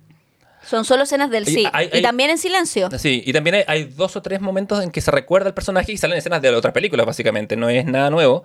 Son 0.66 0.86
solo 0.86 1.04
escenas 1.04 1.30
del 1.30 1.46
sí. 1.46 1.68
hay- 1.74 1.90
y 1.92 2.02
también 2.02 2.30
en 2.30 2.38
silencio. 2.38 2.88
Sí, 2.98 3.22
y 3.26 3.34
también 3.34 3.56
hay, 3.58 3.64
hay 3.68 3.84
dos 3.84 4.16
o 4.16 4.22
tres 4.22 4.40
momentos 4.40 4.82
en 4.82 4.90
que 4.90 5.02
se 5.02 5.12
recuerda 5.12 5.48
al 5.50 5.54
personaje 5.54 5.92
y 5.92 5.98
salen 5.98 6.18
escenas 6.18 6.42
de 6.42 6.50
otras 6.56 6.74
películas, 6.74 7.06
básicamente. 7.06 7.58
No 7.58 7.68
es 7.68 7.84
nada 7.84 8.10
nuevo. 8.10 8.44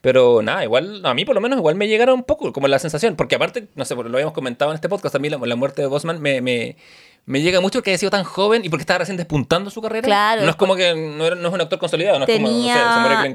Pero 0.00 0.42
nada, 0.42 0.64
igual, 0.64 1.02
a 1.04 1.14
mí 1.14 1.24
por 1.24 1.34
lo 1.34 1.40
menos 1.40 1.58
igual 1.58 1.76
me 1.76 1.86
llegaron 1.86 2.16
un 2.16 2.24
poco 2.24 2.52
como 2.52 2.66
la 2.68 2.78
sensación. 2.80 3.16
Porque 3.16 3.36
aparte, 3.36 3.68
no 3.76 3.84
sé, 3.84 3.94
lo 3.94 4.00
habíamos 4.02 4.32
comentado 4.32 4.70
en 4.72 4.76
este 4.76 4.88
podcast, 4.88 5.12
también 5.12 5.38
la, 5.38 5.46
la 5.46 5.56
muerte 5.56 5.82
de 5.82 5.88
Bosman 5.88 6.20
me, 6.20 6.40
me, 6.40 6.76
me 7.24 7.40
llega 7.40 7.60
mucho 7.60 7.78
porque 7.78 7.90
haya 7.90 7.98
sido 7.98 8.10
tan 8.10 8.24
joven 8.24 8.64
y 8.64 8.68
porque 8.68 8.82
estaba 8.82 8.98
recién 8.98 9.16
despuntando 9.16 9.70
su 9.70 9.80
carrera. 9.80 10.04
Claro, 10.04 10.42
No 10.42 10.50
es 10.50 10.56
como 10.56 10.74
que 10.74 10.94
no, 10.94 11.24
era- 11.26 11.36
no 11.36 11.48
es 11.48 11.54
un 11.54 11.60
actor 11.60 11.78
consolidado, 11.78 12.18
no 12.18 12.24
es 12.26 12.36
como, 12.36 12.48
no 12.48 12.54
sé, 12.54 12.72
se 12.72 13.00
muere 13.00 13.32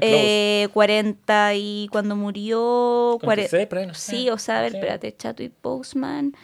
eh, 0.64 0.68
40 0.72 1.54
y 1.54 1.88
cuando 1.90 2.14
murió... 2.16 3.18
cuare- 3.20 3.48
46, 3.48 3.66
por 3.66 3.78
ahí, 3.78 3.86
no 3.86 3.94
sé. 3.94 4.10
Sí, 4.12 4.30
o 4.30 4.38
sea, 4.38 4.58
a 4.58 4.62
ver, 4.62 4.72
Sí. 4.72 4.76
espérate, 4.78 5.16
Chadwick 5.16 5.52
Boseman, 5.62 6.34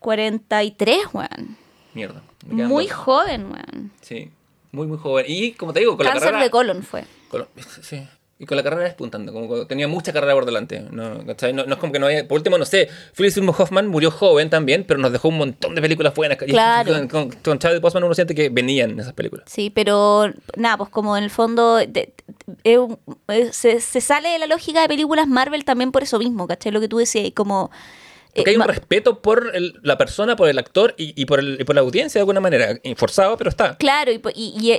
43, 0.00 0.98
weón. 1.12 1.56
Mierda. 1.94 2.22
Muy 2.46 2.86
dos. 2.86 2.96
joven, 2.96 3.52
weón. 3.52 3.92
Sí, 4.00 4.30
muy, 4.72 4.86
muy 4.86 4.98
joven. 4.98 5.26
Y 5.28 5.52
como 5.52 5.72
te 5.72 5.80
digo, 5.80 5.96
con 5.96 6.04
la 6.06 6.12
Cáncer 6.12 6.28
carrera... 6.30 6.44
de 6.44 6.50
colon 6.50 6.82
fue. 6.82 7.04
Con- 7.28 7.46
sí. 7.82 8.06
Y 8.42 8.46
con 8.46 8.56
la 8.56 8.62
carrera 8.62 8.84
despuntando, 8.84 9.34
como 9.34 9.66
tenía 9.66 9.86
mucha 9.86 10.14
carrera 10.14 10.32
por 10.32 10.46
delante. 10.46 10.80
No, 10.90 11.16
no, 11.16 11.24
no 11.24 11.72
es 11.74 11.76
como 11.78 11.92
que 11.92 11.98
no 11.98 12.06
haya. 12.06 12.26
Por 12.26 12.38
último, 12.38 12.56
no 12.56 12.64
sé, 12.64 12.88
Philip 13.14 13.30
Seymour 13.32 13.54
Hoffman 13.58 13.86
murió 13.86 14.10
joven 14.10 14.48
también, 14.48 14.84
pero 14.88 14.98
nos 14.98 15.12
dejó 15.12 15.28
un 15.28 15.36
montón 15.36 15.74
de 15.74 15.82
películas 15.82 16.14
buenas. 16.14 16.38
Y 16.40 16.46
Claro. 16.46 16.90
Con, 16.92 17.08
con, 17.08 17.30
con 17.30 17.58
Chadwick 17.58 17.82
Boseman 17.82 18.04
uno 18.04 18.14
siente 18.14 18.34
que 18.34 18.48
venían 18.48 18.98
esas 18.98 19.12
películas. 19.12 19.44
Sí, 19.46 19.68
pero 19.68 20.32
nada, 20.56 20.78
pues 20.78 20.88
como 20.88 21.18
en 21.18 21.24
el 21.24 21.30
fondo 21.30 21.76
de- 21.76 22.14
se, 23.52 23.80
se 23.80 24.00
sale 24.00 24.30
de 24.30 24.38
la 24.38 24.46
lógica 24.46 24.80
de 24.82 24.88
películas 24.88 25.28
Marvel 25.28 25.64
también 25.64 25.92
por 25.92 26.02
eso 26.02 26.18
mismo, 26.18 26.46
¿cachai? 26.46 26.72
Lo 26.72 26.80
que 26.80 26.88
tú 26.88 26.96
decías, 26.98 27.26
y 27.26 27.32
como... 27.32 27.70
Porque 28.34 28.50
eh, 28.50 28.54
hay 28.54 28.56
un 28.56 28.66
respeto 28.68 29.20
por 29.20 29.50
el- 29.54 29.74
la 29.82 29.98
persona, 29.98 30.36
por 30.36 30.48
el 30.48 30.58
actor 30.58 30.94
y, 30.96 31.20
y 31.20 31.24
por 31.26 31.40
el, 31.40 31.58
y 31.60 31.64
por 31.64 31.74
la 31.74 31.80
audiencia 31.80 32.18
de 32.18 32.22
alguna 32.22 32.40
manera. 32.40 32.78
Y 32.82 32.94
Forzado, 32.94 33.36
pero 33.36 33.50
está. 33.50 33.76
Claro, 33.76 34.12
y, 34.12 34.20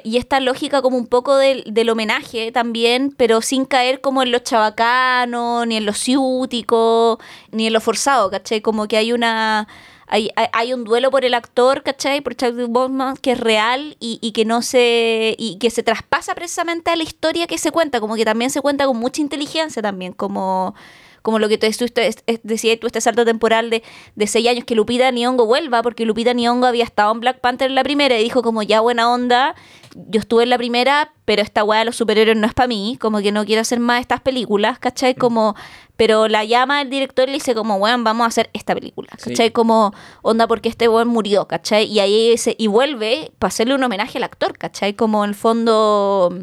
y, 0.04 0.18
esta 0.18 0.39
lógica 0.39 0.82
como 0.82 0.97
un 0.97 1.08
poco 1.08 1.36
del, 1.38 1.64
del 1.68 1.89
homenaje 1.89 2.52
también, 2.52 3.14
pero 3.18 3.41
sin 3.41 3.66
caer 3.66 3.99
como 4.02 4.24
en 4.24 4.32
lo 4.32 4.39
chabacano, 4.39 5.66
ni 5.66 5.78
en 5.78 5.86
lo 5.86 5.93
ciútico, 5.93 7.20
ni 7.52 7.68
en 7.68 7.74
lo 7.74 7.82
forzado, 7.82 8.30
¿cachai? 8.30 8.62
Como 8.62 8.88
que 8.88 8.97
hay 8.97 9.14
una... 9.14 9.68
Hay, 10.14 10.30
hay, 10.36 10.47
hay 10.52 10.74
un 10.74 10.84
duelo 10.84 11.10
por 11.10 11.24
el 11.24 11.34
actor, 11.34 11.84
¿cachai? 11.84 12.20
Por 12.20 12.36
Chadwick 12.36 12.68
Boseman 12.68 13.16
que 13.16 13.32
es 13.32 13.39
real 13.39 13.95
y, 14.02 14.20
y 14.22 14.34
que 14.34 14.43
no 14.43 14.62
se... 14.62 15.36
y 15.38 15.58
que 15.58 15.70
se 15.70 15.84
traspasa 15.84 16.36
precisamente 16.36 16.91
a 16.91 16.97
la 16.97 17.04
historia 17.04 17.47
que 17.47 17.58
se 17.58 17.72
cuenta, 17.72 18.02
como 18.02 18.16
que 18.16 18.26
también 18.26 18.52
se 18.52 18.60
cuenta 18.60 18.86
con 18.88 18.97
mucha 18.97 19.22
inteligencia 19.22 19.82
también, 19.82 20.12
como... 20.12 20.76
Como 21.22 21.40
lo 21.40 21.48
que 21.50 21.58
tú, 21.58 21.68
tú- 21.78 21.86
tú- 21.88 22.40
decías 22.44 22.80
tú, 22.80 22.88
este 22.88 23.02
salto 23.02 23.26
temporal 23.26 23.70
de, 23.70 23.84
de 24.16 24.28
seis 24.28 24.48
años, 24.48 24.66
que 24.66 24.76
Lupita 24.76 25.10
Nyong'o 25.12 25.46
vuelva, 25.46 25.82
porque 25.84 26.06
Lupita 26.06 26.34
Nyong'o 26.34 26.66
había 26.66 26.84
estado 26.84 27.12
en 27.12 27.20
Black 27.20 27.40
Panther 27.42 27.70
en 27.70 27.76
la 27.76 27.84
primera 27.84 28.18
y 28.20 28.24
dijo 28.24 28.42
como, 28.42 28.64
ya 28.64 28.82
buena 28.82 29.12
onda, 29.12 29.56
yo 29.96 30.20
estuve 30.20 30.44
en 30.44 30.50
la 30.50 30.58
primera, 30.58 31.14
pero 31.26 31.42
esta 31.42 31.64
weá 31.64 31.80
de 31.80 31.86
los 31.86 31.96
superhéroes 31.96 32.38
no 32.38 32.48
es 32.48 32.54
para 32.54 32.68
mí, 32.68 32.98
como 33.00 33.20
que 33.20 33.32
no 33.32 33.46
quiero 33.46 33.62
hacer 33.62 33.80
más 33.80 34.02
estas 34.02 34.22
películas, 34.22 34.80
¿cachai? 34.80 35.16
Como, 35.16 35.56
pero 35.98 36.28
la 36.28 36.44
llama 36.46 36.82
el 36.82 36.90
director 36.90 37.28
y 37.28 37.34
le 37.34 37.38
dice 37.38 37.54
como, 37.54 37.76
weón, 37.76 38.04
vamos 38.04 38.24
a 38.26 38.28
hacer 38.28 38.50
esta 38.54 38.74
película, 38.74 39.10
¿cachai? 39.12 39.36
Sí. 39.48 39.52
Como, 39.52 39.94
onda, 40.24 40.48
porque 40.48 40.70
este 40.70 40.88
weón 40.88 41.10
murió, 41.10 41.48
¿cachai? 41.48 41.86
Y 41.86 42.00
ahí 42.00 42.38
se, 42.38 42.56
y 42.58 42.68
vuelve 42.68 43.32
para 43.38 43.50
hacerle 43.50 43.76
un 43.76 43.84
homenaje 43.84 44.18
al 44.18 44.24
actor, 44.24 44.58
¿cachai? 44.58 44.94
Como 44.96 45.24
en 45.24 45.30
el 45.30 45.36
fondo... 45.36 46.34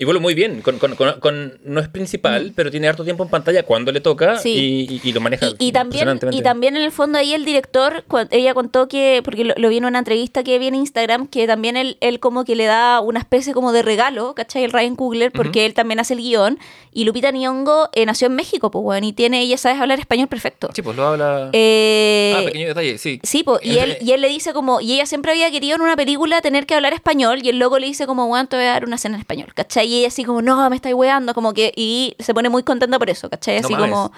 Y 0.00 0.04
vuelve 0.06 0.18
muy 0.20 0.32
bien. 0.34 0.62
Con, 0.62 0.78
con- 0.78 0.96
con- 0.96 1.20
con- 1.20 1.58
no 1.62 1.78
es 1.78 1.88
principal, 1.88 2.52
pero 2.56 2.70
tiene 2.70 2.88
harto 2.88 3.04
tiempo 3.04 3.22
en 3.22 3.28
pantalla 3.28 3.62
cuando 3.64 3.92
le 3.92 4.00
toca 4.00 4.36
Mm. 4.36 4.38
Sí. 4.38 4.86
y, 4.88 4.94
y- 4.94 5.08
y 5.10 5.12
lo 5.12 5.20
maneja. 5.20 5.48
Y, 5.58 5.66
y 5.68 5.72
también, 5.72 6.08
y 6.32 6.40
también 6.42 6.74
en 6.76 6.82
el 6.82 6.90
fondo 6.90 7.18
ahí 7.18 7.34
el 7.34 7.44
director, 7.44 8.02
ella 8.30 8.54
contó 8.54 8.88
que, 8.88 9.20
porque 9.22 9.44
lo, 9.44 9.52
lo 9.58 9.68
vi 9.68 9.76
en 9.76 9.84
una 9.84 9.98
entrevista 9.98 10.42
que 10.42 10.58
vi 10.58 10.68
en 10.68 10.74
Instagram, 10.74 11.26
que 11.26 11.46
también 11.46 11.76
él, 11.76 11.98
él 12.00 12.18
como 12.18 12.44
que 12.46 12.56
le 12.56 12.64
da 12.64 13.00
una 13.00 13.18
especie 13.20 13.52
como 13.52 13.72
de 13.72 13.82
regalo, 13.82 14.34
¿cachai? 14.34 14.64
El 14.64 14.72
Ryan 14.72 14.96
Coogler, 14.96 15.32
porque 15.32 15.66
él 15.66 15.74
también 15.74 16.00
hace 16.00 16.14
el 16.14 16.20
guion. 16.20 16.58
Y 16.92 17.04
Lupita 17.04 17.30
Nyong'o 17.30 17.90
eh, 17.92 18.06
nació 18.06 18.26
en 18.28 18.34
México, 18.36 18.70
pues 18.70 18.82
bueno, 18.82 19.06
y 19.06 19.12
tiene, 19.12 19.42
ella 19.42 19.58
sabe 19.58 19.78
hablar 19.78 20.00
español 20.00 20.28
perfecto. 20.28 20.70
Sí, 20.74 20.80
pues 20.80 20.96
lo 20.96 21.06
habla. 21.08 21.50
Eh, 21.52 22.34
ah, 22.38 22.42
pequeño 22.46 22.68
detalle, 22.68 22.96
sí. 22.96 23.20
Sí, 23.22 23.42
po, 23.44 23.60
y, 23.62 23.76
él, 23.78 23.98
y 24.00 24.12
él 24.12 24.22
le 24.22 24.28
dice 24.28 24.54
como, 24.54 24.80
y 24.80 24.94
ella 24.94 25.04
siempre 25.06 25.32
había 25.32 25.50
querido 25.50 25.76
en 25.76 25.82
una 25.82 25.94
película 25.94 26.40
tener 26.40 26.64
que 26.66 26.74
hablar 26.74 26.94
español, 26.94 27.40
y 27.42 27.50
el 27.50 27.58
loco 27.58 27.78
le 27.78 27.86
dice 27.86 28.06
como, 28.06 28.26
bueno, 28.26 28.48
te 28.48 28.56
voy 28.56 28.64
a 28.64 28.70
dar 28.70 28.84
una 28.86 28.96
escena 28.96 29.16
en 29.16 29.20
español, 29.20 29.52
¿cachai? 29.54 29.89
Y 29.90 29.98
ella 29.98 30.06
así 30.06 30.22
como, 30.22 30.40
no, 30.40 30.70
me 30.70 30.76
estáis 30.76 30.94
weando, 30.94 31.34
como 31.34 31.52
que, 31.52 31.72
y 31.74 32.14
se 32.20 32.32
pone 32.32 32.48
muy 32.48 32.62
contenta 32.62 32.96
por 32.96 33.10
eso, 33.10 33.28
¿cachai? 33.28 33.56
Así 33.56 33.74
como, 33.74 34.12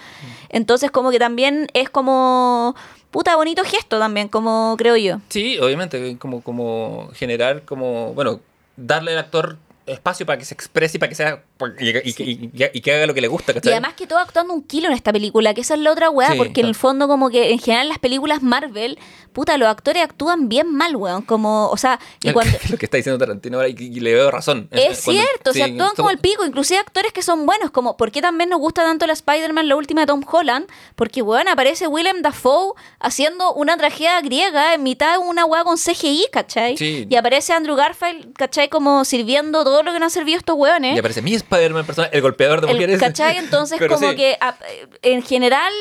entonces 0.50 0.90
como 0.90 1.10
que 1.10 1.18
también 1.18 1.66
es 1.72 1.88
como, 1.88 2.76
puta, 3.10 3.36
bonito 3.36 3.64
gesto 3.64 3.98
también, 3.98 4.28
como 4.28 4.74
creo 4.76 4.98
yo. 4.98 5.20
Sí, 5.30 5.58
obviamente, 5.58 6.18
como, 6.18 6.42
como 6.42 7.08
generar, 7.14 7.62
como, 7.62 8.12
bueno, 8.12 8.40
darle 8.76 9.12
al 9.12 9.18
actor 9.20 9.56
espacio 9.86 10.26
para 10.26 10.38
que 10.38 10.44
se 10.44 10.52
exprese 10.52 10.98
y 10.98 11.00
para 11.00 11.08
que 11.08 11.14
sea 11.14 11.42
y, 11.78 11.88
y- 11.90 12.14
y- 12.16 12.50
y- 12.54 12.70
y 12.72 12.80
que 12.80 12.94
haga 12.94 13.06
lo 13.06 13.14
que 13.14 13.20
le 13.20 13.28
gusta, 13.28 13.52
Y 13.52 13.54
¿cachai? 13.56 13.72
además 13.72 13.94
que 13.94 14.06
todo 14.06 14.18
actuando 14.18 14.54
un 14.54 14.62
kilo 14.62 14.88
en 14.88 14.94
esta 14.94 15.12
película, 15.12 15.54
que 15.54 15.60
esa 15.62 15.74
es 15.74 15.80
la 15.80 15.92
otra 15.92 16.10
weá, 16.10 16.32
Sí, 16.32 16.38
porque 16.38 16.60
en 16.60 16.66
el 16.66 16.74
fondo 16.74 17.08
como 17.08 17.30
que 17.30 17.50
en 17.52 17.58
general 17.58 17.88
las 17.88 17.98
películas 17.98 18.42
Marvel, 18.42 18.98
puta, 19.32 19.56
los 19.58 19.68
actores 19.68 20.02
actúan 20.02 20.48
bien 20.48 20.72
mal, 20.74 20.94
weón, 20.96 21.22
como, 21.22 21.68
o 21.68 21.76
sea, 21.76 21.98
y 22.22 22.32
cuando... 22.32 22.56
lo 22.70 22.76
que 22.78 22.86
está 22.86 22.96
diciendo 22.96 23.18
Tarantino 23.18 23.56
ahora 23.58 23.68
y, 23.68 23.74
y 23.78 24.00
le 24.00 24.14
veo 24.14 24.30
razón. 24.30 24.68
Es 24.70 25.02
Cuando- 25.04 25.22
cierto, 25.22 25.50
o 25.50 25.54
sea, 25.54 25.66
actúan 25.66 25.94
como 25.96 26.10
el 26.10 26.18
pico, 26.18 26.44
inclusive 26.44 26.78
actores 26.80 27.12
que 27.12 27.22
son 27.22 27.46
buenos, 27.46 27.70
como 27.70 27.96
¿por 27.96 28.10
qué 28.12 28.20
también 28.20 28.50
nos 28.50 28.60
gusta 28.60 28.82
tanto 28.82 29.06
la 29.06 29.12
Spider-Man, 29.14 29.68
la 29.68 29.76
última 29.76 30.02
de 30.02 30.06
Tom 30.08 30.22
Holland? 30.30 30.66
Porque, 30.96 31.22
weón, 31.22 31.48
aparece 31.48 31.86
Willem 31.86 32.22
Dafoe 32.22 32.72
haciendo 33.00 33.52
una 33.54 33.76
tragedia 33.76 34.20
griega 34.20 34.74
en 34.74 34.82
mitad 34.82 35.12
de 35.12 35.18
una 35.18 35.44
weá 35.44 35.64
con 35.64 35.76
CGI, 35.76 36.26
¿cachai? 36.32 36.76
Sí. 36.76 37.06
Y 37.08 37.16
aparece 37.16 37.52
Andrew 37.52 37.76
Garfield, 37.76 38.32
¿cachai? 38.34 38.68
Como 38.68 39.04
sirviendo 39.04 39.64
todo 39.64 39.82
lo 39.82 39.92
que 39.92 39.98
no 39.98 40.04
han 40.06 40.10
servido 40.10 40.38
estos 40.38 40.56
weones. 40.56 40.94
Y 40.96 40.98
aparece 40.98 41.22
mi 41.22 41.32
Spider-Man 41.52 41.84
persona, 41.86 42.08
el 42.12 42.22
golpeador 42.22 42.60
de 42.60 42.68
El- 42.68 42.74
mujeres. 42.74 42.98
¿Cachai? 43.00 43.36
Entonces, 43.38 43.78
como 43.88 44.10
sí. 44.10 44.16
que 44.16 44.36
a- 44.40 44.56
en 45.02 45.22
general 45.22 45.72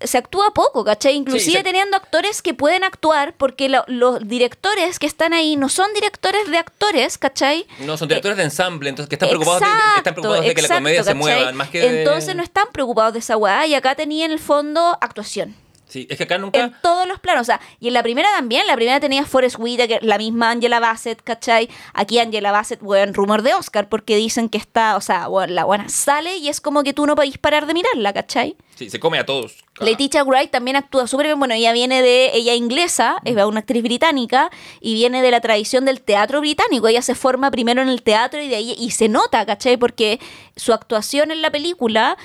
se 0.00 0.18
actúa 0.18 0.52
poco, 0.54 0.84
¿cachai? 0.84 1.14
Inclusive 1.14 1.62
teniendo 1.62 1.96
actores 1.96 2.42
que 2.42 2.54
pueden 2.54 2.84
actuar, 2.84 3.34
porque 3.36 3.68
lo- 3.68 3.84
los 3.86 4.26
directores 4.26 4.98
que 4.98 5.06
están 5.06 5.32
ahí 5.32 5.56
no 5.56 5.68
son 5.68 5.92
directores 5.94 6.50
de 6.50 6.58
actores, 6.58 7.18
¿cachai? 7.18 7.66
No, 7.80 7.96
son 7.96 8.08
directores 8.08 8.36
de 8.38 8.44
ensamble, 8.44 8.88
entonces 8.88 9.08
que 9.08 9.14
están 9.16 9.28
preocupados, 9.28 9.60
de, 9.60 9.66
Exacto, 9.66 9.98
están 9.98 10.14
preocupados 10.14 10.44
de 10.46 10.54
que 10.54 10.62
la 10.62 10.68
comedia 10.68 11.04
se 11.04 11.14
mueva, 11.14 11.52
más 11.52 11.68
que 11.68 11.80
de- 11.80 11.98
Entonces 12.00 12.34
no 12.34 12.42
están 12.42 12.66
preocupados 12.72 13.12
de 13.12 13.18
esa 13.20 13.36
weá 13.36 13.66
y 13.66 13.74
acá 13.74 13.94
tenía 13.94 14.24
en 14.24 14.32
el 14.32 14.38
fondo 14.38 14.98
actuación. 15.00 15.54
Sí, 15.92 16.06
es 16.08 16.16
que 16.16 16.24
acá 16.24 16.38
nunca... 16.38 16.58
En 16.58 16.74
todos 16.80 17.06
los 17.06 17.20
planos, 17.20 17.42
o 17.42 17.44
sea, 17.44 17.60
y 17.78 17.88
en 17.88 17.92
la 17.92 18.02
primera 18.02 18.26
también, 18.34 18.66
la 18.66 18.76
primera 18.76 18.98
tenía 18.98 19.26
Forrest 19.26 19.56
Whitaker, 19.58 20.02
la 20.02 20.16
misma 20.16 20.50
Angela 20.50 20.80
Bassett, 20.80 21.20
¿cachai? 21.22 21.68
Aquí 21.92 22.18
Angela 22.18 22.50
Bassett, 22.50 22.82
weón, 22.82 23.12
rumor 23.12 23.42
de 23.42 23.52
Oscar, 23.52 23.90
porque 23.90 24.16
dicen 24.16 24.48
que 24.48 24.56
está, 24.56 24.96
o 24.96 25.02
sea, 25.02 25.28
weón, 25.28 25.54
la 25.54 25.66
buena 25.66 25.90
sale 25.90 26.38
y 26.38 26.48
es 26.48 26.62
como 26.62 26.82
que 26.82 26.94
tú 26.94 27.04
no 27.04 27.14
podís 27.14 27.36
parar 27.36 27.66
de 27.66 27.74
mirarla, 27.74 28.14
¿cachai? 28.14 28.56
Sí, 28.74 28.88
se 28.88 28.98
come 28.98 29.18
a 29.18 29.26
todos. 29.26 29.64
Letitia 29.80 30.24
Wright 30.24 30.50
también 30.50 30.76
actúa 30.76 31.06
súper 31.06 31.26
bien. 31.26 31.38
Bueno, 31.38 31.52
ella 31.52 31.72
viene 31.72 32.00
de. 32.00 32.30
Ella 32.32 32.54
inglesa, 32.54 33.18
es 33.24 33.36
una 33.36 33.60
actriz 33.60 33.82
británica 33.82 34.50
y 34.80 34.94
viene 34.94 35.20
de 35.20 35.30
la 35.30 35.42
tradición 35.42 35.84
del 35.84 36.00
teatro 36.00 36.40
británico. 36.40 36.88
Ella 36.88 37.02
se 37.02 37.14
forma 37.14 37.50
primero 37.50 37.82
en 37.82 37.90
el 37.90 38.02
teatro 38.02 38.40
y 38.40 38.48
de 38.48 38.56
ahí. 38.56 38.74
Y 38.78 38.92
se 38.92 39.08
nota, 39.08 39.44
¿cachai? 39.44 39.76
Porque 39.76 40.20
su 40.56 40.72
actuación 40.72 41.30
en 41.30 41.42
la 41.42 41.50
película 41.50 42.16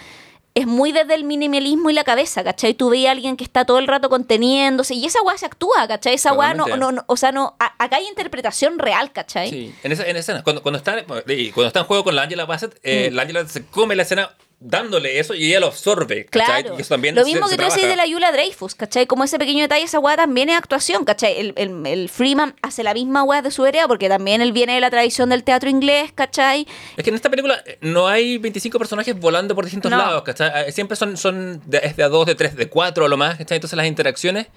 es 0.57 0.65
muy 0.67 0.91
desde 0.91 1.13
el 1.13 1.23
minimalismo 1.23 1.89
y 1.89 1.93
la 1.93 2.03
cabeza, 2.03 2.43
¿cachai? 2.43 2.73
Tú 2.73 2.89
veías 2.89 3.09
a 3.09 3.11
alguien 3.11 3.37
que 3.37 3.43
está 3.43 3.63
todo 3.65 3.77
el 3.79 3.87
rato 3.87 4.09
conteniéndose 4.09 4.95
y 4.95 5.05
esa 5.05 5.21
weá 5.21 5.37
se 5.37 5.45
actúa, 5.45 5.87
¿cachai? 5.87 6.15
Esa 6.15 6.33
weá 6.33 6.53
no, 6.53 6.65
no, 6.77 6.91
no- 6.91 7.03
o 7.07 7.15
sea, 7.17 7.31
no, 7.31 7.55
a- 7.59 7.73
acá 7.83 7.97
hay 7.97 8.07
interpretación 8.07 8.79
real, 8.79 9.11
¿cachai? 9.11 9.49
Sí, 9.49 9.75
en 9.83 9.91
esa, 9.91 10.05
en 10.07 10.15
escena, 10.17 10.43
cuando, 10.43 10.61
cuando, 10.63 10.77
está, 10.79 10.95
y 11.27 11.51
cuando 11.51 11.67
está 11.67 11.81
en 11.81 11.85
juego 11.85 12.03
con 12.03 12.15
la 12.15 12.23
Angela 12.23 12.45
Bassett, 12.45 12.73
Mm. 12.75 12.79
eh, 12.83 13.09
la 13.11 13.21
Angela 13.21 13.47
se 13.47 13.65
come 13.65 13.95
la 13.95 14.03
escena 14.03 14.31
dándole 14.59 15.19
eso 15.19 15.35
y 15.35 15.49
ella 15.49 15.59
lo 15.59 15.67
absorbe. 15.67 16.25
¿cachai? 16.25 16.63
Claro. 16.63 16.77
Y 16.77 16.81
eso 16.81 16.89
también 16.95 17.13
Lo 17.15 17.23
se- 17.23 17.31
mismo 17.31 17.47
se 17.47 17.55
que 17.57 17.63
tú 17.63 17.69
decís 17.69 17.87
de 17.87 17.95
la 17.95 18.05
Yula 18.07 18.31
Dreyfus, 18.31 18.73
¿cachai? 18.75 19.05
Como 19.05 19.23
ese 19.23 19.37
pequeño 19.37 19.61
detalle, 19.61 19.83
esa 19.85 19.99
weá 19.99 20.15
también 20.17 20.49
es 20.49 20.57
actuación, 20.57 21.05
¿cachai? 21.05 21.37
El, 21.39 21.53
el, 21.57 21.85
el 21.85 22.09
Freeman 22.09 22.55
hace 22.61 22.81
la 22.83 22.93
misma 22.95 23.23
weá 23.23 23.41
de 23.41 23.51
su 23.51 23.65
hereda 23.65 23.87
porque 23.87 24.09
también 24.09 24.41
él 24.41 24.51
viene 24.53 24.73
de 24.73 24.79
la 24.81 24.89
tradición 24.89 25.29
del 25.29 25.43
teatro 25.43 25.69
inglés, 25.69 26.11
¿cachai? 26.13 26.67
Es 26.97 27.03
que 27.03 27.09
en 27.11 27.15
esta 27.15 27.29
película 27.29 27.61
eh, 27.65 27.77
no 27.81 28.07
hay 28.07 28.37
25 28.39 28.77
personajes 28.79 29.19
volando 29.19 29.53
por 29.53 29.63
distintos 29.65 29.91
No. 29.91 29.97
lados, 29.97 30.23
¿cachai? 30.23 30.69
Eh, 30.69 30.71
Siempre 30.71 30.95
son, 30.97 31.17
son 31.17 31.61
de, 31.65 31.79
es 31.83 31.95
de 31.95 32.03
a 32.03 32.09
dos, 32.09 32.25
de 32.25 32.35
tres, 32.35 32.55
de 32.55 32.67
cuatro 32.67 33.05
a 33.05 33.09
lo 33.09 33.17
más, 33.17 33.37
¿cachai? 33.37 33.57
Entonces 33.57 33.77
las 33.77 33.85
interacciones 33.85 34.47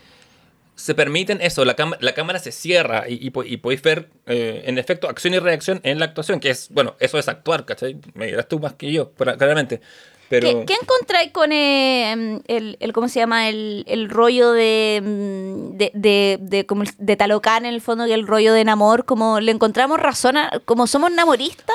se 0.80 0.94
permiten 0.94 1.40
eso, 1.42 1.64
la, 1.64 1.76
la 2.00 2.12
cámara 2.14 2.38
se 2.38 2.52
cierra 2.52 3.04
y, 3.08 3.24
y, 3.26 3.30
po- 3.30 3.44
y 3.44 3.56
podéis 3.58 3.82
ver, 3.82 4.08
eh, 4.26 4.62
en 4.66 4.78
efecto, 4.78 5.08
acción 5.08 5.34
y 5.34 5.38
reacción 5.38 5.80
en 5.84 5.98
la 5.98 6.06
actuación, 6.06 6.40
que 6.40 6.50
es, 6.50 6.68
bueno, 6.70 6.96
eso 7.00 7.18
es 7.18 7.28
actuar, 7.28 7.64
¿cachai? 7.64 7.98
Me 8.14 8.26
dirás 8.26 8.48
tú 8.48 8.58
más 8.58 8.74
que 8.74 8.90
yo, 8.92 9.12
claramente. 9.12 9.80
Pero... 10.28 10.46
¿Qué, 10.60 10.64
qué 10.64 10.74
encontráis 10.80 11.32
con 11.32 11.50
eh, 11.52 12.40
el, 12.46 12.76
el, 12.78 12.92
¿cómo 12.92 13.08
se 13.08 13.18
llama? 13.18 13.48
El, 13.48 13.84
el 13.88 14.08
rollo 14.08 14.52
de, 14.52 15.02
mm, 15.04 15.76
de, 15.76 15.90
de, 15.92 16.38
de, 16.40 16.66
como 16.66 16.84
de 16.98 17.16
Talocán, 17.16 17.66
en 17.66 17.74
el 17.74 17.80
fondo, 17.80 18.06
y 18.06 18.12
el 18.12 18.26
rollo 18.26 18.52
de 18.54 18.64
Namor, 18.64 19.04
como 19.04 19.40
le 19.40 19.50
encontramos 19.52 19.98
razón, 19.98 20.36
a- 20.36 20.50
como 20.64 20.86
somos 20.86 21.10
namoristas 21.10 21.74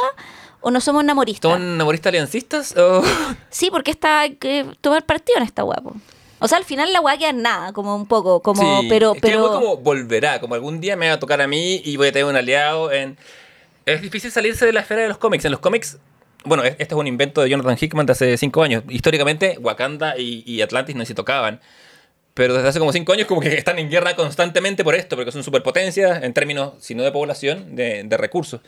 o 0.61 0.71
no 0.71 0.79
somos 0.81 1.03
namoristas. 1.03 1.51
¿Son 1.51 1.77
namoristas 1.77 2.09
aliancistas? 2.11 2.75
o- 2.77 3.03
Sí, 3.49 3.69
porque 3.69 3.91
está 3.91 4.29
que 4.39 4.65
tomar 4.81 5.05
partido 5.05 5.37
en 5.37 5.43
esta 5.43 5.61
guapo. 5.63 5.93
O 6.39 6.47
sea, 6.47 6.57
al 6.57 6.65
final 6.65 6.91
la 6.93 6.99
weá 7.01 7.17
queda 7.17 7.29
en 7.29 7.41
nada, 7.41 7.71
como 7.73 7.95
un 7.95 8.05
poco, 8.07 8.41
como, 8.41 8.81
Sí, 8.81 8.87
pero, 8.89 9.13
es 9.15 9.21
que 9.21 9.27
pero. 9.29 9.47
como 9.51 9.77
volverá, 9.77 10.39
como 10.41 10.55
algún 10.55 10.81
día 10.81 10.95
me 10.95 11.07
va 11.07 11.13
a 11.15 11.19
tocar 11.19 11.41
a 11.41 11.47
mí 11.47 11.81
y 11.83 11.97
voy 11.97 12.09
a 12.09 12.11
tener 12.11 12.25
un 12.25 12.35
aliado 12.35 12.91
en... 12.91 13.17
Es 13.85 14.01
difícil 14.01 14.31
salirse 14.31 14.65
de 14.65 14.73
la 14.73 14.81
esfera 14.81 15.01
de 15.03 15.07
los 15.07 15.17
cómics. 15.17 15.45
En 15.45 15.51
los 15.51 15.59
cómics, 15.59 15.97
bueno, 16.43 16.63
es- 16.63 16.71
este 16.79 16.93
es 16.95 16.99
un 16.99 17.07
invento 17.07 17.41
de 17.41 17.49
Jonathan 17.49 17.77
Hickman 17.79 18.05
de 18.05 18.11
hace 18.11 18.37
cinco 18.37 18.63
años. 18.63 18.83
Históricamente, 18.89 19.57
Wakanda 19.61 20.17
y, 20.17 20.43
y 20.45 20.61
Atlantis 20.61 20.95
no 20.95 21.05
se 21.05 21.13
tocaban. 21.13 21.61
Pero 22.33 22.53
desde 22.55 22.67
hace 22.67 22.79
como 22.79 22.91
cinco 22.91 23.13
años 23.13 23.27
como 23.27 23.39
que 23.39 23.53
están 23.55 23.79
en 23.79 23.89
guerra 23.89 24.15
constantemente 24.15 24.83
por 24.83 24.93
esto, 24.95 25.15
porque 25.15 25.31
son 25.31 25.41
superpotencias 25.43 26.21
en 26.21 26.33
términos, 26.33 26.73
si 26.79 26.93
no 26.95 27.03
de 27.03 27.11
población, 27.13 27.75
de, 27.77 28.03
de 28.03 28.17
recursos. 28.17 28.59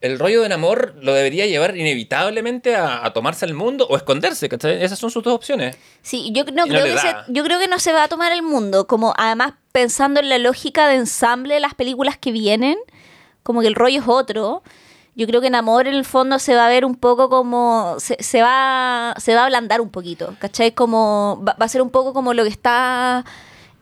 El 0.00 0.18
rollo 0.18 0.42
del 0.42 0.52
amor 0.52 0.94
lo 1.02 1.12
debería 1.12 1.46
llevar 1.46 1.76
inevitablemente 1.76 2.74
a, 2.74 3.04
a 3.04 3.12
tomarse 3.12 3.44
el 3.44 3.54
mundo 3.54 3.86
o 3.90 3.96
esconderse, 3.96 4.48
¿cachai? 4.48 4.82
Esas 4.82 4.98
son 4.98 5.10
sus 5.10 5.22
dos 5.22 5.34
opciones. 5.34 5.76
Sí, 6.02 6.30
yo 6.32 6.44
no, 6.44 6.64
creo 6.66 6.84
que 6.84 6.98
se, 6.98 7.14
yo 7.28 7.44
creo 7.44 7.58
que 7.58 7.68
no 7.68 7.78
se 7.78 7.92
va 7.92 8.04
a 8.04 8.08
tomar 8.08 8.32
el 8.32 8.42
mundo. 8.42 8.86
Como 8.86 9.12
además 9.16 9.54
pensando 9.72 10.20
en 10.20 10.28
la 10.28 10.38
lógica 10.38 10.88
de 10.88 10.96
ensamble 10.96 11.54
de 11.54 11.60
las 11.60 11.74
películas 11.74 12.16
que 12.16 12.32
vienen, 12.32 12.78
como 13.42 13.60
que 13.60 13.66
el 13.66 13.74
rollo 13.74 14.00
es 14.00 14.08
otro. 14.08 14.62
Yo 15.16 15.26
creo 15.26 15.40
que 15.40 15.48
en 15.48 15.54
Amor 15.54 15.86
en 15.86 15.94
el 15.94 16.04
fondo 16.04 16.38
se 16.38 16.54
va 16.54 16.66
a 16.66 16.68
ver 16.68 16.84
un 16.84 16.94
poco 16.94 17.28
como. 17.28 17.96
Se, 17.98 18.16
se 18.22 18.40
va, 18.40 19.14
se 19.18 19.34
va 19.34 19.42
a 19.42 19.44
ablandar 19.44 19.80
un 19.80 19.90
poquito, 19.90 20.34
¿cachai? 20.38 20.72
Como. 20.72 21.42
Va, 21.46 21.56
va 21.60 21.66
a 21.66 21.68
ser 21.68 21.82
un 21.82 21.90
poco 21.90 22.14
como 22.14 22.32
lo 22.32 22.44
que 22.44 22.48
está. 22.48 23.24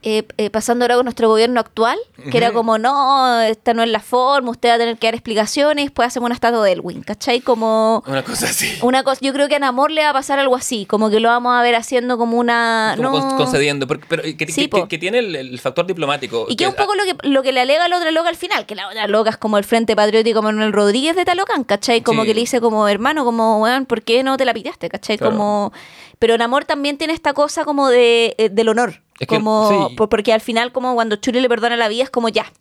Eh, 0.03 0.23
eh, 0.37 0.51
pasando 0.51 0.85
ahora 0.85 0.95
con 0.97 1.05
nuestro 1.05 1.29
gobierno 1.29 1.59
actual, 1.61 1.99
que 2.31 2.37
era 2.39 2.53
como, 2.53 2.79
no, 2.79 3.41
esta 3.43 3.75
no 3.75 3.83
es 3.83 3.91
la 3.91 4.01
forma, 4.01 4.51
usted 4.51 4.69
va 4.71 4.75
a 4.75 4.79
tener 4.79 4.97
que 4.99 5.07
dar 5.09 5.15
explicaciones, 5.15 5.87
después 5.87 6.07
hacemos 6.09 6.27
una 6.27 6.35
estatua 6.35 6.65
de 6.65 6.73
Elwin, 6.73 7.03
¿cachai? 7.03 7.41
Como, 7.41 8.03
Una 8.07 8.23
cosa 8.23 8.47
así. 8.47 8.79
una 8.83 9.03
cosa, 9.03 9.21
yo 9.23 9.33
creo 9.33 9.49
que 9.49 9.57
en 9.57 9.65
Amor 9.65 9.91
le 9.91 10.03
va 10.03 10.11
a 10.11 10.13
pasar 10.13 10.39
algo 10.39 10.55
así, 10.57 10.87
como 10.87 11.11
que 11.11 11.21
lo 11.21 11.29
vamos 11.29 11.53
a 11.55 11.63
ver 11.63 11.75
haciendo 11.75 12.17
como 12.19 12.39
una... 12.39 12.95
Como 12.97 13.11
no- 13.11 13.21
con- 13.29 13.37
concediendo, 13.37 13.87
porque- 13.87 14.07
pero 14.09 14.23
que, 14.23 14.37
que- 14.37 14.53
Sí, 14.53 14.63
que- 14.63 14.69
po. 14.69 14.89
que 14.89 14.99
tiene 14.99 15.19
el, 15.19 15.35
el 15.35 15.59
factor 15.59 15.87
diplomático. 15.87 16.47
Y 16.49 16.57
que 16.57 16.65
es 16.65 16.71
un 16.71 16.77
poco 16.77 16.95
lo 16.95 17.05
que, 17.05 17.17
lo 17.29 17.43
que 17.43 17.53
le 17.53 17.61
alega 17.61 17.85
a 17.85 17.89
la 17.89 17.97
otra 17.99 18.11
loca 18.11 18.29
al 18.29 18.37
final, 18.37 18.67
que 18.67 18.75
la 18.75 18.89
otra 18.89 19.07
loca 19.09 19.31
es 19.31 19.37
como 19.37 19.59
el 19.59 19.65
Frente 19.65 19.97
Patriótico 19.97 20.43
Manuel 20.43 20.73
Rodríguez 20.73 21.17
de 21.17 21.25
Talocán, 21.25 21.65
¿cachai? 21.65 22.03
Como 22.03 22.23
Sí. 22.23 22.29
que 22.29 22.35
le 22.35 22.41
dice 22.41 22.61
como, 22.61 22.87
hermano, 22.89 23.25
como, 23.25 23.59
weón, 23.63 23.85
¿por 23.87 24.03
qué 24.03 24.23
no 24.23 24.37
te 24.37 24.45
la 24.45 24.55
piteaste, 24.55 24.89
cachai? 24.89 25.19
Claro. 25.19 25.33
Como... 25.37 25.73
Pero 26.21 26.35
en 26.35 26.43
Amor 26.43 26.65
también 26.65 26.99
tiene 26.99 27.13
esta 27.13 27.33
cosa 27.33 27.65
como 27.65 27.89
de, 27.89 28.35
eh, 28.39 28.49
del 28.51 28.69
honor, 28.69 29.03
Es 29.19 29.27
que- 29.27 29.37
como... 29.37 29.89
sí. 29.89 29.97
porque 30.09 30.33
al 30.33 30.41
final 30.41 30.73
como 30.73 30.95
cuando 30.95 31.17
Churi 31.17 31.41
le 31.41 31.49
perdona 31.49 31.77
la 31.77 31.89
vida 31.89 32.05
es 32.05 32.11
como 32.11 32.29
ya, 32.29 32.53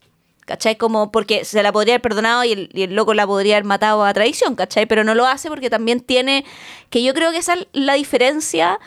¿cachai? 0.45 0.75
Como 0.77 1.11
porque 1.11 1.45
se 1.45 1.61
la 1.61 1.71
podría 1.71 1.95
haber 1.95 2.01
perdonado 2.01 2.43
y 2.43 2.51
el, 2.53 2.69
y 2.73 2.83
el 2.83 2.95
loco 2.95 3.13
la 3.13 3.27
podría 3.27 3.55
haber 3.57 3.65
matado 3.65 4.03
a 4.03 4.13
traición, 4.13 4.55
¿cachai? 4.55 4.85
Pero 4.85 5.03
no 5.03 5.13
lo 5.13 5.25
hace 5.25 5.49
porque 5.49 5.69
también 5.69 5.99
tiene... 5.99 6.45
Que 6.89 7.03
yo 7.03 7.13
creo 7.13 7.31
que 7.31 7.37
esa 7.37 7.53
es 7.55 7.67
la 7.73 7.93
diferencia 7.93 8.79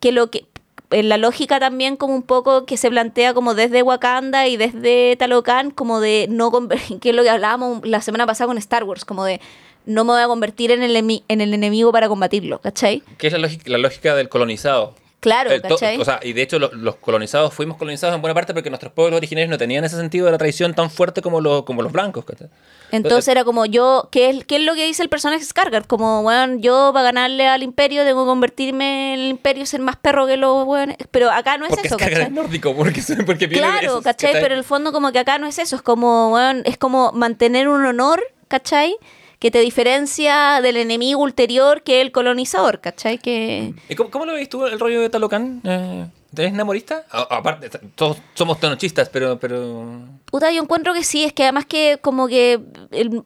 que 0.00 0.12
lo 0.12 0.30
que 0.30 0.46
en 0.90 1.08
la 1.08 1.18
lógica 1.18 1.60
también 1.60 1.96
como 1.96 2.14
un 2.14 2.22
poco 2.22 2.64
que 2.64 2.76
se 2.76 2.88
plantea 2.88 3.34
como 3.34 3.54
desde 3.54 3.82
Wakanda 3.82 4.46
y 4.46 4.56
desde 4.56 5.16
Talocan 5.16 5.70
como 5.70 6.00
de 6.00 6.26
no 6.30 6.50
que 7.00 7.10
es 7.10 7.14
lo 7.14 7.22
que 7.22 7.30
hablábamos 7.30 7.86
la 7.86 8.00
semana 8.00 8.26
pasada 8.26 8.48
con 8.48 8.58
Star 8.58 8.84
Wars 8.84 9.04
como 9.04 9.24
de 9.24 9.40
no 9.84 10.04
me 10.04 10.12
voy 10.12 10.22
a 10.22 10.26
convertir 10.26 10.70
en 10.70 10.82
el, 10.82 10.96
en 10.96 11.40
el 11.40 11.52
enemigo 11.54 11.92
para 11.92 12.08
combatirlo 12.08 12.60
¿cachai? 12.60 13.02
Que 13.18 13.26
es 13.26 13.32
la 13.34 13.50
la 13.66 13.78
lógica 13.78 14.14
del 14.14 14.28
colonizado. 14.28 14.94
Claro 15.20 15.50
¿cachai? 15.60 16.00
o 16.00 16.04
sea, 16.04 16.20
y 16.22 16.32
de 16.32 16.42
hecho 16.42 16.58
lo- 16.58 16.72
los 16.74 16.96
colonizados 16.96 17.52
fuimos 17.52 17.76
colonizados 17.76 18.14
en 18.14 18.20
buena 18.20 18.34
parte 18.34 18.54
porque 18.54 18.70
nuestros 18.70 18.92
pueblos 18.92 19.16
originarios 19.16 19.50
no 19.50 19.58
tenían 19.58 19.84
ese 19.84 19.96
sentido 19.96 20.26
de 20.26 20.32
la 20.32 20.38
traición 20.38 20.74
tan 20.74 20.90
fuerte 20.90 21.22
como, 21.22 21.40
lo- 21.40 21.64
como 21.64 21.82
los 21.82 21.90
blancos. 21.92 22.24
¿cachai? 22.24 22.48
Entonces 22.90 23.28
era 23.28 23.44
como 23.44 23.66
yo, 23.66 24.08
¿qué 24.10 24.30
es, 24.30 24.44
qué 24.44 24.56
es 24.56 24.62
lo 24.62 24.74
que 24.74 24.86
dice 24.86 25.02
el 25.02 25.08
personaje 25.08 25.44
Skargar? 25.44 25.86
Como, 25.86 26.22
bueno, 26.22 26.56
yo 26.60 26.90
para 26.94 27.04
ganarle 27.04 27.46
al 27.46 27.62
imperio 27.62 28.04
tengo 28.04 28.24
que 28.24 28.28
convertirme 28.28 29.14
en 29.14 29.20
el 29.20 29.26
imperio 29.30 29.66
ser 29.66 29.80
más 29.80 29.96
perro 29.96 30.26
que 30.26 30.36
los 30.36 30.66
weones. 30.66 30.96
Pero 31.10 31.30
acá 31.30 31.58
no 31.58 31.66
es 31.66 31.70
Porque 31.70 31.88
eso, 31.88 31.96
¿cachai? 31.98 32.22
es 32.22 32.30
nórdico, 32.30 32.74
porque, 32.74 33.02
porque 33.26 33.48
Claro, 33.48 33.86
esos, 33.86 34.04
¿cachai? 34.04 34.32
Pero 34.32 34.54
en 34.54 34.58
el 34.58 34.64
fondo 34.64 34.92
como 34.92 35.12
que 35.12 35.18
acá 35.18 35.38
no 35.38 35.46
es 35.46 35.58
eso, 35.58 35.76
es 35.76 35.82
como, 35.82 36.32
weón, 36.32 36.62
es 36.64 36.78
como 36.78 37.12
mantener 37.12 37.68
un 37.68 37.84
honor, 37.84 38.22
¿cachai? 38.48 38.96
Que 39.38 39.50
te 39.52 39.60
diferencia 39.60 40.60
del 40.60 40.76
enemigo 40.76 41.20
ulterior 41.22 41.82
que 41.82 42.00
el 42.00 42.10
colonizador, 42.10 42.80
¿cachai? 42.80 43.18
Que... 43.18 43.72
¿Y 43.88 43.94
cómo, 43.94 44.10
cómo 44.10 44.26
lo 44.26 44.32
veis 44.32 44.48
tú 44.48 44.66
el 44.66 44.80
rollo 44.80 45.00
de 45.00 45.10
Talocán? 45.10 45.60
Eh, 45.64 46.06
¿Eres 46.36 46.52
namorista? 46.52 47.04
Aparte, 47.10 47.70
todos 47.94 48.16
somos 48.34 48.58
tonochistas, 48.58 49.08
pero... 49.08 49.38
pero... 49.38 50.02
Puta, 50.26 50.50
yo 50.50 50.60
encuentro 50.62 50.92
que 50.92 51.04
sí, 51.04 51.22
es 51.24 51.32
que 51.32 51.44
además 51.44 51.66
que 51.66 51.98
como 52.02 52.26
que 52.26 52.58
el- 52.90 53.22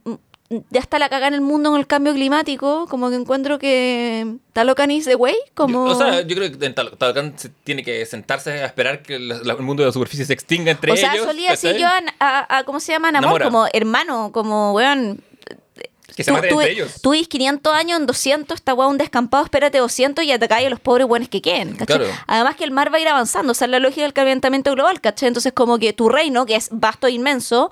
ya 0.69 0.81
está 0.81 0.99
la 0.99 1.09
caga 1.09 1.29
en 1.29 1.33
el 1.35 1.41
mundo 1.41 1.71
con 1.71 1.81
el 1.81 1.87
cambio 1.87 2.13
climático, 2.13 2.87
como 2.91 3.09
que 3.09 3.17
encuentro 3.17 3.59
que 3.59 4.37
Talocan 4.53 4.91
is 4.91 5.07
the 5.07 5.15
way, 5.17 5.35
como... 5.55 5.85
O 5.85 5.95
sea, 5.95 6.21
yo 6.21 6.37
creo 6.37 6.53
que 6.59 6.67
en 6.67 6.75
Tal- 6.75 6.95
Talocán 6.99 7.39
se 7.39 7.49
tiene 7.49 7.83
que 7.83 8.05
sentarse 8.05 8.51
a 8.51 8.67
esperar 8.67 9.01
que 9.01 9.19
la- 9.19 9.39
la- 9.43 9.55
el 9.55 9.63
mundo 9.63 9.83
de 9.83 9.87
la 9.87 9.93
superficie 9.95 10.27
se 10.27 10.35
extinga 10.35 10.71
entre 10.71 10.93
O 10.93 10.97
sea, 10.97 11.15
ellos. 11.15 11.25
solía 11.25 11.53
decir 11.53 11.77
yo 11.79 11.87
a, 11.87 12.03
a- 12.21 12.59
a- 12.59 12.65
¿cómo 12.65 12.81
se 12.81 12.93
llama? 12.93 13.11
Namor, 13.11 13.41
Namora. 13.41 13.45
como 13.47 13.67
hermano, 13.73 14.31
como, 14.31 14.75
weón, 14.75 15.23
Que 16.17 16.25
se 16.25 16.31
Tú, 16.31 16.35
maten 16.37 16.51
tú, 16.51 16.61
entre 16.61 16.73
ellos. 16.75 17.01
tú 17.03 17.11
vivís 17.11 17.29
500 17.29 17.75
años 17.75 18.01
en 18.01 18.07
200, 18.07 18.55
está 18.55 18.73
guau 18.73 18.91
un 18.91 18.99
descampado, 18.99 19.45
espérate 19.45 19.79
200 19.79 20.25
y 20.25 20.33
atacáis 20.33 20.67
a 20.67 20.71
los 20.71 20.81
pobres 20.81 21.07
buenos 21.07 21.29
que 21.29 21.41
queden. 21.43 21.75
Claro. 21.77 22.07
Además 22.27 22.57
que 22.57 22.65
el 22.65 22.71
mar 22.71 22.93
va 22.93 22.99
a 22.99 23.01
ir 23.01 23.09
avanzando, 23.09 23.53
o 23.53 23.55
sea, 23.55 23.65
es 23.67 23.71
la 23.71 23.79
lógica 23.79 24.03
del 24.03 24.13
calentamiento 24.13 24.73
global, 24.73 25.01
¿cachai? 25.01 25.29
Entonces 25.29 25.53
como 25.53 25.79
que 25.79 25.93
tu 25.93 26.09
reino, 26.09 26.47
que 26.47 26.57
es 26.57 26.69
vasto 26.71 27.07
e 27.07 27.13
inmenso, 27.13 27.71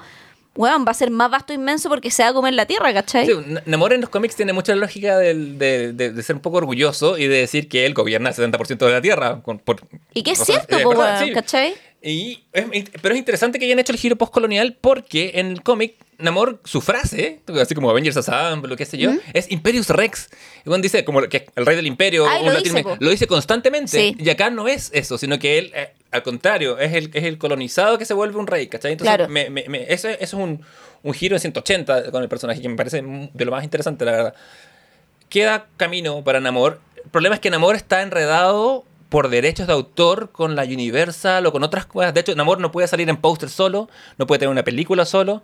weón, 0.57 0.85
va 0.85 0.91
a 0.91 0.95
ser 0.95 1.11
más 1.11 1.31
vasto 1.31 1.53
e 1.53 1.57
inmenso 1.57 1.89
porque 1.89 2.11
se 2.11 2.23
va 2.25 2.31
a 2.31 2.33
comer 2.33 2.55
la 2.55 2.67
tierra, 2.67 2.93
¿cachai? 2.93 3.25
Sí, 3.27 3.33
Namor 3.67 3.93
en 3.93 4.01
los 4.01 4.11
cómics 4.11 4.35
tiene 4.37 4.53
mucha 4.53 4.75
lógica 4.75 5.17
del- 5.19 5.59
de, 5.59 5.93
de- 5.93 6.11
de 6.13 6.23
ser 6.23 6.37
un 6.37 6.43
poco 6.43 6.57
orgulloso 6.59 7.17
y 7.19 7.29
de 7.29 7.37
decir 7.39 7.69
que 7.69 7.87
él 7.87 7.95
gobierna 7.95 8.31
el 8.31 8.35
70% 8.35 8.87
de 8.87 8.93
la 8.93 9.01
Tierra. 9.01 9.41
por- 9.43 9.81
y 10.13 10.23
que 10.23 10.33
es 10.33 10.41
o 10.41 10.45
sea, 10.45 10.57
cierto, 10.57 10.77
es 10.77 10.83
po, 10.83 10.91
verdad, 10.91 11.25
sí. 11.25 11.33
¿cachai? 11.33 11.75
Y 12.03 12.45
es- 12.53 12.65
pero 13.03 13.15
es 13.15 13.19
interesante 13.19 13.59
que 13.59 13.67
hayan 13.67 13.79
hecho 13.79 13.93
el 13.93 13.99
giro 13.99 14.17
postcolonial 14.17 14.77
porque 14.81 15.33
en 15.35 15.49
el 15.49 15.63
cómic 15.63 15.95
Namor, 16.19 16.61
su 16.65 16.83
frase, 16.83 17.41
así 17.61 17.75
como 17.75 17.89
Avengers 17.91 18.17
Assemble, 18.19 18.69
lo 18.69 18.77
que 18.77 18.85
sé 18.85 18.99
yo, 18.99 19.11
es 19.33 19.51
Imperius 19.51 19.89
Rex. 19.89 20.29
Dice 20.83 21.03
como 21.05 21.23
que 21.23 21.47
el 21.57 21.65
rey 21.65 21.77
del 21.77 21.87
imperio, 21.87 22.27
Ay, 22.29 22.47
un 22.47 22.53
lo 22.53 22.61
dice, 22.61 22.83
po. 22.83 22.97
lo 23.01 23.09
dice 23.11 23.27
constantemente. 23.27 23.91
Sí. 23.91 24.17
Y 24.19 24.29
acá 24.29 24.51
no 24.51 24.69
es 24.69 24.91
eso, 24.93 25.17
sino 25.17 25.39
que 25.39 25.57
él, 25.59 25.73
eh, 25.75 25.95
al 26.11 26.23
contrario, 26.23 26.79
es 26.79 26.93
el, 26.93 27.11
es 27.15 27.25
el 27.25 27.39
colonizado 27.39 27.97
que 27.97 28.05
se 28.05 28.13
vuelve 28.13 28.39
un 28.39 28.47
rey, 28.47 28.67
¿cachai? 28.67 28.93
Entonces, 28.93 29.15
Claro. 29.17 29.31
me- 29.33 29.49
me- 29.49 29.67
me- 29.69 29.91
eso, 29.93 30.09
eso 30.11 30.19
es 30.21 30.35
un, 30.35 30.61
un 31.03 31.15
giro 31.15 31.37
de 31.37 31.41
180 31.41 32.11
con 32.11 32.23
el 32.23 32.29
personaje 32.29 32.61
que 32.61 32.69
me 32.69 32.77
parece 32.77 33.01
de 33.03 33.45
lo 33.47 33.51
más 33.51 33.65
interesante, 33.65 34.05
la 34.05 34.13
verdad 34.13 34.35
queda 35.31 35.67
camino 35.77 36.23
para 36.25 36.41
Namor. 36.41 36.81
El 37.03 37.11
problema 37.11 37.35
es 37.37 37.41
que 37.41 37.51
Namor 37.51 37.77
está 37.77 38.03
enredado 38.03 38.85
por 39.11 39.29
derechos 39.29 39.67
de 39.67 39.75
autor 39.75 40.31
con 40.33 40.57
la 40.57 40.63
Universal 40.63 41.45
o 41.47 41.53
con 41.53 41.63
otras 41.63 41.85
cosas. 41.85 42.15
De 42.15 42.21
hecho, 42.21 42.35
Namor 42.35 42.59
no 42.61 42.73
puede 42.73 42.89
salir 42.89 43.09
en 43.11 43.19
póster 43.19 43.51
solo, 43.51 43.91
no 44.17 44.27
puede 44.27 44.39
tener 44.39 44.51
una 44.51 44.63
película 44.65 45.05
solo. 45.05 45.43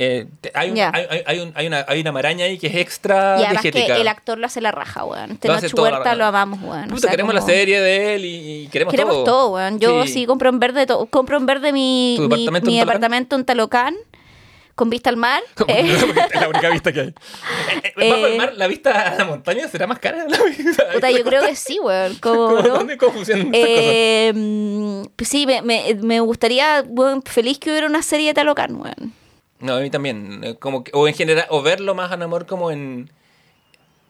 Eh, 0.00 0.26
te- 0.40 0.52
hay, 0.54 0.70
un- 0.70 0.78
hay, 0.78 1.40
un- 1.40 1.52
hay 1.56 1.66
una, 1.66 1.84
hay 1.88 2.00
una 2.02 2.12
maraña 2.12 2.44
ahí 2.44 2.56
que 2.56 2.68
es 2.68 2.76
extra 2.76 3.36
Y 3.40 3.44
además 3.44 3.62
que 3.62 3.70
el 4.00 4.06
actor 4.06 4.38
lo 4.38 4.46
hace 4.46 4.60
la 4.60 4.70
raja, 4.70 5.04
weón. 5.04 5.30
Lo 5.30 5.36
Tenoch 5.38 5.56
hace 5.56 5.68
la 5.74 5.82
Huerta 5.82 6.14
lo 6.14 6.24
amamos, 6.26 6.60
weón. 6.62 6.84
O 6.84 6.88
Puta, 6.88 7.00
sea, 7.00 7.10
queremos 7.10 7.34
la 7.34 7.40
serie 7.40 7.80
de 7.80 8.14
él 8.14 8.24
y, 8.24 8.62
y 8.64 8.68
queremos, 8.68 8.92
Queremos 8.92 9.14
todo. 9.14 9.24
todo, 9.24 9.50
weón. 9.54 9.80
Yo 9.80 10.06
sí, 10.06 10.24
compro 10.26 10.50
en 10.50 10.60
verde 10.60 10.86
todo. 10.86 11.06
Compro 11.06 11.36
en 11.38 11.46
verde 11.46 11.72
mi, 11.72 12.14
¿Tu 12.16 12.28
mi, 12.28 12.28
departamento 12.28 12.68
en 12.70 12.76
Talocán? 12.76 12.86
departamento 12.86 13.36
en 13.36 13.44
Talocán 13.44 13.96
con 14.78 14.88
vista 14.90 15.10
al 15.10 15.16
mar. 15.16 15.42
Eh, 15.68 15.92
es 15.92 16.40
la 16.40 16.48
única 16.48 16.70
vista 16.70 16.92
que 16.92 17.00
hay. 17.00 17.08
Eh, 17.84 17.92
eh, 17.96 18.10
Bajo 18.10 18.26
el 18.28 18.36
mar, 18.38 18.52
la 18.56 18.66
vista 18.68 19.08
a 19.12 19.14
la 19.16 19.24
montaña 19.24 19.66
será 19.68 19.86
más 19.88 19.98
cara. 19.98 20.24
La 20.28 20.38
vista- 20.44 20.84
puta, 20.92 21.10
yo 21.10 21.24
creo 21.24 21.42
que 21.44 21.56
sí, 21.56 21.78
weón. 21.80 22.14
¿Cómo- 22.20 22.52
¿no? 22.62 22.62
¿Dónde? 22.62 22.96
Eh, 23.52 24.32
pues 25.16 25.28
sí, 25.28 25.46
me, 25.46 25.62
me, 25.62 25.94
me 26.00 26.20
gustaría, 26.20 26.84
weón, 26.86 27.22
feliz 27.22 27.58
que 27.58 27.70
hubiera 27.70 27.86
una 27.88 28.02
serie 28.02 28.28
de 28.28 28.34
Talocán, 28.34 28.76
weón. 28.80 29.12
No, 29.60 29.74
a 29.74 29.80
mí 29.80 29.90
también. 29.90 30.40
eh, 30.44 30.54
Como 30.58 30.84
que- 30.84 30.92
o 30.94 31.08
en 31.08 31.14
general, 31.14 31.46
o 31.50 31.60
verlo 31.62 31.94
más 31.94 32.12
a 32.12 32.16
Namor 32.16 32.46
como 32.46 32.70
en. 32.70 33.10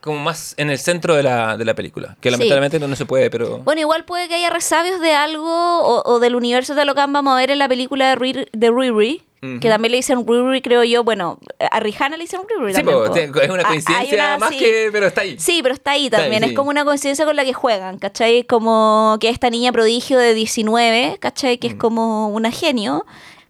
Como 0.01 0.18
más 0.18 0.55
en 0.57 0.70
el 0.70 0.78
centro 0.78 1.14
de 1.16 1.22
la, 1.22 1.57
de 1.57 1.64
la 1.64 1.74
película. 1.74 2.16
Que 2.20 2.28
Sí. 2.28 2.32
lamentablemente 2.32 2.78
no, 2.78 2.88
no 2.88 2.96
se 2.96 3.07
puede, 3.07 3.30
pero. 3.30 3.59
Bueno, 3.59 3.80
igual 3.80 4.05
puede 4.05 4.28
que 4.28 4.34
haya 4.36 4.51
resabios 4.51 5.01
de 5.01 5.12
algo 5.12 5.49
o, 5.49 6.03
o 6.11 6.18
del 6.20 6.34
universo 6.36 6.74
de 6.74 6.80
Talocán. 6.80 7.12
Vamos 7.12 7.32
a 7.34 7.36
ver 7.36 7.51
en 7.51 7.59
la 7.59 7.68
película 7.68 8.09
de, 8.11 8.14
Riri, 8.16 8.46
de 8.53 8.70
Riri, 8.70 9.22
que 9.61 9.68
también 9.68 9.92
le 9.92 9.99
dicen 9.99 10.26
Riri, 10.26 10.61
creo 10.62 10.82
yo. 10.84 11.05
Bueno, 11.05 11.38
a 11.70 11.78
Rihanna 11.80 12.16
le 12.16 12.24
dicen 12.24 12.40
Riri 12.59 12.72
sí, 12.74 12.82
también. 12.82 12.99
po, 13.32 13.40
es 13.40 13.51
una 13.51 13.62
Ah, 13.62 13.68
coincidencia 13.68 14.14
una- 14.14 14.38
más 14.38 14.51
sí. 14.51 14.59
que. 14.59 14.88
pero 14.92 15.07
está 15.07 15.20
ahí. 15.20 15.36
Sí, 15.38 15.61
pero 15.62 15.74
está 15.74 15.92
ahí 15.92 16.07
Está 16.07 16.16
ahí, 16.18 16.22
también. 16.22 16.44
Es 16.44 16.53
como 16.55 16.70
una 16.70 16.84
coincidencia 16.84 17.24
con 17.24 17.36
la 17.36 17.44
que 17.44 17.53
juegan, 17.53 17.99
¿cachai? 17.99 18.44
Como 18.44 19.16
que 19.20 19.28
esta 19.28 19.51
niña 19.51 19.70
prodigio 19.72 20.18
de 20.18 20.34
19, 20.34 21.18
¿cachai? 21.20 21.59
Que 21.59 21.68
es 21.68 21.74
como 21.74 22.28
una 22.28 22.51
genio. 22.51 23.05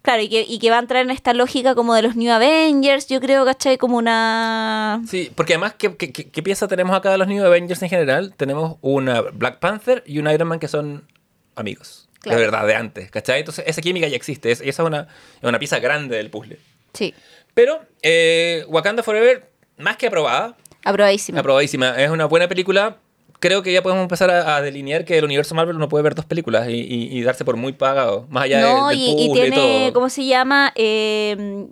Claro, 0.09 0.23
y 0.23 0.29
que, 0.29 0.41
y 0.41 0.57
que 0.57 0.71
va 0.71 0.77
a 0.77 0.79
entrar 0.79 1.03
en 1.03 1.11
esta 1.11 1.35
lógica 1.35 1.75
como 1.75 1.93
de 1.93 2.01
los 2.01 2.15
New 2.15 2.31
Avengers, 2.33 3.05
yo 3.05 3.19
creo, 3.21 3.45
¿cachai? 3.45 3.77
Como 3.77 3.95
una... 3.95 5.03
Sí, 5.07 5.31
porque 5.35 5.53
además, 5.53 5.75
¿qué, 5.77 5.95
qué, 5.95 6.41
pieza 6.41 6.67
tenemos 6.67 6.95
acá 6.97 7.11
de 7.11 7.19
los 7.19 7.27
New 7.27 7.45
Avengers 7.45 7.79
en 7.83 7.89
general? 7.89 8.33
Tenemos 8.35 8.77
una 8.81 9.21
Black 9.21 9.59
Panther 9.59 10.01
y 10.07 10.17
un 10.17 10.27
Iron 10.27 10.47
Man 10.47 10.57
que 10.57 10.67
son 10.67 11.07
amigos. 11.55 12.09
Claro. 12.21 12.39
De 12.39 12.43
verdad, 12.43 12.65
de 12.65 12.73
antes, 12.73 13.11
¿cachai? 13.11 13.41
Entonces, 13.41 13.65
esa 13.67 13.83
química 13.83 14.07
ya 14.07 14.15
existe. 14.15 14.49
es- 14.49 14.61
esa 14.61 14.81
es 14.81 14.87
una, 14.87 15.01
es 15.43 15.47
una 15.47 15.59
pieza 15.59 15.77
grande 15.77 16.17
del 16.17 16.31
puzzle. 16.31 16.57
Sí, 16.95 17.13
Pero, 17.53 17.79
eh, 18.01 18.65
Wakanda 18.67 19.03
Forever, 19.03 19.47
más 19.77 19.95
que 19.97 20.07
aprobada, 20.07 20.57
aprobadísima. 20.85 21.39
aprobadísima. 21.41 22.01
Es 22.01 22.09
una 22.09 22.25
buena 22.25 22.47
película 22.47 22.97
creo 23.39 23.63
que 23.63 23.71
ya 23.71 23.81
podemos 23.81 24.01
empezar 24.03 24.29
a, 24.29 24.57
a 24.57 24.61
delinear 24.61 25.05
que 25.05 25.17
el 25.17 25.23
universo 25.25 25.55
Marvel 25.55 25.77
no 25.77 25.87
puede 25.89 26.03
ver 26.03 26.13
dos 26.15 26.25
películas 26.25 26.67
y, 26.69 26.73
y- 26.73 27.17
y 27.17 27.21
darse 27.23 27.45
por 27.45 27.55
muy 27.55 27.71
pagado, 27.73 28.25
más 28.29 28.43
allá 28.43 28.57
de- 28.57 28.63
No, 28.73 28.87
del 28.89 28.97
y, 28.97 29.15
y 29.25 29.31
tiene, 29.33 29.55
todo. 29.55 29.93
¿cómo 29.93 30.09
se 30.09 30.25
llama? 30.25 30.71
Eh, 30.75 31.65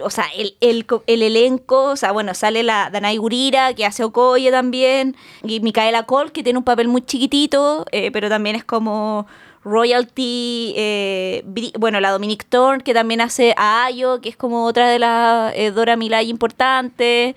o 0.00 0.10
sea, 0.10 0.24
el, 0.36 0.56
el, 0.60 0.86
el 1.06 1.22
elenco, 1.22 1.84
o 1.90 1.96
sea, 1.96 2.12
bueno, 2.12 2.32
sale 2.34 2.62
la 2.62 2.88
Danai 2.90 3.16
Gurira, 3.18 3.74
que 3.74 3.84
hace 3.84 4.04
Okoye 4.04 4.50
también, 4.50 5.14
y 5.44 5.60
Micaela 5.60 6.04
Cole, 6.04 6.30
que 6.32 6.42
tiene 6.42 6.58
un 6.58 6.64
papel 6.64 6.88
muy 6.88 7.02
chiquitito, 7.02 7.84
eh, 7.92 8.10
pero 8.10 8.28
también 8.28 8.56
es 8.56 8.64
como 8.64 9.26
royalty, 9.64 10.74
eh, 10.76 11.44
bueno, 11.78 12.00
la 12.00 12.10
Dominique 12.10 12.46
Thorne, 12.48 12.82
que 12.82 12.94
también 12.94 13.20
hace 13.20 13.54
a 13.56 13.84
Ayo, 13.84 14.20
que 14.20 14.28
es 14.28 14.36
como 14.36 14.64
otra 14.64 14.88
de 14.88 14.98
las 14.98 15.52
eh, 15.56 15.70
Dora 15.70 15.96
Milaje 15.96 16.24
importantes. 16.24 17.34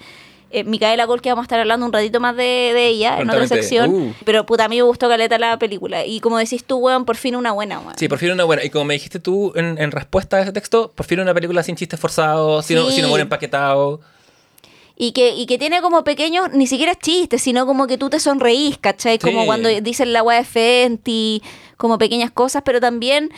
Eh, 0.56 0.64
Micaela 0.64 1.06
Cole, 1.06 1.22
que 1.22 1.30
vamos 1.30 1.44
a 1.44 1.46
estar 1.48 1.60
hablando 1.60 1.86
un 1.86 1.92
ratito 1.92 2.20
más 2.22 2.36
de, 2.38 2.44
de 2.44 2.88
ella 2.88 3.20
en 3.20 3.30
otra 3.30 3.46
sección. 3.48 3.94
Uh. 3.94 4.14
Pero 4.24 4.46
puta, 4.46 4.66
a 4.66 4.70
mí 4.70 4.78
me 4.78 4.84
gustó 4.84 5.10
caleta 5.10 5.38
la 5.38 5.60
película. 5.60 6.06
Y 6.06 6.22
como 6.22 6.38
decís 6.38 6.64
tú, 6.64 6.78
weón, 6.78 7.04
por 7.04 7.18
fin 7.18 7.36
una 7.36 7.52
buena, 7.52 7.80
weón. 7.80 7.98
Sí, 7.98 8.08
prefiero 8.08 8.34
una 8.34 8.46
buena. 8.46 8.64
Y 8.64 8.70
como 8.70 8.86
me 8.86 8.94
dijiste 8.94 9.20
tú 9.20 9.52
en, 9.56 9.78
en 9.78 9.92
respuesta 9.92 10.38
a 10.38 10.42
ese 10.42 10.54
texto, 10.54 10.94
prefiero 10.96 11.24
una 11.24 11.34
película 11.34 11.62
sin 11.62 11.76
chistes 11.76 12.00
forzados, 12.00 12.66
sin, 12.66 12.78
Sí. 12.86 12.92
sin 12.94 13.06
humor 13.06 13.20
empaquetado. 13.20 14.00
Y 14.98 15.12
que, 15.12 15.32
y 15.36 15.46
que 15.46 15.58
tiene 15.58 15.82
como 15.82 16.06
pequeños, 16.06 16.52
ni 16.54 16.68
siquiera 16.68 16.96
chistes, 16.96 17.42
sino 17.42 17.66
como 17.66 17.86
que 17.86 17.98
tú 17.98 18.10
te 18.10 18.22
sonreís, 18.22 18.78
¿cachai? 18.78 19.20
Como 19.20 19.46
cuando 19.46 19.68
dicen 19.68 20.14
la 20.14 20.24
weá 20.24 20.38
de 20.38 20.46
Fenty, 20.46 21.44
como 21.76 21.98
pequeñas 21.98 22.32
cosas, 22.32 22.62
pero 22.66 22.80
también 22.80 23.30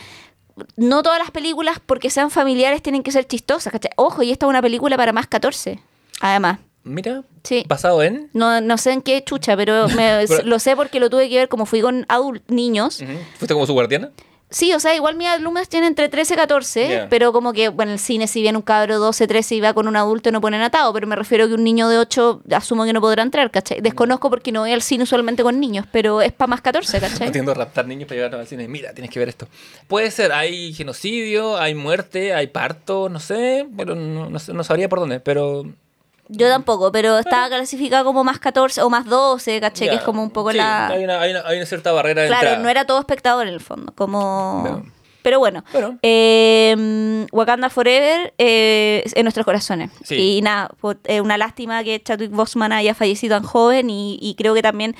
no 0.76 1.02
todas 1.02 1.18
las 1.18 1.32
películas, 1.32 1.80
porque 1.84 2.10
sean 2.10 2.30
familiares, 2.30 2.80
tienen 2.80 3.02
que 3.02 3.10
ser 3.10 3.26
chistosas, 3.26 3.72
¿cachai? 3.72 3.90
Ojo, 3.96 4.22
y 4.22 4.30
esta 4.30 4.46
es 4.46 4.50
una 4.50 4.62
película 4.62 4.96
para 4.96 5.12
más 5.12 5.26
14, 5.26 5.80
además. 6.20 6.60
Mira, 6.88 7.22
Sí. 7.44 7.64
basado 7.68 8.02
en. 8.02 8.30
No, 8.32 8.60
no 8.60 8.78
sé 8.78 8.92
en 8.92 9.02
qué 9.02 9.22
chucha, 9.22 9.56
pero, 9.56 9.86
me- 9.88 10.24
Pero- 10.26 10.42
lo 10.44 10.58
sé 10.58 10.74
porque 10.76 11.00
lo 11.00 11.10
tuve 11.10 11.28
que 11.28 11.36
ver 11.36 11.48
como 11.48 11.66
fui 11.66 11.80
con 11.80 12.04
adult 12.08 12.42
niños. 12.48 13.02
¿Fuiste 13.38 13.54
como 13.54 13.66
su 13.66 13.72
guardiana? 13.74 14.10
Sí, 14.50 14.72
o 14.72 14.80
sea, 14.80 14.94
igual 14.96 15.14
mis 15.14 15.28
alumnos 15.28 15.68
tienen 15.68 15.88
entre 15.88 16.08
13 16.08 16.32
y 16.32 16.36
14, 16.38 16.88
Ya. 16.88 17.06
pero 17.10 17.34
como 17.34 17.52
que, 17.52 17.68
bueno, 17.68 17.90
en 17.90 17.96
el 17.96 17.98
cine, 17.98 18.26
si 18.26 18.40
bien 18.40 18.56
un 18.56 18.62
cabro 18.62 18.98
12, 18.98 19.26
13 19.26 19.56
y 19.56 19.60
va 19.60 19.74
con 19.74 19.86
un 19.86 19.94
adulto, 19.94 20.32
no 20.32 20.40
ponen 20.40 20.62
atado, 20.62 20.90
pero 20.94 21.06
me 21.06 21.16
refiero 21.16 21.44
a 21.44 21.48
que 21.48 21.52
un 21.52 21.62
niño 21.64 21.86
de 21.90 21.98
8 21.98 22.40
asumo 22.52 22.86
que 22.86 22.94
no 22.94 23.02
podrá 23.02 23.22
entrar, 23.22 23.50
¿cachai? 23.50 23.82
Desconozco 23.82 24.30
porque 24.30 24.50
no 24.50 24.60
voy 24.60 24.72
al 24.72 24.80
cine 24.80 25.04
usualmente 25.04 25.42
con 25.42 25.60
niños, 25.60 25.84
pero 25.92 26.22
es 26.22 26.32
para 26.32 26.48
más 26.48 26.62
14, 26.62 26.98
¿cachai? 27.00 27.28
Haciendo 27.28 27.52
raptar 27.52 27.86
niños 27.86 28.08
para 28.08 28.16
llevarlos 28.16 28.40
al 28.40 28.46
cine. 28.46 28.68
Mira, 28.68 28.94
tienes 28.94 29.10
que 29.10 29.18
ver 29.18 29.28
esto. 29.28 29.46
Puede 29.86 30.10
ser, 30.10 30.32
hay 30.32 30.72
genocidio, 30.72 31.58
hay 31.58 31.74
muerte, 31.74 32.32
hay 32.32 32.46
parto, 32.46 33.10
no 33.10 33.20
sé, 33.20 33.66
pero 33.76 33.94
no, 33.96 34.30
no 34.30 34.38
no 34.54 34.64
sabría 34.64 34.88
por 34.88 35.00
dónde, 35.00 35.20
pero... 35.20 35.66
Yo 36.28 36.48
tampoco, 36.48 36.92
pero 36.92 37.18
estaba 37.18 37.48
clasificado 37.48 38.04
como 38.04 38.22
más 38.24 38.38
14 38.38 38.82
o 38.82 38.90
más 38.90 39.06
12, 39.06 39.60
¿cachai? 39.60 39.86
ya. 39.86 39.92
Que 39.92 39.98
es 39.98 40.04
como 40.04 40.22
un 40.22 40.30
poco 40.30 40.50
Sí, 40.52 40.58
la... 40.58 40.88
Hay 40.88 41.04
una, 41.04 41.20
hay, 41.20 41.30
una, 41.30 41.42
hay 41.46 41.56
una 41.56 41.66
cierta 41.66 41.92
barrera 41.92 42.22
de 42.22 42.28
Claro, 42.28 42.42
entrada. 42.48 42.62
no 42.62 42.68
era 42.68 42.84
todo 42.84 42.98
espectador 43.00 43.46
en 43.46 43.54
el 43.54 43.60
fondo, 43.60 43.92
como... 43.94 44.62
No. 44.84 44.98
Pero 45.22 45.40
bueno, 45.40 45.64
Bueno. 45.72 45.98
eh, 46.02 47.26
Wakanda 47.32 47.68
Forever 47.70 48.32
eh, 48.38 49.02
en 49.14 49.24
nuestros 49.24 49.44
corazones. 49.44 49.90
Sí. 50.04 50.14
Y 50.38 50.42
nada, 50.42 50.70
pues, 50.80 50.96
eh, 51.04 51.20
una 51.20 51.36
lástima 51.36 51.82
que 51.84 52.00
Chadwick 52.02 52.30
Boseman 52.30 52.72
haya 52.72 52.94
fallecido 52.94 53.36
tan 53.36 53.44
joven 53.46 53.90
y, 53.90 54.18
y 54.22 54.34
creo 54.36 54.54
que 54.54 54.62
también 54.62 54.94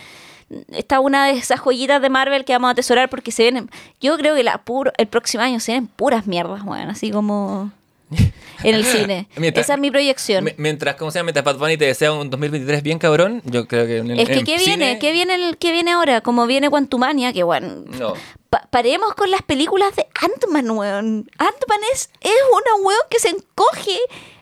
está 0.72 1.00
una 1.00 1.26
de 1.26 1.32
esas 1.32 1.60
joyitas 1.60 2.02
de 2.02 2.08
Marvel 2.10 2.44
que 2.44 2.52
vamos 2.52 2.68
a 2.68 2.72
atesorar 2.72 3.08
porque 3.08 3.30
se 3.32 3.42
vienen, 3.44 3.70
yo 4.00 4.16
creo 4.18 4.34
que 4.34 4.42
la 4.42 4.58
puro, 4.58 4.92
el 4.98 5.06
próximo 5.06 5.42
año 5.44 5.60
se 5.60 5.72
vienen 5.72 5.88
puras 5.88 6.26
mierdas, 6.26 6.64
bueno, 6.64 6.90
así 6.90 7.10
como 7.10 7.70
en 8.10 8.74
el 8.74 8.84
cine. 8.84 9.28
Mientras- 9.36 9.66
Esa 9.66 9.74
es 9.74 9.80
mi 9.80 9.90
proyección. 9.90 10.44
Mi- 10.44 10.52
Mientras, 10.56 10.96
¿cómo 10.96 11.10
se 11.10 11.18
llama? 11.18 11.26
Mientras 11.26 11.44
Bad 11.44 11.56
Bunny 11.58 11.76
te 11.76 11.84
desea 11.86 12.12
un 12.12 12.30
2023 12.30 12.82
bien 12.82 12.98
cabrón, 12.98 13.42
yo 13.44 13.66
creo 13.66 13.86
que 13.86 13.98
en 13.98 14.10
el 14.10 14.20
es 14.20 14.28
que, 14.28 14.34
en 14.34 14.44
¿qué 14.44 14.58
cine- 14.58 14.76
viene? 14.76 14.98
¿Qué 14.98 15.12
viene, 15.12 15.34
el, 15.34 15.56
¿qué 15.58 15.72
viene 15.72 15.92
ahora? 15.92 16.20
Como 16.20 16.46
viene 16.46 16.70
Quantumania, 16.70 17.32
que 17.32 17.42
bueno, 17.42 17.84
No. 17.98 18.14
Pa- 18.50 18.66
paremos 18.70 19.14
con 19.14 19.30
las 19.30 19.42
películas 19.42 19.94
de 19.96 20.06
Ant-Man, 20.22 20.70
weón. 20.70 21.30
Ant-Man 21.38 21.80
es, 21.92 22.10
es 22.20 22.32
una 22.52 22.82
weón 22.86 23.00
que 23.10 23.18
se 23.18 23.28
encoge. 23.28 23.98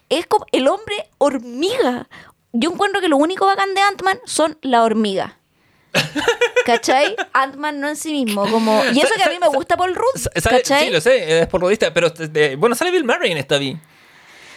Es 0.08 0.26
como 0.28 0.46
el 0.52 0.68
hombre 0.68 0.94
hormiga. 1.18 2.08
Yo 2.52 2.70
encuentro 2.70 3.00
que 3.00 3.08
lo 3.08 3.16
único 3.16 3.44
bacán 3.46 3.74
de 3.74 3.80
Ant-Man 3.80 4.18
son 4.24 4.56
la 4.62 4.84
hormiga. 4.84 5.38
¿Cachai? 6.64 7.16
Ant-Man 7.32 7.80
no 7.80 7.88
en 7.88 7.96
sí 7.96 8.12
mismo. 8.12 8.48
Como... 8.48 8.82
Y 8.92 8.98
eso 9.00 9.14
que 9.16 9.22
a 9.22 9.28
mí 9.28 9.38
me 9.40 9.48
gusta 9.48 9.76
Paul 9.76 9.94
Rudd. 9.94 10.26
¿Cachai? 10.42 10.86
Sí, 10.86 10.90
lo 10.90 11.00
sé, 11.00 11.40
es 11.40 11.46
por 11.46 11.60
rodista, 11.60 11.92
pero 11.94 12.12
eh, 12.34 12.56
bueno, 12.58 12.74
sale 12.74 12.90
Bill 12.90 13.04
Murray 13.04 13.32
en 13.32 13.38
esta 13.38 13.58
vi. 13.58 13.76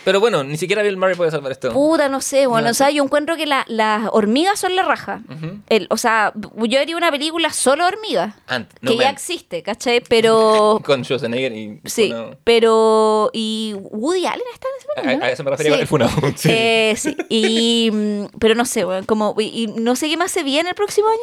Pero 0.10 0.20
bueno, 0.20 0.44
ni 0.44 0.58
siquiera 0.58 0.82
Bill 0.82 0.98
Murray 0.98 1.14
puede 1.16 1.30
salvar 1.30 1.52
esto. 1.52 1.72
Puta, 1.72 2.10
no 2.10 2.20
sé, 2.20 2.48
bueno, 2.48 2.66
No. 2.66 2.72
o 2.72 2.74
sea, 2.74 2.90
yo 2.90 3.04
encuentro 3.04 3.36
que 3.38 3.46
la- 3.46 3.64
las 3.68 4.10
hormigas 4.12 4.60
son 4.60 4.76
la 4.76 4.82
raja. 4.82 5.22
El- 5.70 5.86
o 5.92 5.98
sea, 5.98 6.34
yo 6.36 6.80
haría 6.80 6.98
una 6.98 7.12
película 7.12 7.54
solo 7.54 7.86
hormigas. 7.86 8.34
No 8.82 8.90
que 8.92 8.98
ya 8.98 9.10
existe, 9.12 9.62
¿cachai? 9.62 10.02
Pero 10.02 10.82
Con 10.86 11.04
Schwarzenegger 11.06 11.54
y... 11.56 11.80
Sí, 11.86 12.12
pero. 12.44 13.30
¿Y 13.34 13.76
Woody 13.78 14.26
Allen 14.26 14.42
está 14.52 14.68
en 14.68 14.90
a, 14.90 15.02
película? 15.04 15.26
a 15.28 15.32
eso 15.32 15.44
me 15.44 15.52
refería 15.52 15.74
Sí. 15.74 15.76
con 15.78 15.82
el 15.82 15.88
Funao. 16.10 16.10
Sí. 16.38 16.50
Eh, 16.52 16.94
sí. 16.98 17.16
Y, 17.30 17.92
mm, 17.92 18.26
pero 18.40 18.56
no 18.56 18.66
sé, 18.66 18.86
bueno, 18.86 19.06
como, 19.06 19.36
y, 19.38 19.44
y 19.64 19.68
no 19.68 19.96
sé 19.96 20.10
qué 20.10 20.18
más 20.18 20.32
se 20.32 20.42
viene 20.42 20.70
el 20.70 20.76
próximo 20.76 21.08
año 21.08 21.20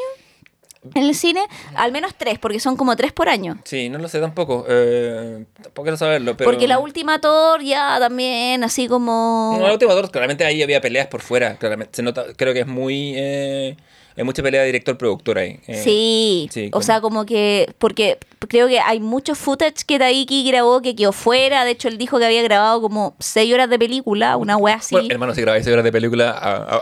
en 0.94 1.02
el 1.02 1.14
cine. 1.14 1.40
Al 1.74 1.92
menos 1.92 2.14
tres, 2.16 2.38
porque 2.38 2.60
son 2.60 2.76
como 2.76 2.96
tres 2.96 3.12
por 3.12 3.28
año. 3.28 3.58
Sí, 3.64 3.88
no 3.88 3.98
lo 3.98 4.08
sé 4.08 4.20
tampoco. 4.20 4.64
Eh, 4.68 5.44
tampoco 5.62 5.82
quiero 5.84 5.96
saberlo, 5.96 6.36
pero... 6.36 6.50
Porque 6.50 6.68
la 6.68 6.78
última 6.78 7.20
Thor 7.20 7.62
ya 7.62 7.98
también, 7.98 8.64
así 8.64 8.88
como. 8.88 9.56
No, 9.58 9.66
la 9.66 9.72
última 9.72 9.94
dos, 9.94 10.10
claramente 10.10 10.44
ahí 10.44 10.62
había 10.62 10.80
peleas 10.80 11.06
por 11.06 11.20
fuera. 11.22 11.56
Claramente, 11.56 11.96
se 11.96 12.02
nota, 12.02 12.24
creo 12.36 12.52
que 12.52 12.60
es 12.60 12.66
muy... 12.66 13.14
Eh, 13.16 13.76
hay 14.16 14.24
mucha 14.24 14.42
pelea 14.42 14.62
de 14.62 14.66
director-productor 14.68 15.38
ahí. 15.38 15.60
eh. 15.66 15.82
Sí, 15.82 16.48
sí, 16.50 16.70
o 16.72 16.80
sea, 16.80 17.02
como 17.02 17.26
que, 17.26 17.74
porque 17.78 18.18
creo 18.48 18.68
que 18.68 18.80
hay 18.80 19.00
mucho 19.00 19.34
footage 19.34 19.84
que 19.86 19.98
Taiki 19.98 20.44
grabó 20.48 20.82
que 20.82 20.94
quedó 20.94 21.12
fuera. 21.12 21.64
De 21.64 21.72
hecho, 21.72 21.88
él 21.88 21.98
dijo 21.98 22.18
que 22.18 22.26
había 22.26 22.42
grabado 22.42 22.80
como 22.80 23.14
seis 23.18 23.52
horas 23.52 23.68
de 23.70 23.78
película, 23.78 24.36
una 24.36 24.56
wea 24.56 24.76
así. 24.76 24.94
Bueno, 24.94 25.08
hermano, 25.10 25.34
si 25.34 25.40
grabáis 25.40 25.64
seis 25.64 25.72
horas 25.72 25.84
de 25.84 25.92
película, 25.92 26.30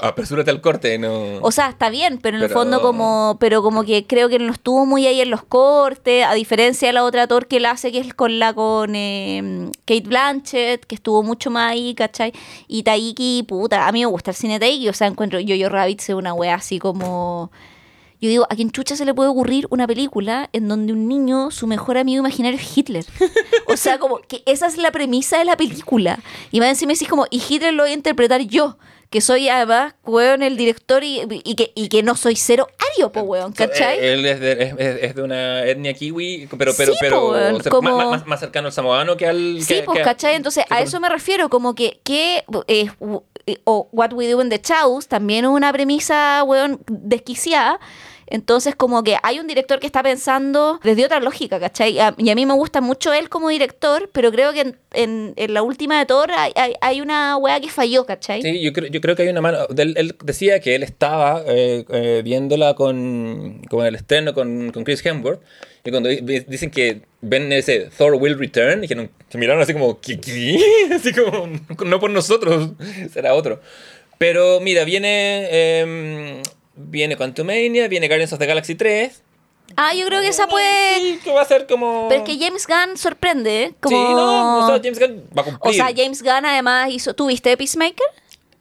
apresúrate 0.02 0.50
al 0.50 0.61
corte, 0.61 0.98
no... 0.98 1.36
O 1.42 1.52
sea, 1.52 1.68
está 1.68 1.90
bien, 1.90 2.18
pero 2.18 2.36
en 2.36 2.42
el 2.42 2.50
fondo 2.50 2.80
como, 2.80 3.36
pero 3.40 3.62
como 3.62 3.84
que 3.84 4.07
creo 4.07 4.28
que 4.28 4.38
no 4.38 4.52
estuvo 4.52 4.86
muy 4.86 5.07
ahí 5.07 5.20
en 5.20 5.30
los 5.30 5.44
cortes, 5.44 6.24
a 6.24 6.34
diferencia 6.34 6.88
de 6.88 6.92
la 6.92 7.05
otra 7.05 7.26
Thor 7.26 7.46
que 7.46 7.59
él 7.59 7.66
hace, 7.66 7.92
que 7.92 8.00
es 8.00 8.14
con 8.14 8.38
la 8.38 8.52
con 8.52 8.94
eh, 8.94 9.70
Kate 9.84 10.09
Blanchett, 10.09 10.84
que 10.84 10.94
estuvo 10.94 11.22
mucho 11.22 11.50
más 11.50 11.72
ahí, 11.72 11.94
¿cachai? 11.94 12.32
Y 12.68 12.82
Taiki, 12.82 13.44
puta, 13.46 13.86
a 13.86 13.92
mí 13.92 14.00
me 14.00 14.07
gusta 14.07 14.32
el 14.32 14.36
cine 14.36 14.59
Taiki, 14.59 14.88
o 14.88 14.92
sea, 14.92 15.07
encuentro 15.07 15.40
Yo-Yo 15.40 15.68
Rabbit 15.68 16.00
es 16.00 16.09
una 16.11 16.34
wea 16.34 16.55
así 16.55 16.78
como... 16.78 17.50
Yo 18.25 18.31
digo, 18.31 18.47
¿a 18.49 18.55
quién 18.57 18.70
chucha 18.70 18.97
se 18.97 19.05
le 19.05 19.12
puede 19.12 19.29
ocurrir 19.29 19.66
una 19.68 19.87
película 19.87 20.49
en 20.55 20.66
donde 20.66 20.93
un 20.95 21.07
niño, 21.09 21.51
su 21.51 21.66
mejor 21.66 21.99
amigo 21.99 22.20
imaginario 22.20 22.59
es 22.59 22.77
Hitler? 22.79 23.05
O 23.66 23.77
sea, 23.77 23.99
como 23.99 24.18
que 24.18 24.43
esa 24.47 24.66
es 24.66 24.77
la 24.77 24.93
premisa 24.93 25.39
de 25.39 25.45
la 25.45 25.57
película. 25.57 26.20
Y 26.53 26.61
más 26.61 26.68
encima 26.68 26.93
decís 26.93 27.09
como, 27.09 27.27
y 27.31 27.43
Hitler 27.47 27.75
lo 27.75 27.83
voy 27.83 27.91
a 27.91 27.95
interpretar 27.95 28.41
yo, 28.43 28.79
que 29.11 29.20
soy 29.20 29.49
además, 29.49 29.95
weón, 30.05 30.43
el 30.43 30.57
director 30.57 31.03
y, 31.03 31.20
y 31.45 31.55
que, 31.55 31.72
y 31.75 31.89
que 31.89 32.03
no 32.03 32.14
soy 32.14 32.37
cero 32.37 32.66
ario, 32.95 33.11
po, 33.11 33.20
weón, 33.22 33.53
¿cachai? 33.53 33.99
Eh, 33.99 34.12
Él 34.14 34.25
es 34.27 34.41
de, 34.41 34.53
es, 34.53 34.75
es- 34.79 35.03
es 35.03 35.14
de 35.16 35.22
una 35.22 35.64
etnia 35.66 35.93
kiwi, 35.95 36.49
pero, 36.57 36.72
pero, 36.77 36.93
Sí, 36.93 36.99
pero 37.01 37.20
po, 37.20 37.31
weón, 37.33 37.57
cer- 37.61 37.68
como- 37.68 38.11
más, 38.11 38.27
más- 38.27 38.41
cercano 38.41 38.68
al 38.68 38.72
samoano 38.72 39.16
que 39.16 39.27
al... 39.27 39.59
Sí, 39.61 39.75
que- 39.75 39.83
pues, 39.83 39.99
que- 39.99 40.05
¿cachai? 40.05 40.35
Entonces, 40.37 40.64
que 40.66 40.75
a 40.75 40.81
eso 40.81 41.01
me 41.01 41.09
refiero, 41.09 41.49
como 41.49 41.75
que, 41.75 42.01
que 42.05 42.45
eh, 42.68 42.91
eh, 43.47 43.59
o 43.64 43.89
What 43.93 44.12
We 44.12 44.29
Do 44.31 44.41
in 44.43 44.51
the 44.51 44.61
Chaos 44.61 45.09
también 45.09 45.45
es 45.45 45.51
una 45.51 45.72
premisa, 45.72 46.43
weón, 46.45 46.81
desquiciada. 46.89 47.81
Entonces, 48.27 48.75
como 48.75 49.03
que 49.05 49.16
hay 49.22 49.39
un 49.39 49.47
director 49.47 49.79
que 49.81 49.87
está 49.87 50.03
pensando 50.03 50.81
desde 50.83 51.05
otra 51.05 51.20
lógica, 51.20 51.61
¿cachai? 51.61 51.99
Y 52.18 52.31
a 52.31 52.35
mí 52.35 52.47
me 52.47 52.55
gusta 52.55 52.81
mucho 52.81 53.12
él 53.12 53.29
como 53.29 53.49
director, 53.49 54.11
pero 54.12 54.31
creo 54.33 54.53
que 54.53 54.75
en, 54.93 55.35
la 55.53 55.62
última 55.62 55.99
de 55.99 56.07
Thor 56.07 56.31
hay, 56.81 57.01
una 57.01 57.37
weá 57.37 57.61
que 57.61 57.68
falló, 57.68 58.07
¿cachai? 58.07 58.43
Sí, 58.43 58.61
yo 58.62 58.72
creo, 58.72 58.89
yo 58.89 59.01
creo 59.01 59.16
que 59.16 59.22
hay 59.22 59.29
una 59.29 59.41
mano. 59.41 59.59
Él, 59.77 60.16
decía 60.25 60.61
que 60.61 60.75
él 60.75 60.83
estaba 60.83 61.43
eh, 61.47 61.85
eh, 61.89 62.22
viéndola 62.25 62.75
con, 62.75 63.61
con 63.68 63.85
el 63.85 63.95
estreno 63.95 64.35
con, 64.35 64.70
con 64.72 64.85
Chris 64.85 65.05
Hemsworth. 65.05 65.41
Y 65.85 65.91
cuando 65.91 66.09
di- 66.09 66.20
di- 66.22 66.41
dicen 66.49 66.70
que 66.70 67.03
ven 67.20 67.53
ese 67.53 67.91
Thor 67.97 68.14
Will 68.14 68.39
Return, 68.39 68.81
dijeron, 68.81 69.11
se 69.29 69.37
miraron 69.37 69.62
así 69.62 69.75
como, 69.75 70.01
¿qué? 70.01 70.18
qué?". 70.18 70.59
Así 70.95 71.12
como, 71.12 71.49
no 71.85 72.01
por 72.01 72.11
nosotros, 72.11 72.70
será 73.12 73.35
otro. 73.35 73.61
Pero 74.16 74.61
mira, 74.61 74.85
viene. 74.85 75.47
eh, 75.51 76.43
viene 76.77 77.16
Quantumania, 77.16 77.89
viene 77.89 78.09
Guardians 78.09 78.33
of 78.33 78.39
the 78.39 78.47
Galaxy 78.47 78.75
3. 78.75 79.22
Ah, 79.77 79.95
yo 79.95 80.07
creo 80.07 80.20
que 80.20 80.29
esa 80.29 80.47
puede... 80.47 81.01
Sí, 81.01 81.20
que 81.25 81.33
va 81.33 81.43
a 81.43 81.47
ser 81.47 81.66
como. 81.66 82.07
Pero 82.09 82.22
es 82.22 82.29
que 82.29 82.39
James 82.39 82.66
Gunn 82.66 82.97
sorprende, 82.97 83.62
¿eh? 83.64 83.75
Como... 83.81 83.97
Sí, 83.97 84.12
no, 84.14 84.59
o 84.59 84.66
sea, 84.66 84.81
James 84.83 85.01
Gunn 85.01 85.25
va 85.37 85.43
a 85.43 85.45
cumplir. 85.45 85.61
O 85.61 85.72
sea, 85.72 85.87
James 85.97 86.22
Gunn 86.22 86.45
además 86.45 86.91
hizo... 86.91 87.14
¿Tú 87.14 87.27
viste 87.27 87.57
Peacemaker? 87.57 88.07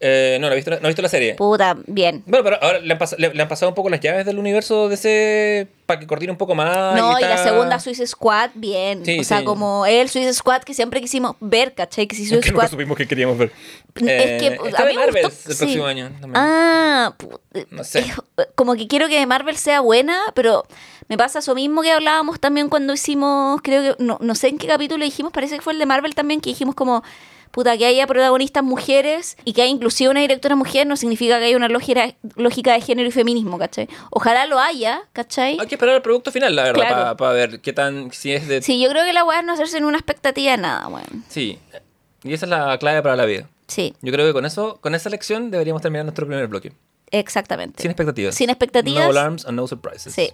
Eh, 0.05 0.37
no, 0.41 0.47
no 0.47 0.53
he, 0.53 0.55
visto, 0.57 0.71
no 0.71 0.77
he 0.83 0.87
visto 0.87 1.01
la 1.01 1.07
serie. 1.07 1.35
Puta, 1.35 1.77
bien. 1.87 2.23
Bueno, 2.25 2.43
pero 2.43 2.61
ahora 2.61 2.79
le 2.79 2.91
han, 2.93 2.99
pas- 2.99 3.15
le- 3.17 3.33
le 3.33 3.41
han 3.41 3.47
pasado 3.47 3.69
un 3.69 3.75
poco 3.75 3.89
las 3.89 4.01
llaves 4.01 4.25
del 4.25 4.37
universo 4.37 4.89
de 4.89 4.95
ese 4.95 5.67
para 5.85 5.99
que 5.99 6.07
coordine 6.07 6.31
un 6.31 6.37
poco 6.37 6.55
más. 6.55 6.95
No, 6.97 7.17
y 7.17 7.21
la 7.21 7.37
segunda 7.37 7.79
Suicide 7.79 8.07
Squad, 8.07 8.49
bien. 8.55 9.05
Sí, 9.05 9.19
o 9.19 9.23
sea, 9.23 9.39
sí. 9.39 9.45
como 9.45 9.85
el 9.85 10.09
Suicide 10.09 10.33
Squad 10.33 10.63
que 10.63 10.73
siempre 10.73 10.99
quisimos 10.99 11.35
ver, 11.39 11.73
¿cachai? 11.73 12.05
Que 12.07 12.15
si 12.17 12.25
Suicide 12.25 12.49
Squad... 12.51 12.69
supimos 12.69 12.97
que 12.97 13.07
queríamos 13.07 13.37
ver. 13.37 13.51
Es 13.95 14.01
Eh, 14.07 14.37
que 14.39 14.67
está 14.69 14.81
a 14.83 14.85
de 14.85 14.91
mí 14.91 14.97
Marvel 14.97 15.23
gustó, 15.23 15.49
el 15.49 15.55
sí. 15.55 15.63
próximo 15.63 15.85
año. 15.85 16.05
también. 16.19 16.33
Ah, 16.35 17.15
No 17.71 17.83
sé. 17.85 17.99
eh, 17.99 18.43
como 18.55 18.75
que 18.75 18.87
quiero 18.87 19.07
que 19.07 19.25
Marvel 19.25 19.55
sea 19.55 19.79
buena, 19.81 20.19
pero 20.33 20.65
me 21.07 21.17
pasa 21.17 21.39
eso 21.39 21.55
mismo 21.55 21.81
que 21.81 21.91
hablábamos 21.91 22.39
también 22.39 22.67
cuando 22.69 22.93
hicimos, 22.93 23.61
creo 23.63 23.95
que, 23.95 24.03
no, 24.03 24.17
no 24.19 24.35
sé 24.35 24.49
en 24.49 24.57
qué 24.57 24.67
capítulo 24.67 25.03
dijimos, 25.05 25.31
parece 25.31 25.55
que 25.55 25.61
fue 25.61 25.73
el 25.73 25.79
de 25.79 25.85
Marvel 25.85 26.15
también, 26.15 26.41
que 26.41 26.49
dijimos 26.49 26.75
como, 26.75 27.03
puta, 27.53 27.77
que 27.77 27.85
haya 27.85 28.07
protagonistas 28.07 28.63
mujeres 28.63 29.37
y 29.45 29.53
que 29.53 29.61
haya 29.61 29.69
inclusive 29.71 30.09
una 30.09 30.21
directora 30.21 30.55
mujer 30.55 30.87
no 30.87 30.97
significa 30.97 31.37
que 31.37 31.45
haya 31.45 31.55
una 31.55 31.69
lógica, 31.69 32.15
lógica 32.35 32.73
de 32.73 32.81
género 32.81 33.07
y 33.07 33.11
feminismo, 33.11 33.59
¿cachai? 33.59 33.87
Ojalá 34.09 34.47
lo 34.47 34.57
haya, 34.59 35.03
¿cachai? 35.13 35.57
Hay 35.59 35.67
que 35.67 35.75
esperar 35.75 35.95
el 35.95 36.01
producto 36.01 36.31
final, 36.31 36.55
la 36.55 36.63
verdad, 36.63 36.87
Claro. 36.87 37.17
para 37.17 37.31
ver 37.33 37.61
qué 37.61 37.71
tan. 37.71 38.11
Si 38.11 38.33
es 38.33 38.47
de. 38.47 38.63
Sí, 38.63 38.81
yo 38.81 38.89
creo 38.89 39.05
que 39.05 39.13
la 39.13 39.23
weá 39.23 39.39
es 39.41 39.45
no 39.45 39.53
hacerse 39.53 39.77
en 39.77 39.85
una 39.85 39.97
expectativa 39.99 40.51
de 40.51 40.57
nada, 40.57 40.87
weón. 40.87 41.23
Sí. 41.29 41.59
Y 42.23 42.33
esa 42.33 42.47
es 42.47 42.49
la 42.49 42.75
clave 42.79 43.01
para 43.03 43.15
la 43.15 43.25
vida. 43.25 43.47
Sí, 43.67 43.93
Yo 44.01 44.11
creo 44.11 44.25
que 44.25 44.33
con 44.33 44.45
eso, 44.45 44.79
con 44.81 44.95
esa 44.95 45.09
lección 45.09 45.51
deberíamos 45.51 45.81
terminar 45.81 46.05
nuestro 46.05 46.25
primer 46.27 46.47
bloque. 46.47 46.73
exactamente. 47.11 47.81
Sin 47.81 47.91
expectativas. 47.91 48.33
Sin 48.35 48.49
expectativas. 48.49 49.03
No 49.05 49.09
alarms 49.11 49.45
and 49.45 49.55
no 49.55 49.67
surprises. 49.67 50.13
Sí. 50.13 50.31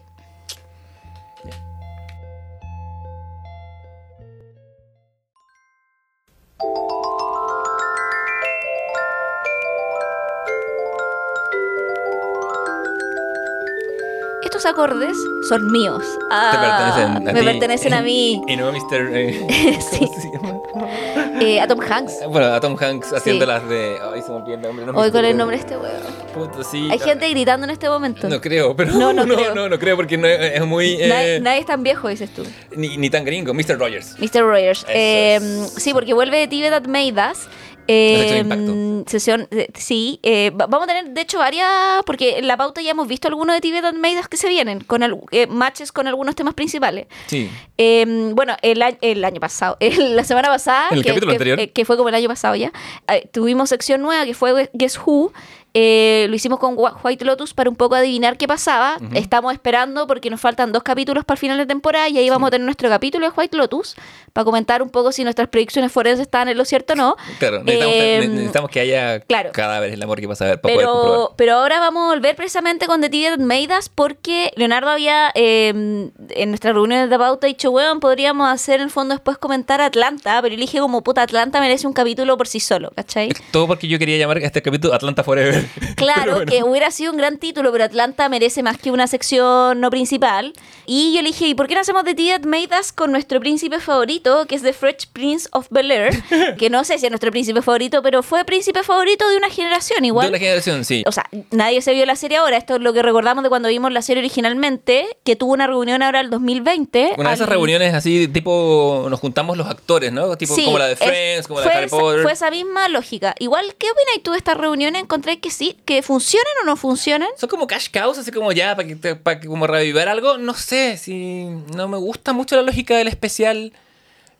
Estos 14.60 14.72
acordes 14.74 15.16
son 15.48 15.72
míos. 15.72 16.04
Te 16.04 16.26
Ah, 16.32 16.92
pertenecen 16.92 17.16
a 17.30 17.32
me 17.32 17.40
ti. 17.40 17.46
pertenecen 17.46 17.94
a 17.94 18.02
mí. 18.02 18.42
Y 18.48 18.58
no 18.58 18.68
a 18.68 18.72
Mr. 18.74 19.10
eh, 19.14 19.80
Sí. 19.80 20.00
¿cómo 20.00 20.22
se 20.22 20.32
llama? 20.34 21.40
Eh, 21.42 21.62
a 21.62 21.68
Tom 21.68 21.80
Hanks. 21.80 22.14
Bueno, 22.28 22.48
a 22.54 22.60
Tom 22.60 22.76
Hanks 22.78 23.14
haciendo 23.14 23.46
las 23.46 23.66
de. 23.70 23.98
Ay, 24.14 24.22
se 24.22 24.30
me 24.30 24.36
olvidó 24.36 24.56
el 24.56 24.62
nombre. 24.62 24.86
No 24.86 24.92
me 24.92 25.00
Hoy 25.00 25.12
con 25.12 25.24
el 25.24 25.38
nombre 25.38 25.56
de 25.56 25.62
este 25.62 25.78
weón. 25.78 26.02
Puta, 26.34 26.62
sí. 26.70 26.90
Hay 26.92 27.00
gente 27.00 27.30
gritando 27.30 27.64
en 27.64 27.70
este 27.70 27.88
momento. 27.88 28.28
No 28.28 28.42
creo, 28.42 28.76
pero. 28.76 28.92
No, 28.92 29.14
no 29.14 29.26
no, 29.26 29.36
creo. 29.36 29.56
no, 29.56 29.70
no 29.70 29.80
creo 29.80 29.96
porque 29.96 30.18
no 30.18 30.28
es, 30.28 30.56
es 30.56 30.66
muy. 30.66 31.02
eh, 31.02 31.08
Nadie, 31.08 31.40
nadie 31.40 31.60
es 31.62 31.66
tan 31.66 31.82
viejo, 31.82 32.10
dices 32.10 32.30
tú. 32.34 32.44
ni, 32.76 32.98
ni 32.98 33.10
tan 33.10 33.24
gringo. 33.24 33.54
Mr. 33.54 33.80
Rogers. 33.80 34.20
Mr. 34.20 34.42
Rogers. 34.42 34.80
Eso 34.82 34.92
Eh, 34.94 35.36
es. 35.38 35.74
Sí, 35.82 35.94
porque 35.94 36.14
vuelve 36.14 36.38
de 36.38 36.48
Tibet 36.50 36.72
That 36.72 36.88
Made 36.88 37.14
Us. 37.32 37.48
La 37.48 37.48
sección 37.48 37.69
Eh, 37.92 38.40
Impacto. 38.42 39.10
sesión, 39.10 39.48
eh, 39.50 39.68
sí, 39.74 40.20
eh, 40.22 40.52
va- 40.52 40.68
vamos 40.68 40.84
a 40.84 40.88
tener 40.94 41.10
de 41.12 41.22
hecho 41.22 41.40
varias, 41.40 41.68
porque 42.06 42.38
en 42.38 42.48
la 42.48 42.56
pauta 42.56 42.82
ya 42.84 42.92
hemos 42.92 43.08
visto 43.08 43.28
algunos 43.28 43.56
de 43.56 43.62
Tibet 43.62 43.82
That 43.82 43.94
Made 43.96 44.20
Us 44.20 44.28
que 44.28 44.38
se 44.38 44.48
vienen, 44.48 44.82
con 44.82 45.02
al- 45.02 45.20
eh, 45.32 45.48
matches 45.48 45.92
con 45.92 46.06
algunos 46.08 46.36
temas 46.36 46.54
principales. 46.54 47.08
Sí. 47.26 47.50
Eh, 47.78 48.06
bueno, 48.34 48.56
el, 48.62 48.82
a- 48.84 48.98
el 49.02 49.26
año 49.26 49.40
pasado, 49.40 49.76
el- 49.80 50.16
la 50.16 50.24
semana 50.24 50.50
pasada, 50.50 50.90
El 50.92 51.02
que, 51.02 51.10
capítulo 51.10 51.32
que- 51.32 51.36
anterior. 51.36 51.60
eh, 51.60 51.70
que 51.72 51.84
fue 51.86 51.98
como 51.98 52.10
el 52.10 52.16
año 52.16 52.28
pasado 52.28 52.56
ya, 52.56 52.72
eh, 53.08 53.28
tuvimos 53.32 53.70
sección 53.70 54.02
nueva 54.02 54.26
que 54.26 54.34
fue 54.36 54.70
Guess 54.74 55.00
Who. 55.06 55.34
Eh, 55.74 56.26
lo 56.30 56.36
hicimos 56.36 56.58
con 56.60 56.76
White 57.04 57.26
Lotus 57.26 57.54
para 57.54 57.70
un 57.70 57.76
poco 57.76 57.96
adivinar 57.96 58.38
qué 58.38 58.48
pasaba. 58.48 58.98
Estamos 59.14 59.54
esperando 59.54 60.08
porque 60.08 60.30
nos 60.30 60.42
faltan 60.42 60.72
dos 60.72 60.82
capítulos 60.84 61.26
para 61.26 61.36
el 61.36 61.40
final 61.40 61.58
de 61.58 61.66
temporada 61.68 62.10
y 62.10 62.18
ahí 62.18 62.30
vamos 62.30 62.48
a 62.48 62.52
tener 62.52 62.66
nuestro 62.66 62.90
capítulo 62.90 63.28
de 63.30 63.34
White 63.38 63.56
Lotus 63.56 63.96
para 64.34 64.46
comentar 64.46 64.82
un 64.82 64.90
poco 64.90 65.12
si 65.12 65.24
nuestras 65.24 65.48
predicciones 65.50 65.92
forenses 65.92 66.22
estaban 66.22 66.48
en 66.50 66.58
lo 66.58 66.66
cierto 66.66 66.94
o 66.94 66.96
no. 66.96 67.16
Claro, 67.40 67.64
necesitamos, 67.64 67.96
Eh, 67.96 68.18
ne- 68.22 68.28
necesitamos 68.30 68.70
que 68.72 68.80
haya 68.80 69.20
claro. 69.22 69.52
cadáveres 69.52 69.94
en 69.94 70.00
la 70.00 70.08
morgue 70.08 70.28
para 70.28 70.36
saber, 70.36 70.62
para 70.62 70.74
poder 70.74 70.86
pero, 70.88 70.94
comprobar. 71.02 71.30
pero 71.38 71.54
ahora 71.56 71.80
vamos 71.80 72.04
a 72.04 72.16
volver 72.16 72.36
precisamente 72.36 72.88
con 72.88 73.02
The 73.02 73.10
Tibet 73.10 73.40
Made 73.40 73.70
Us 73.78 73.90
porque 73.90 74.52
Leonardo 74.56 74.90
había 74.90 75.32
eh, 75.36 75.70
en 75.70 76.50
nuestras 76.50 76.74
reuniones 76.74 77.10
de 77.10 77.18
pauta 77.18 77.48
dicho, 77.48 77.70
weón, 77.72 78.00
podríamos 78.00 78.50
hacer 78.52 78.76
en 78.80 78.86
el 78.86 78.90
fondo 78.92 79.14
después 79.16 79.38
comentar 79.38 79.82
Atlanta, 79.82 80.40
pero 80.42 80.56
yo 80.56 80.60
dije 80.62 80.80
como 80.80 81.04
puta, 81.04 81.22
Atlanta 81.22 81.60
merece 81.60 81.86
un 81.88 81.94
capítulo 81.94 82.38
por 82.38 82.48
sí 82.48 82.60
solo, 82.60 82.92
¿cachai? 82.96 83.30
Todo 83.52 83.68
porque 83.68 83.88
yo 83.88 84.00
quería 84.00 84.18
llamar 84.18 84.38
a 84.38 84.46
este 84.46 84.62
capítulo 84.62 84.94
Atlanta 84.94 85.24
Forever. 85.24 85.60
Claro, 85.96 86.36
bueno. 86.36 86.52
que 86.52 86.64
hubiera 86.64 86.92
sido 86.92 87.12
un 87.12 87.18
gran 87.18 87.38
título, 87.38 87.72
pero 87.72 87.84
Atlanta 87.84 88.30
merece 88.30 88.64
más 88.64 88.78
que 88.78 88.92
una 88.92 89.08
sección 89.08 89.80
no 89.82 89.90
principal. 89.90 90.54
Y 90.86 91.14
yo 91.14 91.22
le 91.22 91.28
dije, 91.30 91.48
¿y 91.48 91.54
por 91.56 91.68
qué 91.68 91.76
no 91.76 91.82
hacemos 91.82 92.04
The 92.04 92.16
Tibet 92.16 92.46
Made 92.46 92.70
Us 92.80 92.92
con 92.92 93.12
nuestro 93.12 93.40
príncipe 93.40 93.80
favorito, 93.80 94.46
que 94.48 94.56
es 94.56 94.62
The 94.64 94.74
Fresh 94.74 95.08
Prince 95.14 95.48
of 95.52 95.68
Bel 95.70 95.92
Air? 95.92 96.24
que 96.58 96.70
no 96.70 96.84
sé 96.84 96.98
si 96.98 97.06
es 97.06 97.12
nuestro 97.12 97.32
príncipe 97.32 97.62
favorito, 97.62 98.02
pero 98.02 98.24
fue 98.24 98.44
príncipe 98.46 98.82
favorito 98.84 99.28
de 99.30 99.38
una 99.38 99.50
generación 99.50 100.04
igual. 100.06 100.28
De 100.28 100.32
la 100.32 100.40
generación, 100.40 100.86
sí. 100.86 101.04
O 101.06 101.12
sea, 101.12 101.26
nadie 101.52 101.82
se 101.82 101.94
vio 101.94 102.06
la 102.06 102.16
serie 102.16 102.38
ahora. 102.38 102.58
Esto 102.58 102.76
es 102.76 102.82
lo 102.82 102.94
que 102.94 103.02
recordamos 103.04 103.44
de 103.44 103.50
cuando 103.50 103.68
vimos 103.70 103.92
la 103.92 104.02
serie 104.02 104.22
originalmente, 104.22 105.06
que 105.24 105.36
tuvo 105.36 105.54
una 105.54 105.68
reunión 105.68 106.02
ahora 106.02 106.22
el 106.22 106.30
2020. 106.30 107.14
Una 107.18 107.30
de 107.30 107.36
esas 107.36 107.48
al- 107.48 107.54
reuniones 107.54 107.94
así, 107.94 108.28
tipo, 108.28 109.08
nos 109.10 109.20
juntamos 109.20 109.58
los 109.58 109.68
actores, 109.68 110.12
¿no? 110.12 110.36
Tipo, 110.38 110.56
Sí, 110.56 110.66
como 110.66 110.80
la 110.80 110.88
de 110.88 110.94
es- 110.94 111.00
Friends, 111.00 111.48
como 111.48 111.60
la 111.60 111.66
de 111.68 111.74
Harry 111.74 111.86
esa- 111.88 111.98
Potter. 111.98 112.22
Fue 112.24 112.32
esa 112.32 112.50
misma 112.50 112.88
lógica. 112.90 113.36
Igual, 113.40 113.76
¿qué 113.78 113.88
opinas 113.92 114.24
tú 114.24 114.32
de 114.32 114.38
estas 114.38 114.58
reuniones? 114.58 115.02
¿Encontré 115.04 115.40
que 115.40 115.49
sí? 115.50 115.78
¿Que 115.86 116.02
funcionan 116.02 116.54
o 116.64 116.66
no 116.66 116.76
funcionan? 116.76 117.30
Son 117.38 117.50
como 117.50 117.68
cash 117.68 117.88
cows, 117.94 118.18
así 118.18 118.32
como 118.32 118.52
ya, 118.52 118.76
para 118.76 118.88
que, 118.88 118.96
te- 118.96 119.16
para 119.16 119.40
que 119.40 119.48
como 119.48 119.68
revivir 119.68 120.08
algo. 120.08 120.38
No 120.38 120.54
sé, 120.54 120.98
si 120.98 121.46
no 121.76 121.88
me 121.88 121.98
gusta 121.98 122.34
mucho 122.34 122.56
la 122.56 122.62
lógica 122.62 122.98
del 122.98 123.08
especial. 123.08 123.74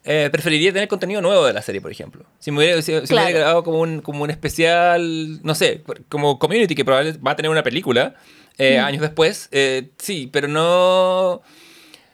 Eh, 0.06 0.30
preferiría 0.32 0.72
tener 0.72 0.88
contenido 0.88 1.22
nuevo 1.22 1.46
de 1.46 1.52
la 1.54 1.62
serie, 1.62 1.82
por 1.82 1.92
ejemplo. 1.92 2.24
Si 2.40 2.52
me 2.52 2.60
hubiera, 2.60 2.82
si- 2.82 2.94
si 2.94 2.94
me 2.94 3.02
Claro. 3.08 3.24
hubiera 3.26 3.40
grabado 3.40 3.64
como 3.64 3.80
un, 3.82 4.02
como 4.02 4.24
un 4.24 4.30
especial, 4.32 5.44
no 5.44 5.56
sé, 5.56 5.84
como 6.08 6.40
Community, 6.40 6.74
que 6.74 6.86
probablemente 6.86 7.22
va 7.22 7.32
a 7.32 7.36
tener 7.36 7.52
una 7.52 7.64
película 7.64 8.16
eh, 8.58 8.78
Mm. 8.82 8.86
años 8.86 9.02
después, 9.02 9.48
eh, 9.52 9.90
sí, 9.98 10.30
pero 10.32 10.48
no... 10.48 11.42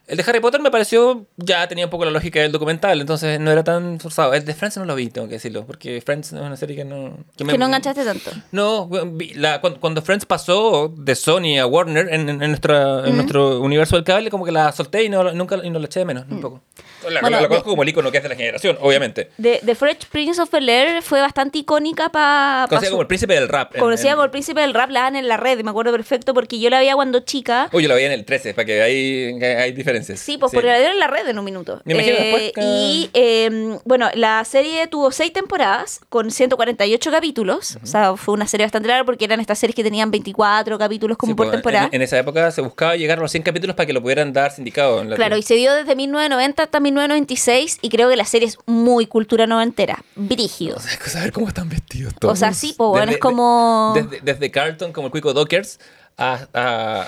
El 0.08 0.18
de 0.18 0.24
Harry 0.28 0.40
Potter 0.40 0.62
me 0.62 0.70
pareció, 0.70 1.26
ya 1.36 1.68
tenía 1.68 1.86
un 1.86 1.90
poco 1.90 2.06
la 2.06 2.12
lógica 2.12 2.40
del 2.40 2.52
documental, 2.52 3.02
entonces 3.02 3.40
no 3.40 3.52
era 3.52 3.64
tan 3.64 4.00
forzado. 4.00 4.36
El 4.36 4.46
de 4.46 4.54
Friends 4.54 4.78
no 4.78 4.86
lo 4.86 4.94
vi, 4.94 5.08
tengo 5.10 5.28
que 5.28 5.34
decirlo, 5.34 5.66
porque 5.66 6.00
Friends 6.06 6.28
es 6.32 6.40
una 6.40 6.56
serie 6.56 6.76
que 6.76 6.86
no... 6.86 7.18
me- 7.40 7.54
Que 7.54 7.58
no 7.58 7.66
enganchaste 7.66 8.06
tanto. 8.06 8.30
no, 8.52 8.88
la- 9.34 9.62
cuando, 9.62 9.80
cuando 9.80 10.02
Friends 10.04 10.26
pasó 10.28 10.94
de 10.96 11.16
Sony 11.16 11.58
a 11.60 11.66
Warner 11.66 12.08
en, 12.14 12.30
en- 12.30 12.44
en 12.44 12.50
nuestra, 12.52 13.08
en 13.08 13.16
nuestro 13.16 13.60
universo 13.62 13.96
del 13.96 14.06
cable, 14.06 14.30
como 14.30 14.46
que 14.46 14.52
la 14.52 14.72
solté 14.74 15.04
y 15.04 15.10
no, 15.10 15.32
nunca 15.34 15.58
y 15.64 15.70
no 15.72 15.80
la 15.80 15.86
eché 15.88 16.02
de 16.02 16.06
menos, 16.06 16.26
un 16.30 16.40
poco. 16.40 16.62
La, 17.10 17.22
Bueno, 17.22 17.38
la 17.38 17.42
de- 17.44 17.48
conozco 17.48 17.70
como 17.72 17.82
el 17.82 17.90
icono 17.90 18.12
que 18.12 18.18
es 18.18 18.24
de 18.24 18.30
la 18.30 18.36
generación, 18.36 18.78
obviamente. 18.82 19.32
The, 19.42 19.62
The 19.66 19.74
Fresh 19.74 20.06
Prince 20.12 20.40
of 20.40 20.52
Bel 20.52 20.70
Air 20.70 21.02
fue 21.02 21.20
bastante 21.22 21.58
icónica 21.60 22.10
para. 22.10 22.68
Conocida 22.70 22.92
como 22.92 23.02
el 23.02 23.08
príncipe 23.08 23.34
del 23.34 23.48
rap. 23.50 23.76
Conocida 23.76 24.12
como 24.12 24.24
el 24.26 24.30
príncipe 24.32 24.62
del 24.62 24.74
rap, 24.76 24.92
la 24.92 25.02
dan 25.02 25.16
en 25.16 25.28
la 25.28 25.38
red, 25.38 25.60
me 25.64 25.72
acuerdo 25.72 25.92
perfecto, 25.92 26.36
porque 26.36 26.60
yo 26.60 26.70
la 26.70 26.78
veía 26.80 26.94
cuando 26.94 27.22
chica. 27.22 27.70
Uy, 27.74 27.82
yo 27.84 27.90
la 27.90 27.96
veía 27.96 28.08
en 28.08 28.14
el 28.14 28.24
13, 28.26 28.54
para 28.54 28.66
que 28.66 28.82
hay, 28.84 29.40
que 29.40 29.46
hay 29.58 29.72
diferencias. 29.72 29.95
Sí, 30.04 30.38
pues 30.38 30.52
porque 30.52 30.68
la 30.68 30.78
dieron 30.78 30.94
en 30.94 31.00
la 31.00 31.08
red 31.08 31.28
en 31.28 31.38
un 31.40 31.46
minuto. 31.46 31.82
Me 31.86 31.94
imagino 31.94 32.18
Eh, 32.20 32.54
Y 32.58 33.10
eh, 33.14 33.78
bueno, 33.86 34.10
la 34.14 34.44
serie 34.46 34.88
tuvo 34.88 35.12
seis 35.12 35.32
temporadas 35.34 36.02
con 36.10 36.32
148 36.32 37.12
capítulos. 37.12 37.78
O 37.84 37.86
sea, 37.86 38.16
fue 38.18 38.34
una 38.34 38.48
serie 38.48 38.66
bastante 38.66 38.88
larga 38.88 39.06
porque 39.06 39.26
eran 39.26 39.40
estas 39.40 39.60
series 39.60 39.76
que 39.76 39.84
tenían 39.84 40.12
24 40.12 40.78
capítulos 40.78 41.18
como 41.18 41.32
Sí, 41.32 41.36
por 41.36 41.48
pues, 41.48 41.56
temporada. 41.58 41.86
En, 41.88 41.96
en 41.96 42.02
esa 42.02 42.18
época 42.20 42.52
se 42.52 42.62
buscaba 42.62 42.96
llegar 42.96 43.18
a 43.20 43.22
los 43.22 43.32
100 43.32 43.44
capítulos 43.44 43.76
para 43.76 43.88
que 43.88 43.94
lo 43.94 44.02
pudieran 44.02 44.34
dar 44.34 44.52
sindicado. 44.52 45.02
En 45.02 45.10
la 45.10 45.16
Claro, 45.16 45.38
y 45.38 45.42
se 45.44 45.56
dio 45.56 45.74
desde 45.74 45.96
1990 45.96 46.64
hasta 46.64 46.80
1996 46.80 47.80
y 47.82 47.90
creo 47.90 48.10
que 48.10 48.16
la 48.16 48.26
serie 48.26 48.48
es 48.48 48.58
muy 48.66 49.06
cultura 49.08 49.48
noventera, 49.48 50.04
brígido. 50.16 50.78
O 50.78 50.80
sea, 50.80 50.92
es 50.94 51.12
saber 51.12 51.32
cómo 51.32 51.48
están 51.48 51.70
vestidos 51.70 52.14
todos. 52.20 52.34
O 52.34 52.36
sea, 52.36 52.54
sí, 52.54 52.74
pues, 52.78 52.90
bueno, 52.90 53.06
Desde- 53.06 53.16
es 53.16 53.22
como- 53.22 53.94
Desde, 53.96 54.20
desde 54.22 54.52
Carlton, 54.52 54.92
como 54.92 55.08
el 55.08 55.12
Cuico 55.12 55.34
Dockers, 55.34 55.80
a- 56.18 57.08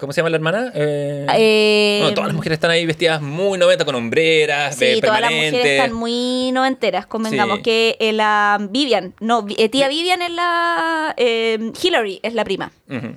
¿Cómo 0.00 0.12
se 0.12 0.20
llama 0.20 0.30
la 0.30 0.36
hermana? 0.36 0.72
Eh, 0.74 1.26
Eh, 1.36 1.98
bueno, 2.00 2.14
todas 2.14 2.28
las 2.28 2.34
mujeres 2.36 2.56
están 2.56 2.70
ahí 2.70 2.86
vestidas 2.86 3.20
muy 3.20 3.58
90 3.58 3.84
con 3.84 3.94
hombreras, 3.94 4.76
Sí, 4.76 5.00
todas 5.02 5.20
las 5.20 5.30
mujeres 5.30 5.64
están 5.66 5.92
muy 5.92 6.50
noventeras, 6.52 7.06
convengamos 7.06 7.58
Sí. 7.58 7.62
que 7.64 7.96
eh, 8.00 8.12
la 8.14 8.58
Vivian, 8.70 9.14
no, 9.20 9.46
eh, 9.58 9.68
tía 9.68 9.88
Vivian 9.88 10.22
es 10.22 10.30
la 10.30 11.14
Hillary 11.18 12.20
es 12.22 12.32
la 12.34 12.44
prima. 12.44 12.72
Ujú. 12.88 13.16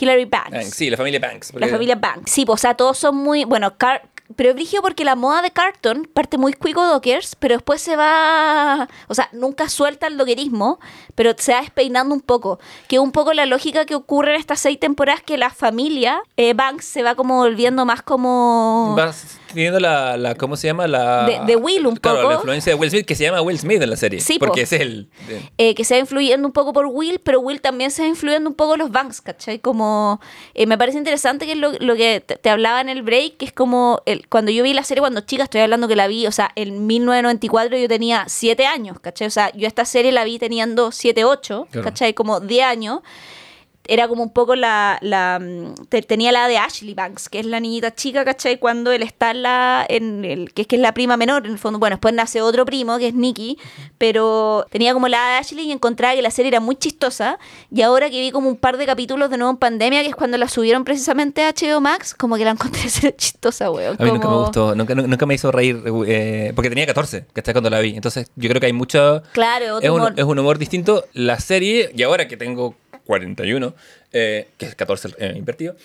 Hillary 0.00 0.24
Banks. 0.24 0.50
Banks, 0.50 0.70
sí, 0.74 0.88
la 0.90 0.96
familia 0.96 1.20
Banks. 1.20 1.52
La 1.54 1.68
familia 1.68 1.96
Banks. 1.96 2.30
Sí, 2.32 2.46
pues, 2.46 2.60
o 2.60 2.62
sea, 2.62 2.74
todos 2.74 2.96
son 2.98 3.14
muy. 3.16 3.44
Bueno, 3.44 3.76
Car- 3.76 4.08
pero 4.36 4.50
es 4.50 4.54
brígido 4.54 4.82
porque 4.82 5.04
la 5.04 5.16
moda 5.16 5.42
de 5.42 5.50
Carton 5.50 6.08
parte 6.12 6.38
muy 6.38 6.52
cuico 6.52 6.84
dockers, 6.84 7.36
pero 7.36 7.56
después 7.56 7.80
se 7.80 7.96
va. 7.96 8.88
O 9.08 9.14
sea, 9.14 9.28
nunca 9.32 9.68
suelta 9.68 10.06
el 10.06 10.16
dockerismo, 10.16 10.80
pero 11.14 11.32
se 11.36 11.52
va 11.52 11.60
despeinando 11.60 12.14
un 12.14 12.20
poco. 12.20 12.58
Que 12.88 12.96
es 12.96 13.02
un 13.02 13.12
poco 13.12 13.32
la 13.32 13.46
lógica 13.46 13.84
que 13.84 13.94
ocurre 13.94 14.34
en 14.34 14.40
estas 14.40 14.60
seis 14.60 14.78
temporadas 14.78 15.22
que 15.22 15.38
la 15.38 15.50
familia 15.50 16.22
eh, 16.36 16.54
Banks 16.54 16.84
se 16.84 17.02
va 17.02 17.14
como 17.14 17.36
volviendo 17.36 17.84
más 17.84 18.02
como. 18.02 18.94
Teniendo 19.52 19.80
la, 19.80 20.16
la 20.16 20.34
¿cómo 20.34 20.56
se 20.56 20.66
llama? 20.66 20.86
La, 20.86 21.24
De- 21.26 21.40
de 21.46 21.56
Will 21.56 21.86
un 21.86 21.96
claro, 21.96 22.18
poco. 22.18 22.28
la 22.30 22.34
influencia 22.36 22.72
de 22.72 22.78
Will 22.78 22.90
Smith, 22.90 23.06
que 23.06 23.14
se 23.14 23.24
llama 23.24 23.40
Will 23.42 23.58
Smith 23.58 23.80
en 23.82 23.90
la 23.90 23.96
serie. 23.96 24.20
Sí, 24.20 24.38
po. 24.38 24.46
porque 24.46 24.62
es 24.62 24.72
el... 24.72 25.08
eh, 25.58 25.74
que 25.74 25.84
se 25.84 25.94
va 25.94 26.00
influyendo 26.00 26.46
un 26.46 26.52
poco 26.52 26.72
por 26.72 26.86
Will, 26.86 27.20
pero 27.22 27.40
Will 27.40 27.60
también 27.60 27.90
se 27.90 28.02
va 28.02 28.08
influyendo 28.08 28.48
un 28.48 28.54
poco 28.56 28.76
los 28.76 28.90
Banks, 28.90 29.20
¿cachai? 29.20 29.58
Como, 29.58 30.20
eh, 30.54 30.66
me 30.66 30.76
parece 30.78 30.98
interesante 30.98 31.46
que 31.46 31.52
es 31.52 31.58
lo, 31.58 31.72
lo 31.80 31.94
que 31.96 32.20
te, 32.20 32.36
te 32.36 32.50
hablaba 32.50 32.80
en 32.80 32.88
el 32.88 33.02
break, 33.02 33.36
que 33.38 33.44
es 33.44 33.52
como, 33.52 34.02
el, 34.06 34.28
cuando 34.28 34.50
yo 34.50 34.62
vi 34.62 34.74
la 34.74 34.84
serie 34.84 35.00
cuando 35.00 35.20
chica, 35.20 35.44
estoy 35.44 35.60
hablando 35.60 35.88
que 35.88 35.96
la 35.96 36.06
vi, 36.06 36.26
o 36.26 36.32
sea, 36.32 36.50
en 36.56 36.86
1994 36.86 37.76
yo 37.78 37.88
tenía 37.88 38.24
7 38.28 38.66
años, 38.66 38.98
¿cachai? 39.00 39.26
O 39.26 39.30
sea, 39.30 39.52
yo 39.54 39.66
esta 39.66 39.84
serie 39.84 40.12
la 40.12 40.24
vi 40.24 40.38
teniendo 40.38 40.92
7, 40.92 41.24
8, 41.24 41.68
Claro. 41.70 41.84
¿cachai? 41.84 42.14
Como 42.14 42.40
10 42.40 42.64
años. 42.64 43.00
Era 43.88 44.06
como 44.08 44.22
un 44.22 44.32
poco 44.32 44.54
la, 44.54 44.98
la 45.02 45.38
mm, 45.40 45.86
te- 45.88 46.02
tenía 46.02 46.30
la 46.32 46.46
de 46.48 46.56
Ashley 46.58 46.94
Banks, 46.94 47.28
que 47.28 47.40
es 47.40 47.46
la 47.46 47.58
niñita 47.60 47.94
chica, 47.94 48.24
¿cachai? 48.24 48.58
Cuando 48.58 48.92
él 48.92 49.02
está 49.02 49.32
en 49.32 49.42
la, 49.42 49.84
en 49.88 50.24
el, 50.24 50.52
que 50.52 50.62
es 50.62 50.68
que 50.68 50.76
es 50.76 50.82
la 50.82 50.94
prima 50.94 51.16
menor, 51.16 51.44
en 51.46 51.52
el 51.52 51.58
fondo, 51.58 51.78
bueno, 51.78 51.96
después 51.96 52.14
nace 52.14 52.40
otro 52.42 52.64
primo, 52.64 52.98
que 52.98 53.08
es 53.08 53.14
Nicky, 53.14 53.58
pero 53.98 54.66
tenía 54.70 54.92
como 54.94 55.08
la 55.08 55.18
de 55.30 55.34
Ashley 55.36 55.66
y 55.68 55.72
encontraba 55.72 56.14
que 56.14 56.22
la 56.22 56.30
serie 56.30 56.48
era 56.48 56.60
muy 56.60 56.76
chistosa, 56.76 57.38
y 57.74 57.82
ahora 57.82 58.10
que 58.10 58.20
vi 58.20 58.30
como 58.30 58.48
un 58.48 58.56
par 58.56 58.76
de 58.76 58.86
capítulos 58.86 59.30
de 59.30 59.36
nuevo 59.38 59.50
en 59.50 59.56
pandemia, 59.56 60.02
que 60.02 60.08
es 60.08 60.16
cuando 60.16 60.36
la 60.38 60.48
subieron 60.48 60.84
precisamente 60.84 61.42
a 61.42 61.50
HBO 61.52 61.80
Max, 61.80 62.14
como 62.14 62.36
que 62.36 62.44
la 62.44 62.52
encontré 62.52 62.80
ser 62.88 63.16
chistosa, 63.16 63.70
weón. 63.70 63.96
A 63.98 64.04
mí 64.04 64.10
nunca 64.12 64.28
me 64.28 64.36
gustó, 64.36 64.74
nunca, 64.74 64.94
nu- 64.94 65.06
nunca 65.06 65.26
me 65.26 65.34
hizo 65.34 65.50
reír, 65.52 65.82
eh, 66.06 66.52
porque 66.54 66.68
tenía 66.68 66.86
14, 66.86 67.26
que 67.32 67.40
está 67.40 67.52
cuando 67.52 67.70
la 67.70 67.80
vi. 67.80 67.94
Entonces 67.94 68.30
yo 68.36 68.48
creo 68.48 68.60
que 68.60 68.66
hay 68.66 68.72
mucho... 68.72 69.22
Claro, 69.32 69.76
otro 69.76 69.80
es, 69.86 69.90
un, 69.90 70.00
humor. 70.00 70.14
es 70.16 70.24
un 70.24 70.38
humor 70.38 70.58
distinto. 70.58 71.04
La 71.12 71.38
serie, 71.40 71.90
y 71.96 72.02
ahora 72.02 72.28
que 72.28 72.36
tengo 72.36 72.74
41, 73.06 73.74
eh, 74.12 74.48
que 74.58 74.66
es 74.66 74.74
14 74.74 75.08
eh, 75.18 75.34
invertido, 75.36 75.76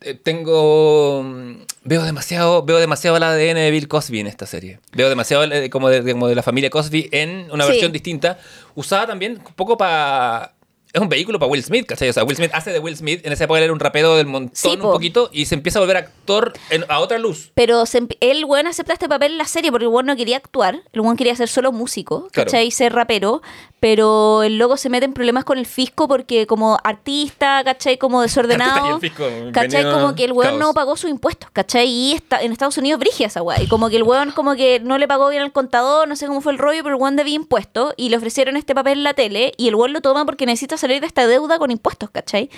eh, 0.00 0.14
tengo... 0.14 1.22
mm, 1.24 1.52
Veo 1.84 2.02
demasiado, 2.02 2.62
veo 2.64 2.78
demasiado 2.78 3.16
el 3.16 3.22
ADN 3.22 3.54
de 3.56 3.70
Bill 3.70 3.88
Cosby 3.88 4.20
en 4.20 4.26
esta 4.26 4.46
serie. 4.46 4.78
Veo 4.92 5.08
demasiado 5.08 5.44
eh, 5.44 5.68
como, 5.70 5.88
de, 5.88 6.12
como 6.12 6.28
de 6.28 6.34
la 6.34 6.42
familia 6.42 6.70
Cosby 6.70 7.08
en 7.12 7.48
una 7.52 7.64
Sí. 7.64 7.70
versión 7.70 7.92
distinta, 7.92 8.38
usada 8.74 9.06
también 9.06 9.38
un 9.46 9.54
poco 9.54 9.76
para... 9.76 10.51
Es 10.92 11.00
un 11.00 11.08
vehículo 11.08 11.38
para 11.38 11.50
Will 11.50 11.64
Smith, 11.64 11.86
¿cachai? 11.86 12.08
O 12.10 12.12
sea, 12.12 12.24
Will 12.24 12.36
Smith 12.36 12.50
hace 12.52 12.70
de 12.70 12.78
Will 12.78 12.96
Smith, 12.96 13.24
en 13.24 13.32
esa 13.32 13.44
época 13.44 13.58
él 13.58 13.64
era 13.64 13.72
un 13.72 13.80
rapero 13.80 14.14
del 14.16 14.26
montón 14.26 14.50
Sí, 14.54 14.68
un 14.68 14.80
po. 14.80 14.92
poquito, 14.92 15.30
y 15.32 15.46
se 15.46 15.54
empieza 15.54 15.78
a 15.78 15.82
volver 15.82 15.96
actor 15.96 16.52
en- 16.70 16.84
a 16.88 16.98
otra 17.00 17.18
luz. 17.18 17.50
Pero 17.54 17.86
se 17.86 18.02
el 18.20 18.44
weón 18.44 18.66
acepta 18.66 18.92
este 18.92 19.08
papel 19.08 19.32
en 19.32 19.38
la 19.38 19.46
serie 19.46 19.70
porque 19.70 19.84
el 19.84 19.88
weón 19.88 20.04
no 20.06 20.16
quería 20.16 20.36
actuar. 20.36 20.82
El 20.92 21.00
weón 21.00 21.16
quería 21.16 21.34
ser 21.34 21.48
solo 21.48 21.72
músico, 21.72 22.28
Claro. 22.32 22.50
¿cachai? 22.50 22.70
Ser 22.70 22.92
rapero. 22.92 23.40
Pero 23.80 24.44
el 24.44 24.58
loco 24.58 24.76
se 24.76 24.88
mete 24.90 25.06
en 25.06 25.12
problemas 25.12 25.44
con 25.44 25.58
el 25.58 25.66
fisco 25.66 26.06
porque 26.06 26.46
como 26.46 26.78
artista, 26.84 27.62
¿cachai? 27.64 27.98
Como 27.98 28.20
y 28.22 28.26
desordenado. 28.26 29.00
fisco, 29.00 29.24
¿Cachai? 29.52 29.82
Como 29.90 30.14
que 30.14 30.24
el 30.24 30.32
weón 30.32 30.50
caos. 30.52 30.60
no 30.60 30.72
pagó 30.74 30.96
sus 30.96 31.10
impuestos, 31.10 31.50
¿cachai? 31.52 31.88
Y 31.88 32.12
está, 32.12 32.40
en 32.42 32.52
Estados 32.52 32.78
Unidos 32.78 33.00
brigia 33.00 33.26
esa 33.26 33.42
weá. 33.42 33.60
Y 33.60 33.66
como 33.66 33.88
que 33.90 33.96
el 33.96 34.04
weón 34.04 34.30
como 34.30 34.54
que 34.54 34.78
no 34.78 34.98
le 34.98 35.08
pagó 35.08 35.28
bien 35.30 35.42
al 35.42 35.50
contador, 35.52 36.06
no 36.06 36.14
sé 36.14 36.26
cómo 36.28 36.40
fue 36.40 36.52
el 36.52 36.58
rollo, 36.58 36.82
pero 36.84 36.94
el 36.94 37.02
weón 37.02 37.16
debía 37.16 37.34
impuestos 37.34 37.92
y 37.96 38.10
le 38.10 38.16
ofrecieron 38.18 38.56
este 38.56 38.72
papel 38.74 38.98
en 38.98 39.04
la 39.04 39.14
tele 39.14 39.52
y 39.56 39.66
el 39.66 39.74
weón 39.74 39.92
lo 39.92 40.00
toma 40.00 40.24
porque 40.26 40.46
necesita 40.46 40.76
salir 40.82 41.00
de 41.00 41.06
esta 41.06 41.26
deuda 41.26 41.58
con 41.58 41.70
impuestos, 41.70 42.10
¿cachai? 42.10 42.50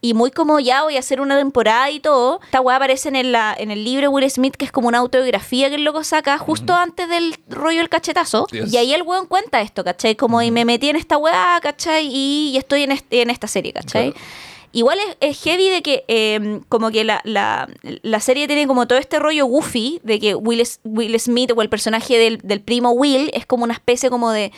Y 0.00 0.14
muy 0.14 0.30
como 0.30 0.60
ya 0.60 0.84
voy 0.84 0.94
a 0.96 1.00
hacer 1.00 1.20
una 1.20 1.36
temporada 1.36 1.90
y 1.90 1.98
todo. 1.98 2.40
Esta 2.44 2.60
weá 2.60 2.76
aparece 2.76 3.08
en 3.08 3.16
el, 3.16 3.34
en 3.34 3.70
el 3.72 3.82
libro 3.82 4.10
Will 4.10 4.30
Smith, 4.30 4.54
que 4.54 4.64
es 4.64 4.70
como 4.70 4.86
una 4.86 4.98
autobiografía 4.98 5.68
que 5.70 5.74
el 5.74 5.82
loco 5.84 6.04
saca 6.04 6.38
justo 6.38 6.72
antes 6.74 7.08
del 7.08 7.34
rollo 7.48 7.78
del 7.78 7.88
cachetazo. 7.88 8.46
Y 8.52 8.76
ahí 8.76 8.92
el 8.94 9.02
weón 9.02 9.26
cuenta 9.26 9.60
esto, 9.60 9.82
¿cachai? 9.82 10.14
Como 10.14 10.40
y 10.40 10.52
me 10.52 10.64
metí 10.64 10.88
en 10.88 10.94
esta 10.96 11.16
weá, 11.18 11.58
¿cachai? 11.60 12.06
Y, 12.06 12.50
y 12.52 12.56
estoy 12.58 12.82
en, 12.84 12.92
este- 12.92 13.22
en 13.22 13.30
esta 13.30 13.48
serie, 13.48 13.72
¿cachai? 13.72 14.12
Claro. 14.12 14.26
Igual 14.70 14.98
es, 15.00 15.16
es 15.30 15.42
heavy 15.42 15.68
de 15.70 15.82
que 15.82 16.04
eh, 16.08 16.60
como 16.68 16.90
que 16.90 17.02
la, 17.02 17.20
la, 17.24 17.68
la 17.82 18.20
serie 18.20 18.46
tiene 18.46 18.66
como 18.66 18.86
todo 18.86 18.98
este 18.98 19.18
rollo 19.18 19.46
goofy 19.46 19.98
de 20.04 20.20
que 20.20 20.34
Will, 20.34 20.62
Will 20.84 21.18
Smith 21.18 21.50
o 21.56 21.62
el 21.62 21.70
personaje 21.70 22.18
del, 22.18 22.38
del 22.44 22.60
primo 22.60 22.90
Will 22.92 23.30
es 23.32 23.46
como 23.46 23.64
una 23.64 23.72
especie 23.72 24.10
como 24.10 24.30
de, 24.30 24.52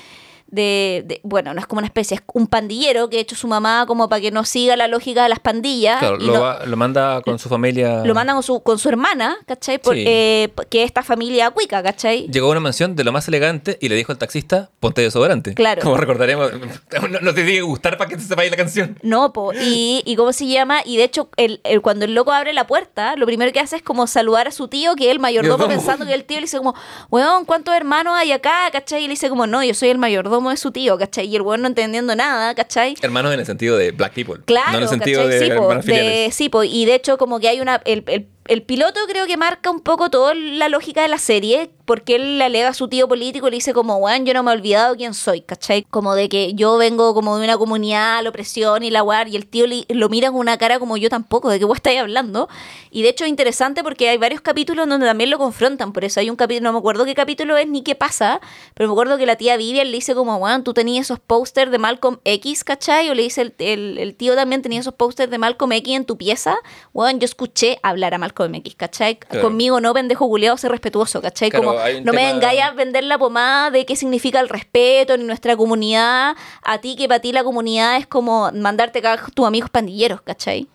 de, 0.51 1.03
de- 1.07 1.21
bueno, 1.23 1.55
no 1.55 1.61
es 1.61 1.67
como 1.67 1.79
una 1.79 1.87
especie, 1.87 2.17
es 2.17 2.23
un 2.35 2.47
pandillero 2.47 3.09
que 3.09 3.19
ha 3.19 3.21
hecho 3.21 3.37
su 3.37 3.47
mamá 3.49 3.85
como 3.87 4.09
para 4.09 4.21
que 4.21 4.31
no 4.31 4.45
siga 4.45 4.77
la 4.77 4.89
lógica 4.89 5.23
de 5.23 5.29
las 5.29 5.39
pandillas. 5.41 5.99
Claro, 5.99 6.17
y 6.21 6.27
lo, 6.27 6.33
no- 6.35 6.41
va- 6.41 6.67
lo 6.67 6.77
manda 6.77 7.21
con 7.23 7.39
su 7.39 7.49
familia. 7.49 8.03
lo 8.05 8.15
mandan 8.15 8.37
con 8.37 8.43
su, 8.43 8.63
con 8.63 8.79
su 8.79 8.89
hermana, 8.89 9.37
¿cachai? 9.47 9.79
Por- 9.79 9.95
Sí. 9.95 10.05
eh, 10.07 10.53
que 10.71 10.81
es 10.83 10.87
esta 10.87 11.03
familia 11.03 11.51
cuica, 11.51 11.83
¿cachai? 11.83 12.27
Llegó 12.29 12.49
a 12.49 12.51
una 12.53 12.61
mansión 12.61 12.97
de 12.97 13.05
lo 13.05 13.13
más 13.13 13.27
elegante 13.29 13.79
y 13.81 13.89
le 13.89 13.95
dijo 13.95 14.13
al 14.13 14.19
taxista, 14.19 14.71
ponte 14.81 15.03
desodorante. 15.03 15.55
Claro. 15.55 15.83
Como 15.83 15.97
recordaremos, 15.97 16.51
no, 17.11 17.21
no 17.21 17.35
te 17.35 17.43
tiene 17.43 17.53
que 17.53 17.63
gustar 17.63 17.97
para 17.97 18.09
que 18.11 18.17
te 18.17 18.23
sepáis 18.23 18.51
la 18.51 18.57
canción. 18.57 18.99
No, 19.03 19.33
po. 19.33 19.53
Y, 19.53 20.03
y 20.05 20.17
cómo 20.17 20.33
se 20.33 20.47
llama, 20.47 20.81
y 20.85 20.97
de 20.97 21.05
hecho, 21.05 21.29
el, 21.37 21.61
el- 21.65 21.81
cuando 21.83 22.05
el 22.05 22.15
loco 22.15 22.33
abre 22.33 22.53
la 22.53 22.67
puerta, 22.67 23.15
lo 23.17 23.27
primero 23.27 23.53
que 23.53 23.61
hace 23.61 23.77
es 23.77 23.83
como 23.83 24.07
saludar 24.07 24.49
a 24.49 24.51
su 24.51 24.69
tío, 24.69 24.95
que 24.97 25.05
es 25.07 25.11
el 25.11 25.19
mayordomo, 25.21 25.59
Mayordomo. 25.59 25.77
pensando 25.83 26.07
que 26.07 26.15
el 26.15 26.25
tío 26.25 26.39
le 26.39 26.43
dice 26.43 26.59
como, 26.59 26.75
weón, 27.11 27.45
¿cuántos 27.45 27.75
hermanos 27.75 28.15
hay 28.17 28.33
acá? 28.33 28.69
¿cachai? 28.73 29.01
Y 29.05 29.07
le 29.07 29.11
dice 29.11 29.29
como, 29.29 29.47
no, 29.47 29.63
yo 29.63 29.75
soy 29.75 29.91
el 29.91 29.99
mayordomo 29.99 30.40
de 30.49 30.57
su 30.57 30.71
tío, 30.73 30.97
¿cachai? 30.97 31.27
Y 31.27 31.37
el 31.37 31.43
weón 31.43 31.61
no 31.61 31.67
entendiendo 31.69 32.17
nada, 32.17 32.55
¿cachai? 32.55 32.95
Hermanos 33.03 33.35
en 33.35 33.41
el 33.41 33.45
sentido 33.47 33.77
de 33.77 33.91
black 33.93 34.15
people. 34.15 34.37
Claro, 34.47 34.71
No 34.73 34.77
en 34.79 34.83
el 34.85 34.89
sentido 34.89 35.25
¿cachai? 35.25 35.39
de 35.39 35.45
sí, 35.45 35.53
po, 35.59 35.75
de- 35.75 36.29
sí, 36.33 36.49
po, 36.49 36.65
y 36.65 36.85
de 36.87 36.95
hecho 36.95 37.19
como 37.19 37.39
que 37.41 37.49
hay 37.49 37.61
una... 37.61 37.83
El, 37.85 38.03
el- 38.07 38.27
el 38.49 38.63
piloto 38.63 38.99
creo 39.09 39.27
que 39.27 39.37
marca 39.37 39.71
un 39.71 39.81
poco 39.81 40.11
toda 40.11 40.35
la 40.35 40.69
lógica 40.69 41.03
de 41.03 41.09
la 41.09 41.19
serie, 41.19 41.71
porque 41.85 42.15
él 42.17 42.39
le 42.39 42.45
alega 42.45 42.69
a 42.69 42.75
su 42.75 42.89
tío 42.89 43.07
político 43.09 43.47
y 43.49 43.51
le 43.51 43.57
dice 43.57 43.73
como, 43.73 43.97
weón, 43.97 44.25
yo 44.25 44.33
no 44.33 44.43
me 44.43 44.51
he 44.51 44.55
olvidado 44.55 44.97
quién 44.97 45.13
soy, 45.13 45.41
¿cachai? 45.43 45.83
Como 45.83 46.15
de 46.15 46.29
que 46.29 46.55
yo 46.55 46.77
vengo 46.77 47.15
como 47.15 47.37
de 47.39 47.45
una 47.45 47.59
comunidad, 47.59 48.23
la 48.23 48.31
opresión 48.31 48.83
y 48.85 48.91
la 48.91 49.01
guar, 49.03 49.29
y 49.29 49.37
el 49.37 49.47
tío 49.47 49.67
lo 49.89 50.09
mira 50.09 50.31
con 50.31 50.39
una 50.41 50.57
cara 50.57 50.79
como 50.79 50.97
yo 50.97 51.09
tampoco, 51.11 51.49
¿de 51.51 51.59
qué 51.59 51.65
vos 51.65 51.77
estáis 51.77 52.01
hablando? 52.01 52.49
Y 52.91 53.03
de 53.03 53.09
hecho 53.11 53.25
es 53.25 53.31
interesante 53.31 53.83
porque 53.83 54.09
hay 54.09 54.19
varios 54.19 54.41
capítulos 54.41 54.89
donde 54.89 55.07
también 55.07 55.31
lo 55.31 55.39
confrontan, 55.39 55.93
por 55.93 56.05
eso 56.05 56.21
hay 56.21 56.31
un 56.31 56.37
capítulo, 56.37 56.69
no 56.69 56.73
me 56.73 56.79
acuerdo 56.79 57.05
qué 57.05 57.15
capítulo 57.15 57.57
es 57.57 57.69
ni 57.69 57.83
qué 57.83 57.95
pasa, 57.95 58.41
pero 58.75 58.89
me 58.89 58.93
acuerdo 58.93 59.19
que 59.19 59.27
la 59.27 59.37
tía 59.37 59.57
Vivian 59.57 59.89
le 59.91 59.97
dice 59.97 60.15
como, 60.15 60.37
weón, 60.37 60.65
tú 60.65 60.73
tenías 60.75 61.07
esos 61.07 61.19
pósters 61.21 61.71
de 61.71 61.79
Malcolm 61.79 62.19
X, 62.25 62.65
¿cachai? 62.65 63.11
O 63.11 63.15
le 63.15 63.23
dice 63.23 63.43
el, 63.43 63.55
el- 63.59 63.99
el 63.99 64.15
tío 64.15 64.35
también 64.37 64.63
tenía 64.63 64.81
esos 64.81 64.95
pósters 64.95 65.31
de 65.31 65.39
Malcolm 65.39 65.73
X 65.73 65.95
en 65.97 66.05
tu 66.05 66.17
pieza. 66.17 66.57
Weón, 66.93 67.19
yo 67.21 67.25
escuché 67.27 67.79
hablar 67.83 68.15
a 68.15 68.19
Malcolm 68.19 68.30
¿cachai? 68.77 69.17
Claro. 69.17 69.43
Conmigo 69.43 69.81
no, 69.81 69.93
pendejo 69.95 70.29
culeado, 70.29 70.57
sé 70.57 70.69
respetuoso, 70.69 71.21
¿cachai? 71.21 71.51
Claro, 71.51 71.67
como, 71.67 71.79
no 72.05 72.13
me 72.13 72.33
vengáis 72.33 72.61
a 72.63 72.73
vender 72.73 73.05
la 73.05 73.19
pomada 73.19 73.71
de 73.71 73.85
qué 73.87 73.97
significa 73.97 74.41
el 74.41 74.49
respeto 74.49 75.17
ni 75.17 75.25
nuestra 75.25 75.57
comunidad, 75.57 76.37
a 76.63 76.79
ti 76.79 76.97
que 76.97 77.09
para 77.09 77.21
ti 77.21 77.33
la 77.33 77.45
comunidad 77.45 77.97
es 77.97 78.07
como 78.07 78.51
mandarte 78.53 79.07
a 79.07 79.17
tus 79.35 79.47
amigos 79.47 79.71
pandilleros, 79.71 80.23
¿cachai? 80.23 80.69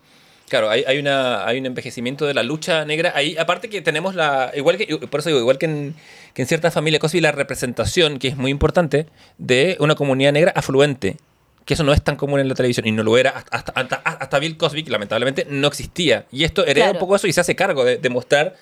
Claro, 0.48 0.70
hay, 0.70 0.84
hay, 0.86 0.98
una, 0.98 1.44
hay 1.44 1.58
un 1.58 1.66
envejecimiento 1.66 2.24
de 2.24 2.34
la 2.34 2.44
lucha 2.44 2.84
negra. 2.84 3.12
Ahí, 3.16 3.36
aparte 3.36 3.68
que 3.68 3.82
tenemos 3.82 4.14
la. 4.14 4.52
Igual 4.54 4.76
que. 4.76 4.86
Por 5.08 5.20
eso 5.20 5.28
digo, 5.28 5.40
igual 5.40 5.58
que 5.58 5.66
en, 5.66 5.94
que 6.34 6.42
en 6.42 6.48
ciertas 6.48 6.72
familias 6.72 7.00
Cosby, 7.00 7.20
la 7.20 7.32
representación, 7.32 8.18
que 8.18 8.28
es 8.28 8.36
muy 8.36 8.52
importante, 8.52 9.06
de 9.38 9.76
una 9.80 9.96
comunidad 9.96 10.32
negra 10.32 10.52
afluente. 10.54 11.16
Que 11.66 11.74
eso 11.74 11.84
no 11.84 11.92
es 11.92 12.00
tan 12.02 12.16
común 12.16 12.40
en 12.40 12.48
la 12.48 12.54
televisión 12.54 12.86
y 12.86 12.92
no 12.92 13.02
lo 13.02 13.18
era 13.18 13.30
hasta, 13.50 13.72
hasta, 13.72 13.96
hasta 13.96 14.38
Bill 14.38 14.56
Cosby, 14.56 14.84
que 14.84 14.90
lamentablemente 14.90 15.46
no 15.50 15.68
existía. 15.68 16.24
Y 16.32 16.44
esto 16.44 16.62
hereda 16.64 16.86
Claro. 16.86 16.92
un 16.92 17.00
poco 17.00 17.16
eso 17.16 17.26
y 17.26 17.32
se 17.34 17.40
hace 17.42 17.54
cargo 17.54 17.84
de, 17.84 17.98
de 17.98 18.08
mostrar 18.08 18.54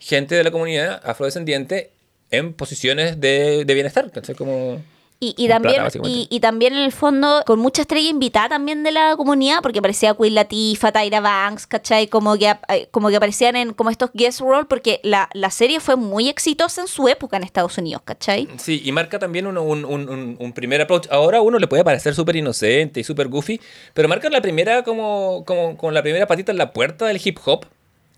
gente 0.00 0.34
de 0.34 0.42
la 0.42 0.50
comunidad 0.50 1.00
afrodescendiente 1.04 1.90
en 2.30 2.52
posiciones 2.54 3.20
de, 3.20 3.64
de 3.64 3.74
bienestar. 3.74 4.10
¿cachai? 4.10 4.34
Como. 4.34 4.82
Y, 5.20 5.48
también, 5.48 5.74
plata, 5.82 5.98
y, 6.04 6.28
y 6.30 6.38
también 6.38 6.74
en 6.74 6.84
el 6.84 6.92
fondo, 6.92 7.42
con 7.44 7.58
mucha 7.58 7.82
estrella 7.82 8.08
invitada 8.08 8.50
también 8.50 8.84
de 8.84 8.92
la 8.92 9.16
comunidad, 9.16 9.62
porque 9.62 9.80
aparecía 9.80 10.14
Queen 10.14 10.36
Latifah, 10.36 10.92
Tyra 10.92 11.18
Banks, 11.18 11.66
¿cachai? 11.66 12.06
Como 12.06 12.38
que, 12.38 12.54
eh, 12.68 12.86
como 12.92 13.08
que 13.08 13.16
aparecían 13.16 13.56
en 13.56 13.72
como 13.74 13.90
estos 13.90 14.10
guest 14.14 14.38
roles, 14.38 14.66
porque 14.68 15.00
la, 15.02 15.28
la 15.32 15.50
serie 15.50 15.80
fue 15.80 15.96
muy 15.96 16.28
exitosa 16.28 16.82
en 16.82 16.86
su 16.86 17.08
época 17.08 17.36
en 17.36 17.42
Estados 17.42 17.76
Unidos, 17.78 18.02
¿cachai? 18.04 18.46
Sí, 18.58 18.80
y 18.84 18.92
marca 18.92 19.18
también 19.18 19.48
un, 19.48 19.58
un- 19.58 19.84
un- 19.84 20.36
un 20.38 20.52
primer 20.52 20.80
approach. 20.82 21.08
Ahora 21.10 21.38
a 21.38 21.42
uno 21.42 21.58
le 21.58 21.66
puede 21.66 21.82
parecer 21.82 22.14
súper 22.14 22.36
inocente 22.36 23.00
y 23.00 23.02
súper 23.04 23.26
goofy, 23.26 23.60
pero 23.94 24.06
marca 24.08 24.30
la 24.30 24.40
primera 24.40 24.84
como, 24.84 25.42
como 25.44 25.76
con 25.76 25.94
la 25.94 26.02
primera 26.02 26.28
patita 26.28 26.52
en 26.52 26.58
la 26.58 26.72
puerta 26.72 27.06
del 27.06 27.20
hip 27.24 27.38
hop 27.44 27.66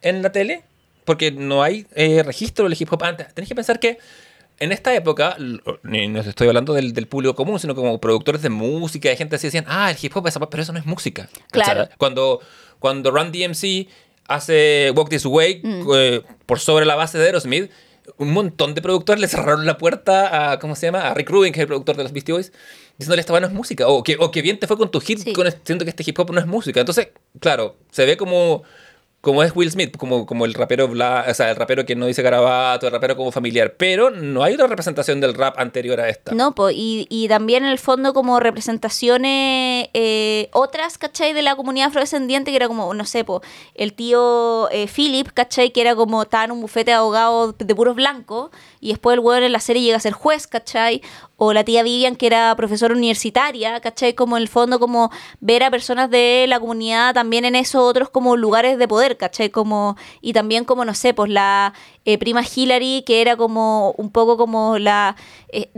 en 0.02 0.20
la 0.20 0.32
tele, 0.32 0.64
porque 1.06 1.30
no 1.32 1.62
hay 1.62 1.86
eh, 1.94 2.22
registro 2.22 2.68
del 2.68 2.76
hip 2.78 2.92
hop 2.92 3.02
antes. 3.04 3.32
Tenés 3.32 3.48
que 3.48 3.54
pensar 3.54 3.80
que 3.80 3.96
en 4.60 4.72
esta 4.72 4.94
época, 4.94 5.36
no 5.38 6.20
estoy 6.20 6.46
hablando 6.48 6.74
del, 6.74 6.92
del 6.92 7.08
público 7.08 7.34
común, 7.34 7.58
sino 7.58 7.74
como 7.74 7.98
productores 7.98 8.42
de 8.42 8.50
música, 8.50 9.08
de 9.08 9.16
gente 9.16 9.36
así 9.36 9.46
decían, 9.46 9.64
ah, 9.66 9.90
el 9.90 9.96
hip 10.00 10.14
hop 10.14 10.26
es 10.26 10.38
pero 10.50 10.62
eso 10.62 10.72
no 10.72 10.78
es 10.78 10.84
música. 10.86 11.28
Claro. 11.50 11.88
Cuando, 11.96 12.40
cuando 12.78 13.10
Run 13.10 13.32
DMC 13.32 13.88
hace 14.28 14.92
Walk 14.94 15.08
This 15.08 15.24
Way 15.24 15.62
eh, 15.94 16.22
por 16.44 16.60
sobre 16.60 16.84
la 16.84 16.94
base 16.94 17.18
de 17.18 17.24
Aerosmith, 17.24 17.70
un 18.18 18.32
montón 18.32 18.74
de 18.74 18.82
productores 18.82 19.20
le 19.20 19.28
cerraron 19.28 19.64
la 19.64 19.78
puerta 19.78 20.52
a, 20.52 20.58
¿cómo 20.58 20.76
se 20.76 20.86
llama? 20.86 21.08
A 21.08 21.14
Rick 21.14 21.30
Rubin, 21.30 21.52
que 21.52 21.60
es 21.60 21.62
el 21.62 21.66
productor 21.68 21.96
de 21.96 22.02
los 22.02 22.12
Beastie 22.12 22.34
Boys, 22.34 22.52
diciéndole 22.98 23.20
esta 23.20 23.38
no 23.40 23.46
es 23.46 23.52
música, 23.52 23.88
o 23.88 24.02
que, 24.02 24.16
o 24.20 24.30
que 24.30 24.42
bien 24.42 24.58
te 24.58 24.66
fue 24.66 24.76
con 24.76 24.90
tu 24.90 25.00
hit, 25.00 25.20
Sí. 25.20 25.32
con, 25.32 25.46
siento 25.64 25.84
que 25.86 25.90
este 25.90 26.04
hip 26.06 26.18
hop 26.18 26.32
no 26.32 26.40
es 26.40 26.46
música. 26.46 26.80
Entonces, 26.80 27.08
claro, 27.40 27.76
se 27.90 28.04
ve 28.04 28.18
como 28.18 28.62
como 29.20 29.42
es 29.42 29.54
Will 29.54 29.70
Smith, 29.70 29.96
como, 29.98 30.24
como 30.24 30.46
el 30.46 30.54
rapero 30.54 30.88
bla, 30.88 31.26
o 31.28 31.34
sea, 31.34 31.50
el 31.50 31.56
rapero 31.56 31.84
que 31.84 31.94
no 31.94 32.06
dice 32.06 32.22
garabato, 32.22 32.86
el 32.86 32.92
rapero 32.92 33.16
como 33.16 33.30
familiar, 33.30 33.74
pero 33.76 34.10
no 34.10 34.42
hay 34.42 34.54
otra 34.54 34.66
representación 34.66 35.20
del 35.20 35.34
rap 35.34 35.58
anterior 35.58 36.00
a 36.00 36.08
esta. 36.08 36.34
No, 36.34 36.54
po, 36.54 36.70
y, 36.70 37.06
y 37.10 37.28
también 37.28 37.64
en 37.64 37.70
el 37.70 37.78
fondo 37.78 38.14
como 38.14 38.40
representaciones 38.40 39.88
eh, 39.92 40.48
otras, 40.52 40.96
¿cachai? 40.96 41.34
De 41.34 41.42
la 41.42 41.54
comunidad 41.54 41.88
afrodescendiente, 41.88 42.50
que 42.50 42.56
era 42.56 42.68
como, 42.68 42.94
no 42.94 43.04
sé, 43.04 43.24
po, 43.24 43.42
el 43.74 43.92
tío 43.92 44.70
eh, 44.70 44.86
Philip, 44.86 45.28
¿cachai? 45.34 45.70
Que 45.70 45.82
era 45.82 45.94
como, 45.94 46.22
estaba 46.22 46.44
en 46.44 46.52
un 46.52 46.62
bufete 46.62 46.92
de 46.92 47.54
de 47.58 47.74
puros 47.74 47.94
blancos, 47.94 48.50
y 48.80 48.88
después 48.88 49.14
el 49.14 49.20
weón 49.20 49.42
en 49.42 49.52
la 49.52 49.60
serie 49.60 49.82
llega 49.82 49.96
a 49.96 50.00
ser 50.00 50.12
juez, 50.12 50.46
¿cachai? 50.46 51.02
O 51.36 51.52
la 51.52 51.64
tía 51.64 51.82
Vivian, 51.82 52.16
que 52.16 52.26
era 52.26 52.54
profesora 52.56 52.94
universitaria, 52.94 53.80
¿cachai? 53.80 54.14
Como 54.14 54.36
en 54.36 54.42
el 54.42 54.48
fondo, 54.48 54.78
como 54.80 55.10
ver 55.40 55.62
a 55.62 55.70
personas 55.70 56.10
de 56.10 56.46
la 56.48 56.60
comunidad 56.60 57.14
también 57.14 57.44
en 57.44 57.56
esos 57.56 57.82
otros 57.82 58.10
como 58.10 58.36
lugares 58.36 58.78
de 58.78 58.88
poder, 58.88 59.16
¿cachai? 59.16 59.50
Como, 59.50 59.96
y 60.20 60.32
también 60.32 60.64
como, 60.64 60.84
no 60.84 60.94
sé, 60.94 61.14
pues 61.14 61.30
la 61.30 61.74
eh, 62.12 62.18
prima 62.18 62.42
Hillary, 62.42 63.02
que 63.06 63.20
era 63.20 63.36
como 63.36 63.92
un 63.92 64.10
poco 64.10 64.36
como 64.36 64.78
la, 64.78 65.16
eh, 65.48 65.68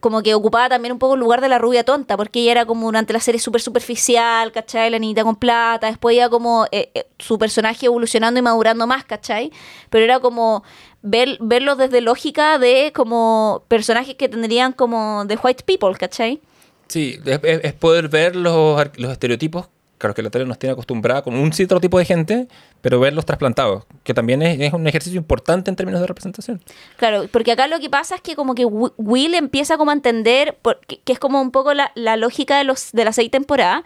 como 0.00 0.22
que 0.22 0.34
ocupaba 0.34 0.68
también 0.68 0.92
un 0.92 0.98
poco 0.98 1.14
el 1.14 1.20
lugar 1.20 1.40
de 1.40 1.48
la 1.48 1.58
rubia 1.58 1.84
tonta, 1.84 2.16
porque 2.16 2.40
ella 2.40 2.52
era 2.52 2.66
como 2.66 2.86
durante 2.86 3.12
la 3.12 3.20
serie 3.20 3.40
súper 3.40 3.60
superficial, 3.60 4.52
¿cachai? 4.52 4.90
La 4.90 4.98
niñita 4.98 5.24
con 5.24 5.36
plata, 5.36 5.86
después 5.88 6.16
ya 6.16 6.28
como 6.28 6.66
eh, 6.72 6.90
eh, 6.94 7.06
su 7.18 7.38
personaje 7.38 7.86
evolucionando 7.86 8.38
y 8.38 8.42
madurando 8.42 8.86
más, 8.86 9.04
¿cachai? 9.04 9.50
Pero 9.90 10.04
era 10.04 10.20
como 10.20 10.62
ver, 11.02 11.38
verlo 11.40 11.76
desde 11.76 12.00
lógica 12.00 12.58
de 12.58 12.92
como 12.94 13.62
personajes 13.68 14.14
que 14.16 14.28
tendrían 14.28 14.72
como 14.72 15.24
de 15.26 15.36
white 15.42 15.64
people, 15.64 15.96
¿cachai? 15.98 16.40
Sí, 16.88 17.18
es, 17.24 17.40
es- 17.42 17.72
poder 17.74 18.08
ver 18.08 18.34
los, 18.34 18.80
los 18.96 19.12
estereotipos, 19.12 19.68
claro 19.98 20.14
que 20.14 20.22
la 20.22 20.30
tele 20.30 20.46
nos 20.46 20.58
tiene 20.58 20.72
acostumbrada 20.72 21.22
con 21.22 21.34
un 21.34 21.52
cierto 21.52 21.80
tipo 21.80 21.98
de 21.98 22.04
gente, 22.04 22.48
pero 22.80 22.98
verlos 23.00 23.26
trasplantados, 23.26 23.84
que 24.04 24.14
también 24.14 24.40
es, 24.42 24.72
un 24.72 24.86
ejercicio 24.86 25.18
importante 25.18 25.70
en 25.70 25.76
términos 25.76 26.00
de 26.00 26.06
representación. 26.06 26.62
Claro, 26.96 27.24
porque 27.30 27.52
acá 27.52 27.66
lo 27.66 27.78
que 27.80 27.90
pasa 27.90 28.14
es 28.14 28.20
que 28.20 28.36
como 28.36 28.54
que 28.54 28.64
Wi- 28.64 28.92
Will 28.96 29.34
empieza 29.34 29.76
como 29.76 29.90
a 29.90 29.94
entender, 29.94 30.56
por- 30.62 30.80
que, 30.86 31.12
es 31.12 31.18
como 31.18 31.40
un 31.40 31.50
poco 31.50 31.74
la, 31.74 32.16
lógica 32.16 32.56
de, 32.58 32.64
los, 32.64 32.92
de 32.92 33.04
la 33.04 33.12
seis 33.12 33.30
temporada, 33.30 33.82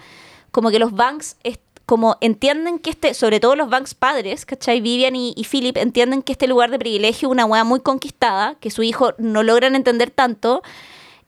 como 0.50 0.70
que 0.70 0.78
los 0.78 0.92
banks 0.92 1.36
como 1.86 2.16
entienden 2.20 2.78
que 2.78 2.90
este, 2.90 3.12
sobre 3.12 3.40
todo 3.40 3.56
los 3.56 3.68
banks 3.68 3.94
padres, 3.94 4.46
¿cachai? 4.46 4.80
Vivian 4.80 5.16
y, 5.16 5.34
y 5.36 5.44
Philip 5.44 5.76
entienden 5.76 6.22
que 6.22 6.32
este 6.32 6.46
lugar 6.46 6.70
de 6.70 6.78
privilegio 6.78 7.28
es 7.28 7.32
una 7.32 7.44
weá 7.44 7.64
muy 7.64 7.80
conquistada, 7.80 8.54
que 8.60 8.70
su 8.70 8.82
hijo 8.82 9.14
no 9.18 9.42
logran 9.42 9.74
entender 9.74 10.10
tanto, 10.10 10.62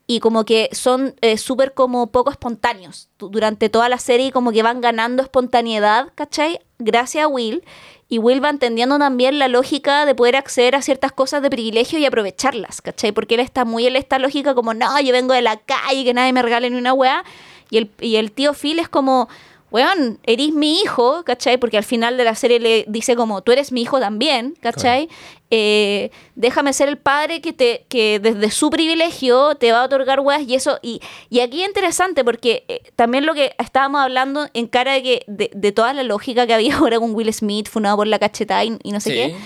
y 0.06 0.20
como 0.20 0.44
que 0.44 0.68
son 0.72 1.14
eh, 1.22 1.38
súper 1.38 1.72
como 1.72 2.08
poco 2.08 2.30
espontáneos 2.30 3.08
Du- 3.18 3.30
durante 3.30 3.68
toda 3.70 3.88
la 3.88 3.98
serie 3.98 4.32
como 4.32 4.52
que 4.52 4.62
van 4.62 4.80
ganando 4.80 5.22
espontaneidad, 5.22 6.12
¿cachai? 6.14 6.60
Gracias 6.78 7.24
a 7.24 7.28
Will 7.28 7.62
y 8.08 8.18
Will 8.18 8.44
va 8.44 8.50
entendiendo 8.50 8.98
también 8.98 9.38
la 9.38 9.48
lógica 9.48 10.04
de 10.04 10.14
poder 10.14 10.36
acceder 10.36 10.74
a 10.76 10.82
ciertas 10.82 11.10
cosas 11.12 11.40
de 11.42 11.48
privilegio 11.48 11.98
y 11.98 12.04
aprovecharlas, 12.04 12.82
¿cachai? 12.82 13.12
Porque 13.12 13.34
él 13.36 13.40
está 13.40 13.64
muy 13.64 13.86
en 13.86 13.96
esta 13.96 14.18
lógica 14.18 14.54
como, 14.54 14.74
no, 14.74 15.00
yo 15.00 15.12
vengo 15.12 15.32
de 15.32 15.40
la 15.42 15.56
calle, 15.56 16.04
que 16.04 16.12
nadie 16.12 16.32
me 16.34 16.42
regale 16.42 16.68
ni 16.68 16.76
una 16.76 16.92
weá 16.92 17.24
y 17.70 17.78
el, 17.78 17.90
y 18.00 18.16
el 18.16 18.30
tío 18.32 18.52
Phil 18.52 18.78
es 18.78 18.88
como... 18.88 19.28
Weón, 19.74 20.20
eres 20.22 20.52
mi 20.52 20.80
hijo, 20.80 21.24
¿cachai? 21.24 21.58
Porque 21.58 21.76
al 21.76 21.82
final 21.82 22.16
de 22.16 22.22
la 22.22 22.36
serie 22.36 22.60
le 22.60 22.84
dice 22.86 23.16
como, 23.16 23.42
tú 23.42 23.50
eres 23.50 23.72
mi 23.72 23.82
hijo 23.82 23.98
también, 23.98 24.54
¿cachai? 24.60 25.08
Eh, 25.50 26.12
déjame 26.36 26.72
ser 26.72 26.88
el 26.88 26.96
padre 26.96 27.40
que 27.40 27.52
te 27.52 27.84
que 27.88 28.20
desde 28.20 28.52
su 28.52 28.70
privilegio 28.70 29.56
te 29.56 29.72
va 29.72 29.80
a 29.80 29.84
otorgar 29.86 30.20
weas 30.20 30.42
y 30.42 30.54
eso 30.54 30.78
y, 30.80 31.00
y 31.28 31.40
aquí 31.40 31.62
es 31.62 31.66
interesante 31.68 32.22
porque 32.24 32.64
eh, 32.68 32.82
también 32.94 33.26
lo 33.26 33.34
que 33.34 33.52
estábamos 33.58 34.00
hablando 34.00 34.46
en 34.54 34.68
cara 34.68 34.92
de 34.92 35.02
que 35.02 35.24
de, 35.26 35.50
de 35.52 35.72
toda 35.72 35.92
la 35.92 36.04
lógica 36.04 36.46
que 36.46 36.54
había 36.54 36.76
ahora 36.78 37.00
con 37.00 37.12
Will 37.12 37.32
Smith 37.34 37.68
funado 37.68 37.96
por 37.96 38.06
la 38.06 38.20
cachetada 38.20 38.64
y, 38.64 38.78
y 38.84 38.92
no 38.92 39.00
sé 39.00 39.10
Sí. 39.10 39.16
qué 39.16 39.36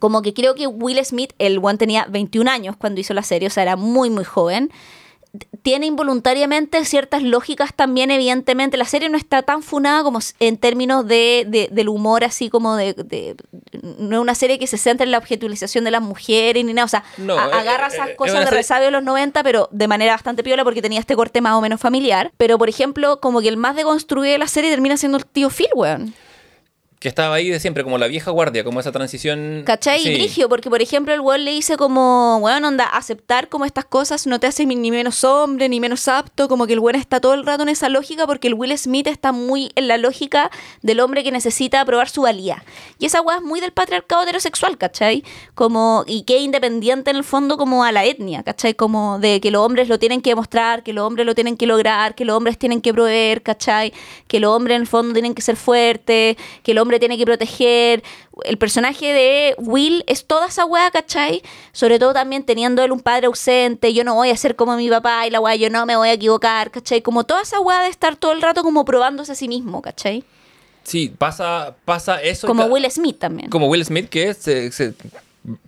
como 0.00 0.20
que 0.20 0.34
creo 0.34 0.54
que 0.56 0.66
Will 0.66 1.02
Smith 1.04 1.32
el 1.38 1.58
one 1.62 1.78
tenía 1.78 2.06
21 2.10 2.50
años 2.50 2.76
cuando 2.76 3.00
hizo 3.00 3.14
la 3.14 3.22
serie 3.22 3.46
o 3.48 3.50
sea 3.50 3.62
era 3.62 3.76
muy 3.76 4.10
muy 4.10 4.24
joven 4.24 4.70
tiene 5.62 5.86
involuntariamente 5.86 6.84
ciertas 6.84 7.22
lógicas 7.22 7.74
también, 7.74 8.10
evidentemente. 8.10 8.76
La 8.76 8.84
serie 8.84 9.08
no 9.08 9.18
está 9.18 9.42
tan 9.42 9.62
funada 9.62 10.02
como 10.02 10.20
en 10.40 10.56
términos 10.56 11.06
de, 11.06 11.44
de- 11.48 11.68
del 11.72 11.88
humor, 11.88 12.24
así 12.24 12.48
como 12.48 12.76
de, 12.76 12.94
de- 12.94 13.36
No 13.98 14.16
es 14.16 14.22
una 14.22 14.34
serie 14.34 14.58
que 14.58 14.66
se 14.66 14.78
centra 14.78 15.04
en 15.04 15.10
la 15.10 15.18
objetivización 15.18 15.84
de 15.84 15.90
las 15.90 16.00
mujeres 16.02 16.64
ni 16.64 16.72
nada. 16.72 16.86
O 16.86 16.88
sea, 16.88 17.04
No, 17.18 17.38
a- 17.38 17.46
eh, 17.48 17.52
agarra 17.52 17.86
eh, 17.88 17.90
esas 17.94 18.08
eh, 18.10 18.16
cosas 18.16 18.34
de 18.40 18.44
serie- 18.44 18.56
resabio 18.58 18.84
de 18.86 18.92
los 18.92 19.02
90, 19.02 19.42
pero 19.42 19.68
de 19.72 19.88
manera 19.88 20.12
bastante 20.12 20.42
piola 20.44 20.64
porque 20.64 20.80
tenía 20.82 21.00
este 21.00 21.16
corte 21.16 21.40
más 21.40 21.54
o 21.54 21.60
menos 21.60 21.80
familiar. 21.80 22.32
Pero, 22.36 22.56
por 22.58 22.68
ejemplo, 22.68 23.20
como 23.20 23.40
que 23.40 23.48
el 23.48 23.56
más 23.56 23.76
deconstruido 23.76 24.32
de 24.32 24.38
la 24.38 24.48
serie 24.48 24.70
termina 24.70 24.96
siendo 24.96 25.18
el 25.18 25.26
tío 25.26 25.50
Phil, 25.50 25.68
weón. 25.74 26.14
Que 26.98 27.08
estaba 27.08 27.34
ahí 27.34 27.50
de 27.50 27.60
siempre, 27.60 27.84
como 27.84 27.98
la 27.98 28.06
vieja 28.06 28.30
guardia, 28.30 28.64
como 28.64 28.80
esa 28.80 28.90
transición. 28.90 29.64
¿Cachai? 29.66 30.00
Sí. 30.00 30.08
Y 30.08 30.14
brigio, 30.14 30.48
porque 30.48 30.70
por 30.70 30.80
ejemplo 30.80 31.12
el 31.12 31.20
weón 31.20 31.44
le 31.44 31.50
dice 31.50 31.76
como, 31.76 32.38
weón, 32.38 32.64
onda, 32.64 32.84
aceptar 32.84 33.48
como 33.48 33.66
estas 33.66 33.84
cosas 33.84 34.26
no 34.26 34.40
te 34.40 34.46
hace 34.46 34.64
ni 34.64 34.90
menos 34.90 35.22
hombre, 35.24 35.68
ni 35.68 35.78
menos 35.78 36.08
apto, 36.08 36.48
como 36.48 36.66
que 36.66 36.72
el 36.72 36.78
weón 36.78 36.96
está 36.96 37.20
todo 37.20 37.34
el 37.34 37.44
rato 37.44 37.64
en 37.64 37.68
esa 37.68 37.88
lógica 37.90 38.26
porque 38.26 38.48
el 38.48 38.54
Will 38.54 38.76
Smith 38.78 39.06
está 39.08 39.32
muy 39.32 39.70
en 39.74 39.88
la 39.88 39.98
lógica 39.98 40.50
del 40.82 41.00
hombre 41.00 41.22
que 41.22 41.30
necesita 41.32 41.84
probar 41.84 42.08
su 42.08 42.22
valía. 42.22 42.64
Y 42.98 43.06
esa 43.06 43.20
weá 43.20 43.36
es 43.36 43.42
muy 43.42 43.60
del 43.60 43.72
patriarcado 43.72 44.22
heterosexual, 44.22 44.78
¿cachai? 44.78 45.22
Como, 45.54 46.04
y 46.06 46.22
que 46.22 46.38
independiente 46.38 47.10
en 47.10 47.16
el 47.16 47.24
fondo 47.24 47.56
como 47.58 47.84
a 47.84 47.92
la 47.92 48.04
etnia, 48.04 48.42
¿cachai? 48.42 48.74
Como 48.74 49.18
de 49.18 49.40
que 49.40 49.50
los 49.50 49.64
hombres 49.64 49.88
lo 49.88 49.98
tienen 49.98 50.22
que 50.22 50.30
demostrar, 50.30 50.82
que 50.82 50.92
los 50.92 51.06
hombres 51.06 51.26
lo 51.26 51.34
tienen 51.34 51.56
que 51.56 51.66
lograr, 51.66 52.14
que 52.14 52.24
los 52.24 52.36
hombres 52.36 52.58
tienen 52.58 52.80
que 52.80 52.92
proveer, 52.94 53.42
¿cachai? 53.42 53.92
Que 54.28 54.40
los 54.40 54.50
hombres 54.54 54.76
en 54.76 54.82
el 54.82 54.88
fondo 54.88 55.12
tienen 55.12 55.34
que 55.34 55.42
ser 55.42 55.56
fuertes, 55.56 56.36
que 56.62 56.72
el 56.72 56.78
hombre 56.86 56.98
tiene 56.98 57.18
que 57.18 57.24
proteger. 57.24 58.02
El 58.44 58.56
personaje 58.58 59.12
de 59.12 59.54
Will 59.58 60.02
es 60.06 60.24
toda 60.26 60.46
esa 60.46 60.64
weá, 60.64 60.90
¿cachai? 60.90 61.42
Sobre 61.72 61.98
todo 61.98 62.12
también 62.14 62.44
teniendo 62.44 62.82
él 62.82 62.92
un 62.92 63.00
padre 63.00 63.26
ausente, 63.26 63.92
yo 63.92 64.04
no 64.04 64.14
voy 64.14 64.30
a 64.30 64.36
ser 64.36 64.56
como 64.56 64.76
mi 64.76 64.88
papá 64.88 65.26
y 65.26 65.30
la 65.30 65.40
weá, 65.40 65.54
yo 65.56 65.68
no 65.70 65.84
me 65.86 65.96
voy 65.96 66.08
a 66.08 66.12
equivocar, 66.12 66.70
¿cachai? 66.70 67.02
Como 67.02 67.24
toda 67.24 67.42
esa 67.42 67.60
weá 67.60 67.82
de 67.82 67.88
estar 67.88 68.16
todo 68.16 68.32
el 68.32 68.40
rato 68.42 68.62
como 68.62 68.84
probándose 68.84 69.32
a 69.32 69.34
sí 69.34 69.48
mismo, 69.48 69.82
¿cachai? 69.82 70.24
Sí, 70.84 71.12
pasa, 71.18 71.74
pasa 71.84 72.22
eso. 72.22 72.46
Como 72.46 72.64
Will 72.66 72.88
Smith 72.90 73.18
también. 73.18 73.50
Como 73.50 73.66
Will 73.68 73.84
Smith, 73.84 74.08
que 74.08 74.32
se, 74.34 74.70
se- 74.70 74.94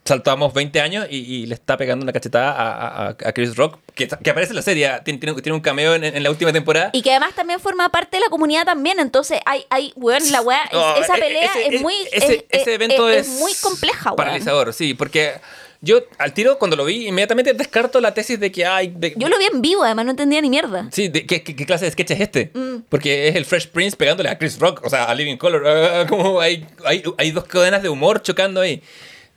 saltamos 0.04 0.52
20 0.54 0.80
años 0.80 1.06
y, 1.10 1.16
y 1.18 1.46
le 1.46 1.54
está 1.54 1.76
pegando 1.76 2.02
una 2.02 2.12
cachetada 2.12 2.50
a, 2.52 3.06
a- 3.06 3.08
a 3.10 3.32
Chris 3.32 3.56
Rock, 3.56 3.78
que, 3.94 4.08
que 4.08 4.30
aparece 4.30 4.50
en 4.52 4.56
la 4.56 4.62
serie, 4.62 4.90
tiene, 5.04 5.18
tiene- 5.20 5.40
tiene 5.42 5.54
un 5.54 5.60
cameo 5.60 5.94
en, 5.94 6.04
en 6.04 6.22
la 6.22 6.30
última 6.30 6.52
temporada. 6.52 6.90
Y 6.92 7.02
que 7.02 7.10
además 7.10 7.34
también 7.34 7.60
forma 7.60 7.88
parte 7.90 8.16
de 8.16 8.22
la 8.22 8.28
comunidad 8.30 8.64
también. 8.64 8.98
Entonces, 9.00 9.38
hay, 9.46 9.64
hay 9.70 9.92
weón, 9.96 10.22
la 10.32 10.40
weá, 10.42 10.60
Oh, 10.72 10.94
esa 11.00 11.16
e- 11.16 11.20
pelea 11.20 11.44
ese- 11.54 11.76
es 11.76 11.82
muy. 11.82 11.94
ese, 12.12 12.16
es, 12.34 12.44
ese 12.50 12.60
es- 12.62 12.66
evento 12.68 13.08
es- 13.08 13.26
es, 13.28 13.38
muy 13.40 13.52
compleja, 13.60 14.04
weón. 14.10 14.16
Paralizador, 14.16 14.72
sí, 14.72 14.94
porque 14.94 15.34
yo 15.80 16.00
al 16.18 16.34
tiro 16.34 16.58
cuando 16.58 16.76
lo 16.76 16.84
vi 16.84 17.06
inmediatamente 17.06 17.54
descarto 17.54 18.00
la 18.00 18.12
tesis 18.12 18.40
de 18.40 18.50
que 18.50 18.66
hay... 18.66 18.88
de- 18.88 19.14
Yo 19.16 19.28
lo 19.28 19.38
vi 19.38 19.44
en 19.52 19.62
vivo, 19.62 19.84
además 19.84 20.06
no 20.06 20.10
entendía 20.10 20.40
ni 20.40 20.50
mierda. 20.50 20.88
Sí, 20.90 21.06
de- 21.08 21.24
¿qué, 21.24 21.44
qué, 21.44 21.54
qué 21.54 21.66
clase 21.66 21.84
de 21.84 21.92
sketch 21.92 22.10
es 22.10 22.20
este? 22.20 22.50
Mm. 22.54 22.78
Porque 22.88 23.28
es 23.28 23.36
el 23.36 23.44
Fresh 23.44 23.68
Prince 23.68 23.96
pegándole 23.96 24.28
a 24.28 24.38
Chris 24.38 24.58
Rock, 24.58 24.82
o 24.84 24.90
sea, 24.90 25.04
a 25.04 25.14
Living 25.14 25.36
Color. 25.36 25.64
ah, 25.68 26.06
como 26.08 26.40
hay, 26.40 26.66
hay, 26.84 27.04
hay 27.16 27.30
dos 27.30 27.44
cadenas 27.44 27.82
de 27.82 27.88
humor 27.88 28.22
chocando 28.22 28.60
ahí. 28.60 28.82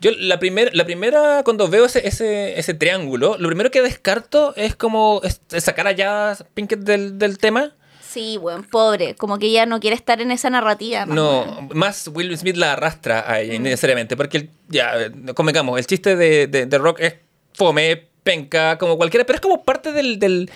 Yo 0.02 0.12
la, 0.18 0.40
primer, 0.40 0.76
la 0.76 0.84
primera, 0.84 1.44
cuando 1.46 1.68
veo 1.68 1.86
ese, 1.86 2.08
ese, 2.08 2.60
ese 2.60 2.74
triángulo, 2.74 3.38
lo 3.40 3.48
primero 3.48 3.70
que 3.72 3.82
descarto 3.84 4.54
es 4.56 4.76
como 4.76 5.22
sacar 5.48 5.86
allá 5.88 6.36
Pinkett 6.56 6.80
del, 6.80 7.18
del 7.20 7.38
tema. 7.38 7.76
Sí, 8.02 8.38
weón, 8.38 8.64
pobre. 8.64 9.16
Como 9.16 9.38
que 9.40 9.46
ella 9.46 9.66
no 9.66 9.80
quiere 9.80 9.96
estar 9.96 10.20
en 10.20 10.32
esa 10.32 10.50
narrativa. 10.50 11.06
más. 11.06 11.16
No, 11.16 11.70
más 11.74 12.08
Will 12.14 12.36
Smith 12.38 12.58
la 12.58 12.74
arrastra 12.74 13.24
a 13.32 13.40
ella, 13.40 13.54
innecesariamente. 13.54 14.18
Porque, 14.18 14.38
el- 14.38 14.50
ya, 14.68 14.94
convengamos, 15.36 15.80
el 15.80 15.86
chiste 15.88 16.16
de, 16.18 16.48
de, 16.48 16.66
de 16.66 16.78
Rock 16.78 17.00
es 17.00 17.16
fome, 17.54 18.08
penca, 18.24 18.78
como 18.78 18.98
cualquiera, 18.98 19.26
pero 19.26 19.36
es 19.36 19.42
como 19.42 19.64
parte 19.64 19.92
del, 19.94 20.20
del, 20.20 20.50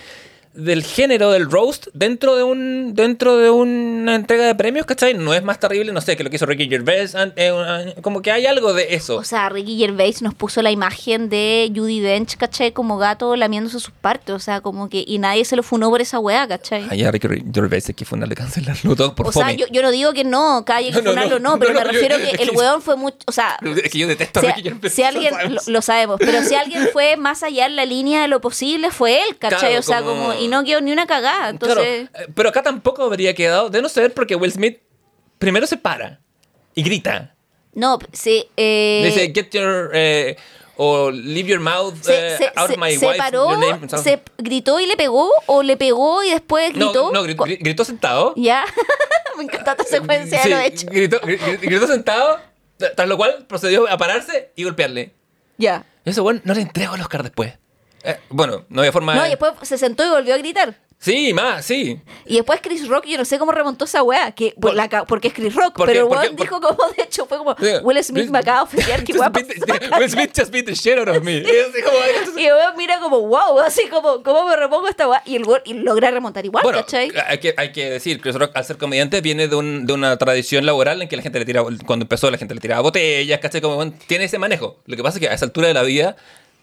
del 0.56 0.82
género 0.84 1.30
del 1.30 1.50
roast 1.50 1.86
dentro 1.92 2.36
de 2.36 2.42
un 2.42 2.94
dentro 2.94 3.36
de 3.36 3.50
una 3.50 4.14
entrega 4.14 4.44
de 4.46 4.54
premios, 4.54 4.86
¿cachai? 4.86 5.14
No 5.14 5.34
es 5.34 5.42
más 5.42 5.60
terrible, 5.60 5.92
no 5.92 6.00
sé, 6.00 6.16
que 6.16 6.24
lo 6.24 6.30
que 6.30 6.36
hizo 6.36 6.46
Ricky 6.46 6.68
Gervais, 6.68 7.14
eh, 7.36 7.52
una- 7.52 7.94
como 8.02 8.22
que 8.22 8.30
hay 8.32 8.46
algo 8.46 8.72
de 8.74 8.94
eso. 8.94 9.16
O 9.16 9.24
sea, 9.24 9.48
Ricky 9.48 9.78
Gervais 9.78 10.22
nos 10.22 10.34
puso 10.34 10.62
la 10.62 10.70
imagen 10.70 11.28
de 11.28 11.70
Judy 11.74 12.00
Dench, 12.00 12.36
¿cachai? 12.36 12.72
Como 12.72 12.98
gato 12.98 13.36
lamiéndose 13.36 13.78
sus 13.80 13.90
partes. 13.92 14.34
O 14.34 14.38
sea, 14.38 14.60
como 14.60 14.88
que. 14.88 15.04
Y 15.06 15.18
nadie 15.18 15.44
se 15.44 15.56
lo 15.56 15.62
funó 15.62 15.90
por 15.90 16.00
esa 16.00 16.18
weá, 16.18 16.46
¿cachai? 16.48 16.86
Allá 16.90 17.10
Ricky 17.10 17.28
Gervais 17.52 17.88
hay 17.88 17.94
que 17.94 18.04
fundarle, 18.04 18.34
cancelarlo 18.34 18.96
todo 18.96 19.14
por 19.14 19.28
o 19.28 19.32
sea, 19.32 19.52
yo, 19.52 19.66
yo 19.70 19.82
no 19.82 19.90
digo 19.90 20.12
que 20.12 20.24
no, 20.24 20.64
que 20.64 20.72
haya 20.72 20.90
que 20.92 21.02
No, 21.02 21.10
funarlo, 21.10 21.38
no, 21.38 21.50
no, 21.50 21.58
pero 21.58 21.74
me 21.74 21.84
refiero 21.84 22.18
yo- 22.18 22.24
que 22.30 22.36
es 22.36 22.40
el 22.48 22.56
weón 22.56 22.82
fue 22.82 22.96
mucho. 22.96 23.18
O 23.26 23.32
sea, 23.32 23.58
Es 23.84 23.90
que 23.92 23.98
yo 23.98 24.06
detesto 24.08 24.40
a 24.40 24.42
si, 24.42 24.48
Ricky 24.48 24.62
Gervais. 24.62 24.92
si 24.94 25.02
alguien, 25.02 25.32
lo 25.34 25.38
lo, 25.38 25.42
sabemos. 25.60 25.66
lo 25.68 25.82
sabemos, 25.82 26.16
pero 26.20 26.42
si 26.42 26.54
alguien 26.54 26.88
fue 26.92 27.16
más 27.16 27.42
allá 27.42 27.66
en 27.66 27.76
la 27.76 27.84
línea 27.84 28.22
de 28.22 28.28
lo 28.28 28.40
posible, 28.40 28.90
fue 28.90 29.22
él, 29.28 29.36
¿cachai? 29.38 29.58
Claro, 29.60 29.78
o 29.80 29.82
sea, 29.82 30.02
como- 30.02 30.16
como. 30.28 30.45
Y 30.46 30.48
no 30.48 30.64
quedó 30.64 30.80
ni 30.80 30.92
una 30.92 31.06
cagada. 31.06 31.50
Entonces. 31.50 32.08
Claro, 32.10 32.24
eh, 32.28 32.32
pero 32.34 32.48
acá 32.48 32.62
tampoco 32.62 33.02
habría 33.04 33.34
quedado, 33.34 33.70
de 33.70 33.82
no 33.82 33.88
ser 33.88 34.12
porque 34.14 34.34
Will 34.36 34.52
Smith 34.52 34.78
primero 35.38 35.66
se 35.66 35.76
para 35.76 36.20
y 36.74 36.82
grita. 36.82 37.34
No, 37.74 37.98
sí. 38.12 38.46
Eh, 38.56 39.02
Dice, 39.04 39.32
get 39.34 39.50
your, 39.50 39.90
eh, 39.94 40.36
o 40.76 41.10
leave 41.10 41.48
your 41.48 41.60
mouth 41.60 41.94
se, 42.02 42.34
eh, 42.34 42.36
se- 42.38 42.52
out 42.56 42.70
se- 42.70 42.76
my 42.78 42.96
se 42.96 43.06
wife, 43.06 43.18
paró, 43.18 43.50
your 43.50 43.58
name. 43.58 43.88
se 44.02 44.22
gritó 44.38 44.80
y 44.80 44.86
le 44.86 44.96
pegó, 44.96 45.30
o 45.46 45.62
le 45.62 45.76
pegó 45.76 46.22
y 46.22 46.30
después 46.30 46.74
no, 46.74 46.86
gritó. 46.86 47.10
no, 47.12 47.24
gri- 47.24 47.36
Cu- 47.36 47.44
gri- 47.44 47.58
gritó 47.60 47.84
sentado. 47.84 48.32
Ya. 48.36 48.64
Me 49.36 49.44
encanta 49.44 49.72
esta 49.72 49.84
secuencia 49.84 50.42
Sí, 50.42 50.48
lo 50.48 50.58
hecho. 50.58 50.86
Gritó, 50.90 51.20
gri- 51.20 51.60
gritó 51.60 51.86
sentado, 51.86 52.40
tras 52.94 53.06
lo 53.08 53.16
cual 53.18 53.44
procedió 53.46 53.86
a 53.90 53.98
pararse 53.98 54.50
y 54.56 54.64
golpearle. 54.64 55.12
Ya. 55.58 55.84
Eso, 56.06 56.22
bueno, 56.22 56.40
no 56.44 56.54
le 56.54 56.62
entrego 56.62 56.94
el 56.94 57.00
Oscar 57.02 57.22
después. 57.22 57.54
Eh, 58.06 58.18
bueno, 58.30 58.64
no 58.68 58.80
había 58.80 58.92
forma 58.92 59.14
No, 59.14 59.22
de... 59.22 59.28
y 59.28 59.30
después 59.30 59.52
se 59.62 59.76
sentó 59.78 60.04
y 60.04 60.08
volvió 60.08 60.34
a 60.34 60.38
gritar. 60.38 60.74
Sí, 60.98 61.34
más, 61.34 61.62
sí. 61.66 62.00
Y 62.24 62.36
después 62.36 62.58
Chris 62.62 62.88
Rock, 62.88 63.04
yo 63.04 63.18
no 63.18 63.26
sé 63.26 63.38
cómo 63.38 63.52
remontó 63.52 63.84
esa 63.84 64.02
weá, 64.02 64.32
que, 64.32 64.52
por 64.58 64.70
Por- 64.70 64.74
la 64.74 65.04
porque 65.04 65.28
es 65.28 65.34
Chris 65.34 65.54
Rock, 65.54 65.74
porque- 65.76 65.92
pero 65.92 66.04
el 66.06 66.08
porque- 66.08 66.26
weón 66.28 66.36
dijo 66.36 66.58
como, 66.58 66.88
de 66.96 67.02
hecho, 67.02 67.26
fue 67.26 67.36
como, 67.36 67.54
Will 67.82 68.02
Smith 68.02 68.30
me 68.30 68.38
acaba 68.38 68.60
de 68.60 68.64
ofender, 68.64 69.04
qué 69.04 69.12
guapo. 69.16 69.38
Will 69.98 70.08
Smith 70.10 70.30
just 70.34 70.50
beat 70.50 70.64
the 70.64 70.74
shit 70.74 70.96
out 70.96 71.08
of 71.08 71.22
me. 71.22 71.36
Y 71.46 71.82
como- 71.82 72.40
Y 72.40 72.46
el 72.46 72.54
weón 72.54 72.76
mira 72.78 72.98
como, 72.98 73.20
wow, 73.20 73.60
así 73.60 73.88
como, 73.90 74.22
¿cómo 74.22 74.46
me 74.48 74.56
repongo 74.56 74.88
esta 74.88 75.06
weá? 75.06 75.22
Y 75.26 75.36
el 75.36 75.44
weón 75.44 75.60
y 75.66 75.74
logra 75.74 76.10
remontar 76.10 76.46
igual, 76.46 76.62
Bueno, 76.62 76.78
¿cachai? 76.78 77.12
hay 77.28 77.38
que, 77.38 77.52
hay 77.58 77.72
que 77.72 77.90
decir, 77.90 78.18
Chris 78.22 78.34
Rock, 78.36 78.52
al 78.54 78.64
ser 78.64 78.78
comediante, 78.78 79.20
viene 79.20 79.48
de, 79.48 79.56
un- 79.56 79.84
de 79.86 79.92
una 79.92 80.16
tradición 80.16 80.64
laboral 80.64 81.02
en 81.02 81.08
que 81.08 81.16
la 81.16 81.22
gente 81.22 81.38
le 81.38 81.44
tira, 81.44 81.62
cuando 81.84 82.04
empezó, 82.04 82.30
la 82.30 82.38
gente 82.38 82.54
le 82.54 82.60
tiraba 82.62 82.80
botellas, 82.80 83.38
¿cachai? 83.40 83.60
Como, 83.60 83.92
tiene 84.06 84.24
ese 84.24 84.38
manejo. 84.38 84.78
Lo 84.86 84.96
que 84.96 85.02
pasa 85.02 85.18
es 85.18 85.20
que 85.20 85.28
a 85.28 85.34
esa 85.34 85.44
altura 85.44 85.68
de 85.68 85.74
la 85.74 85.82
vida, 85.82 86.16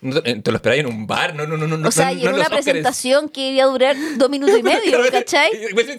no 0.04 0.22
te, 0.22 0.36
te 0.36 0.52
lo 0.52 0.58
esperáis 0.58 0.82
en 0.82 0.88
un 0.88 1.08
bar, 1.08 1.34
no, 1.36 1.48
no, 1.48 1.58
no, 1.58 1.66
no. 1.68 1.88
O 1.88 1.92
sea, 1.92 2.08
no, 2.08 2.12
y 2.12 2.16
no 2.24 2.30
en 2.32 2.38
los 2.38 2.48
una 2.48 2.50
presentación 2.50 3.30
que 3.30 3.52
iba 3.52 3.64
a 3.64 3.68
durar 3.68 3.96
dos 4.18 4.30
minutos 4.30 4.58
y 4.60 4.64
medio, 4.64 5.00
¿cachai? 5.12 5.50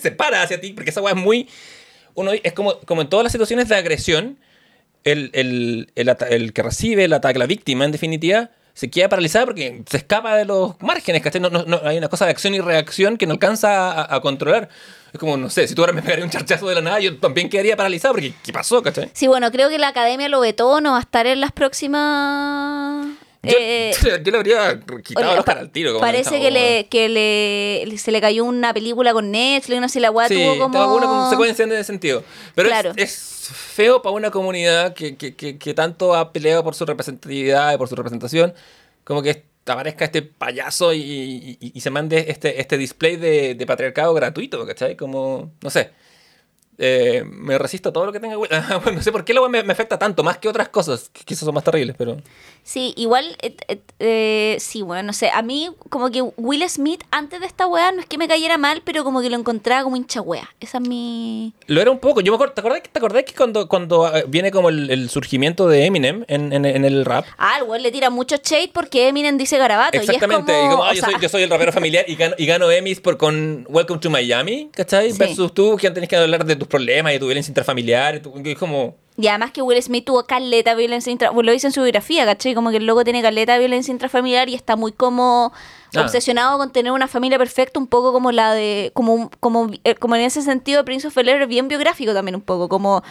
Se 0.01 0.11
para 0.13 0.43
hacia 0.43 0.61
ti, 0.61 0.73
porque 0.73 0.91
esa 0.91 1.01
weá 1.01 1.15
es 1.15 1.21
muy. 1.21 1.49
Uno, 2.15 2.31
es 2.33 2.53
como, 2.53 2.79
como 2.81 3.03
en 3.03 3.09
todas 3.09 3.25
las 3.25 3.33
situaciones 3.33 3.69
de 3.69 3.75
agresión, 3.77 4.39
el, 5.03 5.31
el, 5.35 5.91
el, 5.97 6.17
el 6.31 6.53
que 6.53 6.63
recibe 6.63 7.05
el 7.05 7.13
ataque, 7.13 7.39
la 7.39 7.47
víctima, 7.47 7.85
en 7.85 7.91
definitiva, 7.93 8.51
se 8.73 8.89
queda 8.91 9.09
paralizada 9.09 9.47
porque 9.47 9.83
se 9.89 9.97
escapa 9.97 10.37
de 10.37 10.45
los 10.45 10.81
márgenes, 10.81 11.23
¿cachai? 11.23 11.41
No, 11.41 11.51
no, 11.51 11.65
no- 11.65 11.81
hay 11.85 11.99
una 11.99 12.09
cosa 12.09 12.25
de 12.25 12.31
acción 12.31 12.55
y 12.55 12.61
reacción 12.61 13.17
que 13.17 13.27
no 13.27 13.33
alcanza 13.33 13.91
a, 13.93 14.15
a 14.15 14.21
controlar. 14.21 14.69
Es 15.13 15.21
como, 15.21 15.37
no 15.37 15.49
sé, 15.49 15.69
si 15.69 15.75
tú 15.77 15.83
ahora 15.83 15.93
me 15.93 16.03
pegarías 16.03 16.25
un 16.25 16.31
charchazo 16.31 16.69
de 16.69 16.75
la 16.77 16.81
nada, 16.81 16.99
yo 17.01 17.17
también 17.19 17.49
quedaría 17.49 17.77
paralizado 17.77 18.15
porque 18.15 18.33
¿qué 18.45 18.53
pasó, 18.53 18.83
cachai? 18.83 19.11
Sí, 19.13 19.29
bueno, 19.29 19.51
creo 19.53 19.69
que 19.69 19.79
la 19.79 19.89
academia 19.89 20.29
lo 20.29 20.41
vetó, 20.41 20.81
no 20.81 20.93
va 20.93 20.99
a 20.99 21.01
estar 21.01 21.27
en 21.29 21.41
las 21.41 21.53
próximas... 21.53 23.07
Yo, 23.45 23.57
eh, 23.59 23.93
yo 24.25 24.31
le 24.33 24.37
habría 24.39 24.81
quitado 25.05 25.33
Oye, 25.33 25.43
pa- 25.43 25.53
al 25.53 25.71
tiro. 25.71 25.91
como 25.93 26.01
Parece 26.01 26.41
que, 26.41 26.51
le, 26.51 26.87
que 26.89 27.09
le, 27.09 27.99
se 27.99 28.11
le 28.12 28.21
cayó 28.21 28.45
una 28.45 28.73
película 28.75 29.12
con 29.12 29.31
Netflix, 29.31 29.81
no 29.81 29.89
sé, 29.89 30.01
la 30.01 30.11
weá 30.11 30.29
Sí, 30.29 30.35
tuvo 30.35 30.53
como... 30.59 30.66
estaba 30.66 30.87
buena 30.93 31.07
como 31.07 31.31
secuencia 31.31 31.65
en 31.65 31.73
ese 31.73 31.85
sentido. 31.85 32.25
Pero 32.55 32.69
Claro. 32.69 32.93
es, 32.97 33.51
es 33.51 33.51
feo 33.53 34.03
para 34.03 34.15
una 34.15 34.31
comunidad 34.31 34.95
que, 34.95 35.16
que, 35.16 35.35
que, 35.35 35.59
que 35.59 35.75
tanto 35.75 36.15
ha 36.15 36.33
peleado 36.33 36.65
por 36.65 36.75
su 36.75 36.85
representatividad 36.87 37.75
y 37.75 37.77
por 37.79 37.89
su 37.89 37.95
representación, 37.97 38.55
como 39.05 39.23
que 39.23 39.45
aparezca 39.66 40.05
este 40.05 40.23
payaso 40.23 40.93
y- 40.93 41.57
y 41.61 41.81
se 41.81 41.91
mande 41.91 42.27
este, 42.29 42.61
este 42.61 42.77
display 42.77 43.16
de, 43.16 43.55
de 43.55 43.66
patriarcado 43.66 44.12
gratuito, 44.15 44.66
¿cachai? 44.66 44.97
Como, 44.97 45.53
no 45.62 45.71
sé. 45.71 45.91
Eh, 46.79 47.23
me 47.27 47.57
resisto 47.59 47.89
a 47.91 47.93
todo 47.93 48.07
lo 48.07 48.13
que 48.13 48.21
tenga... 48.21 48.37
bueno, 48.37 48.59
no 48.93 49.03
sé 49.03 49.13
por 49.13 49.25
qué 49.25 49.33
la 49.35 49.47
me, 49.49 49.63
me 49.63 49.73
afecta 49.73 49.99
tanto, 49.99 50.23
más 50.25 50.39
que 50.39 50.49
otras 50.49 50.69
cosas, 50.69 51.09
que 51.13 51.23
quizás 51.25 51.45
son 51.45 51.55
más 51.55 51.65
terribles, 51.65 51.95
pero... 51.99 52.17
Sí, 52.63 52.95
igual, 52.97 53.37
eh, 53.99 54.57
sí, 54.59 54.81
bueno, 54.83 55.03
no 55.03 55.13
sé, 55.13 55.29
a 55.31 55.43
mí 55.43 55.69
como 55.91 56.11
que 56.11 56.23
Will 56.23 56.67
Smith 56.69 57.03
antes 57.11 57.41
de 57.41 57.47
esta 57.47 57.67
weá 57.67 57.93
no 57.93 58.01
es 58.01 58.07
que 58.07 58.17
me 58.17 58.27
cayera 58.27 58.57
mal, 58.57 58.81
pero 58.85 59.05
como 59.05 59.21
que 59.21 59.29
lo 59.29 59.37
encontraba 59.37 59.83
como 59.85 59.97
hincha 59.97 60.23
weá. 60.23 60.49
Esa 60.61 60.79
es 60.79 60.89
mi... 60.89 61.53
Lo 61.67 61.81
era 61.83 61.91
un 61.91 61.99
poco. 61.99 62.23
Yo 62.23 62.33
me 62.33 62.37
acuerdo, 62.37 62.55
¿te 62.55 62.61
acordás, 62.63 62.83
¿te 62.91 62.99
acordás 62.99 63.25
que 63.25 63.35
cuando, 63.35 63.69
cuando 63.69 64.15
eh, 64.17 64.25
viene 64.29 64.51
como 64.51 64.71
el, 64.71 64.91
el 64.91 65.11
surgimiento 65.11 65.69
de 65.69 65.85
Eminem 65.85 66.25
en, 66.27 66.53
en- 66.55 66.65
en 66.65 66.85
el 66.87 67.05
rap? 67.05 67.27
Ah, 67.37 67.59
el 67.61 67.65
weón 67.65 67.83
le 67.83 67.93
tira 67.93 68.09
mucho 68.09 68.37
shade 68.43 68.71
porque 68.73 69.09
Eminem 69.09 69.37
dice 69.37 69.59
garabato. 69.59 69.99
Exactamente, 69.99 70.53
Y 70.53 70.57
es 70.57 70.65
y 70.67 70.71
como, 70.71 70.85
ah, 70.85 70.91
o 70.91 70.95
yo, 70.95 71.01
sea, 71.03 71.11
soy, 71.11 71.21
yo 71.21 71.29
soy 71.29 71.43
el 71.43 71.51
rapero 71.51 71.71
familiar 71.73 72.07
y 72.09 72.17
gano, 72.17 72.35
y 72.39 72.47
gano 72.47 72.71
Emmys 72.71 73.01
por, 73.01 73.19
con 73.19 73.67
Welcome 73.69 74.01
to 74.01 74.09
Miami, 74.09 74.71
¿cachai? 74.73 75.13
Sí. 75.13 75.19
Versus 75.19 75.53
tú, 75.53 75.77
que 75.77 75.91
tenés 75.91 76.09
que 76.09 76.17
hablar 76.17 76.45
de 76.47 76.57
tus 76.65 76.70
problemas 76.70 77.15
y 77.15 77.19
tu 77.19 77.27
violencia 77.27 77.51
intrafamiliar. 77.51 78.16
y 78.16 78.20
tu- 78.20 78.32
es 78.45 78.59
como, 78.59 78.97
Y 79.16 79.28
además 79.28 79.53
que 79.53 79.62
Will 79.62 79.81
Smith 79.81 80.05
tuvo 80.05 80.24
caleta 80.24 80.70
de 80.70 80.77
violencia 80.77 81.12
intrafamiliar. 81.12 81.45
Lo 81.47 81.53
dice 81.53 81.69
en 81.69 81.73
su 81.73 81.82
biografía, 81.82 82.24
¿cachai? 82.24 82.55
Como 82.55 82.70
que 82.70 82.78
el 82.78 82.86
loco 82.86 83.05
tiene 83.05 83.23
caleta 83.23 83.53
de 83.53 83.61
violencia 83.61 83.93
intrafamiliar 83.93 84.49
y 84.49 84.55
está 84.57 84.74
muy 84.74 84.91
como 84.93 85.53
Ah. 85.95 86.01
obsesionado 86.01 86.59
con 86.59 86.73
tener 86.73 86.91
una 86.91 87.07
familia 87.07 87.39
perfecta, 87.39 87.78
un 87.78 87.86
poco 87.86 88.12
como 88.12 88.32
la 88.32 88.53
de. 88.53 88.91
Como, 88.95 89.31
como, 89.39 89.70
eh, 89.85 89.95
como 89.95 90.16
en 90.16 90.23
ese 90.23 90.43
sentido, 90.43 90.85
Prince 90.85 91.07
of 91.07 91.16
es 91.16 91.47
bien 91.49 91.69
biográfico 91.69 92.12
también, 92.12 92.35
un 92.35 92.41
poco. 92.43 92.69
Como 92.69 93.05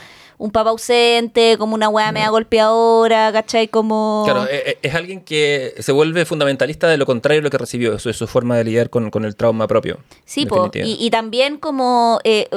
un 0.43 0.51
papá 0.51 0.71
ausente, 0.71 1.57
como 1.57 1.73
una 1.73 1.87
weá 1.87 2.11
media 2.11 2.29
golpeadora, 2.29 3.31
¿cachai? 3.31 3.69
Como. 3.69 4.23
claro, 4.25 4.43
eh, 4.45 4.63
eh, 4.65 4.77
es 4.81 4.93
alguien 4.93 5.21
que 5.21 5.73
se 5.79 5.91
vuelve 5.93 6.25
fundamentalista 6.25 6.87
de 6.89 6.97
lo 6.97 7.05
contrario 7.05 7.39
de 7.39 7.43
lo 7.45 7.49
que 7.49 7.57
recibió. 7.57 7.93
Eso 7.93 8.09
es 8.09 8.17
su 8.17 8.27
forma 8.27 8.57
de 8.57 8.65
lidiar 8.65 8.89
con, 8.89 9.09
con 9.09 9.23
el 9.23 9.37
trauma 9.37 9.67
propio. 9.67 9.99
Sí, 10.25 10.45
po. 10.45 10.69
Y, 10.73 10.97
y 10.99 11.09
también 11.11 11.57
como 11.57 12.19
eh, 12.25 12.49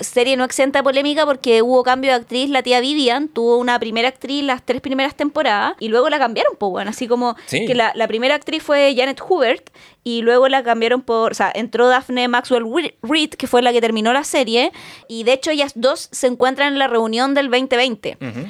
serie 0.00 0.36
no 0.38 0.44
exenta 0.44 0.78
de 0.78 0.82
polémica 0.82 1.26
porque 1.26 1.60
hubo 1.60 1.82
cambio 1.82 2.10
de 2.12 2.16
actriz, 2.16 2.48
la 2.48 2.62
tía 2.62 2.80
Vivian 2.80 3.28
tuvo 3.28 3.58
una 3.58 3.78
primera 3.78 4.08
actriz 4.08 4.42
las 4.42 4.62
tres 4.64 4.80
primeras 4.80 5.14
temporadas 5.14 5.74
y 5.78 5.88
luego 5.88 6.08
la 6.08 6.18
cambiaron, 6.18 6.54
pues 6.58 6.70
bueno, 6.70 6.90
así 6.90 7.06
como 7.06 7.36
Sí. 7.46 7.66
que 7.66 7.74
la, 7.74 7.92
la 7.94 8.08
primera 8.08 8.34
actriz 8.34 8.62
fue 8.62 8.94
Janet 8.96 9.20
Hubert 9.28 9.68
y 10.06 10.22
luego 10.22 10.48
la 10.48 10.62
cambiaron 10.62 11.02
por, 11.02 11.32
o 11.32 11.34
sea, 11.34 11.50
entró 11.52 11.88
Daphne 11.88 12.28
Maxwell 12.28 12.64
Reid, 13.02 13.30
que 13.30 13.48
fue 13.48 13.60
la 13.60 13.72
que 13.72 13.80
terminó 13.80 14.12
la 14.12 14.22
serie 14.22 14.70
y 15.08 15.24
de 15.24 15.32
hecho 15.32 15.50
ellas 15.50 15.72
dos 15.74 16.08
se 16.12 16.28
encuentran 16.28 16.74
en 16.74 16.78
la 16.78 16.86
reunión 16.86 17.34
del 17.34 17.50
2020. 17.50 18.16
Ujú. 18.20 18.46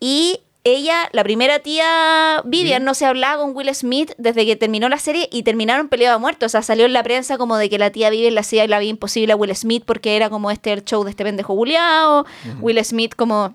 Y 0.00 0.40
ella, 0.64 1.10
la 1.12 1.22
primera 1.22 1.58
tía 1.58 2.40
Vivian, 2.46 2.84
no 2.84 2.94
se 2.94 3.04
hablaba 3.04 3.42
con 3.42 3.54
Will 3.54 3.74
Smith 3.74 4.12
desde 4.16 4.46
que 4.46 4.56
terminó 4.56 4.88
la 4.88 4.98
serie 4.98 5.28
y 5.30 5.42
terminaron 5.42 5.90
peleados 5.90 6.16
a 6.16 6.20
muertos. 6.20 6.46
O 6.46 6.48
sea, 6.48 6.62
salió 6.62 6.86
en 6.86 6.94
la 6.94 7.02
prensa 7.02 7.36
como 7.36 7.58
de 7.58 7.68
que 7.68 7.78
la 7.78 7.90
tía 7.90 8.08
Vivian 8.08 8.32
le 8.32 8.40
hacía 8.40 8.66
la 8.66 8.78
vida 8.78 8.88
imposible 8.88 9.34
a 9.34 9.36
Will 9.36 9.54
Smith 9.54 9.84
porque 9.84 10.16
era 10.16 10.30
como 10.30 10.50
este 10.50 10.72
el 10.72 10.86
show 10.86 11.04
de 11.04 11.10
este 11.10 11.22
pendejo 11.22 11.54
buleado. 11.54 12.24
Will 12.62 12.82
Smith 12.82 13.14
como 13.14 13.54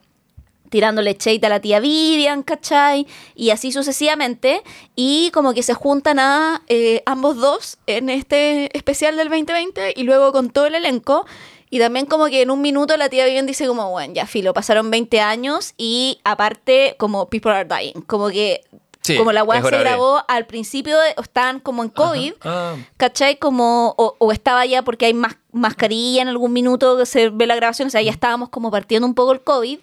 tirándole 0.70 1.18
shade 1.20 1.46
a 1.46 1.50
la 1.50 1.60
tía 1.60 1.80
Vivian, 1.80 2.44
¿cachai? 2.44 3.08
Y 3.36 3.50
así 3.50 3.72
sucesivamente. 3.72 4.64
Y 4.96 5.32
como 5.32 5.54
que 5.54 5.64
se 5.64 5.74
juntan 5.74 6.20
a 6.20 6.62
eh, 6.68 7.04
ambos 7.06 7.38
dos 7.38 7.78
en 7.88 8.10
este 8.10 8.76
especial 8.78 9.18
del 9.18 9.30
2020 9.30 9.94
y 9.96 10.04
luego 10.04 10.32
con 10.32 10.50
todo 10.50 10.68
el 10.68 10.76
elenco. 10.76 11.26
Y 11.70 11.80
también 11.80 12.06
como 12.06 12.26
que 12.28 12.42
en 12.42 12.50
un 12.50 12.62
minuto 12.62 12.98
la 12.98 13.10
tía 13.10 13.26
Vivian 13.26 13.46
dice 13.46 13.68
como, 13.68 13.92
bueno, 13.92 14.14
ya 14.14 14.26
filo, 14.26 14.54
pasaron 14.54 14.90
20 14.90 15.22
años 15.22 15.74
y 15.78 16.20
aparte 16.24 16.96
como 16.98 17.30
people 17.30 17.52
are 17.52 17.68
dying. 17.68 18.02
Como 18.02 18.30
que... 18.30 18.62
Sí, 19.02 19.18
como 19.18 19.32
la 19.32 19.46
weá 19.46 19.64
se 19.64 19.78
grabó 19.78 20.22
al 20.28 20.46
principio, 20.46 21.00
de, 21.00 21.16
estaban 21.22 21.62
como 21.62 21.84
en 21.84 21.90
COVID, 21.90 22.34
Ah, 22.42 22.76
¿Cachai? 22.98 23.40
Como, 23.40 23.96
o, 23.98 24.16
o 24.20 24.32
estaba 24.34 24.66
ya 24.66 24.84
porque 24.84 25.06
hay 25.06 25.14
más 25.14 25.38
mascarilla 25.54 26.22
en 26.22 26.28
algún 26.28 26.52
minuto 26.52 26.98
que 26.98 27.06
se 27.06 27.30
ve 27.30 27.48
la 27.48 27.56
grabación, 27.56 27.88
o 27.88 27.92
sea, 27.92 28.02
ya 28.02 28.12
estábamos 28.12 28.50
como 28.50 28.72
partiendo 28.72 29.08
un 29.08 29.16
poco 29.16 29.32
el 29.32 29.42
COVID. 29.42 29.80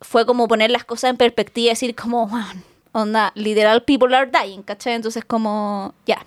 Fue 0.00 0.26
como 0.26 0.46
poner 0.48 0.70
las 0.70 0.84
cosas 0.84 1.10
en 1.10 1.16
perspectiva 1.16 1.66
y 1.66 1.68
decir 1.70 1.94
como, 1.94 2.26
"Wow, 2.28 2.40
onda, 2.92 3.32
literal, 3.34 3.82
people 3.84 4.14
are 4.14 4.30
dying, 4.30 4.62
¿cachai? 4.62 4.94
Entonces 4.94 5.24
como, 5.24 5.94
ya. 6.06 6.24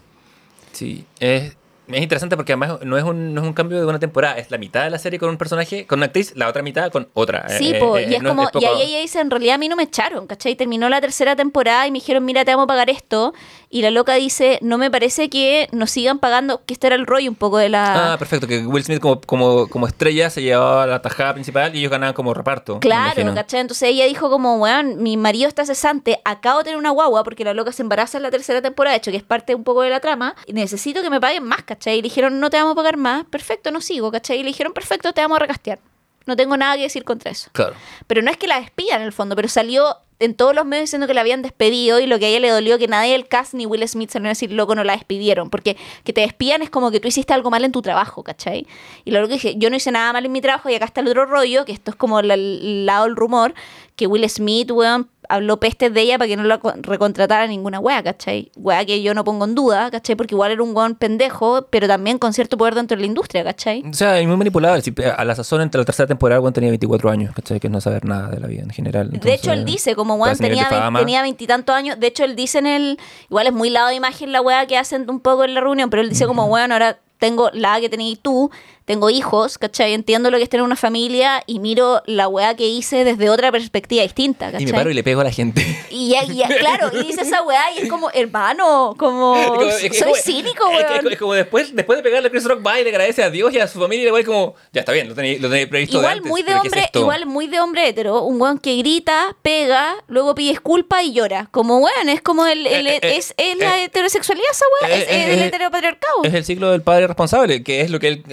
sí. 0.72 1.06
Es, 1.20 1.56
es 1.98 2.04
interesante 2.04 2.36
porque 2.36 2.54
además 2.54 2.80
no 2.84 2.98
es, 2.98 3.04
un, 3.04 3.34
no 3.34 3.42
es 3.42 3.48
un 3.48 3.54
cambio 3.54 3.80
de 3.80 3.86
una 3.86 4.00
temporada, 4.00 4.38
es 4.38 4.52
la 4.52 4.58
mitad 4.58 4.84
de 4.84 4.90
la 4.90 5.00
serie 5.00 5.20
con 5.20 5.30
un 5.30 5.38
personaje, 5.38 5.86
con 5.88 6.00
una 6.00 6.08
actriz, 6.08 6.34
la 6.36 6.48
otra 6.48 6.62
mitad 6.62 6.92
con 6.92 7.08
otra. 7.14 7.48
Sí, 7.50 7.72
Eh, 7.74 7.80
po, 7.80 7.98
eh, 7.98 8.08
y 8.10 8.16
es 8.16 8.22
no 8.22 8.30
como, 8.30 8.44
poco- 8.46 8.60
y 8.60 8.66
ahí 8.66 8.82
ella 8.84 9.00
dice, 9.00 9.20
en 9.20 9.30
realidad 9.30 9.56
a 9.56 9.58
mí 9.58 9.68
no 9.70 9.76
me 9.76 9.84
echaron, 9.84 10.28
¿cachai? 10.28 10.56
Terminó 10.56 10.90
la 10.90 11.02
tercera 11.02 11.36
temporada 11.36 11.88
y 11.88 11.92
me 11.92 11.96
dijeron, 12.00 12.26
mira, 12.26 12.46
te 12.46 12.52
vamos 12.52 12.66
a 12.66 12.68
pagar 12.68 12.90
esto. 12.90 13.34
Y 13.72 13.84
la 13.84 13.92
loca 13.92 14.16
dice, 14.16 14.58
no 14.62 14.78
me 14.80 14.90
parece 14.90 15.30
que 15.30 15.68
nos 15.72 15.92
sigan 15.92 16.18
pagando, 16.20 16.62
que 16.66 16.74
este 16.74 16.88
era 16.88 16.96
el 16.96 17.06
rollo 17.06 17.30
un 17.30 17.36
poco 17.36 17.58
de 17.58 17.70
la... 17.70 18.14
Ah, 18.14 18.18
perfecto, 18.18 18.48
que 18.48 18.66
Will 18.66 18.84
Smith 18.84 19.00
como, 19.00 19.22
como, 19.22 19.68
como 19.68 19.86
estrella 19.88 20.30
se 20.32 20.42
llevaba 20.42 20.88
la 20.88 21.02
tajada 21.04 21.34
principal 21.36 21.76
y 21.76 21.80
ellos 21.80 21.92
ganaban 21.92 22.14
como 22.16 22.34
reparto. 22.34 22.80
Claro. 22.80 23.34
¿cachai? 23.36 23.60
Entonces 23.62 23.90
ella 23.90 24.06
dijo 24.06 24.30
como, 24.32 24.58
weón, 24.58 25.04
mi 25.04 25.18
marido 25.18 25.48
está 25.48 25.66
cesante, 25.66 26.20
acabo 26.26 26.60
de 26.60 26.64
tener 26.66 26.78
una 26.80 26.90
guagua 26.90 27.24
porque 27.24 27.44
la 27.44 27.54
loca 27.54 27.72
se 27.72 27.84
embaraza 27.84 28.18
en 28.18 28.24
la 28.24 28.32
tercera 28.32 28.62
temporada, 28.62 28.94
de 28.94 28.98
hecho, 28.98 29.12
que 29.12 29.18
es 29.18 29.24
parte 29.24 29.54
un 29.54 29.64
poco 29.64 29.82
de 29.84 29.90
la 29.92 30.00
trama, 30.00 30.36
y 30.48 30.54
necesito 30.54 31.02
que 31.04 31.10
me 31.12 31.22
paguen 31.22 31.44
más, 31.44 31.62
¿cachai? 31.80 31.94
Y 31.94 32.02
le 32.02 32.04
dijeron, 32.04 32.40
no 32.42 32.50
te 32.50 32.58
vamos 32.58 32.74
a 32.74 32.76
pagar 32.76 32.98
más, 32.98 33.24
perfecto, 33.26 33.72
no 33.72 33.80
sigo, 33.82 34.12
¿cachai? 34.12 34.40
Y 34.40 34.44
le 34.44 34.48
dijeron, 34.50 34.74
perfecto, 34.74 35.14
te 35.14 35.22
vamos 35.22 35.38
a 35.38 35.40
recastear. 35.40 35.80
No 36.26 36.36
tengo 36.36 36.58
nada 36.58 36.76
que 36.76 36.84
decir 36.84 37.06
contra 37.06 37.32
eso. 37.32 37.50
Claro. 37.54 37.74
Pero 38.06 38.22
no 38.22 38.30
es 38.30 38.38
que 38.38 38.46
la 38.48 38.60
despidan 38.60 39.00
en 39.02 39.08
el 39.08 39.14
fondo, 39.14 39.36
pero 39.36 39.48
salió 39.48 39.98
en 40.20 40.36
todos 40.36 40.54
los 40.54 40.66
medios 40.66 40.84
diciendo 40.84 41.08
que 41.08 41.14
la 41.14 41.22
habían 41.22 41.42
despedido 41.42 42.00
y 42.02 42.06
lo 42.06 42.20
que 42.20 42.26
a 42.26 42.28
ella 42.28 42.42
le 42.42 42.50
dolió 42.50 42.78
que 42.78 42.88
nadie 42.90 43.14
del 43.14 43.28
cast 43.30 43.54
ni 43.54 43.66
Will 43.66 43.88
Smith 43.88 44.10
salieron 44.12 44.28
a 44.28 44.32
decir, 44.32 44.52
loco, 44.52 44.76
no 44.76 44.84
la 44.84 44.94
despidieron. 44.94 45.50
Porque 45.50 45.78
que 46.04 46.12
te 46.12 46.20
despidan 46.22 46.62
es 46.62 46.70
como 46.70 46.92
que 46.92 47.00
tú 47.00 47.08
hiciste 47.08 47.34
algo 47.34 47.50
mal 47.50 47.64
en 47.64 47.72
tu 47.72 47.82
trabajo, 47.82 48.22
¿cachai? 48.22 48.68
Y 49.06 49.12
lo 49.12 49.26
que 49.28 49.36
dije, 49.36 49.56
yo 49.58 49.70
no 49.70 49.78
hice 49.78 49.92
nada 49.92 50.12
mal 50.14 50.26
en 50.26 50.32
mi 50.34 50.42
trabajo 50.42 50.70
y 50.70 50.76
acá 50.76 50.86
está 50.86 51.00
el 51.02 51.08
otro 51.08 51.26
rollo, 51.26 51.64
que 51.66 51.72
esto 51.72 51.92
es 51.92 51.96
como 51.98 52.22
la- 52.22 52.34
el 52.34 52.86
lado 52.86 53.06
del 53.06 53.16
rumor, 53.16 53.54
que 53.96 54.06
Will 54.08 54.30
Smith, 54.30 54.70
weón, 54.72 55.10
habló 55.30 55.60
pestes 55.60 55.94
de 55.94 56.02
ella 56.02 56.18
para 56.18 56.28
que 56.28 56.36
no 56.36 56.44
la 56.44 56.58
co- 56.58 56.74
recontratara 56.82 57.48
ninguna 57.48 57.80
wea, 57.80 58.04
¿cachai? 58.04 58.52
Wea 58.58 58.84
que 58.84 59.02
yo 59.02 59.14
no 59.14 59.24
pongo 59.24 59.46
en 59.46 59.56
duda, 59.56 59.90
¿cachai? 59.92 60.16
Porque 60.16 60.36
igual 60.36 60.52
era 60.52 60.62
un 60.64 60.76
weón 60.76 60.96
pendejo, 60.96 61.68
pero 61.70 61.88
también 61.88 62.18
con 62.18 62.34
cierto 62.34 62.58
poder 62.58 62.76
dentro 62.76 62.98
de 62.98 63.02
la 63.02 63.08
industria, 63.08 63.44
¿cachai? 63.44 63.84
O 63.90 63.94
sea, 63.94 64.20
y 64.20 64.28
muy 64.28 64.36
manipulable. 64.38 64.82
A 65.16 65.24
la 65.24 65.36
sazón, 65.36 65.62
entre 65.62 65.80
la 65.80 65.86
tercera 65.86 66.08
temporada, 66.08 66.42
Juan 66.42 66.52
tenía 66.52 66.70
24 66.72 67.10
años, 67.10 67.34
¿cachai? 67.36 67.60
Que 67.60 67.70
no 67.70 67.80
saber 67.80 68.06
nada 68.06 68.30
de 68.30 68.40
la 68.40 68.48
vida 68.48 68.64
en 68.64 68.70
general. 68.72 69.10
de 69.12 69.18
hecho, 69.34 69.52
él 69.52 69.60
Entonces, 69.60 69.66
dice, 69.66 69.96
como 69.96 70.18
nivel 70.18 70.38
tenía, 70.38 70.92
tenía 70.98 71.22
veintitantos 71.22 71.76
años, 71.76 72.00
de 72.00 72.08
hecho, 72.08 72.24
él 72.24 72.36
dice 72.36 72.58
en 72.60 72.66
el, 72.68 73.00
igual 73.30 73.48
es 73.48 73.54
muy 73.54 73.70
lado 73.70 73.90
de 73.90 73.96
imagen 73.96 74.32
la 74.32 74.42
weá 74.42 74.66
que 74.66 74.78
hacen 74.78 75.10
un 75.10 75.20
poco 75.20 75.44
en 75.44 75.54
la 75.54 75.62
reunión, 75.62 75.90
pero 75.90 76.02
él 76.02 76.10
dice 76.10 76.26
como, 76.26 76.46
weón, 76.46 76.72
ahora 76.72 76.98
tengo 77.20 77.50
la 77.54 77.80
que 77.82 77.90
tenías 77.90 78.18
tú, 78.22 78.50
tengo 78.90 79.12
hijos, 79.12 79.60
¿cachai? 79.60 79.94
Entiendo 79.94 80.32
lo 80.32 80.38
que 80.38 80.44
es 80.44 80.50
tener 80.50 80.64
una 80.64 80.76
familia 80.76 81.44
y 81.46 81.60
miro 81.60 82.02
la 82.08 82.28
weá 82.28 82.56
que 82.56 82.68
hice 82.68 83.04
desde 83.04 83.30
otra 83.30 83.52
perspectiva 83.52 84.02
distinta, 84.02 84.48
¿cachai? 84.48 84.64
Y 84.64 84.66
me 84.66 84.74
paro 84.74 84.90
y 84.90 84.96
le 84.96 85.04
pego 85.04 85.22
a 85.22 85.26
la 85.26 85.32
gente. 85.32 85.64
Y, 85.92 86.10
ya- 86.10 86.24
ya- 86.24 86.48
claro, 86.58 86.90
y 86.94 87.04
dice 87.06 87.22
esa 87.22 87.44
weá 87.44 87.72
y 87.78 87.84
es 87.84 87.88
como, 87.90 88.10
hermano, 88.12 88.96
como, 88.98 89.36
Es 89.40 89.46
como- 89.48 89.62
es 89.70 89.80
soy 89.80 89.92
como- 90.12 90.16
cínico, 90.16 90.72
es- 90.72 90.80
es- 90.80 90.90
weón. 90.92 91.12
Es, 91.14 91.20
como 91.20 91.34
después, 91.36 91.76
después 91.76 91.98
de 92.00 92.04
pegarle 92.04 92.30
a 92.30 92.32
Chris 92.32 92.46
Rock, 92.46 92.66
va 92.66 92.80
y 92.80 92.84
le 92.84 92.90
agradece 92.90 93.22
a 93.22 93.30
Dios 93.30 93.54
y 93.54 93.60
a 93.60 93.68
su 93.68 93.80
familia 93.80 94.06
y 94.06 94.08
igual 94.08 94.26
como, 94.26 94.56
ya 94.74 94.80
está 94.80 94.92
bien, 94.92 95.08
lo 95.08 95.14
tenéis 95.14 95.40
lo 95.40 95.50
tenéis 95.50 95.68
previsto 95.68 95.98
de 96.00 96.04
Igual 96.06 96.18
antes, 96.18 96.30
muy 96.32 96.42
de 96.42 96.48
pero 96.48 96.62
¿qué 96.64 96.68
es 96.68 96.72
hombre, 96.74 96.86
esto? 96.86 97.00
igual 97.02 97.26
muy 97.28 97.46
de 97.48 97.60
hombre 97.60 97.88
hetero, 97.90 98.24
un 98.24 98.42
weón 98.42 98.58
que 98.58 98.76
grita, 98.78 99.36
pega, 99.44 99.94
luego 100.08 100.34
pide 100.34 100.50
disculpas 100.50 101.04
y 101.04 101.14
llora. 101.14 101.48
Como 101.52 101.78
weón, 101.78 102.10
es 102.10 102.22
como 102.24 102.48
el, 102.48 102.66
el- 102.66 102.88
Eh, 102.88 103.00
eh, 103.04 103.18
es, 103.18 103.36
es 103.38 103.56
la 103.58 103.78
eh, 103.80 103.84
heterosexualidad 103.84 104.48
esa 104.52 104.66
eh, 104.88 104.96
es, 104.96 105.02
eh, 105.04 105.06
es 105.10 105.38
el 105.38 105.44
eh, 105.44 105.46
heteropatriarcado. 105.46 106.24
Es 106.24 106.34
el 106.34 106.44
ciclo 106.44 106.72
del 106.72 106.82
padre 106.82 107.06
responsable, 107.06 107.62
que 107.64 107.82
es 107.82 107.92
lo 107.92 108.00
que 108.00 108.08
él, 108.08 108.24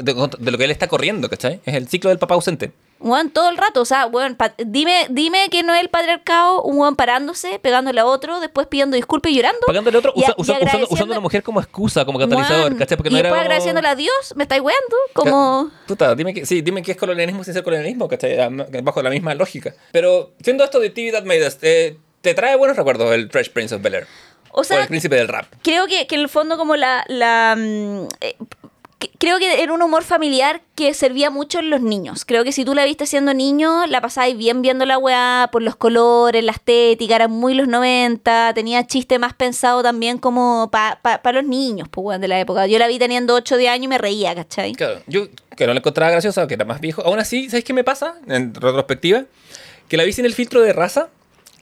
de, 0.47 0.51
lo 0.53 0.59
que 0.59 0.65
él 0.65 0.71
está 0.71 0.89
corriendo, 0.89 1.29
¿cachai? 1.29 1.61
Es 1.67 1.75
el 1.75 1.87
ciclo 1.89 2.09
del 2.09 2.19
papá 2.19 2.35
ausente. 2.35 2.73
Weón, 2.99 3.29
todo 3.29 3.51
el 3.51 3.59
rato, 3.59 3.83
o 3.83 3.85
sea, 3.85 4.07
weón, 4.07 4.39
dime, 4.65 5.07
dime 5.11 5.51
que 5.51 5.63
no 5.63 5.75
es 5.75 5.83
el 5.83 5.91
patriarcado, 5.91 6.63
un 6.63 6.79
weón 6.79 6.97
parándose, 6.97 7.59
pegándole 7.59 8.01
a 8.01 8.07
otro, 8.07 8.41
después 8.41 8.67
pidiendo 8.69 8.97
disculpas 8.97 9.31
y 9.33 9.37
llorando. 9.37 9.61
Pagándole 9.67 9.97
a 9.97 9.99
otro, 9.99 10.13
Y 10.17 10.25
a- 10.25 10.35
usa- 10.39 10.55
y 10.59 10.65
usa- 10.65 10.87
usando, 10.89 11.13
a 11.13 11.17
una 11.17 11.21
mujer 11.21 11.43
como 11.43 11.61
excusa, 11.61 12.07
como 12.07 12.19
catalizador, 12.19 12.69
Weón, 12.69 12.79
¿cachai? 12.79 12.97
Porque 12.97 13.11
y 13.11 13.13
no 13.13 13.19
era 13.19 13.29
después 13.29 13.39
como- 13.39 13.45
agradeciéndole 13.45 13.89
a 13.89 13.95
Dios, 13.97 14.33
me 14.35 14.45
estáis 14.45 14.63
weando, 14.63 14.97
como... 15.13 15.71
Puta, 15.87 16.15
dime 16.15 16.33
que, 16.33 16.47
sí, 16.47 16.63
dime 16.63 16.81
que 16.83 16.93
es 16.93 16.97
colonialismo 16.97 17.45
sin 17.45 17.53
ser 17.53 17.63
colonialismo, 17.63 18.09
¿cachai? 18.09 18.41
Am- 18.41 18.65
Bajo 18.83 19.03
la 19.03 19.11
misma 19.11 19.35
lógica. 19.35 19.75
Pero, 19.93 20.33
siendo 20.43 20.65
esto 20.65 20.81
de 20.81 20.89
TV 20.89 21.13
That 21.13 21.25
Made 21.25 21.47
Us, 21.47 21.59
eh, 21.61 21.99
¿te 22.23 22.33
trae 22.33 22.57
buenos 22.57 22.79
recuerdos 22.79 23.13
el 23.13 23.31
Fresh 23.31 23.51
Prince 23.51 23.75
of 23.75 23.83
Bel-Air? 23.83 24.07
O 24.53 24.65
sea, 24.65 24.81
el 24.81 24.89
príncipe 24.89 25.17
del 25.17 25.29
rap. 25.29 25.45
creo 25.63 25.87
que, 25.87 26.07
que 26.07 26.15
en 26.15 26.23
el 26.23 26.31
fondo 26.31 26.57
como 26.57 26.77
la... 26.77 27.05
la 27.09 27.55
mm, 27.59 28.09
eh, 28.23 28.37
creo 29.19 29.39
que 29.39 29.63
era 29.63 29.73
un 29.73 29.83
humor 29.83 30.03
familiar 30.05 30.63
que 30.75 30.95
servía 30.95 31.31
mucho 31.31 31.59
en 31.59 31.69
los 31.71 31.81
niños. 31.83 32.25
Creo 32.25 32.45
que 32.45 32.53
si 32.53 32.65
tú 32.65 32.75
la 32.75 32.85
viste 32.85 33.07
siendo 33.07 33.35
niño, 33.35 33.87
la 33.87 34.01
pasabas 34.01 34.37
bien 34.37 34.63
viendo 34.63 34.87
la 34.87 34.97
weá 34.99 35.49
por 35.53 35.63
los 35.63 35.77
colores, 35.77 36.43
la 36.43 36.53
estética, 36.53 37.15
era 37.17 37.29
muy 37.29 37.55
los 37.55 37.69
90, 37.69 38.53
tenía 38.55 38.87
chiste 38.87 39.19
más 39.19 39.35
pensado 39.35 39.83
también 39.83 40.19
como 40.19 40.71
para 40.71 41.33
los 41.33 41.45
niños, 41.45 41.89
pues 41.91 42.05
weón, 42.07 42.21
de 42.21 42.29
la 42.29 42.41
época. 42.41 42.67
Yo 42.67 42.79
la 42.79 42.87
vi 42.89 42.99
teniendo 42.99 43.35
8 43.35 43.57
de 43.57 43.69
años 43.69 43.85
y 43.85 43.89
me 43.89 43.99
reía, 43.99 44.35
¿cachai? 44.35 44.73
Claro, 44.73 45.01
yo 45.07 45.27
que 45.57 45.67
no 45.67 45.73
la 45.75 45.79
encontraba 45.81 46.11
graciosa, 46.13 46.47
que 46.47 46.55
era 46.55 46.65
más 46.65 46.81
viejo. 46.81 47.03
Aún 47.03 47.19
así, 47.19 47.49
¿sabes 47.51 47.65
qué 47.65 47.73
me 47.73 47.85
pasa? 47.85 48.15
En 48.29 48.55
retrospectiva, 48.55 49.25
que 49.89 49.97
la 49.97 50.05
vi 50.05 50.13
sin 50.13 50.25
el 50.27 50.35
filtro 50.35 50.61
de 50.63 50.73
raza, 50.73 51.09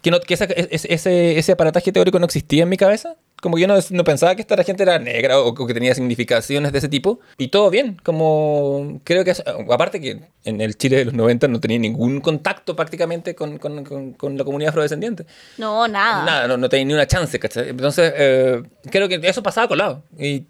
que, 0.02 0.11
no, 0.11 0.20
que 0.20 0.35
esa- 0.35 0.44
es- 0.44 0.85
ese, 0.85 1.39
ese 1.39 1.52
aparataje 1.52 1.93
teórico 1.93 2.19
no 2.19 2.27
existía 2.27 2.65
en 2.65 2.69
mi 2.69 2.77
cabeza. 2.77 3.15
Como 3.45 3.57
que 3.57 3.61
yo 3.62 3.69
no, 3.69 3.75
no 3.91 4.05
pensaba 4.05 4.35
que 4.35 4.41
esta 4.41 4.65
gente 4.65 4.85
era 4.85 4.99
negra 4.99 5.39
o, 5.39 5.49
o 5.49 5.66
que 5.66 5.75
tenía 5.75 5.95
significaciones 5.95 6.73
de 6.73 6.79
ese 6.79 6.89
tipo. 6.89 7.21
Y 7.37 7.49
todo 7.49 7.69
bien, 7.69 8.01
como 8.03 9.03
creo 9.05 9.23
que... 9.23 9.33
aparte 9.71 10.01
que 10.01 10.23
en 10.45 10.62
el 10.62 10.79
Chile 10.79 10.97
de 10.97 11.05
los 11.05 11.12
90 11.12 11.47
no 11.49 11.61
tenía 11.61 11.79
ningún 11.79 12.21
contacto 12.23 12.75
prácticamente 12.75 13.35
con, 13.35 13.59
con- 13.59 13.85
con- 13.85 14.12
con 14.15 14.39
la 14.39 14.45
comunidad 14.45 14.71
afrodescendiente. 14.71 15.27
No, 15.59 15.87
nada. 15.87 16.25
Nada, 16.25 16.49
no, 16.49 16.57
no 16.57 16.71
tenía 16.71 16.87
ni 16.87 16.95
una 16.95 17.07
chance, 17.07 17.39
¿cachai? 17.39 17.69
Entonces, 17.69 18.15
eh, 18.16 18.62
creo 18.91 19.09
que 19.11 19.21
eso 19.23 19.43
pasaba 19.43 19.69
colado. 19.69 20.03
Y 20.19 20.47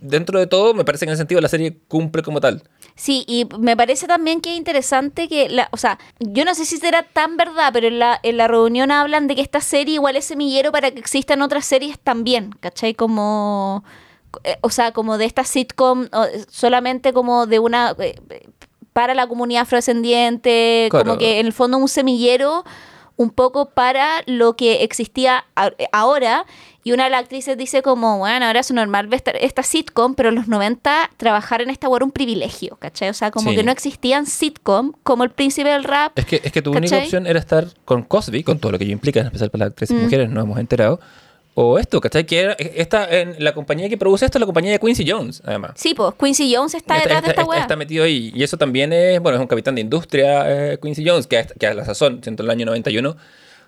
dentro 0.00 0.40
de 0.40 0.48
todo, 0.48 0.74
me 0.74 0.84
parece 0.84 1.06
que 1.06 1.10
en 1.10 1.12
ese 1.14 1.20
sentido 1.20 1.40
la 1.40 1.48
serie 1.48 1.76
cumple 1.86 2.22
como 2.22 2.40
tal. 2.40 2.62
Sí, 2.96 3.24
y 3.26 3.46
me 3.58 3.76
parece 3.76 4.06
también 4.06 4.40
que 4.40 4.52
es 4.52 4.56
interesante 4.56 5.28
que, 5.28 5.48
la, 5.48 5.68
o 5.72 5.76
sea, 5.76 5.98
yo 6.20 6.44
no 6.44 6.54
sé 6.54 6.64
si 6.64 6.76
será 6.76 7.02
tan 7.02 7.36
verdad, 7.36 7.70
pero 7.72 7.88
en 7.88 7.98
la, 7.98 8.20
en 8.22 8.36
la 8.36 8.46
reunión 8.46 8.92
hablan 8.92 9.26
de 9.26 9.34
que 9.34 9.42
esta 9.42 9.60
serie 9.60 9.94
igual 9.94 10.14
es 10.14 10.26
semillero 10.26 10.70
para 10.70 10.92
que 10.92 11.00
existan 11.00 11.42
otras 11.42 11.64
series 11.66 11.98
también, 11.98 12.50
¿cachai? 12.60 12.94
Como, 12.94 13.82
eh, 14.44 14.58
o 14.60 14.70
sea, 14.70 14.92
como 14.92 15.18
de 15.18 15.24
esta 15.24 15.42
sitcom, 15.42 16.06
o, 16.12 16.24
eh, 16.24 16.44
solamente 16.48 17.12
como 17.12 17.46
de 17.46 17.58
una, 17.58 17.96
eh, 17.98 18.14
para 18.92 19.14
la 19.14 19.26
comunidad 19.26 19.62
afrodescendiente, 19.62 20.86
Claro. 20.90 21.04
como 21.04 21.18
que 21.18 21.40
en 21.40 21.46
el 21.46 21.52
fondo 21.52 21.78
un 21.78 21.88
semillero 21.88 22.64
un 23.16 23.30
poco 23.30 23.70
para 23.70 24.22
lo 24.26 24.56
que 24.56 24.82
existía 24.82 25.44
ahora. 25.92 26.46
Y 26.82 26.92
una 26.92 27.04
de 27.04 27.10
las 27.10 27.20
actrices 27.22 27.56
dice 27.56 27.80
como, 27.82 28.18
bueno, 28.18 28.44
ahora 28.46 28.60
es 28.60 28.70
normal 28.70 29.06
ver 29.06 29.22
esta, 29.40 29.62
sitcom, 29.62 30.14
pero 30.14 30.28
en 30.28 30.34
los 30.34 30.48
90 30.48 31.10
trabajar 31.16 31.62
en 31.62 31.70
esta 31.70 31.86
era 31.94 32.04
un 32.04 32.10
privilegio, 32.10 32.76
¿cachai? 32.78 33.08
O 33.08 33.14
sea, 33.14 33.30
como 33.30 33.50
Sí. 33.50 33.56
que 33.56 33.62
no 33.62 33.72
existían 33.72 34.26
sitcom 34.26 34.92
como 35.02 35.24
el 35.24 35.30
príncipe 35.30 35.70
del 35.70 35.84
rap. 35.84 36.18
Es 36.18 36.26
que, 36.26 36.42
es 36.44 36.52
que 36.52 36.60
tu 36.60 36.72
única 36.72 36.98
opción 36.98 37.26
era 37.26 37.38
estar 37.38 37.66
con 37.86 38.02
Cosby, 38.02 38.42
con 38.42 38.58
todo 38.58 38.72
lo 38.72 38.78
que 38.78 38.84
ello 38.84 38.92
implica, 38.92 39.20
en 39.20 39.26
especial 39.26 39.50
para 39.50 39.64
las 39.64 39.70
actrices 39.72 39.96
Mm. 39.96 40.02
mujeres, 40.02 40.28
nos 40.30 40.44
hemos 40.44 40.58
enterado. 40.58 41.00
O 41.56 41.78
esto, 41.78 42.00
¿cachai? 42.00 42.26
Que 42.26 42.40
era, 42.40 42.52
esta, 42.54 43.08
en 43.16 43.36
la 43.42 43.54
compañía 43.54 43.88
que 43.88 43.96
produce 43.96 44.24
esto 44.24 44.38
es 44.38 44.40
la 44.40 44.46
compañía 44.46 44.72
de 44.72 44.80
Quincy 44.80 45.08
Jones, 45.08 45.40
además. 45.44 45.72
Sí, 45.76 45.94
pues 45.94 46.12
Quincy 46.18 46.52
Jones 46.52 46.74
está 46.74 46.94
detrás 46.94 47.22
de 47.22 47.28
esta 47.28 47.42
está, 47.42 47.44
weá. 47.44 47.60
está 47.60 47.76
metido 47.76 48.02
ahí. 48.04 48.32
Y 48.34 48.42
eso 48.42 48.56
también 48.58 48.92
es, 48.92 49.20
bueno, 49.20 49.36
es 49.36 49.40
un 49.40 49.46
capitán 49.46 49.76
de 49.76 49.80
industria, 49.82 50.72
eh, 50.72 50.78
Quincy 50.82 51.04
Jones, 51.08 51.28
que, 51.28 51.38
a- 51.38 51.46
que 51.46 51.66
a 51.68 51.74
la 51.74 51.84
sazón, 51.84 52.20
siendo 52.24 52.42
el 52.42 52.50
año 52.50 52.66
91, 52.66 53.16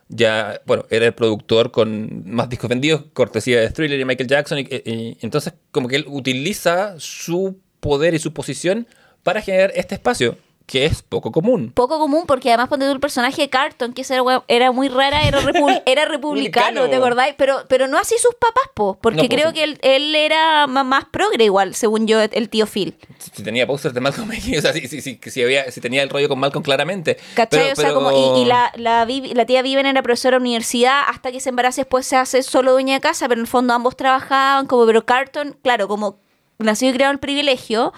ya, 0.09 0.61
bueno, 0.67 0.85
era 0.91 1.07
el 1.07 1.15
productor 1.15 1.71
con 1.71 2.23
más 2.29 2.49
discos 2.49 2.69
vendidos, 2.69 3.03
cortesía 3.13 3.61
de 3.61 3.71
Thriller 3.71 4.01
y 4.01 4.05
Michael 4.05 4.29
Jackson. 4.29 4.59
Y, 4.59 4.63
y- 4.63 4.83
y 4.85 5.19
entonces, 5.21 5.55
como 5.71 5.87
que 5.87 5.95
él 5.97 6.07
utiliza 6.09 6.95
su 6.99 7.59
poder 7.81 8.15
y 8.15 8.19
su 8.19 8.33
posición 8.33 8.89
para 9.23 9.41
generar 9.43 9.71
este 9.77 9.95
espacio, 9.95 10.37
que 10.67 10.85
es 10.85 11.01
poco 11.03 11.31
común. 11.31 11.71
Poco 11.73 11.99
común 12.01 12.25
porque 12.27 12.49
además 12.49 12.69
ponte 12.69 12.87
tú 12.87 12.91
el 12.93 12.99
personaje 12.99 13.43
de 13.43 13.49
Carton, 13.49 13.93
que 13.93 14.03
era, 14.09 14.43
era 14.49 14.73
muy 14.73 14.89
rara, 14.89 15.23
era, 15.23 15.41
repu- 15.41 15.81
era 15.87 16.05
republicano. 16.07 16.89
¿te 16.89 16.97
acordáis? 16.97 17.35
Pero, 17.39 17.59
pero 17.69 17.87
no 17.87 17.99
así 17.99 18.17
sus 18.19 18.35
papás, 18.35 18.65
po, 18.75 18.99
porque 19.01 19.23
No, 19.23 19.29
pues, 19.29 19.41
creo 19.41 19.53
que 19.53 19.63
él, 19.63 19.79
él 19.83 20.15
era 20.17 20.67
más 20.67 21.05
progre 21.05 21.45
igual, 21.45 21.77
según 21.77 22.09
yo, 22.09 22.21
el 22.21 22.49
tío 22.49 22.67
Phil. 22.67 22.97
Si 23.33 23.45
tenía 23.45 23.65
posters 23.65 23.95
de 23.95 24.01
Malcolm 24.01 24.33
X, 24.33 24.59
o 24.59 24.61
sea, 24.61 24.73
si, 24.73 24.89
si, 24.89 25.01
si, 25.01 25.21
si 25.25 25.43
había, 25.43 25.71
si 25.71 25.81
tenía 25.81 26.03
el 26.03 26.09
rollo 26.11 26.29
con 26.29 26.41
Malcolm 26.41 26.65
claramente. 26.65 27.17
¿Cachai? 27.35 27.61
Pero- 27.61 27.73
o 27.73 27.77
sea, 27.77 27.85
pero- 27.91 27.95
como, 27.95 28.37
y, 28.39 28.43
y 28.43 28.45
la, 28.47 28.73
la, 28.75 29.47
tía 29.47 29.63
Viven 29.63 29.87
era 29.87 30.03
profesora 30.03 30.37
de 30.37 30.41
universidad 30.41 31.03
hasta 31.07 31.31
que 31.31 31.39
se 31.39 31.51
embaraza 31.51 31.81
y 31.81 31.85
después 31.85 32.07
se 32.07 32.17
hace 32.17 32.43
solo 32.43 32.73
dueña 32.73 32.95
de 32.95 33.01
casa, 33.01 33.29
pero 33.29 33.39
en 33.41 33.45
el 33.45 33.49
fondo 33.49 33.73
ambos 33.73 33.97
trabajaban, 33.97 34.67
como, 34.67 34.85
pero 34.85 35.07
Carton, 35.07 35.57
claro, 35.63 35.87
como 35.87 36.19
nació 36.59 36.91
y 36.91 36.93
creado 36.93 37.13
el 37.13 37.21
privilegio. 37.21 37.93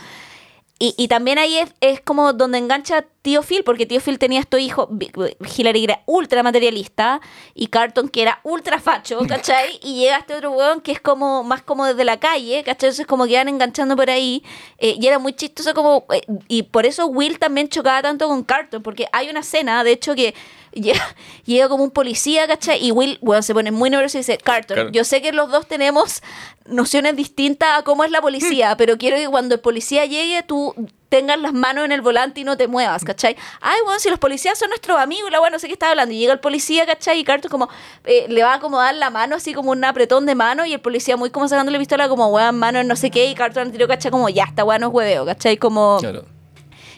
Y, 0.80 0.94
y 0.96 1.08
también 1.08 1.38
ahí 1.38 1.58
es, 1.58 1.74
es 1.80 2.00
como 2.00 2.32
donde 2.32 2.58
engancha 2.58 3.04
Tío 3.22 3.42
Phil, 3.42 3.64
porque 3.64 3.84
Tío 3.84 4.00
Phil 4.00 4.16
tenía 4.18 4.38
estos 4.38 4.60
hijos, 4.60 4.86
Vi- 4.92 5.10
Hillary 5.56 5.82
era 5.84 6.02
ultra 6.06 6.44
materialista 6.44 7.20
y 7.52 7.66
Carton 7.66 8.08
que 8.08 8.22
era 8.22 8.38
ultra 8.44 8.78
facho, 8.78 9.18
¿cachai? 9.28 9.80
Y 9.82 9.98
llega 9.98 10.18
este 10.18 10.34
otro 10.34 10.52
weón 10.52 10.80
que 10.80 10.92
es 10.92 11.00
como 11.00 11.42
más 11.42 11.62
como 11.62 11.84
desde 11.84 12.04
la 12.04 12.20
calle, 12.20 12.62
¿cachai? 12.62 12.90
Entonces 12.90 13.06
como 13.08 13.26
que 13.26 13.34
van 13.34 13.48
enganchando 13.48 13.96
por 13.96 14.08
ahí 14.08 14.44
eh, 14.78 14.94
y 15.00 15.04
era 15.06 15.18
muy 15.18 15.32
chistoso 15.32 15.74
como... 15.74 16.04
eh, 16.14 16.22
y 16.46 16.62
por 16.62 16.86
eso 16.86 17.06
Will 17.08 17.40
también 17.40 17.68
chocaba 17.68 18.00
tanto 18.02 18.28
con 18.28 18.44
Carton, 18.44 18.80
porque 18.80 19.06
hay 19.12 19.28
una 19.30 19.40
escena, 19.40 19.82
de 19.82 19.90
hecho, 19.90 20.14
que 20.14 20.32
llega, 20.72 21.02
llega 21.44 21.68
como 21.68 21.84
un 21.84 21.90
policía, 21.90 22.46
¿cachai? 22.46 22.84
Y 22.84 22.90
Will, 22.90 23.18
weón, 23.20 23.42
se 23.42 23.54
pone 23.54 23.70
muy 23.70 23.90
nervioso 23.90 24.18
y 24.18 24.20
dice, 24.20 24.38
Claro. 24.38 24.90
yo 24.90 25.04
sé 25.04 25.22
que 25.22 25.32
los 25.32 25.50
dos 25.50 25.66
tenemos 25.66 26.22
nociones 26.66 27.16
distintas 27.16 27.78
a 27.78 27.82
cómo 27.82 28.04
es 28.04 28.10
la 28.10 28.20
policía, 28.20 28.76
pero 28.76 28.98
quiero 28.98 29.16
que 29.16 29.28
cuando 29.28 29.54
el 29.54 29.60
policía 29.60 30.04
llegue 30.04 30.42
tú 30.42 30.74
tengas 31.08 31.40
las 31.40 31.52
manos 31.52 31.84
en 31.84 31.92
el 31.92 32.02
volante 32.02 32.40
y 32.40 32.44
no 32.44 32.56
te 32.56 32.68
muevas, 32.68 33.04
¿cachai? 33.04 33.36
Ay, 33.60 33.78
bueno, 33.84 33.98
si 33.98 34.10
los 34.10 34.18
policías 34.18 34.58
son 34.58 34.68
nuestros 34.68 34.98
amigos, 34.98 35.30
la 35.30 35.38
bueno, 35.38 35.54
no 35.56 35.58
sé 35.58 35.66
qué 35.66 35.72
está 35.72 35.90
hablando. 35.90 36.14
Y 36.14 36.18
llega 36.18 36.32
el 36.32 36.40
policía, 36.40 36.84
¿cachai? 36.86 37.18
Y 37.18 37.24
Carton 37.24 37.50
como 37.50 37.68
eh, 38.04 38.26
le 38.28 38.42
va 38.42 38.54
a 38.54 38.60
como 38.60 38.78
dar 38.78 38.94
la 38.94 39.10
mano, 39.10 39.36
así 39.36 39.54
como 39.54 39.70
un 39.70 39.82
apretón 39.84 40.26
de 40.26 40.34
mano, 40.34 40.66
y 40.66 40.74
el 40.74 40.80
policía 40.80 41.16
muy 41.16 41.30
como 41.30 41.48
sacándole 41.48 41.78
pistola, 41.78 42.08
como, 42.08 42.28
weón, 42.28 42.58
mano 42.58 42.80
en 42.80 42.86
no 42.86 42.96
sé 42.96 43.10
qué, 43.10 43.26
y 43.26 43.34
Carton 43.34 43.66
le 43.66 43.72
tiró, 43.72 43.88
¿cachai? 43.88 44.10
Como, 44.10 44.28
ya, 44.28 44.44
está 44.44 44.64
bueno, 44.64 44.88
es 44.88 44.92
hueveo, 44.92 45.24
¿cachai? 45.24 45.56
Como... 45.56 45.98
Claro. 46.00 46.24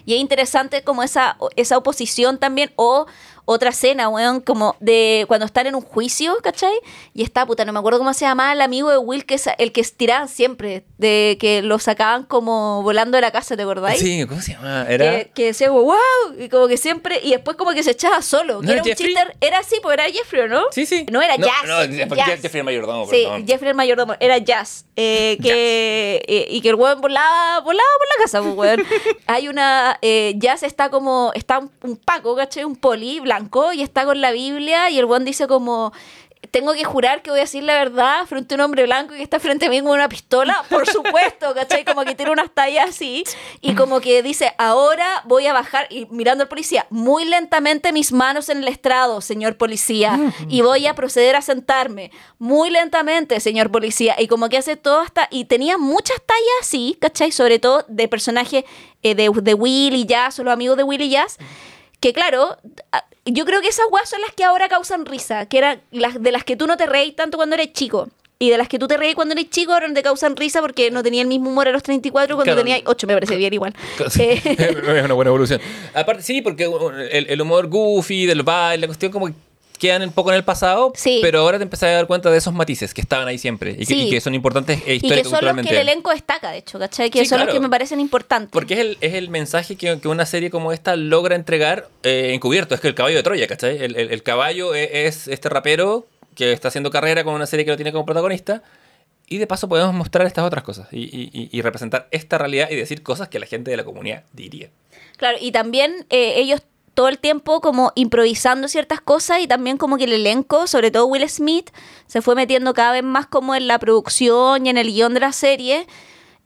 Y 0.06 0.14
es 0.14 0.20
interesante 0.20 0.82
como 0.82 1.02
esa, 1.02 1.36
esa 1.56 1.76
oposición 1.76 2.38
también, 2.38 2.72
o 2.76 3.06
otra 3.52 3.70
escena, 3.70 4.08
weón, 4.08 4.40
como 4.40 4.76
de 4.78 5.24
cuando 5.26 5.44
están 5.44 5.66
en 5.66 5.74
un 5.74 5.80
juicio, 5.82 6.36
¿cachai? 6.40 6.72
Y 7.14 7.24
está, 7.24 7.44
puta, 7.46 7.64
no 7.64 7.72
me 7.72 7.80
acuerdo 7.80 7.98
cómo 7.98 8.14
se 8.14 8.24
llamaba 8.24 8.52
el 8.52 8.60
amigo 8.60 8.90
de 8.90 8.98
Will, 8.98 9.26
que 9.26 9.34
es 9.34 9.48
el 9.58 9.72
que 9.72 9.80
estiraban 9.80 10.28
siempre, 10.28 10.84
de 10.98 11.36
que 11.40 11.60
lo 11.60 11.80
sacaban 11.80 12.22
como 12.22 12.82
volando 12.84 13.16
de 13.16 13.22
la 13.22 13.32
casa, 13.32 13.56
¿te 13.56 13.62
acordáis? 13.62 13.98
Sí, 13.98 14.24
¿cómo 14.28 14.40
se 14.40 14.52
llama? 14.52 14.86
Era... 14.88 15.10
Que, 15.24 15.30
que 15.34 15.44
decía, 15.46 15.68
wow, 15.70 15.96
y 16.38 16.48
como 16.48 16.68
que 16.68 16.76
siempre, 16.76 17.18
y 17.24 17.30
después 17.30 17.56
como 17.56 17.72
que 17.72 17.82
se 17.82 17.90
echaba 17.90 18.22
solo. 18.22 18.54
¿No 18.54 18.60
que 18.60 18.66
era 18.66 18.74
era 18.74 18.82
un 18.84 18.94
chiste, 18.96 19.20
era 19.40 19.58
así, 19.58 19.76
pues 19.82 19.94
era 19.94 20.04
Jeffrey, 20.04 20.42
¿o 20.42 20.48
¿no? 20.48 20.62
Sí, 20.70 20.86
sí. 20.86 21.06
No 21.10 21.20
era 21.20 21.34
Jazz. 21.36 21.66
No, 21.66 21.84
Jazz. 22.14 22.40
Jeffrey 22.42 22.60
el 22.60 22.64
mayordomo, 22.64 23.06
Sí, 23.06 23.22
perdón. 23.24 23.46
Jeffrey 23.48 23.70
el 23.70 23.76
mayordomo, 23.76 24.14
era 24.20 24.38
Jazz. 24.38 24.84
eh, 24.94 25.38
que, 25.42 26.22
eh, 26.28 26.46
y 26.50 26.60
que 26.60 26.68
el 26.68 26.76
weón 26.76 27.00
volaba, 27.00 27.58
volaba 27.60 27.88
por 27.98 28.06
la 28.06 28.24
casa, 28.24 28.42
pues, 28.42 28.54
weón. 28.54 28.86
Hay 29.26 29.48
una. 29.48 29.98
eh, 30.02 30.34
Jazz 30.36 30.62
está 30.62 30.88
como. 30.88 31.32
Está 31.34 31.58
un, 31.58 31.70
un 31.82 31.96
Paco, 31.96 32.36
¿cachai? 32.36 32.62
Un 32.62 32.76
poli 32.76 33.18
blanco 33.18 33.39
y 33.72 33.82
está 33.82 34.04
con 34.04 34.20
la 34.20 34.32
Biblia 34.32 34.90
y 34.90 34.98
el 34.98 35.04
weón 35.04 35.24
dice 35.24 35.46
como. 35.46 35.92
tengo 36.50 36.72
que 36.72 36.84
jurar 36.84 37.22
que 37.22 37.30
voy 37.30 37.38
a 37.38 37.42
decir 37.42 37.62
la 37.62 37.74
verdad 37.74 38.26
frente 38.26 38.54
a 38.54 38.56
un 38.56 38.62
hombre 38.62 38.84
blanco 38.84 39.14
que 39.14 39.22
está 39.22 39.38
frente 39.38 39.66
a 39.66 39.68
mí 39.68 39.80
con 39.80 39.90
una 39.90 40.08
pistola, 40.08 40.64
por 40.70 40.86
supuesto, 40.86 41.54
¿cachai? 41.54 41.84
Como 41.84 42.02
que 42.04 42.14
tiene 42.14 42.32
unas 42.32 42.50
tallas 42.52 42.90
así 42.90 43.24
y 43.60 43.74
como 43.74 44.00
que 44.00 44.22
dice, 44.22 44.52
ahora 44.58 45.22
voy 45.26 45.46
a 45.46 45.52
bajar 45.52 45.86
y 45.90 46.06
mirando 46.10 46.42
al 46.42 46.48
policía, 46.48 46.86
muy 46.90 47.24
lentamente 47.24 47.92
mis 47.92 48.10
manos 48.10 48.48
en 48.48 48.58
el 48.58 48.68
estrado, 48.68 49.20
señor 49.20 49.56
policía, 49.56 50.18
y 50.48 50.62
voy 50.62 50.86
a 50.86 50.94
proceder 50.94 51.36
a 51.36 51.42
sentarme, 51.42 52.10
muy 52.38 52.70
lentamente, 52.70 53.38
señor 53.38 53.70
policía, 53.70 54.16
y 54.18 54.26
como 54.26 54.48
que 54.48 54.58
hace 54.58 54.76
todo 54.76 55.00
hasta, 55.00 55.28
y 55.30 55.44
tenía 55.44 55.78
muchas 55.78 56.18
tallas 56.26 56.60
así, 56.62 56.96
¿cachai? 57.00 57.32
Sobre 57.32 57.58
todo 57.58 57.84
de 57.88 58.08
personajes 58.08 58.64
eh, 59.02 59.14
de, 59.14 59.30
de 59.30 59.54
Will 59.54 59.94
y 59.94 60.06
Jazz 60.06 60.38
o 60.38 60.44
los 60.44 60.52
amigos 60.52 60.76
de 60.76 60.84
Will 60.84 61.02
y 61.02 61.10
Jazz 61.10 61.38
que 62.00 62.14
claro, 62.14 62.56
yo 63.32 63.44
creo 63.44 63.60
que 63.60 63.68
esas 63.68 63.86
weas 63.90 64.08
son 64.08 64.20
las 64.20 64.32
que 64.32 64.44
ahora 64.44 64.68
causan 64.68 65.06
risa, 65.06 65.46
que 65.46 65.58
eran 65.58 65.80
las 65.90 66.22
de 66.22 66.32
las 66.32 66.44
que 66.44 66.56
tú 66.56 66.66
no 66.66 66.76
te 66.76 66.86
reís 66.86 67.14
tanto 67.16 67.36
cuando 67.36 67.54
eres 67.54 67.72
chico. 67.72 68.08
Y 68.42 68.48
de 68.48 68.56
las 68.56 68.68
que 68.68 68.78
tú 68.78 68.88
te 68.88 68.96
reís 68.96 69.14
cuando 69.14 69.32
eres 69.32 69.50
chico 69.50 69.74
ahora 69.74 69.86
no 69.86 69.92
te 69.92 70.02
causan 70.02 70.34
risa 70.34 70.62
porque 70.62 70.90
no 70.90 71.02
tenía 71.02 71.20
el 71.20 71.28
mismo 71.28 71.50
humor 71.50 71.68
a 71.68 71.72
los 71.72 71.82
34 71.82 72.36
cuando 72.36 72.44
Claro. 72.54 72.62
tenía 72.62 72.80
8, 72.86 73.06
me 73.06 73.12
parece 73.12 73.36
bien 73.36 73.52
igual. 73.52 73.74
Sí, 74.08 74.22
Eh, 74.22 74.40
es 74.96 75.04
una 75.04 75.12
buena 75.12 75.28
evolución. 75.28 75.60
Aparte, 75.94 76.22
sí, 76.22 76.40
porque 76.40 76.64
el, 77.12 77.26
el 77.28 77.40
humor 77.42 77.66
goofy, 77.66 78.24
del 78.24 78.42
baile, 78.42 78.80
la 78.82 78.86
cuestión 78.86 79.12
como 79.12 79.26
que 79.26 79.34
quedan 79.80 80.02
un 80.02 80.12
poco 80.12 80.30
en 80.30 80.36
el 80.36 80.44
pasado, 80.44 80.92
Sí. 80.94 81.18
pero 81.22 81.40
ahora 81.40 81.58
te 81.58 81.64
empezás 81.64 81.88
a 81.88 81.92
dar 81.92 82.06
cuenta 82.06 82.30
de 82.30 82.38
esos 82.38 82.52
matices 82.54 82.94
que 82.94 83.00
estaban 83.00 83.26
ahí 83.26 83.38
siempre 83.38 83.72
y 83.72 83.78
que, 83.78 83.84
Sí. 83.86 84.00
y 84.06 84.10
que 84.10 84.20
son 84.20 84.34
importantes 84.34 84.82
e 84.86 84.94
y 84.96 85.00
que 85.00 85.24
son 85.24 85.44
los 85.44 85.56
que 85.66 85.70
el 85.70 85.76
elenco 85.78 86.10
destaca, 86.10 86.50
de 86.52 86.58
hecho, 86.58 86.78
¿cachai? 86.78 87.10
Que 87.10 87.20
Sí, 87.20 87.26
son 87.26 87.40
los 87.40 87.48
que 87.48 87.58
me 87.58 87.68
parecen 87.68 87.98
importantes. 87.98 88.50
Porque 88.52 88.74
es 88.74 88.80
el, 88.80 88.98
es 89.00 89.14
el 89.14 89.28
mensaje 89.30 89.76
que, 89.76 89.98
que 89.98 90.08
una 90.08 90.26
serie 90.26 90.50
como 90.50 90.72
esta 90.72 90.94
logra 90.96 91.34
entregar 91.34 91.88
eh, 92.02 92.32
encubierto. 92.34 92.74
Es 92.74 92.80
que 92.80 92.88
el 92.88 92.94
caballo 92.94 93.16
de 93.16 93.22
Troya, 93.22 93.46
¿cachai? 93.48 93.78
El, 93.82 93.96
el- 93.96 94.10
el 94.12 94.22
caballo 94.22 94.74
e- 94.74 95.06
es, 95.06 95.26
este 95.26 95.48
rapero 95.48 96.06
que 96.34 96.52
está 96.52 96.68
haciendo 96.68 96.90
carrera 96.90 97.24
con 97.24 97.34
una 97.34 97.46
serie 97.46 97.64
que 97.64 97.70
lo 97.70 97.76
tiene 97.76 97.90
como 97.92 98.04
protagonista. 98.06 98.62
Y 99.28 99.38
de 99.38 99.46
paso 99.46 99.68
podemos 99.68 99.94
mostrar 99.94 100.26
estas 100.26 100.44
otras 100.44 100.64
cosas 100.64 100.88
y, 100.92 101.02
y- 101.04 101.30
y- 101.32 101.48
y 101.52 101.62
representar 101.62 102.08
esta 102.10 102.36
realidad 102.36 102.68
y 102.70 102.76
decir 102.76 103.02
cosas 103.02 103.28
que 103.28 103.38
la 103.38 103.46
gente 103.46 103.70
de 103.70 103.76
la 103.76 103.84
comunidad 103.84 104.24
diría. 104.32 104.70
Claro, 105.16 105.38
y 105.40 105.52
también 105.52 106.04
eh, 106.10 106.34
ellos 106.36 106.62
todo 106.94 107.08
el 107.08 107.18
tiempo 107.18 107.60
como 107.60 107.92
improvisando 107.94 108.68
ciertas 108.68 109.00
cosas 109.00 109.40
y 109.40 109.46
también 109.46 109.76
como 109.76 109.96
que 109.96 110.04
el 110.04 110.12
elenco, 110.12 110.66
sobre 110.66 110.90
todo 110.90 111.06
Will 111.06 111.28
Smith, 111.28 111.70
se 112.06 112.22
fue 112.22 112.34
metiendo 112.34 112.74
cada 112.74 112.92
vez 112.92 113.04
más 113.04 113.26
como 113.26 113.54
en 113.54 113.66
la 113.66 113.78
producción 113.78 114.66
y 114.66 114.70
en 114.70 114.78
el 114.78 114.92
guion 114.92 115.14
de 115.14 115.20
la 115.20 115.32
serie. 115.32 115.86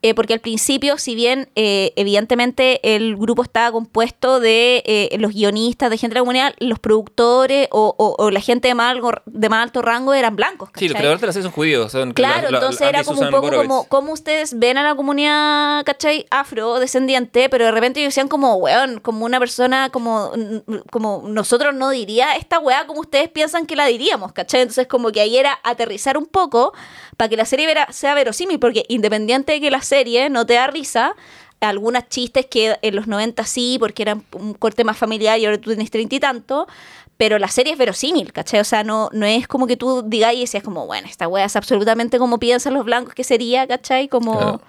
Eh, 0.07 0.15
porque 0.15 0.35
al 0.35 0.41
principio, 0.41 0.99
si 0.99 1.15
bien 1.15 1.49
eh, 1.55 1.93
evidentemente 1.97 2.95
el 2.95 3.17
grupo 3.17 3.43
estaba 3.43 3.73
compuesto 3.73 4.39
de 4.39 4.83
eh, 4.85 5.17
los 5.19 5.33
guionistas, 5.33 5.89
de 5.89 5.97
gente 5.97 6.13
de 6.13 6.19
la 6.21 6.23
comunidad, 6.23 6.55
los 6.59 6.79
productores 6.79 7.69
o, 7.71 7.95
o- 7.97 8.23
o 8.23 8.31
la 8.31 8.41
gente 8.41 8.69
de 8.69 8.75
más, 8.75 8.91
algo- 8.91 9.13
de 9.25 9.49
más 9.49 9.63
alto 9.63 9.81
rango 9.81 10.13
eran 10.13 10.37
blancos. 10.37 10.69
Sí, 10.77 10.89
los 10.89 10.97
creadores 10.99 11.23
de 11.23 11.27
la 11.29 11.33
serie 11.33 11.45
son 11.45 11.53
judíos. 11.53 11.91
Son 11.93 12.13
Claro, 12.13 12.43
la- 12.43 12.51
la- 12.51 12.59
entonces 12.59 12.87
era 12.87 13.03
como 13.03 13.23
un 13.23 13.31
poco 13.31 13.43
Borowitz. 13.47 13.67
como, 13.69 13.85
como 13.89 14.13
ustedes 14.13 14.59
ven 14.59 14.77
a 14.77 14.83
la 14.83 14.95
comunidad, 14.95 15.83
¿cachai? 15.85 16.27
Afrodescendiente, 16.31 17.49
pero 17.49 17.65
de 17.65 17.71
repente 17.71 18.01
ellos 18.01 18.11
decían 18.11 18.29
como, 18.29 18.57
weón, 18.57 19.01
como 19.01 19.25
una 19.25 19.39
persona, 19.39 19.89
como, 19.91 20.33
como 20.91 21.23
nosotros 21.27 21.75
no 21.75 21.89
diría 21.89 22.37
esta 22.37 22.59
weá 22.59 22.87
como 22.87 23.01
ustedes 23.01 23.31
piensan 23.31 23.65
que 23.65 23.75
la 23.77 23.87
diríamos, 23.87 24.33
¿cachai? 24.33 24.61
Entonces 24.63 24.87
como 24.87 25.13
que 25.13 25.21
ahí 25.21 25.37
era 25.39 25.59
aterrizar 25.63 26.19
un 26.19 26.27
poco 26.27 26.75
para 27.17 27.29
que 27.29 27.37
la 27.37 27.45
serie 27.47 27.67
vera- 27.67 27.89
sea 27.91 28.15
verosímil, 28.15 28.59
porque 28.59 28.85
independiente 28.89 29.53
de 29.53 29.61
que 29.61 29.71
la 29.71 29.81
serie 29.81 29.94
no 30.31 30.47
te 30.47 30.55
da 30.55 30.66
risa, 30.66 31.15
algunas 31.61 32.09
chistes 32.09 32.47
que 32.47 32.77
en 32.83 32.97
los 32.97 33.07
90 33.07 33.45
sí, 33.45 33.77
porque 33.79 34.03
eran 34.03 34.25
un 34.33 34.55
corte 34.55 34.85
más 34.85 34.97
familiar 34.97 35.39
y 35.39 35.47
ahora 35.47 35.59
tú 35.59 35.71
tienes 35.71 35.91
treinta 35.91 36.15
y 36.15 36.21
tanto, 36.21 36.66
pero 37.16 37.39
la 37.39 37.49
serie 37.49 37.73
es 37.73 37.79
verosímil, 37.79 38.33
¿cachai? 38.33 38.61
O 38.61 38.65
sea, 38.65 38.85
no, 38.85 39.09
no 39.12 39.25
es 39.25 39.47
como 39.47 39.66
que 39.66 39.77
tú 39.77 40.03
digas 40.05 40.35
y 40.35 40.41
decías 40.41 40.62
como, 40.62 40.87
bueno, 40.87 41.07
esta 41.09 41.29
wea 41.29 41.45
es 41.45 41.57
absolutamente 41.57 42.19
como 42.19 42.39
piensan 42.39 42.75
los 42.75 42.85
blancos 42.85 43.15
que 43.15 43.25
sería, 43.25 43.66
¿cachai? 43.66 44.09
Como... 44.09 44.33
Claro. 44.33 44.61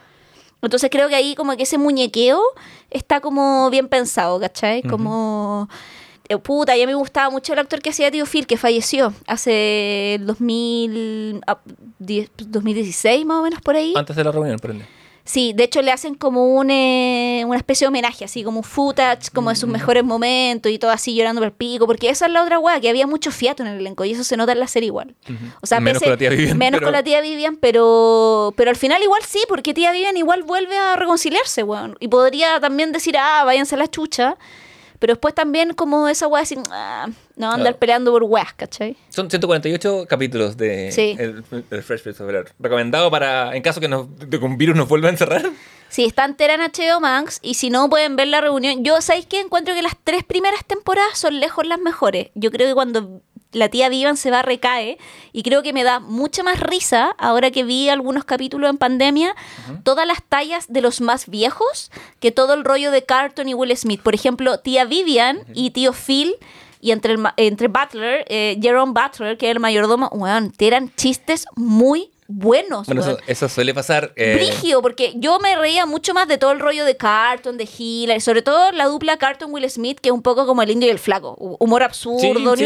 Entonces 0.62 0.90
creo 0.90 1.10
que 1.10 1.16
ahí 1.16 1.36
como 1.36 1.56
que 1.58 1.64
ese 1.64 1.78
muñequeo 1.78 2.42
está 2.90 3.20
como 3.20 3.70
bien 3.70 3.88
pensado, 3.88 4.40
¿cachai? 4.40 4.82
Como... 4.82 5.70
eh, 6.28 6.38
Puta, 6.38 6.76
y 6.76 6.82
a 6.82 6.86
mí 6.88 6.92
me 6.92 6.98
gustaba 6.98 7.30
mucho 7.30 7.54
el 7.54 7.60
actor 7.60 7.82
que 7.82 7.90
hacía 7.92 8.10
Tío 8.10 8.26
Phil, 8.26 8.48
que 8.48 8.58
falleció 8.58 9.14
hace 9.28 10.16
el 10.16 10.26
2000, 10.26 11.42
ah, 11.46 11.60
10 12.00 12.32
2016 12.48 13.26
más 13.26 13.40
o 13.40 13.44
menos 13.44 13.62
por 13.62 13.76
ahí. 13.76 13.94
Antes 13.96 14.16
de 14.16 14.24
la 14.24 14.32
reunión, 14.32 14.58
prende. 14.58 14.86
Sí, 15.28 15.54
de 15.56 15.64
hecho 15.64 15.82
le 15.82 15.92
hacen 15.92 16.14
como 16.14 16.56
un, 16.56 16.70
eh, 16.70 17.44
una 17.48 17.58
especie 17.58 17.86
de 17.86 17.90
homenaje, 17.90 18.24
así 18.26 18.44
como 18.44 18.60
un 18.60 18.64
footage, 18.64 19.32
como 19.34 19.50
de 19.50 19.56
sus 19.56 19.68
mejores 19.68 20.04
momentos 20.04 20.72
y 20.72 20.78
todo 20.78 20.92
así 20.92 21.16
llorando 21.16 21.42
por 21.42 21.48
el 21.48 21.52
pico, 21.54 21.88
porque 21.88 22.10
esa 22.10 22.28
es 22.28 22.32
la 22.32 22.44
otra 22.44 22.60
weá, 22.60 22.80
que 22.80 22.90
había 22.90 23.08
mucho 23.08 23.32
fiato 23.32 23.64
en 23.64 23.70
el 23.70 23.80
elenco 23.80 24.06
y 24.06 24.12
eso 24.12 24.24
se 24.24 24.38
nota 24.38 24.52
en 24.52 24.60
la 24.60 24.68
serie 24.68 24.86
igual. 24.88 25.16
O 25.62 25.66
sea, 25.66 25.80
Menos 25.80 26.00
pese- 26.00 26.06
con 26.06 26.12
la 26.12 26.18
tía 26.18 26.30
Vivian, 26.30 26.58
Menos 26.60 26.78
pero- 26.80 26.86
con 26.88 26.94
la 26.94 27.02
tía 27.04 27.22
Vivian, 27.22 27.56
pero, 27.58 28.54
pero 28.56 28.70
al 28.70 28.76
final 28.78 29.02
igual 29.02 29.24
sí, 29.28 29.40
porque 29.50 29.74
tía 29.74 29.92
Vivian 29.92 30.16
igual 30.16 30.44
vuelve 30.44 30.78
a 30.78 30.96
reconciliarse, 30.96 31.64
weón. 31.64 31.98
Y 32.00 32.08
podría 32.08 32.60
también 32.60 32.92
decir, 32.92 33.18
ah, 33.18 33.42
váyanse 33.46 33.74
a 33.74 33.80
la 33.80 33.88
chucha. 33.88 34.38
Pero 35.00 35.14
después 35.14 35.34
también 35.34 35.74
como 35.74 36.08
esa 36.08 36.28
weá 36.28 36.42
decir, 36.42 36.60
ah, 36.72 37.08
no 37.36 37.48
andar 37.48 37.62
Claro. 37.62 37.78
peleando 37.80 38.12
por 38.12 38.24
weas, 38.24 38.54
¿cachai? 38.54 38.96
Son 39.10 39.30
148 39.30 40.06
capítulos 40.08 40.58
de 40.58 40.92
Sí. 40.92 41.16
el, 41.20 41.44
el 41.72 41.84
Fresh 41.84 42.04
Prince 42.04 42.22
of 42.24 42.28
Bel-Air. 42.28 42.54
Recomendado 42.60 43.10
para, 43.12 43.56
en 43.56 43.62
caso 43.62 43.80
que, 43.82 43.88
nos, 43.88 44.08
de 44.18 44.40
que 44.40 44.46
un 44.46 44.58
virus 44.58 44.76
nos 44.76 44.88
vuelva 44.88 45.10
a 45.10 45.12
encerrar. 45.12 45.50
Sí, 45.90 46.04
está 46.04 46.26
entera 46.26 46.56
en 46.56 46.62
HBO 46.62 47.00
Max 47.00 47.40
y 47.42 47.54
si 47.54 47.70
no 47.70 47.90
pueden 47.90 48.16
ver 48.16 48.28
la 48.28 48.42
reunión. 48.42 48.84
Yo, 48.84 49.00
¿sabéis 49.02 49.28
qué? 49.28 49.40
Encuentro 49.40 49.74
que 49.76 49.82
las 49.82 49.96
tres 50.04 50.24
primeras 50.24 50.66
temporadas 50.66 51.18
son 51.18 51.40
lejos 51.40 51.66
las 51.66 51.80
mejores. 51.80 52.32
Yo 52.36 52.52
creo 52.52 52.68
que 52.68 52.74
cuando 52.74 53.22
la 53.56 53.70
tía 53.70 53.90
Vivan 53.90 54.18
se 54.18 54.32
va 54.32 54.42
recae 54.42 54.98
y 55.32 55.44
creo 55.44 55.64
que 55.64 55.74
me 55.74 55.84
da 55.84 56.00
mucha 56.00 56.44
más 56.44 56.60
risa 56.60 57.16
ahora 57.18 57.52
que 57.52 57.64
vi 57.64 57.90
algunos 57.90 58.26
capítulos 58.26 58.70
en 58.70 58.78
pandemia, 58.78 59.36
todas 59.84 60.06
las 60.06 60.22
tallas 60.24 60.66
de 60.68 60.82
los 60.82 61.02
más 61.02 61.28
viejos 61.28 61.92
que 62.20 62.32
todo 62.32 62.54
el 62.54 62.64
rollo 62.64 62.92
de 62.92 63.04
Carton 63.04 63.48
y 63.50 63.54
Will 63.54 63.76
Smith. 63.76 64.02
Por 64.02 64.14
ejemplo, 64.14 64.60
tía 64.60 64.86
Vivian 64.86 65.40
y 65.54 65.72
tío 65.72 65.94
Phil 65.94 66.36
y 66.82 66.92
entre, 66.92 67.14
el, 67.14 67.24
entre 67.38 67.68
Butler, 67.68 68.26
eh, 68.28 68.60
Jerome 68.62 68.94
Butler, 68.94 69.38
que 69.38 69.48
es 69.48 69.56
el 69.56 69.60
mayordomo, 69.60 70.10
weón, 70.10 70.54
eran 70.60 70.94
chistes 70.96 71.46
muy 71.56 72.12
buenos. 72.28 72.88
Bueno, 72.88 73.02
eso, 73.02 73.18
eso 73.28 73.50
suele 73.50 73.74
pasar. 73.74 74.12
eh, 74.16 74.36
porque 74.82 75.14
yo 75.18 75.40
me 75.40 75.56
reía 75.56 75.86
mucho 75.86 76.14
más 76.14 76.28
de 76.28 76.38
todo 76.38 76.52
el 76.52 76.60
rollo 76.60 76.84
de 76.86 76.98
Carton, 76.98 77.58
de 77.58 77.68
Hillary, 77.78 78.20
sobre 78.22 78.42
todo 78.42 78.72
la 78.72 78.86
dupla 78.86 79.18
Carton-Will 79.18 79.70
Smith, 79.70 80.00
que 80.00 80.10
es 80.10 80.14
un 80.14 80.22
poco 80.22 80.46
como 80.46 80.62
el 80.62 80.72
indio 80.72 80.88
y 80.88 80.92
el 80.92 81.00
flaco. 81.00 81.36
Hu- 81.38 81.58
Humor 81.60 81.84
absurdo. 81.84 82.20
Sí, 82.58 82.66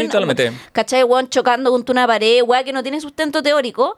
¿Cachai, 0.72 1.04
weón? 1.04 1.28
Chocando 1.28 1.70
contra 1.70 1.92
una 1.92 2.06
pared, 2.06 2.42
weón, 2.42 2.64
que 2.64 2.72
no 2.72 2.82
tiene 2.82 3.00
sustento 3.00 3.42
teórico. 3.42 3.96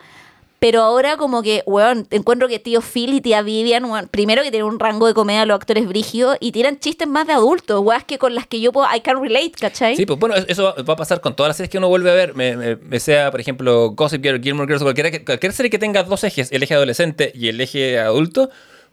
Pero 0.63 0.81
ahora 0.83 1.17
como 1.17 1.43
que, 1.43 1.65
weón, 1.67 2.07
encuentro 2.13 2.47
que 2.47 2.61
tío 2.61 2.81
Phil 2.83 3.15
y 3.15 3.21
tía 3.21 3.43
Vivian, 3.43 3.85
weón, 3.85 4.07
primero 4.09 4.45
que 4.45 4.53
tienen 4.53 4.69
un 4.69 4.79
rango 4.79 5.09
de 5.09 5.13
comedia 5.13 5.45
los 5.45 5.57
actores 5.57 5.89
brigios 5.89 6.37
y 6.39 6.53
tiran 6.53 6.79
chistes 6.79 7.09
más 7.09 7.27
de 7.27 7.33
adultos, 7.33 7.81
weón, 7.83 8.03
que 8.07 8.17
con 8.17 8.37
las 8.37 8.47
que 8.47 8.61
yo 8.61 8.71
puedo, 8.71 8.87
I 8.95 9.01
can 9.01 9.21
relate, 9.21 9.51
¿cachai? 9.61 9.97
Sí, 9.97 10.07
pues 10.07 10.21
bueno, 10.21 10.37
eso 10.37 10.73
va 10.89 10.93
a 10.95 10.97
pasar 10.97 11.21
con 11.21 11.35
todas 11.35 11.49
las 11.51 11.57
series 11.57 11.69
que 11.69 11.79
uno 11.79 11.89
vuelve 11.89 12.13
a 12.13 12.15
ver, 12.15 12.37
me, 12.37 12.57
me- 12.57 12.77
me 12.77 13.01
sea, 13.01 13.33
por 13.33 13.41
ejemplo, 13.41 13.91
Gossip 13.91 14.23
Girl, 14.23 14.41
Gilmore 14.41 14.69
Girls, 14.69 14.85
cualquiera 14.85 15.11
cualquier 15.25 15.53
serie 15.53 15.69
que 15.69 15.81
tenga 15.81 16.05
dos 16.05 16.23
ejes, 16.23 16.53
el 16.53 16.63
eje 16.63 16.75
adolescente 16.75 17.33
y 17.35 17.49
el 17.49 17.61
eje 17.61 17.99
adulto, 17.99 18.49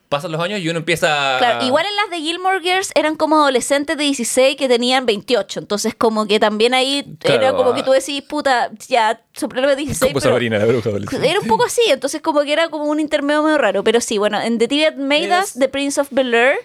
pasan 0.09 0.31
los 0.31 0.41
años 0.41 0.59
y 0.59 0.67
uno 0.67 0.79
empieza 0.79 1.35
a... 1.35 1.37
Claro, 1.37 1.65
igual 1.65 1.85
en 1.85 1.95
las 1.95 2.09
de 2.09 2.17
Gilmore 2.17 2.59
Girls 2.61 2.91
eran 2.95 3.15
como 3.15 3.35
adolescentes 3.37 3.95
de 3.95 4.03
16 4.03 4.55
que 4.57 4.67
tenían 4.67 5.05
28. 5.05 5.59
Entonces, 5.59 5.93
como 5.95 6.25
que 6.27 6.39
también 6.39 6.73
ahí 6.73 7.05
Claro, 7.19 7.41
era 7.41 7.53
como 7.53 7.75
que 7.75 7.81
ah. 7.81 7.85
tú 7.85 7.91
decís, 7.91 8.23
puta, 8.23 8.71
ya 8.87 9.21
los 9.53 9.77
16. 9.77 10.11
Como 10.11 10.19
pero- 10.19 10.33
Sabrina, 10.33 10.57
la 10.57 10.65
bruja 10.65 10.89
adolescente. 10.89 11.29
Era 11.29 11.39
un 11.39 11.47
poco 11.47 11.63
así, 11.65 11.81
entonces 11.89 12.21
como 12.21 12.41
que 12.41 12.51
era 12.51 12.69
como 12.69 12.85
un 12.85 12.99
intermedio 12.99 13.43
medio 13.43 13.59
raro. 13.59 13.83
Pero 13.83 14.01
sí, 14.01 14.17
bueno, 14.17 14.41
en 14.41 14.57
The 14.57 14.67
That 14.67 14.95
Made 14.95 15.29
Us. 15.41 15.53
The 15.53 15.69
Prince 15.69 16.01
of 16.01 16.07
Bel 16.09 16.33
Air. 16.33 16.55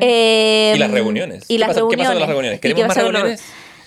eh, 0.00 0.72
Y 0.76 0.78
las 0.78 0.90
reuniones. 0.92 1.44
Y 1.48 1.54
¿Qué 1.54 1.58
las 1.58 1.68
pasa- 1.70 1.80
qué 1.80 1.80
reuniones. 1.80 2.06
pasa 2.06 2.12
con 2.12 2.20
las 2.20 2.28
reuniones? 2.28 2.58
¿Y 2.58 2.60
¿Queremos 2.60 2.82
qué 2.82 2.88
más 2.88 2.96
reuniones? 2.96 3.42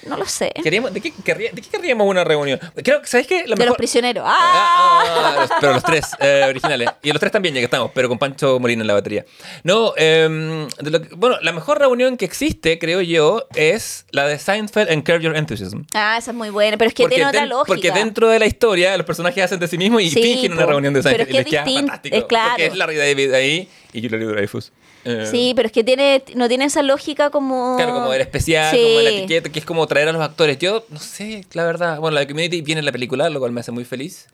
No 0.06 0.18
lo 0.18 0.26
sé. 0.26 0.52
Queríamos- 0.64 0.94
¿de, 0.94 1.02
qué 1.02 1.12
querría- 1.24 1.52
¿De 1.52 1.62
qué 1.62 1.70
querríamos 1.70 2.08
una 2.08 2.24
reunión? 2.24 2.60
Creo 2.84 3.02
que, 3.02 3.08
¿sabes 3.08 3.28
qué? 3.28 3.46
La 3.48 3.56
De 3.56 3.66
los 3.66 3.76
prisioneros. 3.76 4.24
Ah, 4.26 4.34
¡Ah! 4.38 5.04
ah, 5.06 5.36
los- 5.42 5.50
pero 5.60 5.74
los 5.74 5.84
tres 5.84 6.06
eh, 6.20 6.46
originales. 6.48 6.90
Y 7.04 7.12
los 7.12 7.20
tres 7.20 7.32
también, 7.32 7.56
ya 7.56 7.62
que 7.62 7.66
estamos, 7.66 7.92
pero 7.94 8.08
con 8.10 8.18
Pancho 8.20 8.60
Molina 8.60 8.82
en 8.82 8.88
la 8.88 8.94
batería. 8.94 9.26
No, 9.64 9.94
em, 9.98 10.68
de 10.80 10.92
lo 10.92 11.02
que- 11.02 11.16
bueno, 11.16 11.38
la 11.42 11.52
mejor 11.52 11.80
reunión 11.80 12.18
que 12.18 12.26
existe, 12.26 12.78
creo 12.80 13.02
yo, 13.02 13.48
es 13.56 14.06
la 14.12 14.28
de 14.28 14.38
Seinfeld 14.40 14.92
and 14.92 15.04
Curb 15.04 15.22
Your 15.22 15.36
Enthusiasm. 15.36 15.82
Ah, 15.94 16.18
esa 16.20 16.32
es 16.32 16.38
muy 16.38 16.50
buena, 16.50 16.78
pero 16.78 16.90
es 16.90 16.94
que 16.96 17.08
tiene 17.08 17.26
otra 17.26 17.46
lógica. 17.46 17.66
porque 17.68 17.92
dentro 17.92 18.28
de 18.30 18.40
la 18.40 18.46
historia 18.46 18.96
los 18.98 19.06
personajes 19.06 19.44
hacen 19.44 19.60
de 19.60 19.68
sí 19.68 19.78
mismos 19.78 20.02
y 20.02 20.10
Sí, 20.10 20.22
fingen 20.22 20.54
una 20.54 20.66
reunión 20.66 20.94
de 20.94 21.02
Pero 21.02 21.16
Seinfeld. 21.16 21.22
es 21.22 21.28
que 21.28 21.34
y 21.34 21.38
les 21.38 21.46
es 21.46 21.52
queda 21.52 21.64
distinto, 21.64 21.88
fantástico. 21.88 22.16
es 22.18 22.24
claro. 22.26 22.50
Porque 22.52 22.66
es 22.68 22.76
Larry 22.76 22.96
David 22.98 23.34
ahí 23.34 23.70
y 23.94 24.02
Julia 24.08 24.28
Dreyfus. 24.28 24.72
Eh, 25.06 25.28
Sí, 25.30 25.54
pero 25.56 25.68
es 25.68 25.72
que 25.72 25.84
tiene, 25.84 26.24
no 26.36 26.48
tiene 26.48 26.66
esa 26.66 26.82
lógica 26.82 27.30
como... 27.30 27.76
Claro, 27.78 27.94
como 27.94 28.12
era 28.14 28.24
especial, 28.24 28.76
Sí. 28.76 28.82
como 28.84 29.02
la 29.02 29.10
etiqueta, 29.12 29.50
que 29.52 29.60
es 29.60 29.66
como 29.66 29.86
traer 29.88 30.10
a 30.10 30.12
los 30.12 30.22
actores. 30.22 30.58
Yo, 30.60 30.84
no 30.90 31.00
sé, 31.00 31.46
la 31.54 31.64
verdad. 31.64 32.00
Bueno, 32.00 32.16
la 32.16 32.22
de 32.22 32.28
Community 32.28 32.62
viene 32.62 32.80
en 32.80 32.86
la 32.86 32.92
película, 32.92 33.30
lo 33.30 33.40
cual 33.40 33.52
me 33.52 33.62
hace 33.62 33.72
muy 33.72 33.86
feliz. 33.86 34.28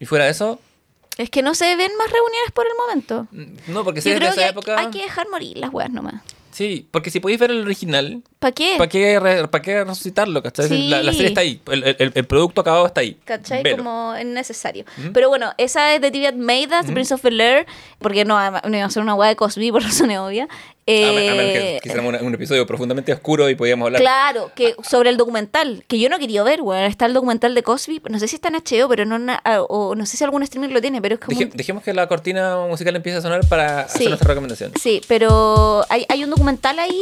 Y 0.00 0.06
fuera 0.06 0.24
de 0.24 0.30
eso, 0.32 0.58
Es 1.18 1.28
que 1.28 1.42
no 1.42 1.54
se 1.54 1.76
ven 1.76 1.90
más 1.98 2.10
reuniones 2.10 2.50
por 2.54 2.66
el 2.66 2.72
momento. 2.76 3.26
mm, 3.30 3.72
no, 3.72 3.84
porque 3.84 4.00
si 4.00 4.10
es 4.10 4.18
de 4.18 4.26
esa 4.28 4.48
época. 4.48 4.78
hay 4.80 4.88
que 4.90 5.02
dejar 5.02 5.28
morir 5.28 5.58
las 5.58 5.72
weas 5.72 5.90
nomás. 5.90 6.22
Sí, 6.52 6.86
porque 6.90 7.10
si 7.10 7.18
podéis 7.18 7.40
ver 7.40 7.50
el 7.50 7.62
original, 7.62 8.22
¿Para 8.38 8.52
qué? 8.52 8.74
¿para 8.78 8.88
qué, 8.88 9.18
re- 9.18 9.48
pa' 9.48 9.62
qué 9.62 9.82
resucitarlo? 9.84 10.42
¿cachai? 10.42 10.68
Sí. 10.68 10.88
La, 10.88 11.02
la 11.02 11.12
serie 11.12 11.28
está 11.28 11.40
ahí, 11.40 11.60
el, 11.70 11.82
el- 11.84 12.12
el 12.14 12.24
producto 12.26 12.60
acabado 12.60 12.86
está 12.86 13.00
ahí. 13.00 13.16
¿Cachai? 13.24 13.62
Velo. 13.62 13.78
Como 13.78 14.14
es 14.14 14.26
necesario. 14.26 14.84
Pero 15.14 15.28
bueno, 15.30 15.52
esa 15.58 15.94
es 15.94 16.00
de 16.00 16.10
TV 16.10 16.32
Made 16.32 16.68
The 16.84 16.92
Prince 16.92 17.14
of 17.14 17.22
Bel 17.22 17.40
Air, 17.40 17.66
porque 17.98 18.24
no, 18.24 18.38
no 18.50 18.76
iba 18.76 18.84
a 18.86 18.90
ser 18.90 19.02
una 19.02 19.14
guay 19.14 19.30
de 19.30 19.36
Cosby 19.36 19.72
por 19.72 19.82
razones 19.82 20.18
obvias. 20.18 20.48
A 20.84 20.90
men- 20.90 21.28
a 21.30 21.34
menos 21.34 21.50
Eh, 21.50 21.52
que 21.74 21.80
quisiéramos 21.82 22.20
un, 22.20 22.26
un 22.26 22.34
episodio 22.34 22.66
profundamente 22.66 23.12
oscuro 23.12 23.48
y 23.48 23.54
podíamos 23.54 23.86
hablar. 23.86 24.00
Claro, 24.02 24.50
que 24.54 24.74
sobre 24.82 25.10
el 25.10 25.16
documental, 25.16 25.84
que 25.86 26.00
yo 26.00 26.08
no 26.08 26.18
quería 26.18 26.42
ver, 26.42 26.60
weón. 26.60 26.82
Está 26.82 27.06
el 27.06 27.14
documental 27.14 27.54
de 27.54 27.62
Cosby, 27.62 28.02
no 28.10 28.18
sé 28.18 28.26
si 28.26 28.34
está 28.34 28.48
en 28.48 28.54
HBO, 28.56 28.88
pero 28.88 29.04
no 29.04 29.16
na- 29.18 29.40
ah, 29.44 29.62
o 29.62 29.94
no 29.94 30.06
sé 30.06 30.16
si 30.16 30.24
algún 30.24 30.42
streaming 30.42 30.70
lo 30.74 30.80
tiene, 30.80 31.00
pero 31.00 31.14
es 31.14 31.20
como... 31.20 31.38
Deje- 31.38 31.52
dejemos 31.54 31.84
que 31.84 31.94
la 31.94 32.08
cortina 32.08 32.56
musical 32.68 32.96
empiece 32.96 33.18
a 33.18 33.22
sonar 33.22 33.46
para 33.48 33.86
Sí. 33.88 33.94
hacer 33.96 34.08
nuestra 34.08 34.28
recomendación. 34.28 34.72
Sí, 34.80 35.00
pero 35.06 35.84
hay, 35.88 36.04
hay 36.08 36.24
un 36.24 36.30
documental 36.30 36.78
ahí. 36.80 37.00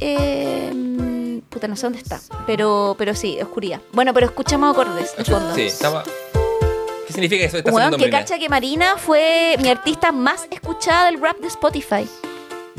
eh, 0.00 1.40
puta, 1.48 1.68
no 1.68 1.76
sé 1.76 1.82
dónde 1.86 1.98
está. 2.00 2.20
Pero, 2.46 2.94
pero 2.98 3.14
sí, 3.14 3.38
oscuridad. 3.40 3.80
Bueno, 3.92 4.12
pero 4.14 4.26
escuchamos 4.26 4.72
acordes 4.72 5.16
de 5.16 5.24
fondo. 5.24 5.54
Sí, 5.54 5.62
estaba... 5.62 6.02
¿Qué 7.06 7.12
significa 7.12 7.44
eso? 7.44 7.58
Está 7.58 7.70
sonando 7.72 7.96
que 7.96 8.08
cacha 8.10 8.38
que 8.38 8.48
Marina 8.48 8.96
fue 8.96 9.56
mi 9.60 9.68
artista 9.68 10.12
más 10.12 10.46
escuchada 10.50 11.06
del 11.06 11.20
rap 11.20 11.38
de 11.38 11.48
Spotify. 11.48 12.08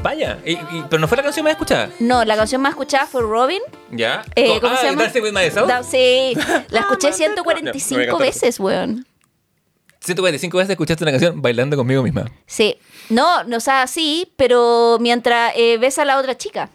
Vaya, 0.02 0.40
y- 0.46 0.54
y- 0.54 0.84
pero 0.90 1.00
no 1.00 1.08
fue 1.08 1.18
la 1.18 1.24
canción 1.24 1.44
más 1.44 1.52
escuchada. 1.52 1.90
No, 2.00 2.26
la 2.26 2.36
canción 2.36 2.60
más 2.62 2.72
escuchada 2.72 3.06
fue 3.06 3.22
Robin. 3.22 3.62
¿Ya? 3.92 4.24
Eh, 4.36 4.60
¿Cómo 4.60 4.74
ah, 4.74 4.78
se 4.78 4.88
llama? 4.88 5.04
Dancing 5.04 5.22
with 5.22 5.32
Myself. 5.34 5.68
Da- 5.68 5.84
sí, 5.84 6.34
la 6.70 6.80
escuché 6.82 7.08
No, 7.10 7.12
me 7.12 7.18
145 7.18 8.02
encantó. 8.02 8.18
veces, 8.18 8.60
weón. 8.60 9.06
145 10.00 10.58
veces 10.58 10.72
escuchaste 10.72 11.04
una 11.04 11.12
canción 11.12 11.40
bailando 11.42 11.78
conmigo 11.78 12.02
misma. 12.02 12.26
Sí. 12.48 12.78
No, 13.10 13.44
no 13.44 13.58
o 13.58 13.60
sea, 13.60 13.86
sí, 13.86 14.34
pero 14.38 14.98
mientras 15.00 15.54
eh, 15.56 15.78
ves 15.78 16.00
a 16.00 16.06
la 16.06 16.18
otra 16.18 16.36
chica. 16.36 16.70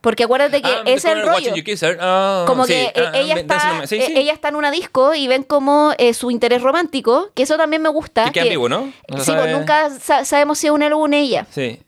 Porque 0.00 0.24
acuérdate 0.24 0.62
que 0.62 0.68
Ah, 0.68 0.82
es 0.84 1.04
el 1.04 1.22
rollo. 1.22 1.52
Ah, 2.00 2.44
Como 2.46 2.66
sí. 2.66 2.72
que 2.72 2.82
eh, 2.86 2.92
Ah, 2.96 3.10
ah, 3.14 3.18
ella, 3.18 3.34
está, 3.34 3.86
sí, 3.86 3.96
eh, 3.96 4.04
sí. 4.06 4.12
ella 4.16 4.32
está 4.32 4.48
en 4.48 4.56
una 4.56 4.70
disco 4.70 5.14
y 5.14 5.26
ven 5.28 5.42
como 5.44 5.92
eh, 5.98 6.12
su 6.14 6.30
interés 6.30 6.62
romántico, 6.62 7.30
que 7.34 7.42
eso 7.44 7.56
también 7.56 7.82
me 7.82 7.88
gusta. 7.88 8.24
Que 8.26 8.32
queda 8.32 8.42
ambiguo, 8.44 8.68
¿no? 8.68 8.92
Sí, 9.24 9.32
pues 9.32 9.56
nunca 9.56 9.90
sa- 9.90 10.24
sabemos 10.24 10.58
si 10.58 10.66
es 10.68 10.72
una 10.72 10.86
o 10.88 10.98
una 10.98 11.18
ella. 11.18 11.46
Sí. 11.50 11.80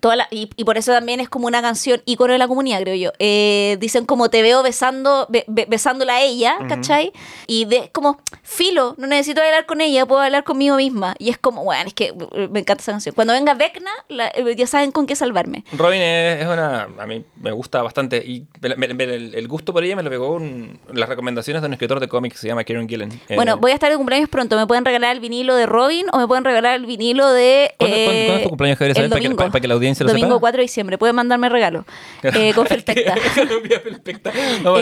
Toda 0.00 0.16
la- 0.16 0.28
y, 0.32 0.50
y 0.56 0.64
por 0.64 0.78
eso 0.78 0.90
también 0.92 1.20
es 1.20 1.28
como 1.28 1.46
una 1.46 1.62
canción 1.62 2.02
ícono 2.06 2.32
de 2.32 2.38
la 2.38 2.48
comunidad, 2.48 2.80
creo 2.80 2.94
yo. 2.96 3.12
Eh, 3.20 3.76
dicen 3.78 4.04
como 4.04 4.30
te 4.30 4.42
veo 4.42 4.62
besando, 4.62 5.26
be- 5.28 5.44
be- 5.46 5.66
besándola 5.68 6.16
a 6.16 6.22
ella, 6.22 6.56
¿cachai? 6.68 7.12
Y 7.46 7.66
de 7.66 7.90
como, 7.92 8.18
filo, 8.42 8.94
no 8.98 9.06
necesito 9.06 9.40
bailar 9.40 9.64
con 9.66 9.80
ella, 9.80 10.04
puedo 10.06 10.20
bailar 10.20 10.42
conmigo 10.44 10.76
misma. 10.76 11.14
Y 11.18 11.30
es 11.30 11.38
como, 11.38 11.62
bueno, 11.62 11.84
es 11.86 11.94
que 11.94 12.12
uh, 12.12 12.48
me 12.50 12.60
encanta 12.60 12.82
esa 12.82 12.92
canción. 12.92 13.14
Cuando 13.14 13.32
venga 13.32 13.54
Vecna, 13.54 13.90
la- 14.08 14.28
eh, 14.28 14.54
ya 14.56 14.66
saben 14.66 14.90
con 14.92 15.06
qué 15.06 15.14
salvarme. 15.14 15.64
Robin 15.72 16.00
es, 16.02 16.40
es 16.42 16.46
una. 16.48 16.88
A 16.98 17.06
mí 17.06 17.24
me 17.40 17.52
gusta 17.52 17.80
bastante. 17.82 18.16
Y 18.26 18.46
me- 18.60 18.76
me- 18.94 19.04
el, 19.04 19.34
el 19.34 19.48
gusto 19.48 19.72
por 19.72 19.84
ella 19.84 19.94
me 19.94 20.02
lo 20.02 20.10
pegó 20.10 20.32
un- 20.34 20.80
las 20.92 21.08
recomendaciones 21.08 21.62
de 21.62 21.66
un 21.66 21.74
escritor 21.74 22.00
de 22.00 22.08
cómics 22.08 22.34
que 22.36 22.40
se 22.40 22.48
llama 22.48 22.64
Kieran 22.64 22.88
Gillen. 22.88 23.12
Eh, 23.28 23.36
Bueno, 23.36 23.56
voy 23.58 23.70
a 23.70 23.74
estar 23.74 23.90
de 23.90 23.96
cumpleaños 23.96 24.28
pronto. 24.28 24.56
¿Me 24.56 24.66
pueden 24.66 24.84
regalar 24.84 25.12
el 25.14 25.20
vinilo 25.20 25.54
de 25.54 25.66
Robin 25.66 26.06
o 26.12 26.18
me 26.18 26.26
pueden 26.26 26.44
regalar 26.44 26.74
el 26.74 26.86
vinilo 26.86 27.30
de. 27.30 27.72
¿Cuándo- 27.78 27.96
cuándo- 27.96 28.12
cuándo 28.24 28.34
es 28.36 28.42
tu 28.42 28.48
cumpleaños, 28.48 28.78
Javier 28.78 28.98
el 28.98 29.08
Para 29.10 29.20
que- 29.20 29.28
para 29.34 29.60
que 29.60 29.68
la 29.68 29.74
audiencia 29.82 30.04
lo 30.04 30.10
Domingo 30.10 30.28
sepa. 30.36 30.40
4 30.40 30.56
de 30.58 30.62
diciembre. 30.62 30.98
Pueden 30.98 31.16
mandarme 31.16 31.48
regalo. 31.48 31.84
Eh, 32.22 32.52
con 32.54 32.66
Felpecta. 32.66 33.14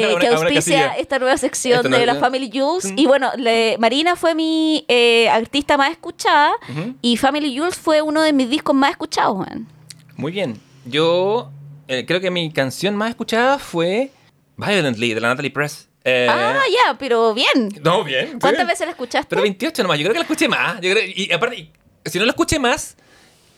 Eh, 0.00 0.16
que 0.20 0.28
auspicia 0.28 0.96
esta 0.98 1.18
nueva 1.18 1.36
sección 1.36 1.76
Esta 1.78 1.88
nueva- 1.88 2.00
de 2.00 2.06
la 2.06 2.14
Family 2.16 2.50
Jules. 2.52 2.92
Y 2.96 3.06
bueno, 3.06 3.30
le- 3.36 3.76
Marina 3.78 4.16
fue 4.16 4.34
mi 4.34 4.84
eh, 4.88 5.28
artista 5.28 5.76
más 5.76 5.90
escuchada 5.90 6.52
y 7.02 7.16
Family 7.16 7.56
Jules 7.56 7.76
fue 7.76 8.02
uno 8.02 8.22
de 8.22 8.32
mis 8.32 8.48
discos 8.50 8.74
más 8.74 8.90
escuchados, 8.92 9.36
man. 9.38 9.66
Muy 10.16 10.32
bien. 10.32 10.60
Yo 10.84 11.50
eh, 11.88 12.04
creo 12.06 12.20
que 12.20 12.30
mi 12.30 12.52
canción 12.52 12.94
más 12.96 13.10
escuchada 13.10 13.58
fue 13.58 14.10
Violently 14.56 15.14
de 15.14 15.20
la 15.20 15.28
Natalie 15.28 15.50
Press. 15.50 15.88
Eh, 16.04 16.26
ah, 16.30 16.58
ya, 16.70 16.96
pero 16.98 17.34
bien. 17.34 17.68
No, 17.82 18.04
bien. 18.04 18.38
¿Cuántas 18.40 18.66
veces 18.66 18.86
la 18.86 18.92
escuchaste? 18.92 19.26
Pero 19.28 19.42
28 19.42 19.82
nomás. 19.82 19.98
Yo 19.98 20.04
creo 20.04 20.12
que 20.14 20.18
la 20.18 20.24
escuché 20.24 20.48
más. 20.48 20.80
Yo 20.80 20.90
creo- 20.90 21.04
y 21.06 21.30
aparte, 21.32 21.70
si 22.06 22.18
no 22.18 22.24
la 22.24 22.30
escuché 22.30 22.58
más, 22.58 22.96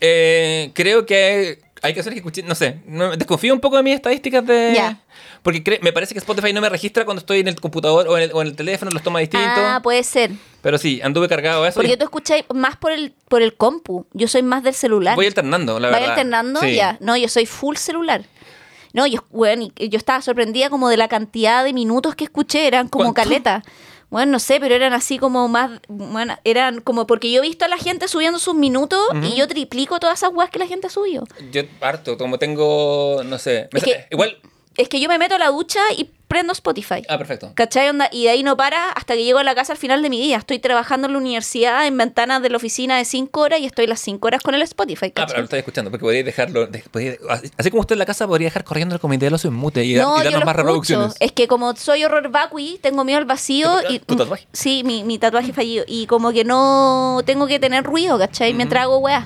eh, 0.01 0.71
creo 0.73 1.05
que 1.05 1.61
hay 1.81 1.93
canciones 1.93 2.15
que 2.15 2.19
escuché, 2.27 2.43
no 2.43 2.55
sé, 2.55 2.77
no- 2.85 3.15
desconfío 3.15 3.53
un 3.53 3.59
poco 3.59 3.77
de 3.77 3.83
mis 3.83 3.95
estadísticas 3.95 4.45
de... 4.45 4.73
Ya. 4.75 4.99
Porque 5.41 5.79
me 5.81 5.91
parece 5.91 6.13
que 6.13 6.19
Spotify 6.19 6.53
no 6.53 6.61
me 6.61 6.69
registra 6.69 7.03
cuando 7.03 7.19
estoy 7.19 7.41
en 7.41 7.49
el 7.49 7.59
computador 7.59 8.07
o 8.07 8.17
en 8.17 8.23
el, 8.23 8.31
o 8.33 8.41
en 8.41 8.47
el 8.47 8.55
teléfono, 8.55 8.91
los 8.91 9.03
toma 9.03 9.19
distinto. 9.19 9.45
Ah, 9.57 9.81
puede 9.83 10.01
ser. 10.03 10.31
Pero 10.61 10.77
sí, 10.77 11.01
anduve 11.03 11.27
cargado 11.27 11.65
eso. 11.65 11.75
Porque 11.75 11.91
y 11.91 11.97
tú 11.97 12.05
escucháis 12.05 12.45
más 12.53 12.77
por 12.77 12.93
el, 12.93 13.13
por 13.27 13.41
el 13.41 13.53
compu. 13.55 14.05
Yo 14.13 14.29
soy 14.29 14.41
más 14.41 14.63
del 14.63 14.73
celular. 14.73 15.17
voy 15.17 15.25
alternando, 15.25 15.81
la 15.81 15.89
¿Vaya 15.89 15.99
verdad. 15.99 16.09
alternando? 16.13 16.61
Sí. 16.61 16.75
Ya. 16.75 16.97
No, 17.01 17.17
yo 17.17 17.27
soy 17.27 17.45
full 17.45 17.75
celular. 17.75 18.23
No, 18.93 19.05
yo, 19.05 19.25
bueno, 19.31 19.67
yo 19.75 19.97
estaba 19.97 20.21
sorprendida 20.21 20.69
como 20.69 20.87
de 20.87 20.95
la 20.95 21.09
cantidad 21.09 21.65
de 21.65 21.73
minutos 21.73 22.15
que 22.15 22.23
escuché, 22.23 22.65
eran 22.65 22.87
como 22.87 23.11
¿Cuánto? 23.13 23.23
caleta. 23.29 23.63
Bueno, 24.13 24.33
no 24.33 24.39
sé, 24.39 24.59
pero 24.59 24.75
eran 24.75 24.93
así 24.93 25.17
como 25.17 25.47
más, 25.47 25.71
bueno, 25.87 26.37
eran 26.43 26.81
como 26.81 27.07
porque 27.07 27.31
yo 27.31 27.39
he 27.39 27.47
visto 27.47 27.65
a 27.65 27.67
la 27.67 27.77
gente 27.77 28.07
subiendo 28.07 28.37
sus 28.37 28.53
minutos 28.53 28.99
y 29.23 29.35
yo 29.35 29.47
triplico 29.47 29.99
todas 29.99 30.19
esas 30.19 30.31
weas 30.33 30.51
que 30.51 30.59
la 30.59 30.67
gente 30.67 30.85
ha 30.85 30.89
subido. 30.91 31.25
Yo 31.51 31.63
harto, 31.81 32.15
como 32.15 32.37
tengo, 32.37 33.23
no 33.25 33.39
sé. 33.39 33.69
me 33.73 33.79
Es 33.79 33.83
que- 33.83 34.05
Igual... 34.11 34.37
Es 34.77 34.87
que 34.89 34.99
yo 34.99 35.07
me 35.09 35.17
meto 35.17 35.33
a 35.35 35.39
la 35.39 35.49
ducha 35.49 35.79
y 35.97 36.09
prendo 36.33 36.51
Spotify. 36.53 37.03
Ah, 37.09 37.17
perfecto. 37.17 37.51
¿Cachai? 37.53 37.89
Onda? 37.89 38.09
Y 38.11 38.23
de 38.23 38.29
ahí 38.31 38.43
no 38.43 38.57
para 38.57 38.89
hasta 38.91 39.13
que 39.13 39.23
llego 39.23 39.39
a 39.39 39.43
la 39.43 39.53
casa 39.55 39.73
al 39.73 39.77
final 39.77 40.01
de 40.01 40.09
mi 40.09 40.19
día. 40.19 40.37
Estoy 40.37 40.57
trabajando 40.59 41.05
en 41.07 41.13
la 41.13 41.19
universidad 41.19 41.85
en 41.85 41.97
ventanas 41.97 42.41
de 42.41 42.49
la 42.49 42.57
oficina 42.57 42.97
de 42.97 43.05
5 43.05 43.39
horas 43.39 43.59
y 43.59 43.65
estoy 43.65 43.85
las 43.87 43.99
5 44.01 44.25
horas 44.27 44.41
con 44.41 44.55
el 44.55 44.61
Spotify. 44.63 45.07
Ah, 45.07 45.11
pero 45.13 45.25
¿cachai? 45.27 45.37
lo 45.39 45.43
estoy 45.43 45.59
escuchando, 45.59 45.91
porque 45.91 46.01
podría 46.03 46.23
dejarlo. 46.23 46.65
de- 46.67 46.79
podría- 46.91 47.17
así 47.57 47.69
como 47.69 47.81
usted 47.81 47.93
en 47.93 47.99
la 47.99 48.05
casa 48.05 48.27
podría 48.27 48.47
dejar 48.47 48.63
corriendo 48.63 48.95
el 48.95 49.01
comité 49.01 49.27
ocio 49.33 49.49
en 49.49 49.55
mute 49.55 49.83
y, 49.85 49.95
No, 49.95 50.15
y 50.15 50.17
yo 50.19 50.23
darnos 50.31 50.45
más 50.45 50.55
reproducciones. 50.55 51.15
Es 51.19 51.31
que 51.31 51.47
como 51.47 51.75
soy 51.75 52.03
horror 52.03 52.29
vacui, 52.29 52.79
tengo 52.81 53.03
miedo 53.03 53.19
al 53.19 53.25
vacío 53.25 53.69
¿Tu- 53.87 53.93
y 53.93 53.99
tu 53.99 54.15
tatuaje? 54.15 54.47
sí, 54.53 54.83
mi, 54.83 55.03
mi 55.03 55.17
tatuaje 55.19 55.53
fallido 55.53 55.83
y 55.87 56.07
como 56.07 56.31
que 56.31 56.43
no 56.43 57.21
tengo 57.25 57.47
que 57.47 57.59
tener 57.59 57.83
ruido, 57.83 58.17
¿cachai? 58.17 58.53
Mientras 58.53 58.83
hago 58.83 58.97
weas. 58.99 59.25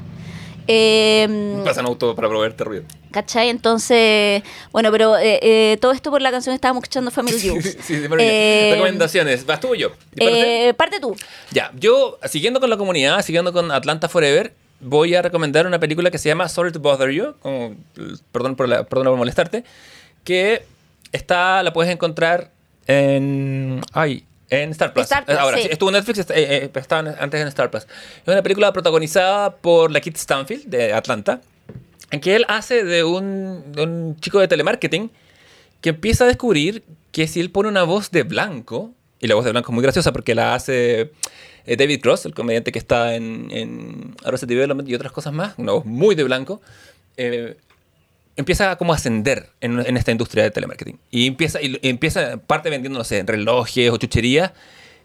Eh, 0.68 1.62
Pasan 1.64 1.86
auto 1.86 2.16
para 2.16 2.28
proveerte 2.28 2.64
ruido. 2.64 2.84
¿Cachai? 3.12 3.50
Entonces, 3.50 4.44
bueno, 4.72 4.92
pero 4.92 5.18
eh, 5.18 5.40
eh, 5.42 5.78
todo 5.80 5.92
esto 5.92 6.12
por 6.12 6.22
la 6.22 6.30
canción 6.30 6.54
que 6.54 6.56
estábamos 6.56 6.84
escuchando 6.84 7.10
Family 7.10 7.40
Jewels. 7.40 7.78
sí, 7.82 8.00
sí. 8.00 8.08
Eh, 8.20 8.72
Recomendaciones. 8.74 9.46
¿Vas 9.46 9.60
tú 9.60 9.70
o 9.70 9.76
yo? 9.76 9.92
Eh, 10.18 10.74
parte 10.76 11.00
tú. 11.00 11.16
Ya, 11.52 11.72
yo, 11.80 12.20
siguiendo 12.26 12.60
con 12.60 12.70
la 12.70 12.78
comunidad, 12.78 13.22
siguiendo 13.22 13.54
con 13.54 13.72
Atlanta 13.72 14.10
Forever, 14.10 14.54
voy 14.80 15.16
a 15.16 15.22
recomendar 15.22 15.66
una 15.66 15.80
película 15.80 16.12
que 16.12 16.18
se 16.18 16.30
llama 16.30 16.48
Sorry 16.50 16.72
to 16.72 16.80
Bother 16.80 17.10
You, 17.12 17.36
como, 17.42 17.76
perdón, 18.32 18.56
por 18.56 18.68
la, 18.68 18.84
perdón 18.84 19.08
por 19.08 19.18
molestarte, 19.18 19.64
que 20.24 20.64
está, 21.12 21.64
la 21.64 21.74
puedes 21.74 21.92
encontrar 21.92 22.52
en... 22.88 23.82
Ay, 23.94 24.26
en 24.50 24.72
Star 24.72 24.94
Plus. 24.94 25.04
Star 25.04 25.26
Plus, 25.26 25.38
Ahora, 25.38 25.58
sí. 25.58 25.68
estuvo 25.70 25.90
en 25.90 25.96
Netflix, 25.96 26.20
eh, 26.20 26.26
eh, 26.36 26.72
estaba 26.74 27.16
antes 27.20 27.42
en 27.42 27.48
Star 27.48 27.70
Plus. 27.70 27.84
Es 27.84 28.28
una 28.28 28.42
película 28.42 28.72
protagonizada 28.74 29.56
por 29.56 29.92
la 29.92 30.00
Kit 30.02 30.18
Stanfield 30.18 30.66
de 30.66 30.94
Atlanta, 30.94 31.42
en 32.12 32.20
que 32.20 32.36
él 32.36 32.46
hace 32.48 32.84
de 32.84 33.04
un, 33.04 33.72
de 33.72 33.84
un 33.84 34.20
chico 34.20 34.40
de 34.40 34.48
telemarketing 34.48 35.12
que 35.82 35.90
empieza 35.90 36.24
a 36.24 36.28
descubrir 36.28 36.84
que 37.12 37.28
si 37.28 37.40
él 37.40 37.52
pone 37.52 37.70
una 37.70 37.84
voz 37.84 38.12
de 38.12 38.24
blanco, 38.24 38.92
y 39.20 39.28
la 39.28 39.36
voz 39.36 39.46
de 39.46 39.52
blanco 39.52 39.72
es 39.72 39.74
muy 39.74 39.84
graciosa 39.84 40.12
porque 40.14 40.36
la 40.36 40.54
hace 40.54 41.12
eh, 41.66 41.76
David 41.76 42.02
Cross, 42.02 42.26
el 42.26 42.34
comediante 42.34 42.72
que 42.72 42.80
está 42.80 43.16
en, 43.16 43.50
en 43.52 44.16
Arrested 44.24 44.48
Development 44.48 44.88
y 44.88 44.96
otras 44.96 45.12
cosas 45.12 45.34
más, 45.34 45.54
una 45.58 45.74
voz 45.74 45.86
muy 45.86 46.16
de 46.16 46.24
blanco, 46.24 46.62
eh, 47.18 47.58
empieza 48.38 48.76
como 48.78 48.94
a 48.94 48.96
ascender 48.96 49.50
en, 49.62 49.80
en 49.86 49.98
esta 49.98 50.12
industria 50.12 50.44
de 50.44 50.52
telemarketing. 50.52 50.98
Y 51.12 51.28
empieza, 51.28 51.62
y, 51.62 51.78
empieza 51.82 52.38
parte 52.38 52.70
vendiendo, 52.70 52.98
no 53.00 53.04
sé, 53.04 53.24
relojes 53.26 53.90
o 53.92 53.98
chucherías, 53.98 54.52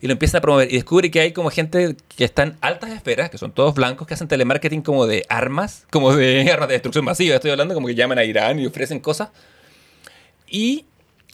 y 0.01 0.07
lo 0.07 0.13
empiezan 0.13 0.39
a 0.39 0.43
promover. 0.43 0.71
Y 0.73 0.77
descubre 0.77 1.11
que 1.11 1.21
hay 1.21 1.33
como 1.33 1.51
gente 1.51 1.97
que 2.17 2.25
está 2.25 2.43
en 2.45 2.57
altas 2.61 2.91
esferas, 2.91 3.31
que 3.31 3.39
son 3.39 3.53
todos 3.53 3.75
blancos, 3.75 4.07
que 4.07 4.15
hacen 4.15 4.29
telemarketing 4.29 4.83
como 4.83 5.07
de 5.07 5.25
armas, 5.29 5.87
como 5.91 6.15
de 6.15 6.43
armas 6.53 6.69
de 6.69 6.75
destrucción 6.75 7.05
masiva, 7.05 7.35
estoy 7.37 7.51
hablando, 7.51 7.75
como 7.75 7.87
que 7.89 7.95
llaman 7.95 8.19
a 8.19 8.25
Irán 8.25 8.59
y 8.61 8.67
ofrecen 8.67 9.01
cosas. 9.01 9.31
Y 10.49 10.85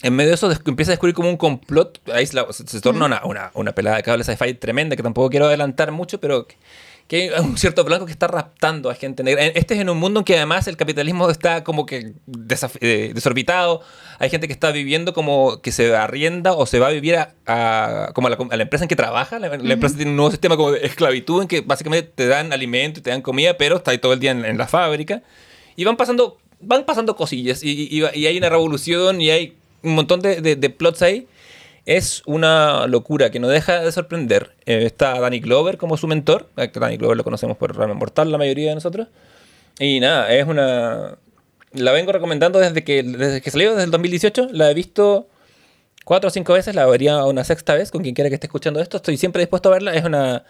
en 0.01 0.15
medio 0.15 0.29
de 0.29 0.35
eso 0.35 0.51
empieza 0.65 0.91
a 0.91 0.93
descubrir 0.93 1.13
como 1.15 1.29
un 1.29 1.37
complot. 1.37 1.99
Ahí 2.13 2.25
se- 2.25 2.37
se 2.65 2.81
torna 2.81 3.05
una, 3.05 3.25
una, 3.25 3.51
una 3.53 3.73
pelada 3.73 3.97
de 3.97 4.03
cable 4.03 4.23
sci-fi 4.23 4.53
tremenda 4.53 4.95
que 4.95 5.03
tampoco 5.03 5.29
quiero 5.29 5.47
adelantar 5.47 5.91
mucho, 5.91 6.19
pero 6.19 6.47
que- 6.47 6.55
que 7.09 7.23
hay 7.35 7.39
un 7.43 7.57
cierto 7.57 7.83
blanco 7.83 8.05
que 8.05 8.11
está 8.13 8.27
raptando 8.27 8.89
a 8.89 8.95
gente 8.95 9.23
negra. 9.23 9.43
Este 9.47 9.73
es 9.73 9.81
en 9.81 9.89
un 9.89 9.97
mundo 9.97 10.19
en 10.21 10.23
que 10.23 10.37
además 10.37 10.67
el 10.67 10.77
capitalismo 10.77 11.29
está 11.29 11.63
como 11.65 11.85
que 11.85 12.13
eh, 12.81 13.11
desorbitado. 13.13 13.81
Hay 14.19 14.29
gente 14.29 14.47
que 14.47 14.53
está 14.53 14.71
viviendo 14.71 15.13
como 15.13 15.59
que 15.61 15.71
se 15.71 15.95
arrienda 15.95 16.53
o 16.53 16.65
se 16.67 16.77
va 16.79 16.87
a 16.87 16.91
vivir 16.91 17.15
a, 17.17 17.33
a- 17.47 18.11
como 18.13 18.27
a 18.27 18.29
la, 18.29 18.37
a 18.51 18.55
la 18.57 18.63
empresa 18.63 18.85
en 18.85 18.87
que 18.89 18.95
trabaja. 18.95 19.39
La, 19.39 19.49
la 19.49 19.73
empresa 19.73 19.95
tiene 19.95 20.11
un 20.11 20.17
nuevo 20.17 20.31
sistema 20.31 20.55
como 20.55 20.71
de 20.71 20.85
esclavitud 20.85 21.41
en 21.41 21.47
que 21.47 21.61
básicamente 21.61 22.11
te 22.13 22.27
dan 22.27 22.53
alimento 22.53 22.99
y 22.99 23.03
te 23.03 23.09
dan 23.09 23.21
comida, 23.23 23.57
pero 23.57 23.77
está 23.77 23.91
ahí 23.91 23.97
todo 23.97 24.13
el 24.13 24.19
día 24.19 24.31
en, 24.31 24.45
en 24.45 24.57
la 24.59 24.67
fábrica. 24.67 25.23
Y 25.75 25.85
van 25.85 25.97
pasando, 25.97 26.37
van 26.61 26.85
pasando 26.85 27.15
cosillas 27.15 27.63
y, 27.63 27.87
y- 27.89 28.03
y 28.13 28.27
hay 28.27 28.37
una 28.37 28.49
revolución 28.49 29.19
y 29.19 29.31
hay 29.31 29.57
un 29.81 29.95
montón 29.95 30.19
de, 30.21 30.41
de- 30.41 30.55
de 30.55 30.69
plots 30.69 31.01
ahí. 31.01 31.27
Es 31.89 32.21
una 32.27 32.85
locura 32.85 33.31
que 33.31 33.39
no 33.39 33.47
deja 33.47 33.79
de 33.79 33.91
sorprender. 33.91 34.51
Eh, 34.67 34.83
está 34.85 35.19
Danny 35.19 35.39
Glover 35.39 35.79
como 35.79 35.97
su 35.97 36.05
mentor. 36.05 36.47
Danny 36.55 36.97
Glover 36.97 37.17
lo 37.17 37.23
conocemos 37.23 37.57
por 37.57 37.75
Rama 37.75 37.95
Mortal, 37.95 38.31
la 38.31 38.37
mayoría 38.37 38.69
de 38.69 38.75
nosotros. 38.75 39.07
Y 39.79 39.99
nada, 39.99 40.31
es 40.31 40.45
una. 40.45 41.17
la 41.73 41.91
vengo 41.91 42.11
recomendando 42.11 42.59
desde 42.59 42.83
que, 42.83 43.01
desde 43.01 43.41
que 43.41 43.49
salió, 43.49 43.71
desde 43.71 43.85
el 43.85 43.89
2018. 43.89 44.49
La 44.51 44.69
he 44.69 44.75
visto 44.75 45.29
cuatro 46.05 46.27
o 46.27 46.31
cinco 46.31 46.53
veces, 46.53 46.75
la 46.75 46.85
vería 46.85 47.25
una 47.25 47.43
sexta 47.43 47.73
vez 47.73 47.89
con 47.89 48.03
quien 48.03 48.13
quiera 48.13 48.29
que 48.29 48.35
esté 48.35 48.45
escuchando 48.45 48.79
esto. 48.81 48.97
Estoy 48.97 49.17
siempre 49.17 49.41
dispuesto 49.41 49.69
a 49.69 49.71
verla. 49.71 49.95
Es 49.95 50.05
una, 50.05 50.43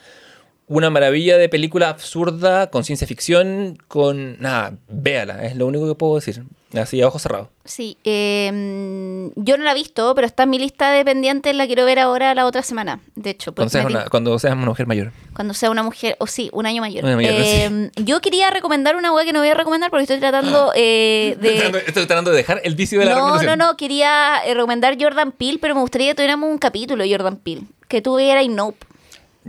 una 0.70 0.92
maravilla 0.92 1.38
de 1.38 1.50
película 1.50 1.90
absurda, 1.90 2.70
con 2.70 2.84
ciencia 2.84 3.08
ficción, 3.08 3.78
con... 3.88 4.40
Nada, 4.40 4.74
véala, 4.88 5.46
es 5.46 5.56
lo 5.56 5.66
único 5.66 5.88
que 5.88 5.96
puedo 5.96 6.16
decir. 6.16 6.44
Así, 6.76 7.02
a 7.02 7.08
ojos 7.08 7.24
cerrados. 7.24 7.48
Sí, 7.66 7.98
eh, 8.04 9.32
yo 9.36 9.58
no 9.58 9.64
la 9.64 9.72
he 9.72 9.74
visto, 9.74 10.14
pero 10.14 10.28
está 10.28 10.44
en 10.44 10.52
mi 10.52 10.60
lista 10.60 10.92
de 10.92 11.04
pendientes, 11.04 11.56
la 11.56 11.66
quiero 11.66 11.84
ver 11.86 11.98
ahora 11.98 12.36
la 12.36 12.46
otra 12.46 12.62
semana, 12.62 13.00
de 13.16 13.32
hecho. 13.32 13.56
Cuando 13.56 13.72
seas, 13.72 13.86
una, 13.86 14.06
cuando 14.06 14.38
seas 14.38 14.54
una 14.54 14.68
mujer 14.68 14.86
mayor. 14.86 15.12
Cuando 15.34 15.56
sea 15.56 15.72
una 15.72 15.82
mujer, 15.82 16.16
o 16.20 16.28
sí, 16.28 16.52
un 16.54 16.68
año 16.68 16.82
mayor. 16.82 17.04
Un 17.04 17.10
año 17.10 17.18
mayor, 17.18 17.34
Eh, 17.36 17.92
Yo 17.96 18.22
quería 18.22 18.52
recomendar 18.52 18.96
una 18.96 19.12
web 19.12 19.26
que 19.26 19.34
no 19.34 19.40
voy 19.40 19.50
a 19.50 19.56
recomendar 19.56 19.90
porque 19.90 20.04
estoy 20.04 20.20
tratando 20.20 20.72
eh, 20.76 21.32
Estoy, 21.42 21.56
tratando, 21.56 21.78
de... 21.80 21.84
estoy 21.88 22.06
tratando 22.06 22.32
de 22.32 22.38
dejar 22.38 22.62
el 22.64 22.76
vicio 22.76 23.00
de 23.00 23.06
la 23.06 23.16
No, 23.16 23.42
no, 23.42 23.56
no, 23.56 23.76
quería 23.76 24.38
eh, 24.46 24.54
recomendar 24.54 24.96
Jordan 25.00 25.32
Peele, 25.32 25.58
pero 25.60 25.74
me 25.74 25.82
gustaría 25.82 26.10
que 26.10 26.16
tuviéramos 26.16 26.52
un 26.52 26.60
capítulo 26.60 27.04
de 27.04 27.10
Jordan 27.10 27.38
Peele. 27.38 27.64
Que 27.88 28.04
tú 28.04 28.18
vieras 28.18 28.48
Nope. 28.48 28.86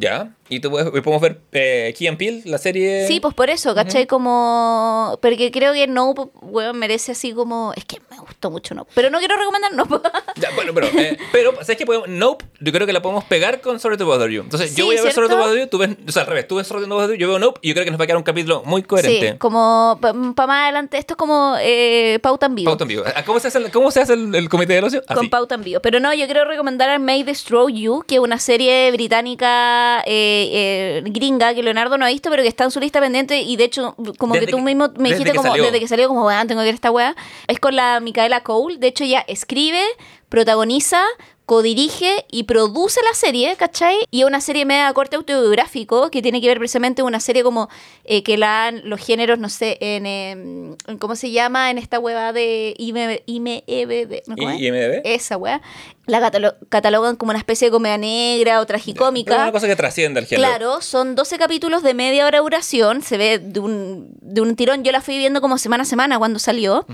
Ya, 0.00 0.30
y 0.48 0.60
tú 0.60 0.70
puedes- 0.70 0.88
podemos 0.90 1.20
ver 1.20 1.40
eh, 1.52 1.94
Key 1.96 2.06
and 2.08 2.16
Peele, 2.18 2.42
la 2.46 2.56
serie... 2.58 3.06
Sí, 3.06 3.20
pues 3.20 3.34
por 3.34 3.50
eso, 3.50 3.74
¿cachai? 3.74 4.06
Como... 4.06 5.18
Porque 5.20 5.50
creo 5.50 5.72
que 5.74 5.86
Nope, 5.86 6.22
weón, 6.40 6.78
merece 6.78 7.12
así 7.12 7.32
como... 7.32 7.72
Es 7.76 7.84
que 7.84 8.00
me 8.10 8.16
gustó 8.18 8.50
mucho 8.50 8.74
Nope. 8.74 8.90
Pero 8.94 9.10
no 9.10 9.18
quiero 9.18 9.36
recomendar 9.36 9.72
Nope. 9.74 9.96
Ya, 10.36 10.48
bueno, 10.54 10.72
pero, 10.74 10.86
eh, 10.98 11.18
pero 11.32 11.52
¿sabes 11.60 11.76
qué? 11.76 11.84
Podemos, 11.84 12.08
nope, 12.08 12.46
yo 12.60 12.72
creo 12.72 12.86
que 12.86 12.92
la 12.94 13.02
podemos 13.02 13.24
pegar 13.24 13.60
con 13.60 13.78
Sorry 13.78 13.96
to 13.98 14.06
Bother 14.06 14.30
You. 14.30 14.40
Entonces, 14.42 14.70
Sí, 14.70 14.76
yo 14.76 14.86
voy 14.86 14.96
a 14.96 15.02
ver 15.02 15.12
Sorry 15.12 15.28
to. 15.28 15.36
Bother 15.36 15.58
You, 15.60 15.66
tú 15.68 15.78
ves, 15.78 15.90
o 16.08 16.12
sea, 16.12 16.22
al 16.22 16.28
revés, 16.28 16.48
tú 16.48 16.56
ves 16.56 16.66
Sorry 16.66 16.82
to 16.82 16.88
Bother 16.94 17.10
You, 17.10 17.16
yo 17.20 17.28
veo 17.28 17.38
Nope, 17.38 17.60
y 17.62 17.68
yo 17.68 17.74
creo 17.74 17.84
que 17.84 17.90
nos 17.90 18.00
va 18.00 18.04
a 18.04 18.06
quedar 18.06 18.16
un 18.16 18.22
capítulo 18.22 18.62
muy 18.64 18.82
coherente. 18.82 19.32
Sí, 19.32 19.38
como 19.38 19.98
para 20.00 20.14
más 20.14 20.62
adelante. 20.64 20.96
Esto 20.98 21.12
es 21.14 21.18
como 21.18 21.56
eh, 21.60 22.18
pauta 22.22 22.46
en 22.46 22.54
vivo. 22.54 22.70
Pauta 22.70 22.84
en 22.84 22.88
vivo. 22.88 23.04
Ah, 23.14 23.22
¿Cómo 23.24 23.38
se 23.40 23.48
hace 23.48 23.58
el, 23.58 23.70
cómo 23.70 23.90
se 23.90 24.00
hace 24.00 24.14
el, 24.14 24.34
el 24.34 24.48
comité 24.48 24.72
del 24.74 24.84
ocio? 24.84 25.02
Así. 25.06 25.14
Con 25.18 25.30
pauta 25.30 25.54
en 25.56 25.62
vivo. 25.62 25.80
Pero 25.80 26.00
no, 26.00 26.12
yo 26.14 26.24
quiero 26.26 26.44
recomendar 26.44 26.88
a 26.90 26.98
May 26.98 27.22
Destroy 27.22 27.72
You, 27.80 28.02
que 28.06 28.14
es 28.16 28.20
una 28.20 28.38
serie 28.38 28.90
británica 28.92 29.89
eh, 30.06 30.48
eh, 30.52 31.02
gringa 31.06 31.52
que 31.54 31.62
Leonardo 31.62 31.98
no 31.98 32.04
ha 32.06 32.08
visto, 32.08 32.30
pero 32.30 32.42
que 32.42 32.48
está 32.48 32.64
en 32.64 32.70
su 32.70 32.80
lista 32.80 33.00
pendiente. 33.00 33.40
Y 33.42 33.56
de 33.56 33.64
hecho, 33.64 33.94
como 34.18 34.34
Desde 34.34 34.46
que 34.46 34.52
tú 34.52 34.58
que- 34.58 34.62
mismo 34.64 34.88
me 34.96 35.10
dijiste, 35.10 35.34
como 35.34 35.48
salió. 35.50 35.64
desde 35.64 35.80
que 35.80 35.88
salió, 35.88 36.08
como, 36.08 36.24
weón, 36.26 36.46
tengo 36.48 36.60
que 36.60 36.66
ver 36.66 36.74
esta 36.74 36.90
weá. 36.90 37.14
Es 37.46 37.58
con 37.60 37.76
la 37.76 38.00
Micaela 38.00 38.42
Cole. 38.42 38.78
De 38.78 38.86
hecho, 38.88 39.04
ella 39.04 39.24
escribe, 39.28 39.82
protagoniza. 40.28 41.02
Codirige 41.50 42.26
y 42.30 42.44
produce 42.44 43.00
la 43.02 43.12
serie, 43.12 43.56
¿cachai? 43.56 43.96
Y 44.12 44.20
es 44.20 44.24
una 44.28 44.40
serie 44.40 44.64
media 44.64 44.86
de 44.86 44.94
corte 44.94 45.16
autobiográfico 45.16 46.08
que 46.08 46.22
tiene 46.22 46.40
que 46.40 46.46
ver 46.46 46.58
precisamente 46.58 47.02
una 47.02 47.18
serie 47.18 47.42
como 47.42 47.68
eh, 48.04 48.22
que 48.22 48.36
la 48.38 48.66
han 48.66 48.88
los 48.88 49.00
géneros, 49.04 49.36
no 49.40 49.48
sé, 49.48 49.76
en, 49.80 50.06
em, 50.06 50.76
¿cómo 51.00 51.16
se 51.16 51.32
llama? 51.32 51.72
En 51.72 51.78
esta 51.78 51.98
hueva 51.98 52.32
de 52.32 52.76
IMDb. 52.78 53.22
IMDb, 53.26 54.22
¿no? 54.28 54.36
¿Cómo 54.36 54.50
es? 54.50 54.60
IMDb. 54.60 55.00
Esa 55.02 55.36
weá. 55.36 55.60
La 56.06 56.20
catalo- 56.20 56.56
catalogan 56.68 57.14
como 57.16 57.30
una 57.30 57.38
especie 57.38 57.66
de 57.68 57.72
comedia 57.72 57.98
negra 57.98 58.60
o 58.60 58.66
Pero 58.66 58.76
es 58.78 58.84
tragicómica. 58.84 59.34
una 59.36 59.52
cosa 59.52 59.66
que 59.68 59.76
trasciende 59.76 60.20
al 60.20 60.26
género. 60.26 60.48
Claro, 60.48 60.80
son 60.80 61.14
12 61.16 61.36
capítulos 61.38 61.82
de 61.82 61.94
media 61.94 62.26
hora 62.26 62.38
de 62.38 62.42
duración, 62.42 63.02
se 63.02 63.16
ve 63.16 63.38
de 63.38 63.58
un, 63.60 64.08
de 64.20 64.40
un 64.40 64.54
tirón, 64.56 64.82
yo 64.82 64.90
la 64.92 65.00
fui 65.02 65.18
viendo 65.18 65.40
como 65.40 65.56
semana 65.58 65.82
a 65.82 65.86
semana 65.86 66.18
cuando 66.18 66.38
salió. 66.38 66.84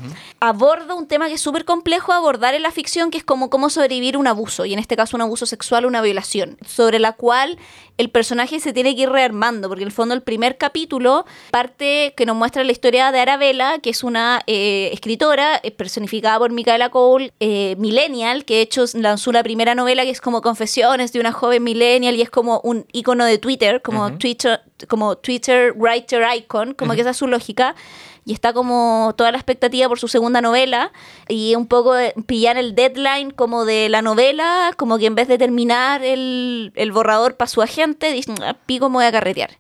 Aborda 0.41 0.95
un 0.95 1.07
tema 1.07 1.29
que 1.29 1.35
es 1.35 1.41
súper 1.41 1.65
complejo 1.65 2.13
abordar 2.13 2.55
en 2.55 2.63
la 2.63 2.71
ficción, 2.71 3.11
que 3.11 3.17
es 3.19 3.25
como 3.25 3.49
cómo 3.49 3.71
sobrevivir 3.71 4.17
un 4.19 4.27
abuso, 4.27 4.46
y 4.65 4.73
en 4.73 4.79
este 4.79 4.97
caso 4.97 5.17
un 5.17 5.23
abuso 5.23 5.47
sexual 5.47 5.85
o 5.85 5.89
una 5.89 6.03
violación, 6.03 6.57
sobre 6.67 6.99
la 6.99 7.13
cual 7.13 7.59
el 7.99 8.11
personaje 8.11 8.61
se 8.61 8.73
tiene 8.73 8.95
que 8.95 9.03
ir 9.03 9.11
rearmando, 9.11 9.69
porque 9.69 9.83
en 9.83 9.89
el 9.89 9.93
fondo 9.93 10.15
el 10.15 10.23
primer 10.23 10.59
capítulo 10.59 11.25
parte 11.51 12.15
que 12.17 12.27
nos 12.27 12.37
muestra 12.37 12.63
la 12.65 12.73
historia 12.73 13.11
de 13.13 13.21
Arabella, 13.21 13.79
que 13.79 13.91
es 13.91 14.05
una 14.05 14.43
eh, 14.47 14.91
escritora 14.93 15.61
eh, 15.63 15.71
personificada 15.71 16.39
por 16.39 16.53
Micaela 16.53 16.91
Cole, 16.91 17.33
eh, 17.41 17.75
millennial, 17.79 18.45
que 18.45 18.55
de 18.55 18.61
hecho 18.63 18.85
lanzó 18.95 19.33
la 19.33 19.43
primera 19.43 19.75
novela 19.75 20.05
que 20.05 20.11
es 20.11 20.21
como 20.21 20.43
Confesiones 20.43 21.13
de 21.13 21.21
una 21.21 21.33
joven 21.33 21.65
millennial 21.65 22.15
y 22.15 22.23
es 22.23 22.31
como 22.31 22.61
un 22.61 22.87
icono 22.93 23.25
de 23.25 23.39
Twitter, 23.39 23.83
como 23.83 24.17
Twitter, 24.19 24.61
como 24.89 25.17
Twitter 25.17 25.73
writer 25.75 26.25
icon, 26.37 26.75
como 26.75 26.95
que 26.95 27.01
esa 27.01 27.11
es 27.11 27.17
su 27.17 27.27
lógica. 27.27 27.75
Y 28.29 28.33
está 28.33 28.53
como 28.53 29.15
toda 29.17 29.31
la 29.31 29.39
expectativa 29.39 29.89
por 29.89 30.01
su 30.01 30.09
segunda 30.09 30.41
novela 30.41 30.93
y 31.29 31.55
un 31.55 31.67
poco 31.69 31.95
pillar 32.27 32.57
el 32.59 32.75
deadline 32.75 33.31
como 33.31 33.65
de 33.65 33.89
la 33.89 34.03
novela, 34.03 34.73
como 34.77 34.99
que 34.99 35.07
en 35.07 35.15
vez 35.15 35.29
de 35.29 35.39
terminar 35.39 36.03
el, 36.05 36.73
el 36.75 36.91
borrador 36.91 37.37
para 37.37 37.49
su 37.49 37.63
agente, 37.63 38.11
dicen, 38.13 38.35
"Ah, 38.43 38.57
pico, 38.67 38.89
me 38.89 38.95
voy 38.97 39.05
a 39.05 39.13
carretear. 39.13 39.59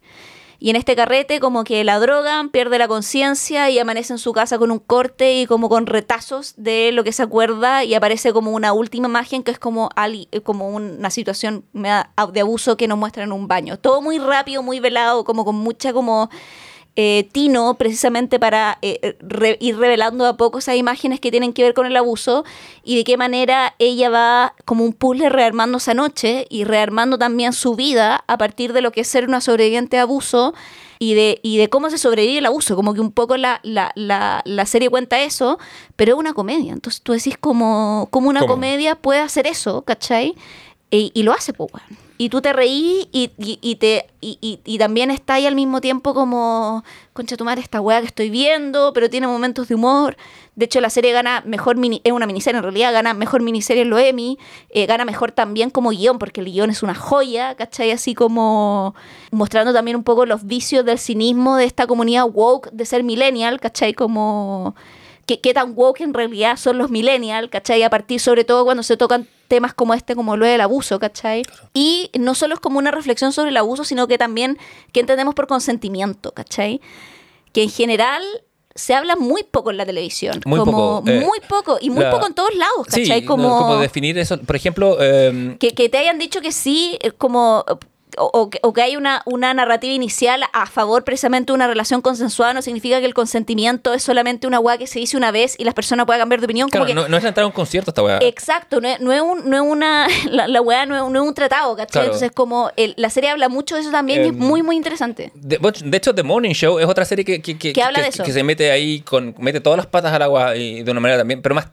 Y 0.58 0.70
en 0.70 0.76
este 0.76 0.96
carrete 0.96 1.38
como 1.38 1.62
que 1.64 1.84
la 1.84 2.00
drogan, 2.00 2.48
pierde 2.48 2.78
la 2.78 2.88
conciencia 2.88 3.70
y 3.70 3.78
amanece 3.78 4.14
en 4.14 4.18
su 4.18 4.32
casa 4.32 4.58
con 4.58 4.72
un 4.72 4.78
corte 4.80 5.34
y 5.34 5.46
como 5.46 5.68
con 5.68 5.86
retazos 5.86 6.54
de 6.56 6.90
lo 6.92 7.04
que 7.04 7.12
se 7.12 7.22
acuerda 7.22 7.84
y 7.84 7.94
aparece 7.94 8.32
como 8.32 8.50
una 8.50 8.72
última 8.72 9.06
imagen 9.06 9.44
que 9.44 9.52
es 9.52 9.58
como, 9.60 9.90
ali- 9.94 10.26
eh, 10.32 10.40
como 10.40 10.70
una 10.70 11.10
situación 11.10 11.66
de 11.72 12.40
abuso 12.40 12.76
que 12.76 12.88
nos 12.88 12.98
muestra 12.98 13.22
en 13.22 13.30
un 13.32 13.46
baño. 13.46 13.78
Todo 13.78 14.00
muy 14.02 14.18
rápido, 14.18 14.62
muy 14.64 14.80
velado, 14.80 15.22
como 15.24 15.44
con 15.44 15.54
mucha 15.54 15.92
como 15.92 16.30
eh, 16.96 17.28
tino 17.30 17.74
precisamente 17.74 18.38
para 18.38 18.78
eh, 18.80 19.16
re- 19.20 19.58
ir 19.60 19.76
revelando 19.76 20.24
a 20.26 20.36
poco 20.36 20.58
esas 20.58 20.76
imágenes 20.76 21.20
que 21.20 21.30
tienen 21.30 21.52
que 21.52 21.62
ver 21.62 21.74
con 21.74 21.86
el 21.86 21.96
abuso 21.96 22.44
y 22.82 22.96
de 22.96 23.04
qué 23.04 23.16
manera 23.18 23.74
ella 23.78 24.08
va 24.08 24.54
como 24.64 24.82
un 24.84 24.94
puzzle 24.94 25.28
rearmando 25.28 25.76
esa 25.78 25.92
noche 25.94 26.46
y 26.48 26.64
rearmando 26.64 27.18
también 27.18 27.52
su 27.52 27.74
vida 27.74 28.24
a 28.26 28.38
partir 28.38 28.72
de 28.72 28.80
lo 28.80 28.92
que 28.92 29.02
es 29.02 29.08
ser 29.08 29.28
una 29.28 29.40
sobreviviente 29.42 29.96
de 29.96 30.02
abuso 30.02 30.54
y 30.98 31.12
de, 31.12 31.38
y 31.42 31.58
de 31.58 31.68
cómo 31.68 31.90
se 31.90 31.98
sobrevive 31.98 32.38
el 32.38 32.46
abuso, 32.46 32.74
como 32.74 32.94
que 32.94 33.00
un 33.02 33.12
poco 33.12 33.36
la, 33.36 33.60
la, 33.62 33.92
la, 33.94 34.40
la 34.46 34.64
serie 34.64 34.88
cuenta 34.88 35.20
eso, 35.20 35.58
pero 35.96 36.14
es 36.14 36.18
una 36.18 36.32
comedia, 36.32 36.72
entonces 36.72 37.02
tú 37.02 37.12
decís 37.12 37.36
como, 37.38 38.08
como 38.10 38.30
una 38.30 38.40
¿Cómo? 38.40 38.54
comedia 38.54 38.94
puede 38.94 39.20
hacer 39.20 39.46
eso, 39.46 39.82
¿cachai? 39.82 40.34
Y, 40.90 41.10
y 41.12 41.22
lo 41.24 41.32
hace, 41.32 41.52
pues. 41.52 41.70
Y 42.18 42.30
tú 42.30 42.40
te 42.40 42.52
reís 42.52 43.08
y, 43.12 43.30
y, 43.38 43.58
y 43.60 43.76
te, 43.76 44.06
y, 44.22 44.38
y- 44.64 44.78
también 44.78 45.10
está 45.10 45.34
ahí 45.34 45.46
al 45.46 45.54
mismo 45.54 45.82
tiempo 45.82 46.14
como, 46.14 46.82
concha 47.12 47.36
tu 47.36 47.44
madre, 47.44 47.60
esta 47.60 47.80
weá 47.80 48.00
que 48.00 48.06
estoy 48.06 48.30
viendo, 48.30 48.92
pero 48.94 49.10
tiene 49.10 49.26
momentos 49.26 49.68
de 49.68 49.74
humor. 49.74 50.16
De 50.54 50.64
hecho, 50.64 50.80
la 50.80 50.88
serie 50.88 51.12
gana 51.12 51.42
mejor, 51.44 51.76
mini, 51.76 52.00
es 52.04 52.12
una 52.12 52.26
miniserie 52.26 52.56
en 52.56 52.62
realidad, 52.62 52.92
gana 52.94 53.12
mejor 53.12 53.42
miniserie 53.42 53.82
en 53.82 53.90
los 53.90 54.00
Emmy, 54.00 54.38
eh, 54.70 54.86
gana 54.86 55.04
mejor 55.04 55.32
también 55.32 55.68
como 55.68 55.90
guion, 55.90 56.18
porque 56.18 56.40
el 56.40 56.46
guion 56.50 56.70
es 56.70 56.82
una 56.82 56.94
joya, 56.94 57.54
¿cachai? 57.54 57.90
Así 57.90 58.14
como 58.14 58.94
mostrando 59.30 59.74
también 59.74 59.96
un 59.98 60.04
poco 60.04 60.24
los 60.24 60.46
vicios 60.46 60.86
del 60.86 60.98
cinismo 60.98 61.56
de 61.56 61.66
esta 61.66 61.86
comunidad 61.86 62.24
woke 62.32 62.70
de 62.72 62.86
ser 62.86 63.04
millennial, 63.04 63.60
¿cachai? 63.60 63.92
Como 63.92 64.74
qué, 65.26 65.40
qué 65.40 65.52
tan 65.54 65.72
woke 65.76 66.00
en 66.00 66.14
realidad 66.14 66.56
son 66.56 66.78
los 66.78 66.90
millennials, 66.90 67.50
¿cachai? 67.50 67.82
A 67.82 67.90
partir 67.90 68.20
sobre 68.20 68.44
todo 68.44 68.64
cuando 68.64 68.82
se 68.82 68.96
tocan 68.96 69.26
temas 69.48 69.74
como 69.74 69.94
este, 69.94 70.16
como 70.16 70.36
lo 70.36 70.46
del 70.46 70.60
abuso, 70.60 70.98
¿cachai? 70.98 71.42
Y 71.74 72.10
no 72.18 72.34
solo 72.34 72.54
es 72.54 72.60
como 72.60 72.78
una 72.78 72.90
reflexión 72.90 73.32
sobre 73.32 73.50
el 73.50 73.56
abuso, 73.56 73.84
sino 73.84 74.06
que 74.08 74.18
también 74.18 74.58
qué 74.92 75.00
entendemos 75.00 75.34
por 75.34 75.46
consentimiento, 75.46 76.32
¿cachai? 76.32 76.80
Que 77.52 77.62
en 77.62 77.70
general 77.70 78.22
se 78.74 78.94
habla 78.94 79.16
muy 79.16 79.42
poco 79.42 79.70
en 79.70 79.78
la 79.78 79.86
televisión. 79.86 80.40
Muy 80.44 80.58
como 80.58 80.98
poco, 81.00 81.10
eh, 81.10 81.20
muy 81.20 81.40
poco. 81.48 81.78
Y 81.80 81.88
muy 81.90 82.04
la- 82.04 82.10
poco 82.10 82.26
en 82.26 82.34
todos 82.34 82.54
lados, 82.54 82.86
¿cachai? 82.88 83.24
como, 83.24 83.56
como 83.58 83.76
definir 83.78 84.18
eso. 84.18 84.38
Por 84.40 84.54
ejemplo, 84.56 84.98
eh, 85.00 85.56
que, 85.58 85.72
que 85.74 85.88
te 85.88 85.96
hayan 85.98 86.18
dicho 86.18 86.40
que 86.40 86.52
sí, 86.52 86.98
eh, 87.00 87.10
como... 87.12 87.64
O, 88.18 88.48
o 88.62 88.72
que, 88.72 88.82
hay 88.82 88.96
una, 88.96 89.22
una 89.26 89.52
narrativa 89.52 89.92
inicial 89.92 90.42
a 90.52 90.66
favor 90.66 91.04
precisamente 91.04 91.52
de 91.52 91.54
una 91.54 91.66
relación 91.66 92.00
consensuada 92.00 92.54
no 92.54 92.62
significa 92.62 92.98
que 93.00 93.04
el 93.04 93.12
consentimiento 93.14 93.92
es 93.92 94.02
solamente 94.02 94.46
una 94.46 94.58
weá 94.60 94.78
que 94.78 94.86
se 94.86 94.98
dice 95.00 95.16
una 95.16 95.32
vez 95.32 95.54
y 95.58 95.64
las 95.64 95.74
personas 95.74 96.06
puedan 96.06 96.20
cambiar 96.20 96.40
de 96.40 96.46
opinión. 96.46 96.68
Como 96.70 96.84
claro, 96.84 97.02
que, 97.02 97.08
no, 97.08 97.08
no 97.08 97.16
es 97.18 97.24
entrar 97.24 97.42
a 97.44 97.46
un 97.46 97.52
concierto 97.52 97.90
esta 97.90 98.02
weá. 98.02 98.18
Exacto, 98.22 98.80
no 98.80 98.88
es, 98.88 99.00
no 99.00 99.12
es 99.12 99.20
un, 99.20 99.50
no 99.50 99.56
es 99.56 99.62
una. 99.62 100.06
La, 100.30 100.48
la 100.48 100.60
weá 100.62 100.86
no 100.86 100.94
es, 100.96 101.12
no 101.12 101.22
es 101.22 101.28
un 101.28 101.34
tratado, 101.34 101.76
¿cachai? 101.76 101.90
Claro. 101.92 102.06
Entonces, 102.06 102.30
como 102.32 102.70
el- 102.76 102.94
la 102.96 103.10
serie 103.10 103.30
habla 103.30 103.48
mucho 103.48 103.74
de 103.74 103.82
eso 103.82 103.90
también 103.90 104.20
y 104.22 104.24
es 104.28 104.30
Em, 104.30 104.38
muy, 104.38 104.62
muy 104.62 104.76
interesante. 104.76 105.30
De, 105.34 105.58
de 105.58 105.96
hecho, 105.96 106.14
The 106.14 106.22
Morning 106.22 106.52
Show 106.52 106.78
es 106.78 106.86
otra 106.86 107.04
serie 107.04 107.24
que, 107.24 107.42
que, 107.42 107.58
que, 107.58 107.72
Que 107.72 107.82
habla 107.82 108.00
de 108.00 108.08
eso. 108.08 108.22
que 108.24 108.32
se 108.32 108.42
mete 108.42 108.70
ahí, 108.70 109.00
con 109.00 109.34
mete 109.38 109.60
todas 109.60 109.76
las 109.76 109.86
patas 109.86 110.12
al 110.12 110.22
agua 110.22 110.56
y 110.56 110.82
de 110.82 110.90
una 110.90 111.00
manera 111.00 111.18
también, 111.18 111.42
pero 111.42 111.54
más 111.54 111.66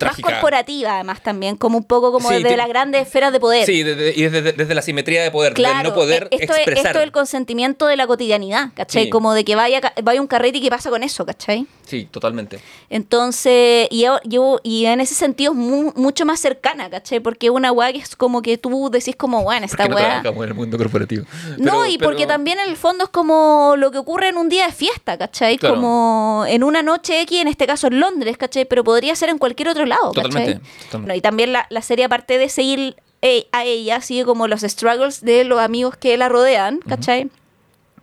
trágica. 0.00 0.28
Más 0.28 0.34
corporativa, 0.40 0.94
además, 0.94 1.22
también, 1.22 1.56
como 1.56 1.78
un 1.78 1.84
poco 1.84 2.10
como 2.10 2.28
Sí, 2.28 2.34
desde 2.36 2.48
te- 2.50 2.56
las 2.56 2.68
grandes 2.68 3.02
esferas 3.06 3.32
de 3.32 3.38
poder. 3.38 3.64
Sí, 3.66 3.84
desde, 3.84 4.12
y 4.18 4.22
desde, 4.28 4.52
desde 4.52 4.74
la 4.74 4.82
simetría 4.82 5.22
de 5.22 5.30
poder, 5.30 5.54
Claro, 5.54 5.76
del 5.78 5.88
no 5.90 5.94
poder 5.94 6.24
eh, 6.32 6.38
esto, 6.40 6.52
es, 6.54 6.58
expresar. 6.58 6.86
esto 6.86 6.98
es 6.98 7.04
el 7.04 7.12
consentimiento 7.12 7.86
de 7.86 7.96
la 7.96 8.06
cotidianidad, 8.08 8.70
¿cachai? 8.74 9.04
Sí. 9.04 9.10
Como 9.10 9.32
de 9.34 9.44
que 9.44 9.54
vaya, 9.54 9.80
vaya 10.02 10.20
un 10.20 10.26
carrete 10.26 10.58
y 10.58 10.60
qué 10.62 10.70
pasa 10.70 10.90
con 10.90 11.02
eso, 11.04 11.24
¿cachai? 11.24 11.66
Sí, 11.86 12.08
totalmente. 12.10 12.60
Entonces, 12.88 13.88
y, 13.90 14.06
yo, 14.24 14.60
y 14.62 14.84
en 14.86 15.00
ese 15.00 15.14
sentido 15.14 15.52
es 15.52 15.58
mu- 15.58 15.92
mucho 15.96 16.24
más 16.24 16.38
cercana, 16.40 16.88
¿cachai? 16.88 17.20
Porque 17.20 17.46
es 17.48 17.52
una 17.52 17.72
weá 17.72 17.92
que 17.92 17.98
es 17.98 18.14
como 18.16 18.42
que 18.42 18.56
tú 18.58 18.88
decís 18.90 19.16
como, 19.16 19.42
bueno, 19.42 19.66
esta 19.66 19.88
no 19.88 19.96
weá... 19.96 20.22
en 20.24 20.42
el 20.42 20.54
mundo 20.54 20.78
corporativo. 20.78 21.24
No, 21.58 21.72
Pero- 21.72 21.86
y 21.86 21.98
pero- 21.98 22.10
porque 22.10 22.26
también 22.26 22.58
en 22.60 22.68
el 22.70 22.76
fondo 22.76 23.04
es 23.04 23.10
como 23.10 23.74
lo 23.76 23.90
que 23.90 23.98
ocurre 23.98 24.28
en 24.28 24.36
un 24.36 24.48
día 24.48 24.66
de 24.66 24.72
fiesta, 24.72 25.18
¿cachai? 25.18 25.58
Claro. 25.58 25.74
Como 25.76 26.44
en 26.46 26.62
una 26.64 26.82
noche 26.82 27.20
X, 27.22 27.40
en 27.40 27.48
este 27.48 27.66
caso 27.66 27.88
en 27.88 28.00
Londres, 28.00 28.36
¿cachai? 28.38 28.64
Pero 28.64 28.84
podría 28.84 29.14
ser 29.16 29.28
en 29.28 29.38
cualquier 29.38 29.68
otro 29.68 29.84
lado. 29.90 30.12
Totalmente, 30.12 30.54
totalmente. 30.54 30.96
Bueno, 30.98 31.14
y 31.14 31.20
también 31.20 31.52
la, 31.52 31.66
la 31.68 31.82
serie, 31.82 32.06
aparte 32.06 32.38
de 32.38 32.48
seguir 32.48 32.96
eh, 33.22 33.46
a 33.52 33.64
ella, 33.64 34.00
sigue 34.00 34.24
como 34.24 34.48
los 34.48 34.62
struggles 34.62 35.20
de 35.20 35.44
los 35.44 35.60
amigos 35.60 35.96
que 35.96 36.16
la 36.16 36.28
rodean, 36.28 36.78
¿cachai? 36.88 37.30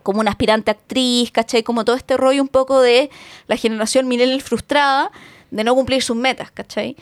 como 0.08 0.20
una 0.20 0.30
aspirante 0.30 0.70
actriz, 0.70 1.30
¿cachai? 1.30 1.62
Como 1.62 1.84
todo 1.84 1.94
este 1.94 2.16
rollo 2.16 2.40
un 2.40 2.48
poco 2.48 2.80
de 2.80 3.10
la 3.46 3.56
generación 3.56 4.08
millennial 4.08 4.40
frustrada 4.40 5.10
de 5.50 5.64
no 5.64 5.74
cumplir 5.74 6.02
sus 6.02 6.16
metas, 6.16 6.50
¿cachai? 6.50 6.96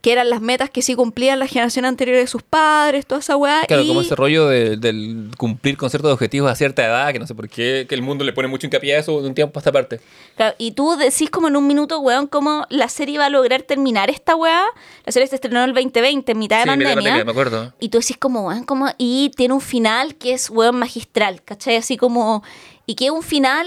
Que 0.00 0.12
eran 0.12 0.30
las 0.30 0.40
metas 0.40 0.70
que 0.70 0.82
sí 0.82 0.94
cumplían 0.94 1.38
la 1.38 1.46
generación 1.46 1.84
anterior 1.84 2.16
de 2.16 2.26
sus 2.26 2.42
padres, 2.42 3.06
toda 3.06 3.20
esa 3.20 3.36
weá. 3.36 3.62
Claro, 3.66 3.82
y- 3.82 3.88
como 3.88 4.00
ese 4.00 4.14
rollo 4.16 4.46
de- 4.48 4.76
del 4.76 5.30
cumplir 5.36 5.76
con 5.76 5.90
ciertos 5.90 6.12
objetivos 6.12 6.50
a 6.50 6.54
cierta 6.54 6.84
edad, 6.84 7.12
que 7.12 7.18
no 7.18 7.26
sé 7.26 7.34
por 7.34 7.48
qué, 7.48 7.86
que 7.88 7.94
el 7.94 8.02
mundo 8.02 8.24
le 8.24 8.32
pone 8.32 8.48
mucho 8.48 8.66
hincapié 8.66 8.96
a 8.96 8.98
eso 9.00 9.20
de 9.22 9.28
un 9.28 9.34
tiempo 9.34 9.58
a 9.58 9.60
esta 9.60 9.72
parte. 9.72 10.00
Claro, 10.36 10.54
y 10.58 10.72
tú 10.72 10.96
decís 10.96 11.30
como 11.30 11.48
en 11.48 11.56
un 11.56 11.66
minuto, 11.66 11.98
weón, 12.00 12.26
cómo 12.26 12.66
la 12.70 12.88
serie 12.88 13.18
va 13.18 13.26
a 13.26 13.30
lograr 13.30 13.62
terminar 13.62 14.10
esta 14.10 14.36
weá. 14.36 14.64
La 15.04 15.12
serie 15.12 15.26
se 15.28 15.34
estrenó 15.36 15.62
en 15.64 15.70
el 15.70 15.74
2020, 15.74 16.32
en 16.32 16.38
mitad 16.38 16.64
de 16.64 16.70
Sí, 16.72 16.76
mira, 16.78 16.94
pandemia. 16.94 17.24
me 17.24 17.30
acuerdo. 17.30 17.72
Y 17.80 17.88
tú 17.88 17.98
decís 17.98 18.16
como, 18.18 18.46
weón, 18.48 18.64
como... 18.64 18.86
Y 18.98 19.30
tiene 19.36 19.54
un 19.54 19.60
final 19.60 20.14
que 20.16 20.32
es, 20.32 20.50
weón, 20.50 20.76
magistral, 20.78 21.42
¿cachai? 21.42 21.76
Así 21.76 21.96
como... 21.96 22.42
Y 22.86 22.94
que 22.94 23.06
es 23.06 23.10
un 23.10 23.22
final 23.22 23.66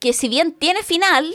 que 0.00 0.12
si 0.12 0.28
bien 0.28 0.52
tiene 0.52 0.82
final, 0.82 1.26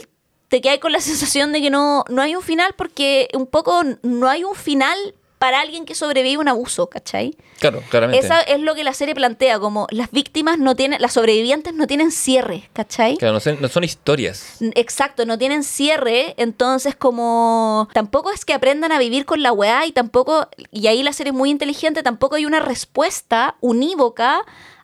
te 0.53 0.61
quedas 0.61 0.77
con 0.77 0.91
la 0.91 1.01
sensación 1.01 1.51
de 1.51 1.61
que 1.63 1.71
no, 1.71 2.05
no 2.09 2.21
hay 2.21 2.35
un 2.35 2.43
final 2.43 2.75
porque 2.77 3.27
un 3.33 3.47
poco 3.47 3.81
no 4.03 4.29
hay 4.29 4.43
un 4.43 4.53
final 4.53 4.95
para 5.39 5.59
alguien 5.61 5.83
que 5.85 5.95
sobrevive 5.95 6.35
a 6.35 6.39
un 6.41 6.47
abuso, 6.47 6.87
¿cachai? 6.91 7.35
Claro, 7.59 7.81
claramente. 7.89 8.23
Eso 8.27 8.35
es 8.47 8.59
lo 8.59 8.75
que 8.75 8.83
la 8.83 8.93
serie 8.93 9.15
plantea, 9.15 9.57
como 9.59 9.87
las 9.89 10.11
víctimas 10.11 10.59
no 10.59 10.75
tienen, 10.75 11.01
las 11.01 11.13
sobrevivientes 11.13 11.73
no 11.73 11.87
tienen 11.87 12.11
cierre, 12.11 12.69
¿cachai? 12.71 13.17
Claro, 13.17 13.33
no, 13.33 13.39
sé- 13.39 13.57
no 13.59 13.67
son 13.67 13.83
historias. 13.83 14.57
Exacto, 14.75 15.25
no 15.25 15.39
tienen 15.39 15.63
cierre, 15.63 16.35
entonces 16.37 16.95
como 16.95 17.89
tampoco 17.91 18.31
es 18.31 18.45
que 18.45 18.53
aprendan 18.53 18.91
a 18.91 18.99
vivir 18.99 19.25
con 19.25 19.41
la 19.41 19.51
weá 19.53 19.87
y 19.87 19.91
tampoco, 19.91 20.47
y 20.71 20.85
ahí 20.85 21.01
la 21.01 21.13
serie 21.13 21.31
es 21.31 21.35
muy 21.35 21.49
inteligente, 21.49 22.03
tampoco 22.03 22.35
hay 22.35 22.45
una 22.45 22.59
respuesta 22.59 23.55
unívoca 23.59 24.43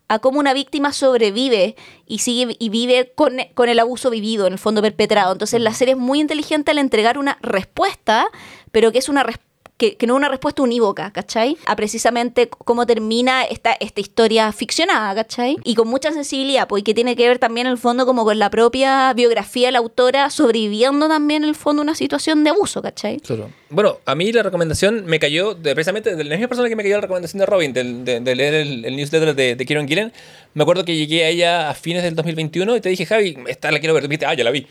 a 0.10 0.19
cómo 0.19 0.40
una 0.40 0.53
víctima 0.53 0.91
sobrevive 0.91 1.76
y 2.06 2.19
sigue 2.19 2.57
y 2.60 2.69
vive 2.69 3.14
con, 3.15 3.38
con 3.53 3.69
el 3.69 3.80
abuso 3.80 4.10
vivido, 4.10 4.48
en 4.48 4.53
el 4.53 4.60
fondo 4.60 4.81
perpetrado. 4.81 5.31
Entonces 5.31 5.61
la 5.61 5.73
serie 5.73 5.94
es 5.94 5.99
muy 5.99 6.19
inteligente 6.19 6.72
al 6.72 6.80
entregar 6.80 7.18
una 7.18 7.38
respuesta, 7.41 8.27
pero 8.72 8.91
que 8.91 8.98
es 8.98 9.07
una 9.07 9.23
respuesta 9.23 9.48
que, 9.80 9.97
no 10.06 10.14
es 10.14 10.18
una 10.18 10.30
respuesta 10.30 10.61
unívoca, 10.61 11.11
¿cachai? 11.11 11.57
A 11.65 11.76
precisamente 11.76 12.49
cómo 12.49 12.85
termina 12.85 13.43
esta, 13.43 13.72
esta 13.80 14.01
historia 14.01 14.51
ficcionada, 14.51 15.15
¿cachai? 15.15 15.56
Y 15.64 15.73
con 15.76 15.88
mucha 15.88 16.11
sensibilidad, 16.11 16.68
pues, 16.68 16.81
y 16.81 16.84
que 16.84 16.93
tiene 16.93 17.15
que 17.15 17.27
ver 17.27 17.39
también 17.39 17.65
en 17.65 17.72
el 17.72 17.77
fondo 17.77 18.06
como 18.06 18.26
con 18.26 18.38
la 18.38 18.49
propia 18.49 19.14
biografía 19.14 19.69
de 19.69 19.72
la 19.72 19.80
autora 19.80 20.30
sobreviviendo 20.30 21.07
también 21.07 21.43
en 21.43 21.49
el 21.49 21.56
fondo 21.56 21.81
una 21.81 21.95
situación 21.95 22.43
de 22.43 22.49
abuso, 22.49 22.81
¿cachai? 22.81 23.19
Claro. 23.22 23.49
Bueno, 23.69 23.99
a 24.06 24.15
mí 24.15 24.31
la 24.31 24.43
recomendación 24.43 25.06
me 25.06 25.19
cayó 25.19 25.57
precisamente 25.57 26.15
de 26.15 26.23
la 26.23 26.35
misma 26.35 26.49
persona 26.49 26.68
que 26.68 26.76
me 26.76 26.84
cayó 26.84 26.95
la 26.95 27.01
recomendación 27.01 27.39
de 27.39 27.45
Robin, 27.45 27.72
de, 27.72 28.35
leer 28.35 28.53
el, 28.56 28.84
el 28.84 28.95
newsletter 28.95 29.34
de, 29.34 29.56
de 29.56 29.65
Kieron 29.65 29.88
Gillen. 29.88 30.11
Me 30.56 30.64
acuerdo 30.64 30.84
que 30.84 30.95
llegué 30.95 31.23
a 31.23 31.30
ella 31.30 31.69
a 31.69 31.73
fines 31.73 32.03
del 32.03 32.15
2021 32.15 32.76
y 32.76 32.81
te 32.81 32.89
dije, 32.89 33.06
Javi, 33.06 33.38
esta 33.47 33.72
la 33.72 33.80
quiero 33.80 33.93
ver. 33.93 34.03
Dijiste, 34.03 34.26
ah, 34.26 34.34
ya 34.34 34.43
la 34.43 34.51
vi. 34.51 34.68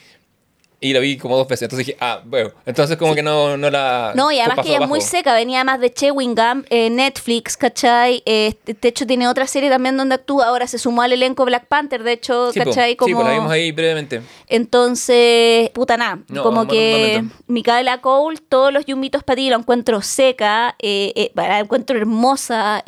Y 0.80 0.92
la 0.92 1.00
vi 1.00 1.16
como 1.16 1.36
dos 1.36 1.48
veces. 1.48 1.62
Entonces 1.62 1.86
dije, 1.86 1.98
ah, 2.00 2.20
bueno. 2.24 2.52
Entonces 2.64 2.96
como 2.96 3.14
que 3.14 3.22
no, 3.22 3.56
no 3.56 3.68
la... 3.68 4.12
No, 4.14 4.30
y 4.30 4.38
además 4.38 4.64
que 4.64 4.74
ella 4.74 4.84
es 4.84 4.88
muy 4.88 5.00
seca, 5.00 5.34
venía 5.34 5.64
más 5.64 5.80
de 5.80 5.92
Chewing 5.92 6.36
Gum, 6.36 6.62
eh, 6.70 6.88
Netflix, 6.88 7.56
¿cachai? 7.56 8.22
Eh, 8.24 8.54
de 8.64 8.88
hecho, 8.88 9.04
tiene 9.04 9.26
otra 9.26 9.48
serie 9.48 9.70
también 9.70 9.96
donde 9.96 10.14
actúa, 10.14 10.46
ahora 10.46 10.68
se 10.68 10.78
sumó 10.78 11.02
al 11.02 11.12
elenco 11.12 11.44
Black 11.44 11.66
Panther, 11.66 12.04
de 12.04 12.12
hecho, 12.12 12.52
Sí. 12.52 12.60
¿cachai? 12.60 12.90
Sí, 12.92 12.96
Como... 12.96 13.16
pues 13.16 13.26
la 13.26 13.32
vimos 13.34 13.50
ahí 13.50 13.72
brevemente. 13.72 14.22
Entonces, 14.46 15.70
puta 15.70 15.96
nada, 15.96 16.20
No, 16.28 16.42
como 16.44 16.68
que. 16.68 17.24
Micaela 17.48 18.00
Cole, 18.00 18.38
todos 18.48 18.72
los 18.72 18.86
yumbitos 18.86 19.24
para 19.24 19.36
ti, 19.36 19.50
la 19.50 19.56
encuentro 19.56 20.00
seca, 20.02 20.76
eh, 20.78 21.12
eh, 21.16 21.32
la 21.34 21.58
encuentro 21.58 21.96
hermosa, 21.98 22.82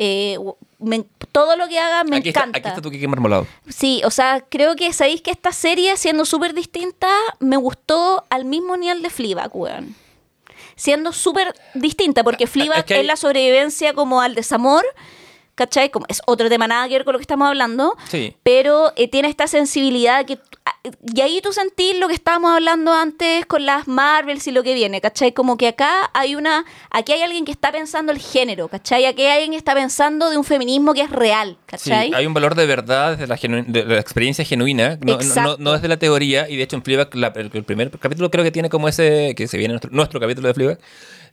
me- 0.81 1.05
todo 1.32 1.57
lo 1.57 1.69
que 1.69 1.78
haga 1.78 2.05
me 2.05 2.16
aquí, 2.16 2.28
está, 2.31 2.40
encanta. 2.40 2.59
aquí 2.59 2.69
está 2.69 2.81
tu 2.82 2.90
Kike 2.90 3.07
marmolado. 3.09 3.47
Sí, 3.69 4.02
o 4.05 4.11
sea, 4.11 4.44
creo 4.48 4.74
que 4.77 4.93
sabéis 4.93 5.23
que 5.23 5.31
esta 5.31 5.52
serie, 5.52 5.97
siendo 5.97 6.24
súper 6.24 6.55
distinta, 6.55 7.09
me 7.39 7.57
gustó 7.57 8.24
al 8.31 8.44
mismo 8.44 8.77
nivel 8.77 9.02
de 9.02 9.11
Fleabag, 9.11 9.55
weón. 9.55 9.94
Siendo 10.77 11.12
súper 11.12 11.55
distinta, 11.74 12.24
porque 12.24 12.47
Fleabag 12.47 12.78
es 12.81 12.85
que 12.85 12.94
hay- 12.94 13.01
es 13.01 13.07
la 13.07 13.16
sobrevivencia 13.16 13.93
como 13.93 14.20
al 14.23 14.35
desamor, 14.35 14.85
¿cachai? 15.61 15.91
Como 15.91 16.07
es 16.09 16.23
otro 16.27 16.49
tema 16.49 16.66
nada 16.66 16.89
que 16.89 16.95
ver 16.95 17.05
con 17.05 17.12
lo 17.12 17.19
que 17.19 17.23
estamos 17.24 17.47
hablando, 17.47 17.95
Sí. 18.09 18.35
pero 18.43 18.95
eh, 18.97 19.09
tiene 19.09 19.28
esta 19.28 19.47
sensibilidad 19.47 20.24
que... 20.24 20.39
ah, 20.65 20.74
Y 21.15 21.20
ahí 21.20 21.41
tú 21.43 21.53
sentís 21.53 21.99
lo 21.99 22.09
que 22.09 22.15
estábamos 22.15 22.53
hablando 22.53 22.95
antes 22.95 23.45
con 23.45 23.66
las 23.66 23.87
Marvels 23.87 24.47
y 24.47 24.53
lo 24.53 24.62
que 24.62 24.73
viene, 24.73 25.03
¿cachai? 25.03 25.32
Como 25.32 25.59
que 25.59 25.69
acá 25.69 26.11
hay 26.15 26.35
una... 26.35 26.65
Aquí 26.91 27.12
hay 27.12 27.20
alguien 27.20 27.45
que 27.45 27.53
está 27.53 27.70
pensando 27.73 28.11
el 28.11 28.19
género, 28.19 28.69
¿cachai? 28.69 29.05
Aquí 29.05 29.20
hay 29.23 29.32
alguien 29.32 29.51
que 29.53 29.59
está 29.59 29.74
pensando 29.74 30.31
de 30.31 30.39
un 30.39 30.45
feminismo 30.45 30.95
que 30.95 31.03
es 31.03 31.11
real, 31.11 31.51
Sí, 31.61 31.65
¿cachai? 31.66 32.12
hay 32.15 32.24
un 32.24 32.32
valor 32.32 32.55
de 32.55 32.65
verdad 32.65 33.11
desde 33.12 33.27
la, 33.27 33.37
genu- 33.37 33.66
de 33.66 33.85
la 33.85 33.99
experiencia 34.01 34.45
genuina, 34.47 34.99
no, 35.05 35.19
no, 35.37 35.57
no 35.59 35.73
desde 35.73 35.89
la 35.89 35.99
teoría, 35.99 36.49
y 36.49 36.57
de 36.57 36.62
hecho 36.62 36.77
en 36.77 36.82
Fleabag, 36.82 37.15
la- 37.15 37.32
el, 37.37 37.51
el 37.53 37.65
primer 37.65 37.91
capítulo 37.99 38.31
creo 38.31 38.45
que 38.45 38.51
tiene 38.51 38.70
como 38.70 38.89
ese, 38.89 39.35
que 39.37 39.47
se 39.47 39.59
viene 39.59 39.73
nuestro, 39.74 39.91
nuestro 39.93 40.19
capítulo 40.20 40.49
de 40.49 40.55
Fleabag, 40.55 40.78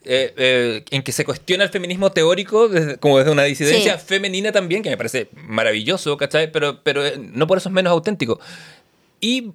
eh, 0.07 0.33
eh, 0.37 0.83
en 0.91 1.03
que 1.03 1.11
se 1.11 1.25
cuestiona 1.25 1.63
el 1.63 1.69
feminismo 1.69 2.11
teórico 2.11 2.67
desde- 2.69 2.97
como 2.97 3.17
desde 3.17 3.31
una 3.31 3.43
disidencia 3.43 3.97
Sí. 3.99 4.05
femenina 4.07 4.51
también, 4.51 4.81
que 4.83 4.89
me 4.89 4.97
parece 4.97 5.27
maravilloso, 5.35 6.15
¿cachai? 6.17 6.51
Pero, 6.51 6.81
pero 6.83 7.05
eh, 7.05 7.15
no 7.17 7.45
por 7.47 7.57
eso 7.57 7.69
es 7.69 7.73
menos 7.73 7.91
auténtico. 7.91 8.39
Y 9.19 9.51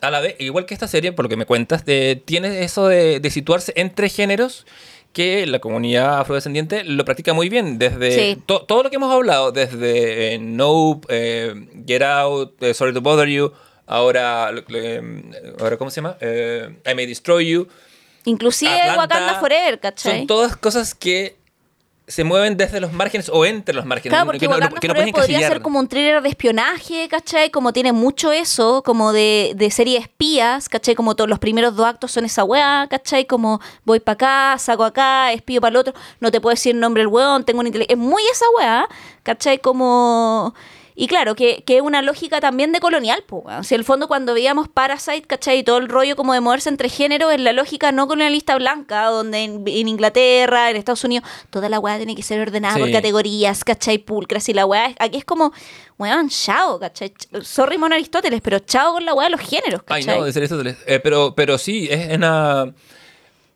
a 0.00 0.10
la 0.10 0.20
vez, 0.20 0.36
igual 0.40 0.66
que 0.66 0.74
esta 0.74 0.88
serie, 0.88 1.12
por 1.12 1.24
lo 1.24 1.28
que 1.28 1.36
me 1.36 1.46
cuentas, 1.46 1.84
eh, 1.86 2.20
tiene 2.24 2.64
eso 2.64 2.88
de, 2.88 3.20
de 3.20 3.30
situarse 3.30 3.72
entre 3.76 4.08
géneros 4.08 4.66
que 5.12 5.46
la 5.46 5.58
comunidad 5.60 6.18
afrodescendiente 6.20 6.84
lo 6.84 7.04
practica 7.04 7.34
muy 7.34 7.48
bien. 7.48 7.78
Desde 7.78 8.12
Sí. 8.34 8.42
to- 8.46 8.62
todo 8.62 8.82
lo 8.82 8.90
que 8.90 8.96
hemos 8.96 9.12
hablado, 9.12 9.52
desde 9.52 10.34
eh, 10.34 10.38
Nope, 10.38 11.06
eh, 11.10 11.54
Get 11.86 12.02
Out, 12.02 12.62
eh, 12.62 12.72
Sorry 12.74 12.92
to 12.94 13.00
Bother 13.02 13.28
You, 13.28 13.52
ahora, 13.86 14.48
ahora 15.60 15.76
¿cómo 15.76 15.90
se 15.90 15.96
llama? 16.00 16.16
I 16.20 16.94
May 16.94 17.06
Destroy 17.06 17.46
You. 17.50 17.68
Inclusive 18.24 18.72
Atlanta, 18.72 19.00
Wakanda 19.00 19.40
Forever, 19.40 19.80
¿cachai? 19.80 20.18
Son 20.18 20.26
todas 20.26 20.56
cosas 20.56 20.94
que 20.94 21.36
se 22.06 22.24
mueven 22.24 22.56
desde 22.56 22.80
los 22.80 22.92
márgenes 22.92 23.30
o 23.32 23.44
entre 23.44 23.74
los 23.74 23.86
márgenes. 23.86 24.12
Claro, 24.12 24.26
porque 24.26 24.40
que 24.40 24.48
no, 24.48 24.58
que 24.80 24.88
no 24.88 25.12
podría 25.12 25.48
ser 25.48 25.62
como 25.62 25.78
un 25.78 25.88
thriller 25.88 26.20
de 26.20 26.28
espionaje, 26.28 27.08
¿cachai? 27.08 27.50
Como 27.50 27.72
tiene 27.72 27.92
mucho 27.92 28.32
eso, 28.32 28.82
como 28.82 29.12
de, 29.12 29.52
de 29.56 29.70
serie 29.70 29.98
de 29.98 30.02
espías, 30.02 30.68
¿cachai? 30.68 30.94
Como 30.94 31.14
todos 31.14 31.30
los 31.30 31.38
primeros 31.38 31.74
dos 31.76 31.86
actos 31.86 32.12
son 32.12 32.24
esa 32.24 32.44
weá, 32.44 32.86
¿cachai? 32.90 33.24
Como 33.24 33.60
voy 33.84 34.00
para 34.00 34.14
acá, 34.14 34.58
saco 34.58 34.84
acá, 34.84 35.32
espío 35.32 35.60
para 35.60 35.70
el 35.70 35.76
otro, 35.76 35.94
no 36.20 36.30
te 36.30 36.40
puedo 36.40 36.52
decir 36.52 36.74
el 36.74 36.80
nombre 36.80 37.02
del 37.02 37.08
weón, 37.08 37.44
tengo 37.44 37.62
inteligencia. 37.62 37.94
Es 37.94 37.98
muy 37.98 38.22
esa 38.30 38.44
weá, 38.56 38.88
¿cachai? 39.22 39.58
Como... 39.58 40.54
Y 40.94 41.06
claro, 41.06 41.34
que, 41.34 41.62
que 41.64 41.76
es 41.76 41.82
una 41.82 42.02
lógica 42.02 42.40
también 42.40 42.70
de 42.72 42.78
colonial, 42.80 43.24
pues. 43.26 43.66
Si 43.66 43.74
en 43.74 43.80
el 43.80 43.84
fondo 43.84 44.08
cuando 44.08 44.34
veíamos 44.34 44.68
Parasite, 44.68 45.22
¿cachai? 45.22 45.58
Y 45.60 45.62
todo 45.62 45.78
el 45.78 45.88
rollo 45.88 46.16
como 46.16 46.34
de 46.34 46.40
moverse 46.40 46.68
entre 46.68 46.88
géneros, 46.90 47.32
es 47.32 47.40
la 47.40 47.52
lógica 47.54 47.92
no 47.92 48.06
colonialista 48.06 48.56
blanca, 48.56 49.06
donde 49.06 49.38
en, 49.44 49.64
en 49.66 49.88
Inglaterra, 49.88 50.70
en 50.70 50.76
Estados 50.76 51.02
Unidos, 51.04 51.26
toda 51.50 51.68
la 51.70 51.78
weá 51.80 51.96
tiene 51.96 52.14
que 52.14 52.22
ser 52.22 52.40
ordenada 52.40 52.76
por 52.78 52.88
Sí. 52.88 52.92
categorías, 52.92 53.64
¿cachai? 53.64 53.98
Pulcras 53.98 54.48
y 54.48 54.52
la 54.54 54.66
weá. 54.66 54.94
Aquí 54.98 55.16
es 55.16 55.24
como, 55.24 55.52
weón, 55.98 56.28
chao, 56.28 56.78
¿cachai? 56.78 57.12
Ch- 57.14 57.42
Sorry, 57.42 57.78
Mon 57.78 57.92
Aristóteles, 57.92 58.40
pero 58.42 58.58
chao 58.58 58.92
con 58.92 59.04
la 59.06 59.14
weá 59.14 59.28
de 59.28 59.30
los 59.32 59.40
géneros, 59.40 59.80
Ay, 59.86 60.02
¿cachai? 60.04 60.18
no, 60.18 60.24
de 60.26 60.32
ser 60.32 60.40
Aristóteles. 60.42 60.76
Eh, 60.86 61.00
pero, 61.00 61.34
pero 61.34 61.56
sí, 61.58 61.88
es 61.90 62.14
una. 62.16 62.72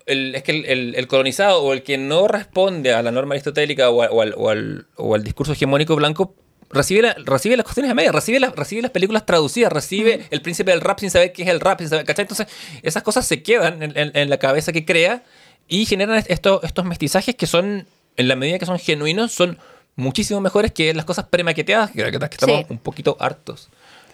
el- 0.06 0.34
es 0.36 0.42
que 0.42 0.52
el, 0.52 0.64
el- 0.64 0.94
el 0.94 1.06
colonizado 1.08 1.62
o 1.62 1.72
el 1.72 1.82
que 1.82 1.98
no 1.98 2.28
responde 2.28 2.94
a 2.94 3.02
la 3.02 3.10
norma 3.10 3.34
aristotélica 3.34 3.90
o, 3.90 4.02
a- 4.02 4.08
o 4.10 4.22
al, 4.22 4.34
o 4.36 4.48
al- 4.50 4.86
o 4.96 5.14
al 5.14 5.22
discurso 5.24 5.52
hegemónico 5.52 5.96
blanco 5.96 6.34
recibe, 6.76 7.02
la- 7.02 7.16
recibe 7.24 7.56
las 7.56 7.64
cuestiones 7.64 7.90
a 7.90 7.94
medias, 7.94 8.14
recibe, 8.14 8.38
las 8.40 8.54
recibe 8.54 8.82
las 8.82 8.90
películas 8.90 9.26
traducidas, 9.26 9.72
recibe 9.72 10.26
el 10.30 10.42
príncipe 10.42 10.70
del 10.70 10.80
rap 10.80 11.00
sin 11.00 11.10
saber 11.10 11.32
qué 11.32 11.42
es 11.42 11.48
el 11.48 11.60
rap, 11.60 11.80
sin 11.80 11.88
saber, 11.88 12.04
¿cachai? 12.04 12.22
Entonces, 12.24 12.46
esas 12.82 13.02
cosas 13.02 13.26
se 13.26 13.42
quedan 13.42 13.82
en, 13.82 13.96
en- 13.98 14.12
en 14.14 14.30
la 14.30 14.38
cabeza 14.38 14.72
que 14.72 14.84
crea 14.84 15.22
y 15.68 15.86
generan 15.86 16.22
estos, 16.28 16.62
estos 16.62 16.84
mestizajes 16.84 17.34
que 17.34 17.46
son, 17.46 17.86
en 18.16 18.28
la 18.28 18.36
medida 18.36 18.58
que 18.58 18.66
son 18.66 18.78
genuinos, 18.78 19.32
son 19.32 19.58
muchísimo 19.96 20.40
mejores 20.40 20.72
que 20.72 20.92
las 20.94 21.04
cosas 21.04 21.26
premaqueteadas, 21.28 21.90
que, 21.90 22.04
que 22.10 22.16
estamos 22.30 22.58
Sí. 22.60 22.66
un 22.68 22.78
poquito 22.78 23.16
hartos. 23.18 23.68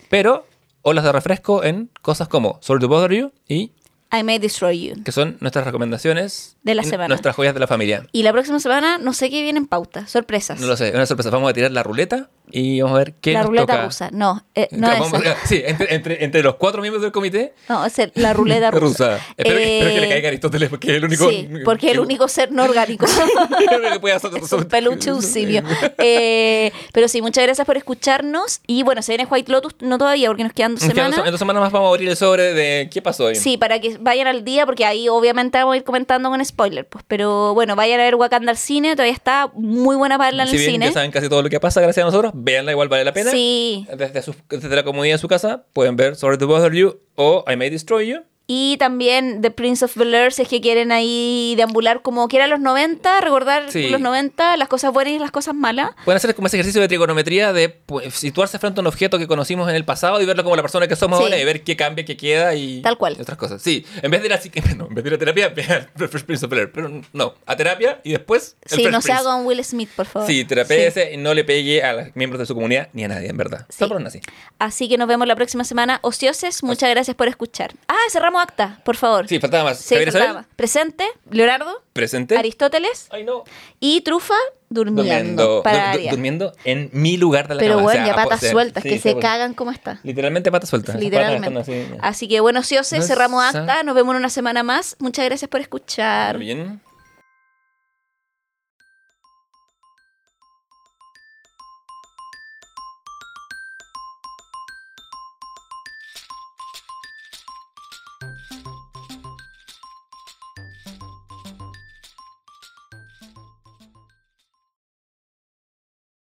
Pero, 0.08 0.46
olas 0.82 1.04
de 1.04 1.12
refresco 1.12 1.62
en 1.64 1.90
cosas 2.02 2.28
como 2.28 2.58
Sorry 2.62 2.80
to 2.80 2.88
Bother 2.88 3.12
You 3.12 3.32
y 3.48 3.72
I 4.12 4.22
May 4.22 4.38
Destroy 4.38 4.88
You. 4.88 5.02
que 5.04 5.12
son 5.12 5.36
nuestras 5.40 5.64
recomendaciones 5.66 6.51
De 6.62 6.74
la 6.76 6.84
semana. 6.84 7.08
Nuestras 7.08 7.34
joyas 7.34 7.54
de 7.54 7.60
la 7.60 7.66
familia. 7.66 8.06
Y 8.12 8.22
la 8.22 8.32
próxima 8.32 8.60
semana 8.60 8.98
no 8.98 9.12
sé 9.12 9.30
qué 9.30 9.42
viene 9.42 9.58
en 9.58 9.66
pauta, 9.66 10.06
sorpresas. 10.06 10.60
No 10.60 10.66
lo 10.68 10.76
sé, 10.76 10.92
una 10.94 11.06
sorpresa. 11.06 11.30
Vamos 11.30 11.50
a 11.50 11.52
tirar 11.52 11.72
la 11.72 11.82
ruleta 11.82 12.30
y 12.52 12.80
vamos 12.80 12.94
a 12.94 12.98
ver 12.98 13.14
qué 13.14 13.32
la 13.32 13.40
nos 13.40 13.48
ruleta 13.48 13.66
toca. 13.72 13.84
rusa. 13.84 14.10
No, 14.12 14.44
eh, 14.54 14.68
no 14.70 14.86
vamos 14.88 15.12
esa. 15.14 15.36
sí, 15.44 15.60
entre, 15.64 15.92
entre, 15.94 16.24
entre 16.24 16.42
los 16.44 16.54
cuatro 16.56 16.80
miembros 16.80 17.02
del 17.02 17.10
comité. 17.10 17.52
No, 17.68 17.84
es 17.84 17.98
el- 17.98 18.12
la 18.14 18.32
ruleta 18.32 18.70
rusa. 18.70 19.16
Espero, 19.36 19.56
que- 19.56 19.78
espero 19.78 19.94
que 19.94 20.00
le 20.02 20.06
Eh, 20.06 20.10
caiga 20.10 20.26
a 20.26 20.30
Aristóteles 20.30 20.68
porque 20.68 20.90
es 20.92 20.96
el 20.98 21.04
único. 21.04 21.28
Sí, 21.28 21.48
porque 21.64 21.86
es 21.88 21.92
el 21.94 22.00
único 22.00 22.28
ser 22.28 22.52
no 22.52 22.62
orgánico. 22.64 23.06
Es 24.42 24.52
un 24.52 24.64
peluche, 24.64 25.12
un 25.12 25.22
simio. 25.22 25.62
Eh, 25.98 26.72
pero 26.92 27.08
sí, 27.08 27.22
muchas 27.22 27.44
gracias 27.44 27.66
por 27.66 27.76
escucharnos. 27.76 28.60
Y 28.66 28.82
bueno, 28.82 29.02
se 29.02 29.12
viene 29.12 29.26
White 29.30 29.50
Lotus, 29.50 29.74
no 29.80 29.98
todavía, 29.98 30.28
porque 30.28 30.44
nos 30.44 30.52
quedan 30.52 30.74
dos 30.74 30.84
semanas. 30.84 31.18
En 31.24 31.30
dos 31.30 31.38
semanas 31.38 31.60
más 31.62 31.72
vamos 31.72 31.88
a 31.88 31.90
abrir 31.90 32.08
el 32.08 32.16
sobre 32.16 32.52
de 32.54 32.88
qué 32.92 33.02
pasó 33.02 33.24
hoy. 33.24 33.34
Sí, 33.34 33.56
para 33.56 33.80
que 33.80 33.96
vayan 33.98 34.26
al 34.26 34.44
día, 34.44 34.66
porque 34.66 34.84
ahí 34.84 35.08
obviamente 35.08 35.58
vamos 35.58 35.74
a 35.74 35.76
ir 35.76 35.84
comentando 35.84 36.28
con 36.30 36.40
spoiler. 36.52 36.86
Pues, 36.86 37.04
pero 37.08 37.54
bueno, 37.54 37.74
vayan 37.76 38.00
a 38.00 38.04
ver 38.04 38.14
Wakanda 38.14 38.50
al 38.52 38.56
cine, 38.56 38.92
todavía 38.94 39.12
está 39.12 39.50
muy 39.54 39.96
buena 39.96 40.16
para 40.18 40.30
verla 40.30 40.42
en 40.44 40.48
si 40.50 40.56
el 40.56 40.60
bien 40.60 40.72
cine. 40.72 40.86
ya 40.86 40.92
saben 40.92 41.10
casi 41.10 41.28
todo 41.28 41.42
lo 41.42 41.48
que 41.50 41.58
pasa 41.60 41.80
gracias 41.80 42.04
a 42.04 42.06
nosotros, 42.06 42.32
véanla, 42.34 42.72
igual 42.72 42.88
vale 42.88 43.04
la 43.04 43.12
pena. 43.12 43.30
Sí. 43.30 43.86
Desde, 43.96 44.22
su- 44.22 44.34
desde 44.48 44.74
la 44.76 44.84
comodidad 44.84 45.14
de 45.14 45.18
su 45.18 45.28
casa 45.28 45.64
pueden 45.72 45.96
ver 45.96 46.14
Sorry 46.16 46.38
to 46.38 46.46
Bother 46.46 46.72
You 46.72 47.00
o 47.16 47.44
I 47.50 47.56
May 47.56 47.70
Destroy 47.70 48.06
You. 48.08 48.20
Y 48.46 48.76
también 48.78 49.40
The 49.40 49.50
Prince 49.50 49.84
of 49.84 49.96
Bel 49.96 50.14
Air, 50.14 50.32
si 50.32 50.42
es 50.42 50.48
que 50.48 50.60
quieren 50.60 50.90
ahí 50.92 51.54
deambular 51.56 52.02
como 52.02 52.26
quieran 52.28 52.50
los 52.50 52.60
90, 52.60 53.20
recordar 53.20 53.70
Sí. 53.70 53.88
los 53.88 54.00
90, 54.00 54.56
las 54.56 54.68
cosas 54.68 54.92
buenas 54.92 55.14
y 55.14 55.18
las 55.18 55.30
cosas 55.30 55.54
malas. 55.54 55.90
Pueden 56.04 56.16
hacer 56.16 56.34
como 56.34 56.48
ese 56.48 56.56
ejercicio 56.56 56.80
de 56.80 56.88
trigonometría 56.88 57.52
de 57.52 57.68
pues, 57.68 58.12
situarse 58.14 58.58
frente 58.58 58.80
a 58.80 58.82
un 58.82 58.88
objeto 58.88 59.18
que 59.18 59.26
conocimos 59.26 59.68
en 59.70 59.76
el 59.76 59.84
pasado 59.84 60.20
y 60.20 60.26
verlo 60.26 60.42
como 60.44 60.56
la 60.56 60.62
persona 60.62 60.88
que 60.88 60.96
somos 60.96 61.18
Sí. 61.18 61.24
ahora 61.24 61.38
y 61.38 61.44
ver 61.44 61.62
qué 61.62 61.76
cambia, 61.76 62.04
qué 62.04 62.16
queda 62.16 62.54
y 62.54 62.82
Tal 62.82 62.98
cual. 62.98 63.16
otras 63.20 63.38
cosas. 63.38 63.62
Sí, 63.62 63.86
en 64.02 64.10
vez 64.10 64.20
de 64.20 64.26
ir 64.26 64.32
a, 64.34 64.40
no, 64.76 64.86
en 64.88 64.94
vez 64.94 65.04
de 65.04 65.10
ir 65.10 65.14
a 65.14 65.18
terapia, 65.18 65.54
The 65.54 66.08
Prince 66.26 66.44
of 66.44 66.50
Bel-Air. 66.50 66.72
Pero 66.72 67.02
no, 67.12 67.34
a 67.46 67.56
terapia 67.56 68.00
y 68.04 68.10
después 68.12 68.56
el 68.70 68.76
Sí, 68.78 68.84
no 68.86 69.00
sea 69.00 69.16
Prince. 69.16 69.24
con 69.30 69.46
Will 69.46 69.64
Smith, 69.64 69.90
por 69.94 70.06
favor. 70.06 70.26
Sí, 70.28 70.44
terapia 70.44 71.12
y 71.12 71.16
no 71.16 71.32
le 71.34 71.44
pegue 71.44 71.82
a 71.82 71.92
los 71.92 72.16
miembros 72.16 72.40
de 72.40 72.46
su 72.46 72.54
comunidad 72.54 72.88
ni 72.92 73.04
a 73.04 73.08
nadie, 73.08 73.28
en 73.28 73.36
verdad. 73.36 73.66
Sí. 73.68 73.76
Solo 73.78 73.98
así. 74.06 74.20
Así 74.58 74.88
que 74.88 74.96
nos 74.98 75.06
vemos 75.08 75.26
la 75.28 75.36
próxima 75.36 75.64
semana. 75.64 76.00
Ocioses, 76.02 76.62
muchas 76.62 76.90
gracias 76.90 77.16
por 77.16 77.28
escuchar. 77.28 77.72
Ah, 77.88 77.96
cerramos 78.10 78.31
acta, 78.40 78.80
por 78.84 78.96
favor. 78.96 79.28
Sí, 79.28 79.38
faltaba 79.38 79.64
más. 79.64 79.78
Sí, 79.78 79.94
Javier 79.94 80.12
faltaba 80.12 80.30
Isabel. 80.40 80.46
Presente, 80.56 81.04
Leonardo, 81.30 81.82
presente. 81.92 82.36
Aristóteles 82.38 83.08
Ay, 83.10 83.24
no. 83.24 83.44
y 83.80 84.00
Trufa 84.02 84.34
durmiendo. 84.68 85.02
Durmiendo, 85.02 85.62
para 85.62 85.96
durmiendo 85.96 86.52
en 86.64 86.88
mi 86.92 87.16
lugar 87.16 87.48
de 87.48 87.56
la 87.56 87.60
Pero 87.60 87.74
cama. 87.74 87.82
bueno, 87.82 88.02
O 88.02 88.06
sea, 88.06 88.14
ya 88.16 88.20
a- 88.20 88.24
patas 88.24 88.50
sueltas, 88.50 88.82
sí, 88.82 88.88
que 88.88 88.98
se 88.98 89.12
bueno. 89.14 89.20
cagan 89.28 89.54
como 89.54 89.70
está. 89.70 90.00
Literalmente 90.02 90.50
patas 90.50 90.70
sueltas. 90.70 90.96
Literalmente. 90.96 91.50
patas 91.50 91.98
así, 92.00 92.28
que 92.28 92.40
bueno, 92.40 92.60
Ocioses, 92.60 93.00
No 93.00 93.04
cerramos 93.04 93.44
acta. 93.44 93.82
Nos 93.82 93.94
vemos 93.94 94.12
en 94.14 94.18
una 94.18 94.30
semana 94.30 94.62
más. 94.62 94.96
Muchas 94.98 95.24
gracias 95.24 95.48
por 95.50 95.60
escuchar. 95.60 96.38
Bien. 96.38 96.80